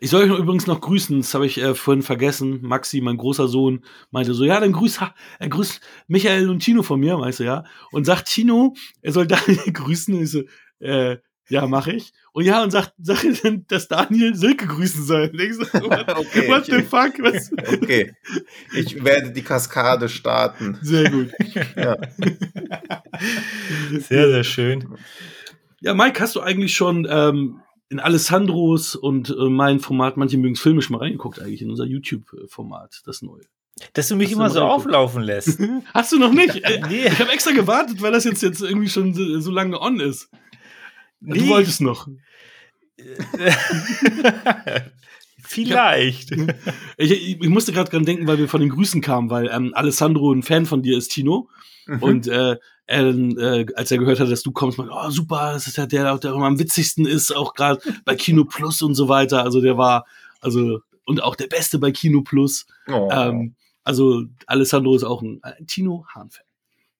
Ich 0.00 0.10
soll 0.10 0.30
euch 0.30 0.38
übrigens 0.38 0.66
noch 0.66 0.80
grüßen, 0.80 1.20
das 1.20 1.34
habe 1.34 1.46
ich 1.46 1.58
äh, 1.58 1.74
vorhin 1.74 2.02
vergessen. 2.02 2.60
Maxi, 2.62 3.00
mein 3.00 3.16
großer 3.16 3.48
Sohn, 3.48 3.84
meinte 4.10 4.32
so, 4.32 4.44
ja, 4.44 4.60
dann 4.60 4.72
grüß, 4.72 5.00
äh, 5.40 5.48
grüß 5.48 5.80
Michael 6.06 6.50
und 6.50 6.60
Tino 6.60 6.82
von 6.82 7.00
mir, 7.00 7.18
weißt 7.18 7.40
du, 7.40 7.44
ja. 7.44 7.64
Und 7.90 8.04
sagt 8.04 8.26
Tino, 8.26 8.74
er 9.02 9.12
soll 9.12 9.26
Daniel 9.26 9.72
grüßen. 9.72 10.14
Und 10.14 10.22
ich 10.22 10.30
so, 10.30 10.42
äh, 10.78 11.18
ja, 11.48 11.66
mache 11.66 11.92
ich. 11.92 12.12
Und 12.32 12.44
ja, 12.44 12.62
und 12.62 12.70
sagt, 12.70 12.92
sag 12.98 13.24
dann, 13.42 13.64
dass 13.68 13.88
Daniel 13.88 14.34
Silke 14.34 14.66
grüßen 14.66 15.04
soll. 15.04 15.30
Und 15.32 15.40
ich 15.40 15.54
so, 15.54 15.62
what, 15.72 16.16
okay, 16.16 16.48
what 16.48 16.66
the 16.66 16.82
fuck? 16.82 17.14
Was? 17.20 17.50
Okay. 17.82 18.14
Ich 18.74 19.02
werde 19.02 19.32
die 19.32 19.42
Kaskade 19.42 20.08
starten. 20.08 20.78
Sehr 20.82 21.10
gut. 21.10 21.32
ja. 21.76 21.96
Sehr, 23.90 24.28
sehr 24.28 24.44
schön. 24.44 24.98
Ja, 25.80 25.94
Mike, 25.94 26.20
hast 26.20 26.36
du 26.36 26.40
eigentlich 26.40 26.74
schon 26.74 27.06
ähm, 27.10 27.60
in 27.90 28.00
Alessandros 28.00 28.94
und 28.94 29.30
äh, 29.30 29.48
mein 29.48 29.80
Format, 29.80 30.16
manche 30.16 30.36
mögen 30.36 30.54
es 30.54 30.60
filmisch 30.60 30.90
mal 30.90 30.98
reingeguckt, 30.98 31.40
eigentlich 31.40 31.62
in 31.62 31.70
unser 31.70 31.84
YouTube-Format, 31.84 33.02
das 33.06 33.22
neue. 33.22 33.44
Dass 33.92 34.08
du 34.08 34.16
mich 34.16 34.28
Hast 34.28 34.34
immer 34.34 34.48
du 34.48 34.54
so 34.54 34.62
auflaufen 34.62 35.22
lässt. 35.22 35.58
Hast 35.94 36.12
du 36.12 36.18
noch 36.18 36.32
nicht? 36.32 36.54
nee. 36.88 37.06
Ich 37.06 37.18
habe 37.18 37.30
extra 37.30 37.52
gewartet, 37.52 38.02
weil 38.02 38.12
das 38.12 38.24
jetzt, 38.24 38.42
jetzt 38.42 38.60
irgendwie 38.60 38.88
schon 38.88 39.14
so, 39.14 39.40
so 39.40 39.50
lange 39.50 39.80
on 39.80 40.00
ist. 40.00 40.28
Nee. 41.20 41.38
Du 41.38 41.48
wolltest 41.48 41.80
noch. 41.80 42.08
Vielleicht. 45.48 46.30
Ich, 47.00 47.12
ich, 47.12 47.40
ich 47.40 47.48
musste 47.48 47.72
gerade 47.72 47.90
dran 47.90 48.04
denken, 48.04 48.26
weil 48.26 48.38
wir 48.38 48.48
von 48.48 48.60
den 48.60 48.70
Grüßen 48.70 49.00
kamen, 49.00 49.30
weil 49.30 49.48
ähm, 49.52 49.72
Alessandro 49.72 50.32
ein 50.32 50.42
Fan 50.42 50.66
von 50.66 50.82
dir 50.82 50.98
ist, 50.98 51.10
Tino. 51.10 51.48
Mhm. 51.86 52.02
Und 52.02 52.26
äh, 52.26 52.56
er, 52.86 53.06
äh, 53.06 53.66
als 53.76 53.92
er 53.92 53.98
gehört 53.98 54.18
hat, 54.18 54.30
dass 54.30 54.42
du 54.42 54.50
kommst, 54.50 54.78
meinte, 54.78 54.92
oh 54.92 55.10
super, 55.10 55.52
das 55.52 55.68
ist 55.68 55.76
ja 55.76 55.86
der, 55.86 56.18
der 56.18 56.32
immer 56.32 56.46
am 56.46 56.58
witzigsten 56.58 57.06
ist, 57.06 57.34
auch 57.34 57.54
gerade 57.54 57.80
bei 58.04 58.16
Kino 58.16 58.44
Plus 58.44 58.82
und 58.82 58.94
so 58.94 59.08
weiter. 59.08 59.44
Also 59.44 59.60
der 59.60 59.78
war, 59.78 60.06
also 60.40 60.80
und 61.04 61.22
auch 61.22 61.36
der 61.36 61.46
Beste 61.46 61.78
bei 61.78 61.92
Kino 61.92 62.22
Plus. 62.22 62.66
Oh. 62.88 63.08
Ähm, 63.12 63.54
also 63.84 64.24
Alessandro 64.46 64.96
ist 64.96 65.04
auch 65.04 65.22
ein, 65.22 65.38
ein 65.42 65.66
Tino 65.68 66.04
Hahn-Fan. 66.12 66.44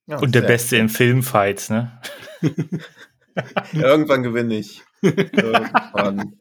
Ja, 0.06 0.18
und 0.20 0.34
der 0.34 0.42
Beste 0.42 0.76
in 0.76 0.88
Filmfights, 0.88 1.70
ne? 1.70 2.00
Irgendwann 3.72 4.22
gewinne 4.22 4.56
ich. 4.56 4.82
Irgendwann. 5.02 6.36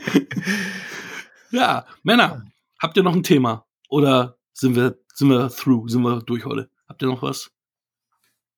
ja, 1.50 1.86
Männer, 2.02 2.44
habt 2.78 2.96
ihr 2.96 3.02
noch 3.02 3.14
ein 3.14 3.22
Thema? 3.22 3.66
Oder 3.88 4.38
sind 4.52 4.76
wir, 4.76 4.98
sind 5.14 5.28
wir 5.28 5.48
through? 5.50 5.88
Sind 5.88 6.02
wir 6.02 6.20
durch 6.22 6.44
heute? 6.44 6.70
Habt 6.88 7.02
ihr 7.02 7.08
noch 7.08 7.22
was? 7.22 7.50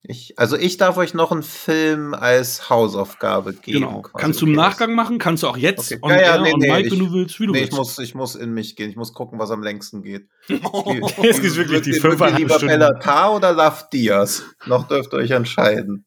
Ich, 0.02 0.38
also 0.38 0.56
ich 0.56 0.78
darf 0.78 0.96
euch 0.96 1.12
noch 1.12 1.30
einen 1.30 1.42
Film 1.42 2.14
als 2.14 2.70
Hausaufgabe 2.70 3.52
geben. 3.52 3.80
Genau. 3.80 4.00
Kannst 4.00 4.40
du 4.40 4.46
im 4.46 4.52
Nachgang 4.52 4.94
machen? 4.94 5.18
Kannst 5.18 5.42
du 5.42 5.46
auch 5.46 5.58
jetzt 5.58 5.92
okay. 5.92 5.98
on 6.00 6.10
ja, 6.10 6.20
ja, 6.20 6.40
nee, 6.40 6.54
nee, 6.56 6.70
Mike, 6.70 6.86
ich, 6.86 6.92
wenn 6.92 7.00
du 7.00 7.12
willst, 7.12 7.38
wie 7.38 7.46
du 7.46 7.52
nee, 7.52 7.60
willst. 7.60 7.72
Ich 7.72 7.78
muss, 7.78 7.98
ich 7.98 8.14
muss 8.14 8.34
in 8.34 8.54
mich 8.54 8.76
gehen. 8.76 8.88
Ich 8.88 8.96
muss 8.96 9.12
gucken, 9.12 9.38
was 9.38 9.50
am 9.50 9.62
längsten 9.62 10.02
geht. 10.02 10.26
Oh, 10.72 10.96
es 11.22 11.40
geht 11.42 11.54
wirklich 11.54 11.82
die 11.82 11.92
fünfeinhalb 11.92 12.38
lieber 12.38 12.54
Stunden. 12.54 12.78
Bellatar 12.78 13.36
oder 13.36 13.52
Love 13.52 13.88
Diaz? 13.92 14.42
Noch 14.66 14.88
dürft 14.88 15.12
ihr 15.12 15.18
euch 15.18 15.32
entscheiden. 15.32 16.06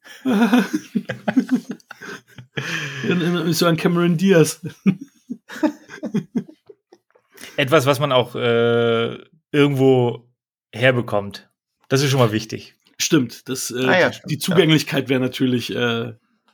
dann 3.07 3.43
bist 3.45 3.61
du 3.61 3.67
ein 3.67 3.77
Cameron 3.77 4.17
Diaz. 4.17 4.61
Etwas, 7.57 7.85
was 7.85 7.99
man 7.99 8.11
auch 8.11 8.35
äh, 8.35 9.17
irgendwo 9.51 10.27
herbekommt. 10.71 11.49
Das 11.89 12.01
ist 12.01 12.09
schon 12.09 12.19
mal 12.19 12.31
wichtig. 12.31 12.75
Stimmt, 12.97 13.49
das, 13.49 13.71
äh, 13.71 13.85
ah, 13.85 13.99
ja, 13.99 14.13
stimmt. 14.13 14.31
die 14.31 14.37
Zugänglichkeit 14.37 15.09
wäre 15.09 15.19
natürlich, 15.19 15.71
äh, 15.71 16.13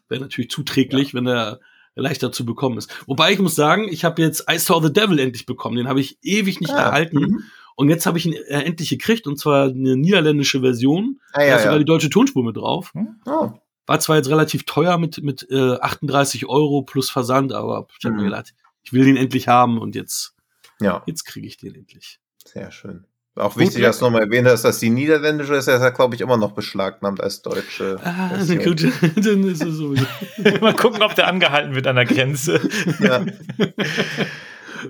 wäre 0.10 0.22
natürlich 0.22 0.50
zuträglich, 0.50 1.10
ja. 1.10 1.14
wenn 1.16 1.28
er 1.28 1.60
leichter 1.96 2.32
zu 2.32 2.46
bekommen 2.46 2.78
ist. 2.78 2.92
Wobei 3.08 3.32
ich 3.32 3.40
muss 3.40 3.56
sagen, 3.56 3.88
ich 3.90 4.04
habe 4.04 4.22
jetzt 4.22 4.46
I 4.50 4.58
Saw 4.58 4.82
the 4.82 4.92
Devil 4.92 5.20
endlich 5.20 5.46
bekommen. 5.46 5.76
Den 5.76 5.88
habe 5.88 6.00
ich 6.00 6.18
ewig 6.22 6.60
nicht 6.60 6.74
ah, 6.74 6.84
erhalten. 6.84 7.20
Mhm. 7.20 7.44
Und 7.76 7.90
jetzt 7.90 8.06
habe 8.06 8.18
ich 8.18 8.26
ihn 8.26 8.34
äh, 8.34 8.64
endlich 8.64 8.90
gekriegt, 8.90 9.28
und 9.28 9.38
zwar 9.38 9.70
eine 9.70 9.96
niederländische 9.96 10.62
Version. 10.62 11.20
Ah, 11.34 11.44
ja, 11.44 11.50
da 11.50 11.56
ist 11.56 11.64
sogar 11.64 11.80
die 11.80 11.86
deutsche 11.86 12.10
Tonspur 12.10 12.44
mit 12.44 12.58
drauf. 12.58 12.94
Hm? 12.94 13.16
Oh. 13.26 13.52
War 13.86 14.00
zwar 14.00 14.18
jetzt 14.18 14.30
relativ 14.30 14.66
teuer 14.66 14.98
mit, 14.98 15.24
mit 15.24 15.48
äh, 15.50 15.78
38 15.80 16.48
Euro 16.48 16.82
plus 16.82 17.10
Versand, 17.10 17.54
aber 17.54 17.88
ich 17.98 18.04
habe 18.04 18.16
mhm. 18.16 18.22
mir 18.22 18.30
gedacht, 18.30 18.54
ich 18.84 18.94
will 18.94 19.06
den 19.06 19.18
endlich 19.18 19.48
haben 19.48 19.78
und 19.78 19.96
jetzt, 19.96 20.36
ja. 20.80 21.04
jetzt 21.06 21.26
kriege 21.26 21.48
ich 21.48 21.58
den 21.58 21.76
endlich. 21.76 22.20
Sehr 22.46 22.72
schön. 22.72 23.06
Auch 23.36 23.56
wichtig, 23.58 23.82
dass 23.84 24.00
du 24.00 24.06
nochmal 24.06 24.24
erwähnt 24.24 24.48
hast, 24.48 24.64
dass 24.64 24.80
die 24.80 24.90
niederländische 24.90 25.56
ist, 25.56 25.68
ja, 25.68 25.90
glaube 25.90 26.16
ich, 26.16 26.22
immer 26.22 26.36
noch 26.36 26.52
beschlagnahmt 26.52 27.22
als 27.22 27.42
deutsche. 27.42 27.98
Ah, 28.04 28.32
gut, 28.64 28.86
dann 29.16 29.44
ist 29.46 29.64
es 29.64 29.76
so. 29.76 29.96
Mal 30.62 30.76
gucken, 30.76 31.02
ob 31.02 31.16
der 31.16 31.28
angehalten 31.28 31.74
wird 31.74 31.88
an 31.88 31.96
der 31.96 32.06
Grenze. 32.06 32.60
Ja. 33.00 33.26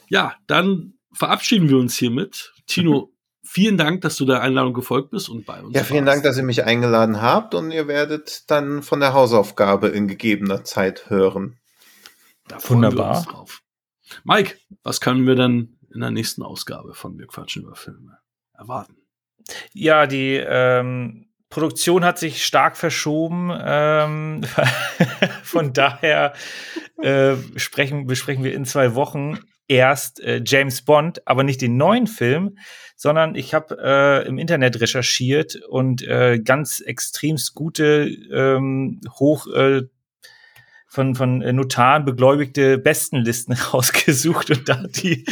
ja, 0.08 0.34
dann 0.46 0.94
verabschieden 1.12 1.68
wir 1.68 1.78
uns 1.78 1.96
hiermit. 1.96 2.52
Tino, 2.66 3.12
vielen 3.44 3.76
Dank, 3.76 4.02
dass 4.02 4.16
du 4.16 4.24
der 4.24 4.40
Einladung 4.40 4.72
gefolgt 4.72 5.10
bist 5.10 5.28
und 5.28 5.44
bei 5.44 5.62
uns. 5.62 5.74
Ja, 5.74 5.82
vielen 5.82 6.06
warst. 6.06 6.16
Dank, 6.16 6.24
dass 6.24 6.36
ihr 6.36 6.44
mich 6.44 6.64
eingeladen 6.64 7.20
habt 7.20 7.54
und 7.54 7.72
ihr 7.72 7.88
werdet 7.88 8.50
dann 8.50 8.82
von 8.82 9.00
der 9.00 9.14
Hausaufgabe 9.14 9.88
in 9.88 10.06
gegebener 10.06 10.62
Zeit 10.62 11.10
hören. 11.10 11.58
Da 12.48 12.58
Wunderbar. 12.68 13.46
Mike, 14.24 14.56
was 14.82 15.00
können 15.00 15.26
wir 15.26 15.34
denn 15.34 15.78
in 15.94 16.00
der 16.00 16.10
nächsten 16.10 16.42
Ausgabe 16.42 16.94
von 16.94 17.18
Wir 17.18 17.26
quatschen 17.26 17.62
über 17.62 17.76
Filme 17.76 18.18
erwarten? 18.54 18.96
Ja, 19.72 20.06
die 20.06 20.34
ähm, 20.36 21.32
Produktion 21.52 22.04
hat 22.04 22.18
sich 22.18 22.44
stark 22.44 22.76
verschoben. 22.76 23.50
Ähm, 23.62 24.42
von 25.42 25.72
daher 25.72 26.32
äh, 26.98 27.36
sprechen, 27.56 28.06
besprechen 28.06 28.44
wir 28.44 28.54
in 28.54 28.64
zwei 28.64 28.94
Wochen 28.94 29.38
erst 29.68 30.20
äh, 30.20 30.42
James 30.44 30.82
Bond, 30.82 31.26
aber 31.26 31.44
nicht 31.44 31.60
den 31.60 31.76
neuen 31.76 32.06
Film, 32.06 32.58
sondern 32.96 33.34
ich 33.34 33.54
habe 33.54 33.76
äh, 33.82 34.26
im 34.26 34.38
Internet 34.38 34.80
recherchiert 34.80 35.56
und 35.68 36.02
äh, 36.02 36.38
ganz 36.38 36.80
extremst 36.80 37.54
gute, 37.54 38.08
ähm, 38.32 39.00
hoch 39.18 39.46
äh, 39.48 39.82
von, 40.92 41.14
von 41.14 41.40
äh, 41.40 41.54
Notaren 41.54 42.04
begläubigte 42.04 42.76
Bestenlisten 42.76 43.54
rausgesucht 43.72 44.50
und 44.50 44.68
da 44.68 44.74
die 44.74 45.24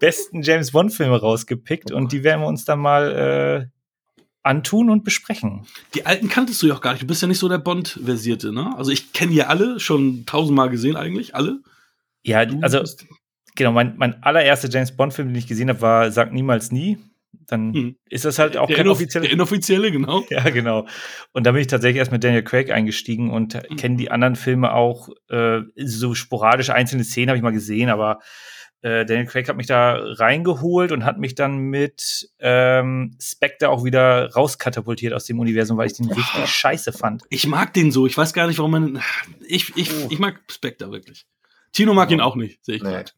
besten 0.00 0.42
James 0.42 0.72
Bond-Filme 0.72 1.20
rausgepickt 1.20 1.92
und 1.92 2.10
die 2.10 2.24
werden 2.24 2.40
wir 2.40 2.48
uns 2.48 2.64
dann 2.64 2.80
mal 2.80 3.12
äh, 3.12 3.66
antun 4.42 4.90
und 4.90 5.04
besprechen. 5.04 5.66
Die 5.94 6.04
alten 6.04 6.28
kanntest 6.28 6.60
du 6.60 6.66
ja 6.66 6.74
auch 6.74 6.80
gar 6.80 6.90
nicht. 6.90 7.02
Du 7.02 7.06
bist 7.06 7.22
ja 7.22 7.28
nicht 7.28 7.38
so 7.38 7.48
der 7.48 7.58
Bond-Versierte, 7.58 8.52
ne? 8.52 8.74
Also 8.76 8.90
ich 8.90 9.12
kenne 9.12 9.30
die 9.30 9.44
alle, 9.44 9.78
schon 9.78 10.26
tausendmal 10.26 10.68
gesehen 10.68 10.96
eigentlich, 10.96 11.36
alle. 11.36 11.60
Ja, 12.24 12.44
also 12.60 12.82
genau, 13.54 13.70
mein, 13.70 13.96
mein 13.96 14.20
allererster 14.20 14.68
James 14.68 14.96
Bond-Film, 14.96 15.28
den 15.28 15.36
ich 15.36 15.46
gesehen 15.46 15.68
habe, 15.68 15.80
war 15.80 16.10
Sag 16.10 16.32
niemals 16.32 16.72
nie 16.72 16.98
dann 17.46 17.72
hm. 17.72 17.96
ist 18.08 18.24
das 18.24 18.38
halt 18.38 18.56
auch 18.56 18.66
der 18.66 18.76
kein 18.76 18.88
offizielle. 18.88 19.24
Der 19.24 19.32
inoffizielle, 19.32 19.90
genau. 19.90 20.24
Ja, 20.30 20.48
genau. 20.50 20.86
Und 21.32 21.46
da 21.46 21.52
bin 21.52 21.60
ich 21.60 21.66
tatsächlich 21.66 21.98
erst 21.98 22.12
mit 22.12 22.24
Daniel 22.24 22.42
Craig 22.42 22.70
eingestiegen 22.70 23.30
und 23.30 23.54
hm. 23.54 23.76
kenne 23.76 23.96
die 23.96 24.10
anderen 24.10 24.36
Filme 24.36 24.72
auch 24.72 25.08
äh, 25.28 25.60
so 25.76 26.14
sporadisch. 26.14 26.70
Einzelne 26.70 27.04
Szenen 27.04 27.28
habe 27.28 27.36
ich 27.36 27.42
mal 27.42 27.52
gesehen, 27.52 27.90
aber 27.90 28.20
äh, 28.84 29.06
Daniel 29.06 29.26
Craig 29.26 29.48
hat 29.48 29.56
mich 29.56 29.66
da 29.66 29.94
reingeholt 29.94 30.92
und 30.92 31.06
hat 31.06 31.18
mich 31.18 31.34
dann 31.34 31.56
mit 31.56 32.28
ähm, 32.38 33.16
Spectre 33.18 33.70
auch 33.70 33.82
wieder 33.82 34.30
rauskatapultiert 34.32 35.14
aus 35.14 35.24
dem 35.24 35.38
Universum, 35.38 35.78
weil 35.78 35.86
ich 35.86 35.94
den 35.94 36.08
richtig 36.08 36.42
oh. 36.42 36.46
scheiße 36.46 36.92
fand. 36.92 37.22
Ich 37.30 37.46
mag 37.46 37.72
den 37.72 37.90
so. 37.90 38.06
Ich 38.06 38.16
weiß 38.18 38.34
gar 38.34 38.46
nicht, 38.46 38.58
warum 38.58 38.72
man. 38.72 39.02
Ich, 39.46 39.74
ich, 39.76 39.90
oh. 39.90 40.08
ich 40.10 40.18
mag 40.18 40.42
Spectre 40.50 40.92
wirklich. 40.92 41.26
Tino 41.72 41.94
mag 41.94 42.10
ihn 42.10 42.20
auch 42.20 42.36
nicht, 42.36 42.62
sehe 42.62 42.76
ich 42.76 42.82
nee. 42.82 42.90
gerade. 42.90 43.10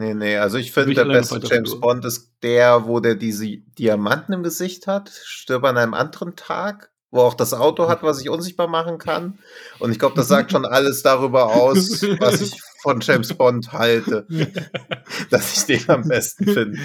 Nee, 0.00 0.14
nee, 0.14 0.38
also 0.38 0.56
ich 0.56 0.72
finde, 0.72 0.94
der 0.94 1.04
beste 1.04 1.38
James 1.42 1.78
Bond 1.78 2.06
ist 2.06 2.32
der, 2.42 2.86
wo 2.86 3.00
der 3.00 3.16
diese 3.16 3.58
Diamanten 3.78 4.32
im 4.32 4.42
Gesicht 4.42 4.86
hat, 4.86 5.10
stirbt 5.10 5.66
an 5.66 5.76
einem 5.76 5.92
anderen 5.92 6.36
Tag 6.36 6.89
wo 7.10 7.22
auch 7.22 7.34
das 7.34 7.54
Auto 7.54 7.88
hat, 7.88 8.02
was 8.02 8.20
ich 8.20 8.28
unsichtbar 8.28 8.68
machen 8.68 8.98
kann. 8.98 9.38
Und 9.78 9.90
ich 9.90 9.98
glaube, 9.98 10.14
das 10.16 10.28
sagt 10.28 10.52
schon 10.52 10.64
alles 10.64 11.02
darüber 11.02 11.46
aus, 11.46 12.02
was 12.20 12.40
ich 12.40 12.60
von 12.82 13.00
James 13.00 13.34
Bond 13.34 13.72
halte, 13.72 14.26
dass 15.30 15.56
ich 15.56 15.66
den 15.66 15.88
am 15.88 16.08
besten 16.08 16.44
finde. 16.44 16.78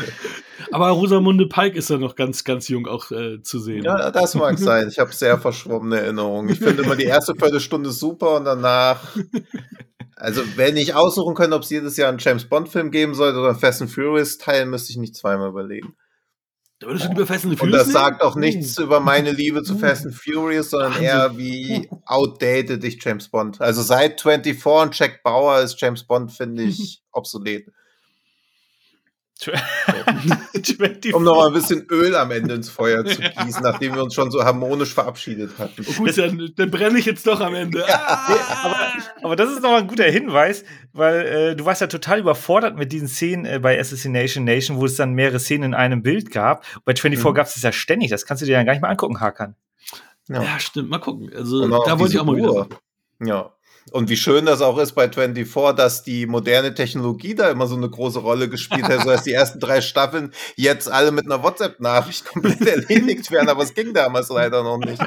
Aber 0.71 0.89
Rosamunde 0.89 1.47
Pike 1.47 1.77
ist 1.77 1.89
ja 1.89 1.97
noch 1.97 2.15
ganz, 2.15 2.43
ganz 2.43 2.67
jung 2.67 2.87
auch 2.87 3.11
äh, 3.11 3.41
zu 3.41 3.59
sehen. 3.59 3.83
Ja, 3.83 4.11
das 4.11 4.35
mag 4.35 4.57
sein. 4.57 4.87
Ich 4.89 4.99
habe 4.99 5.13
sehr 5.13 5.37
verschwommene 5.37 5.99
Erinnerungen. 5.99 6.49
Ich 6.49 6.59
finde 6.59 6.83
immer 6.83 6.95
die 6.95 7.05
erste 7.05 7.35
Viertelstunde 7.35 7.91
super 7.91 8.37
und 8.37 8.45
danach. 8.45 9.15
Also, 10.15 10.41
wenn 10.55 10.77
ich 10.77 10.95
aussuchen 10.95 11.35
könnte, 11.35 11.55
ob 11.55 11.63
es 11.63 11.69
jedes 11.69 11.97
Jahr 11.97 12.09
einen 12.09 12.19
James 12.19 12.45
Bond-Film 12.45 12.89
geben 12.89 13.13
sollte 13.13 13.37
oder 13.37 13.49
einen 13.49 13.59
Fast 13.59 13.81
and 13.81 13.91
Furious-Teil, 13.91 14.65
müsste 14.65 14.91
ich 14.91 14.97
nicht 14.97 15.15
zweimal 15.15 15.49
überlegen. 15.49 15.95
Da 16.79 16.87
würdest 16.87 17.05
du 17.05 17.09
lieber 17.09 17.25
Fast 17.25 17.45
and 17.45 17.61
Und 17.61 17.71
das 17.71 17.87
sagt 17.87 18.21
auch 18.21 18.35
nichts 18.35 18.77
über 18.77 18.99
meine 18.99 19.31
Liebe 19.31 19.63
zu 19.63 19.77
Fast 19.77 20.05
and 20.05 20.13
Furious, 20.13 20.71
sondern 20.71 20.91
Wahnsinn. 20.91 21.05
eher 21.05 21.37
wie 21.37 21.89
outdated 22.05 22.83
ich 22.83 23.01
James 23.01 23.29
Bond. 23.29 23.61
Also 23.61 23.81
seit 23.81 24.19
24 24.19 24.65
und 24.65 24.97
Jack 24.97 25.23
Bauer 25.23 25.61
ist 25.61 25.79
James 25.79 26.03
Bond, 26.03 26.33
finde 26.33 26.63
ich, 26.63 27.01
obsolet. 27.13 27.71
24. 29.37 31.13
Um 31.13 31.23
nochmal 31.23 31.47
ein 31.47 31.53
bisschen 31.53 31.85
Öl 31.89 32.15
am 32.15 32.31
Ende 32.31 32.53
ins 32.55 32.69
Feuer 32.69 33.03
zu 33.05 33.21
gießen, 33.43 33.61
nachdem 33.63 33.95
wir 33.95 34.03
uns 34.03 34.13
schon 34.13 34.31
so 34.31 34.43
harmonisch 34.43 34.93
verabschiedet 34.93 35.57
hatten. 35.59 35.85
Oh, 35.87 35.93
gut, 36.03 36.17
dann, 36.17 36.51
dann 36.55 36.71
brenne 36.71 36.97
ich 36.99 37.05
jetzt 37.05 37.27
doch 37.27 37.39
am 37.41 37.53
Ende. 37.53 37.85
aber, 37.87 38.77
aber 39.23 39.35
das 39.35 39.51
ist 39.51 39.61
nochmal 39.61 39.81
ein 39.81 39.87
guter 39.87 40.05
Hinweis, 40.05 40.63
weil 40.93 41.25
äh, 41.25 41.55
du 41.55 41.65
warst 41.65 41.81
ja 41.81 41.87
total 41.87 42.19
überfordert 42.19 42.77
mit 42.77 42.91
diesen 42.91 43.07
Szenen 43.07 43.45
äh, 43.45 43.59
bei 43.59 43.79
Assassination 43.79 44.45
Nation, 44.45 44.77
wo 44.77 44.85
es 44.85 44.95
dann 44.95 45.13
mehrere 45.13 45.39
Szenen 45.39 45.63
in 45.63 45.73
einem 45.73 46.01
Bild 46.01 46.31
gab. 46.31 46.63
Bei 46.85 46.93
24 46.95 47.25
Mhm. 47.25 47.33
gab 47.35 47.47
es 47.47 47.53
das 47.55 47.63
ja 47.63 47.71
ständig. 47.71 48.09
Das 48.09 48.25
kannst 48.25 48.41
du 48.41 48.45
dir 48.47 48.55
dann 48.55 48.65
gar 48.65 48.73
nicht 48.73 48.81
mal 48.81 48.89
angucken, 48.89 49.19
Hakan. 49.19 49.55
Ja, 50.27 50.59
stimmt. 50.59 50.89
Mal 50.89 50.99
gucken. 50.99 51.31
Also, 51.35 51.67
da 51.67 51.99
wollte 51.99 52.13
ich 52.13 52.19
auch 52.19 52.25
mal 52.25 52.39
Uhr. 52.39 52.67
wieder. 52.67 53.27
Ja. 53.27 53.54
Und 53.91 54.09
wie 54.09 54.17
schön 54.17 54.47
das 54.47 54.61
auch 54.61 54.79
ist 54.79 54.93
bei 54.93 55.11
24, 55.11 55.75
dass 55.75 56.01
die 56.03 56.25
moderne 56.25 56.73
Technologie 56.73 57.35
da 57.35 57.49
immer 57.51 57.67
so 57.67 57.75
eine 57.75 57.89
große 57.89 58.19
Rolle 58.19 58.49
gespielt 58.49 58.85
hat, 58.85 59.03
so 59.03 59.09
dass 59.09 59.23
die 59.23 59.33
ersten 59.33 59.59
drei 59.59 59.81
Staffeln 59.81 60.33
jetzt 60.55 60.89
alle 60.89 61.11
mit 61.11 61.25
einer 61.25 61.43
WhatsApp-Nachricht 61.43 62.25
komplett 62.25 62.65
erledigt 62.65 63.29
werden, 63.29 63.47
aber 63.47 63.63
es 63.63 63.75
ging 63.75 63.93
damals 63.93 64.29
leider 64.29 64.63
noch 64.63 64.79
nicht. 64.79 64.99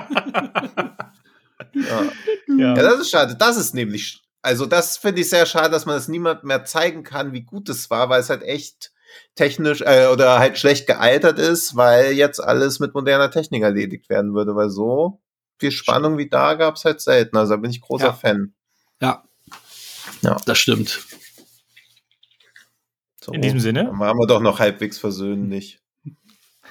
Ja. 1.75 2.05
ja, 2.57 2.75
das 2.75 3.01
ist 3.01 3.11
schade. 3.11 3.37
Das 3.37 3.57
ist 3.57 3.75
nämlich, 3.75 4.23
also 4.43 4.65
das 4.67 4.97
finde 4.97 5.23
ich 5.23 5.29
sehr 5.29 5.47
schade, 5.47 5.71
dass 5.71 5.87
man 5.87 5.97
das 5.97 6.09
niemand 6.09 6.45
mehr 6.45 6.65
zeigen 6.65 7.03
kann, 7.03 7.33
wie 7.33 7.43
gut 7.43 7.69
es 7.69 7.91
war, 7.91 8.09
weil 8.09 8.21
es 8.21 8.31
halt 8.31 8.43
echt 8.43 8.93
technisch 9.35 9.81
äh, 9.81 10.07
oder 10.13 10.39
halt 10.39 10.59
schlecht 10.59 10.87
gealtert 10.87 11.39
ist, 11.39 11.77
weil 11.77 12.13
jetzt 12.13 12.43
alles 12.43 12.79
mit 12.79 12.95
moderner 12.95 13.31
Technik 13.31 13.63
erledigt 13.63 14.09
werden 14.09 14.35
würde, 14.35 14.55
weil 14.55 14.71
so 14.71 15.21
viel 15.59 15.73
Spannung 15.73 16.19
wie 16.19 16.29
da 16.29 16.55
gab 16.55 16.77
es 16.77 16.85
halt 16.85 17.01
selten. 17.01 17.37
Also 17.37 17.55
da 17.55 17.61
bin 17.61 17.71
ich 17.71 17.81
großer 17.81 18.07
Ja. 18.07 18.13
Fan. 18.13 18.55
Ja. 19.01 19.25
Ja. 20.23 20.37
Das 20.47 20.59
stimmt. 20.59 21.01
So. 23.21 23.33
In 23.33 23.43
diesem 23.43 23.61
Sinne. 23.61 23.85
Dann 23.85 23.99
waren 23.99 24.17
wir 24.19 24.27
doch 24.27 24.41
noch 24.41 24.59
halbwegs 24.59 24.99
versöhnlich. 24.99 25.81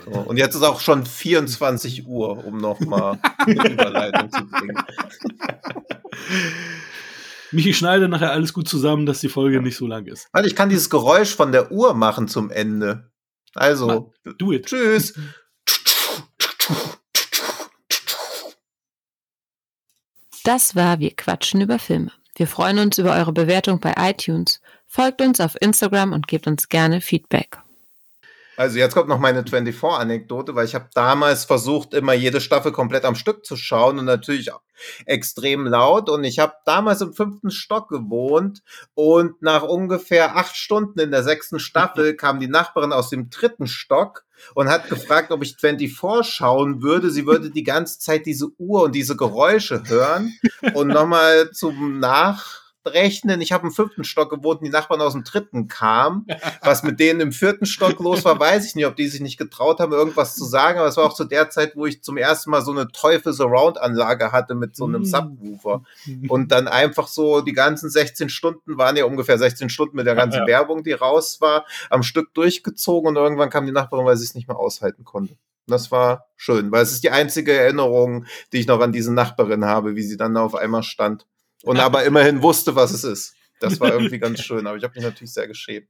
So. 0.05 0.11
Und 0.11 0.37
jetzt 0.37 0.55
ist 0.55 0.63
auch 0.63 0.79
schon 0.79 1.05
24 1.05 2.07
Uhr, 2.07 2.45
um 2.45 2.57
nochmal 2.57 3.19
eine 3.37 3.69
Überleitung 3.71 4.31
zu 4.31 4.45
bringen. 4.47 4.77
Michi 7.51 7.73
schneide 7.73 8.07
nachher 8.07 8.31
alles 8.31 8.53
gut 8.53 8.67
zusammen, 8.67 9.05
dass 9.05 9.21
die 9.21 9.29
Folge 9.29 9.61
nicht 9.61 9.77
so 9.77 9.87
lang 9.87 10.05
ist. 10.05 10.27
Warte, 10.33 10.47
ich 10.47 10.55
kann 10.55 10.69
dieses 10.69 10.89
Geräusch 10.89 11.35
von 11.35 11.51
der 11.51 11.71
Uhr 11.71 11.93
machen 11.93 12.27
zum 12.27 12.51
Ende. 12.51 13.11
Also, 13.55 14.13
Do 14.37 14.51
it. 14.51 14.65
tschüss. 14.65 15.13
Das 20.47 20.77
war 20.77 21.01
Wir 21.01 21.13
quatschen 21.13 21.59
über 21.59 21.77
Filme. 21.77 22.09
Wir 22.37 22.47
freuen 22.47 22.79
uns 22.79 22.97
über 22.97 23.13
eure 23.17 23.33
Bewertung 23.33 23.81
bei 23.81 23.93
iTunes. 23.97 24.61
Folgt 24.85 25.21
uns 25.21 25.41
auf 25.41 25.61
Instagram 25.61 26.13
und 26.13 26.29
gebt 26.29 26.47
uns 26.47 26.69
gerne 26.69 27.01
Feedback. 27.01 27.57
Also 28.57 28.79
jetzt 28.79 28.95
kommt 28.95 29.07
noch 29.07 29.19
meine 29.19 29.43
24-Anekdote, 29.43 30.55
weil 30.55 30.65
ich 30.65 30.73
habe 30.73 30.89
damals 30.95 31.45
versucht, 31.45 31.93
immer 31.93 32.13
jede 32.13 32.41
Staffel 32.41 32.71
komplett 32.71 33.05
am 33.05 33.13
Stück 33.13 33.45
zu 33.45 33.55
schauen 33.55 33.99
und 33.99 34.05
natürlich 34.05 34.51
auch 34.51 34.61
extrem 35.05 35.67
laut. 35.67 36.09
Und 36.09 36.23
ich 36.23 36.39
habe 36.39 36.53
damals 36.65 37.01
im 37.01 37.13
fünften 37.13 37.51
Stock 37.51 37.87
gewohnt 37.87 38.63
und 38.95 39.39
nach 39.43 39.61
ungefähr 39.61 40.35
acht 40.35 40.57
Stunden 40.57 40.99
in 40.99 41.11
der 41.11 41.21
sechsten 41.21 41.59
Staffel 41.59 42.15
kam 42.17 42.39
die 42.39 42.47
Nachbarin 42.47 42.93
aus 42.93 43.11
dem 43.11 43.29
dritten 43.29 43.67
Stock 43.67 44.25
und 44.55 44.69
hat 44.69 44.89
gefragt, 44.89 45.31
ob 45.31 45.43
ich 45.43 45.55
24 45.57 46.27
schauen 46.27 46.81
würde. 46.81 47.11
Sie 47.11 47.27
würde 47.27 47.51
die 47.51 47.63
ganze 47.63 47.99
Zeit 47.99 48.25
diese 48.25 48.47
Uhr 48.57 48.83
und 48.83 48.95
diese 48.95 49.15
Geräusche 49.15 49.83
hören. 49.87 50.33
Und 50.73 50.87
nochmal 50.87 51.51
zum 51.51 51.99
Nachrechnen, 52.87 53.41
ich 53.41 53.51
habe 53.51 53.67
im 53.67 53.73
fünften 53.73 54.03
Stock 54.03 54.29
gewohnt 54.29 54.59
und 54.59 54.65
die 54.65 54.71
Nachbarn 54.71 55.01
aus 55.01 55.13
dem 55.13 55.23
dritten 55.23 55.67
kamen. 55.67 56.25
Was 56.61 56.83
mit 56.83 56.99
denen 56.99 57.19
im 57.19 57.31
vierten 57.31 57.65
Stock 57.65 57.99
los 57.99 58.25
war, 58.25 58.39
weiß 58.39 58.65
ich 58.65 58.75
nicht, 58.75 58.85
ob 58.85 58.95
die 58.95 59.07
sich 59.07 59.21
nicht 59.21 59.37
getraut 59.37 59.79
haben, 59.79 59.91
irgendwas 59.91 60.35
zu 60.35 60.45
sagen. 60.45 60.79
Aber 60.79 60.87
es 60.87 60.97
war 60.97 61.05
auch 61.05 61.13
zu 61.13 61.25
der 61.25 61.49
Zeit, 61.49 61.75
wo 61.75 61.85
ich 61.85 62.01
zum 62.03 62.17
ersten 62.17 62.49
Mal 62.51 62.61
so 62.61 62.71
eine 62.71 62.87
Teufel-Surround-Anlage 62.87 64.31
hatte 64.31 64.55
mit 64.55 64.75
so 64.75 64.85
einem 64.85 65.01
Mm. 65.01 65.05
Subwoofer. 65.05 65.83
Und 66.27 66.51
dann 66.51 66.67
einfach 66.67 67.07
so 67.07 67.41
die 67.41 67.53
ganzen 67.53 67.89
16 67.89 68.29
Stunden, 68.29 68.77
waren 68.77 68.95
ja 68.95 69.05
ungefähr 69.05 69.37
16 69.37 69.69
Stunden 69.69 69.95
mit 69.95 70.07
der 70.07 70.15
ganzen 70.15 70.39
Ja. 70.39 70.47
Werbung, 70.47 70.83
die 70.83 70.93
raus 70.93 71.39
war, 71.41 71.65
am 71.89 72.03
Stück 72.03 72.33
durchgezogen 72.33 73.09
und 73.09 73.15
irgendwann 73.15 73.49
kam 73.49 73.65
die 73.65 73.71
Nachbarin, 73.71 74.05
weil 74.05 74.17
sie 74.17 74.25
es 74.25 74.35
nicht 74.35 74.47
mehr 74.47 74.57
aushalten 74.57 75.03
konnte. 75.03 75.35
Das 75.67 75.91
war 75.91 76.27
schön, 76.37 76.71
weil 76.71 76.81
es 76.83 76.93
ist 76.93 77.03
die 77.03 77.09
einzige 77.11 77.51
Erinnerung, 77.53 78.25
die 78.53 78.59
ich 78.59 78.67
noch 78.67 78.79
an 78.79 78.93
diese 78.93 79.13
Nachbarin 79.13 79.65
habe, 79.65 79.95
wie 79.97 80.03
sie 80.03 80.15
dann 80.15 80.33
da 80.33 80.41
auf 80.41 80.55
einmal 80.55 80.83
stand. 80.83 81.25
Und 81.63 81.79
aber 81.79 82.03
immerhin 82.05 82.41
wusste, 82.41 82.75
was 82.75 82.91
es 82.91 83.03
ist. 83.03 83.35
Das 83.59 83.79
war 83.79 83.91
irgendwie 83.91 84.19
ganz 84.19 84.41
schön, 84.41 84.67
aber 84.67 84.77
ich 84.77 84.83
habe 84.83 84.93
mich 84.95 85.03
natürlich 85.03 85.33
sehr 85.33 85.47
geschämt. 85.47 85.89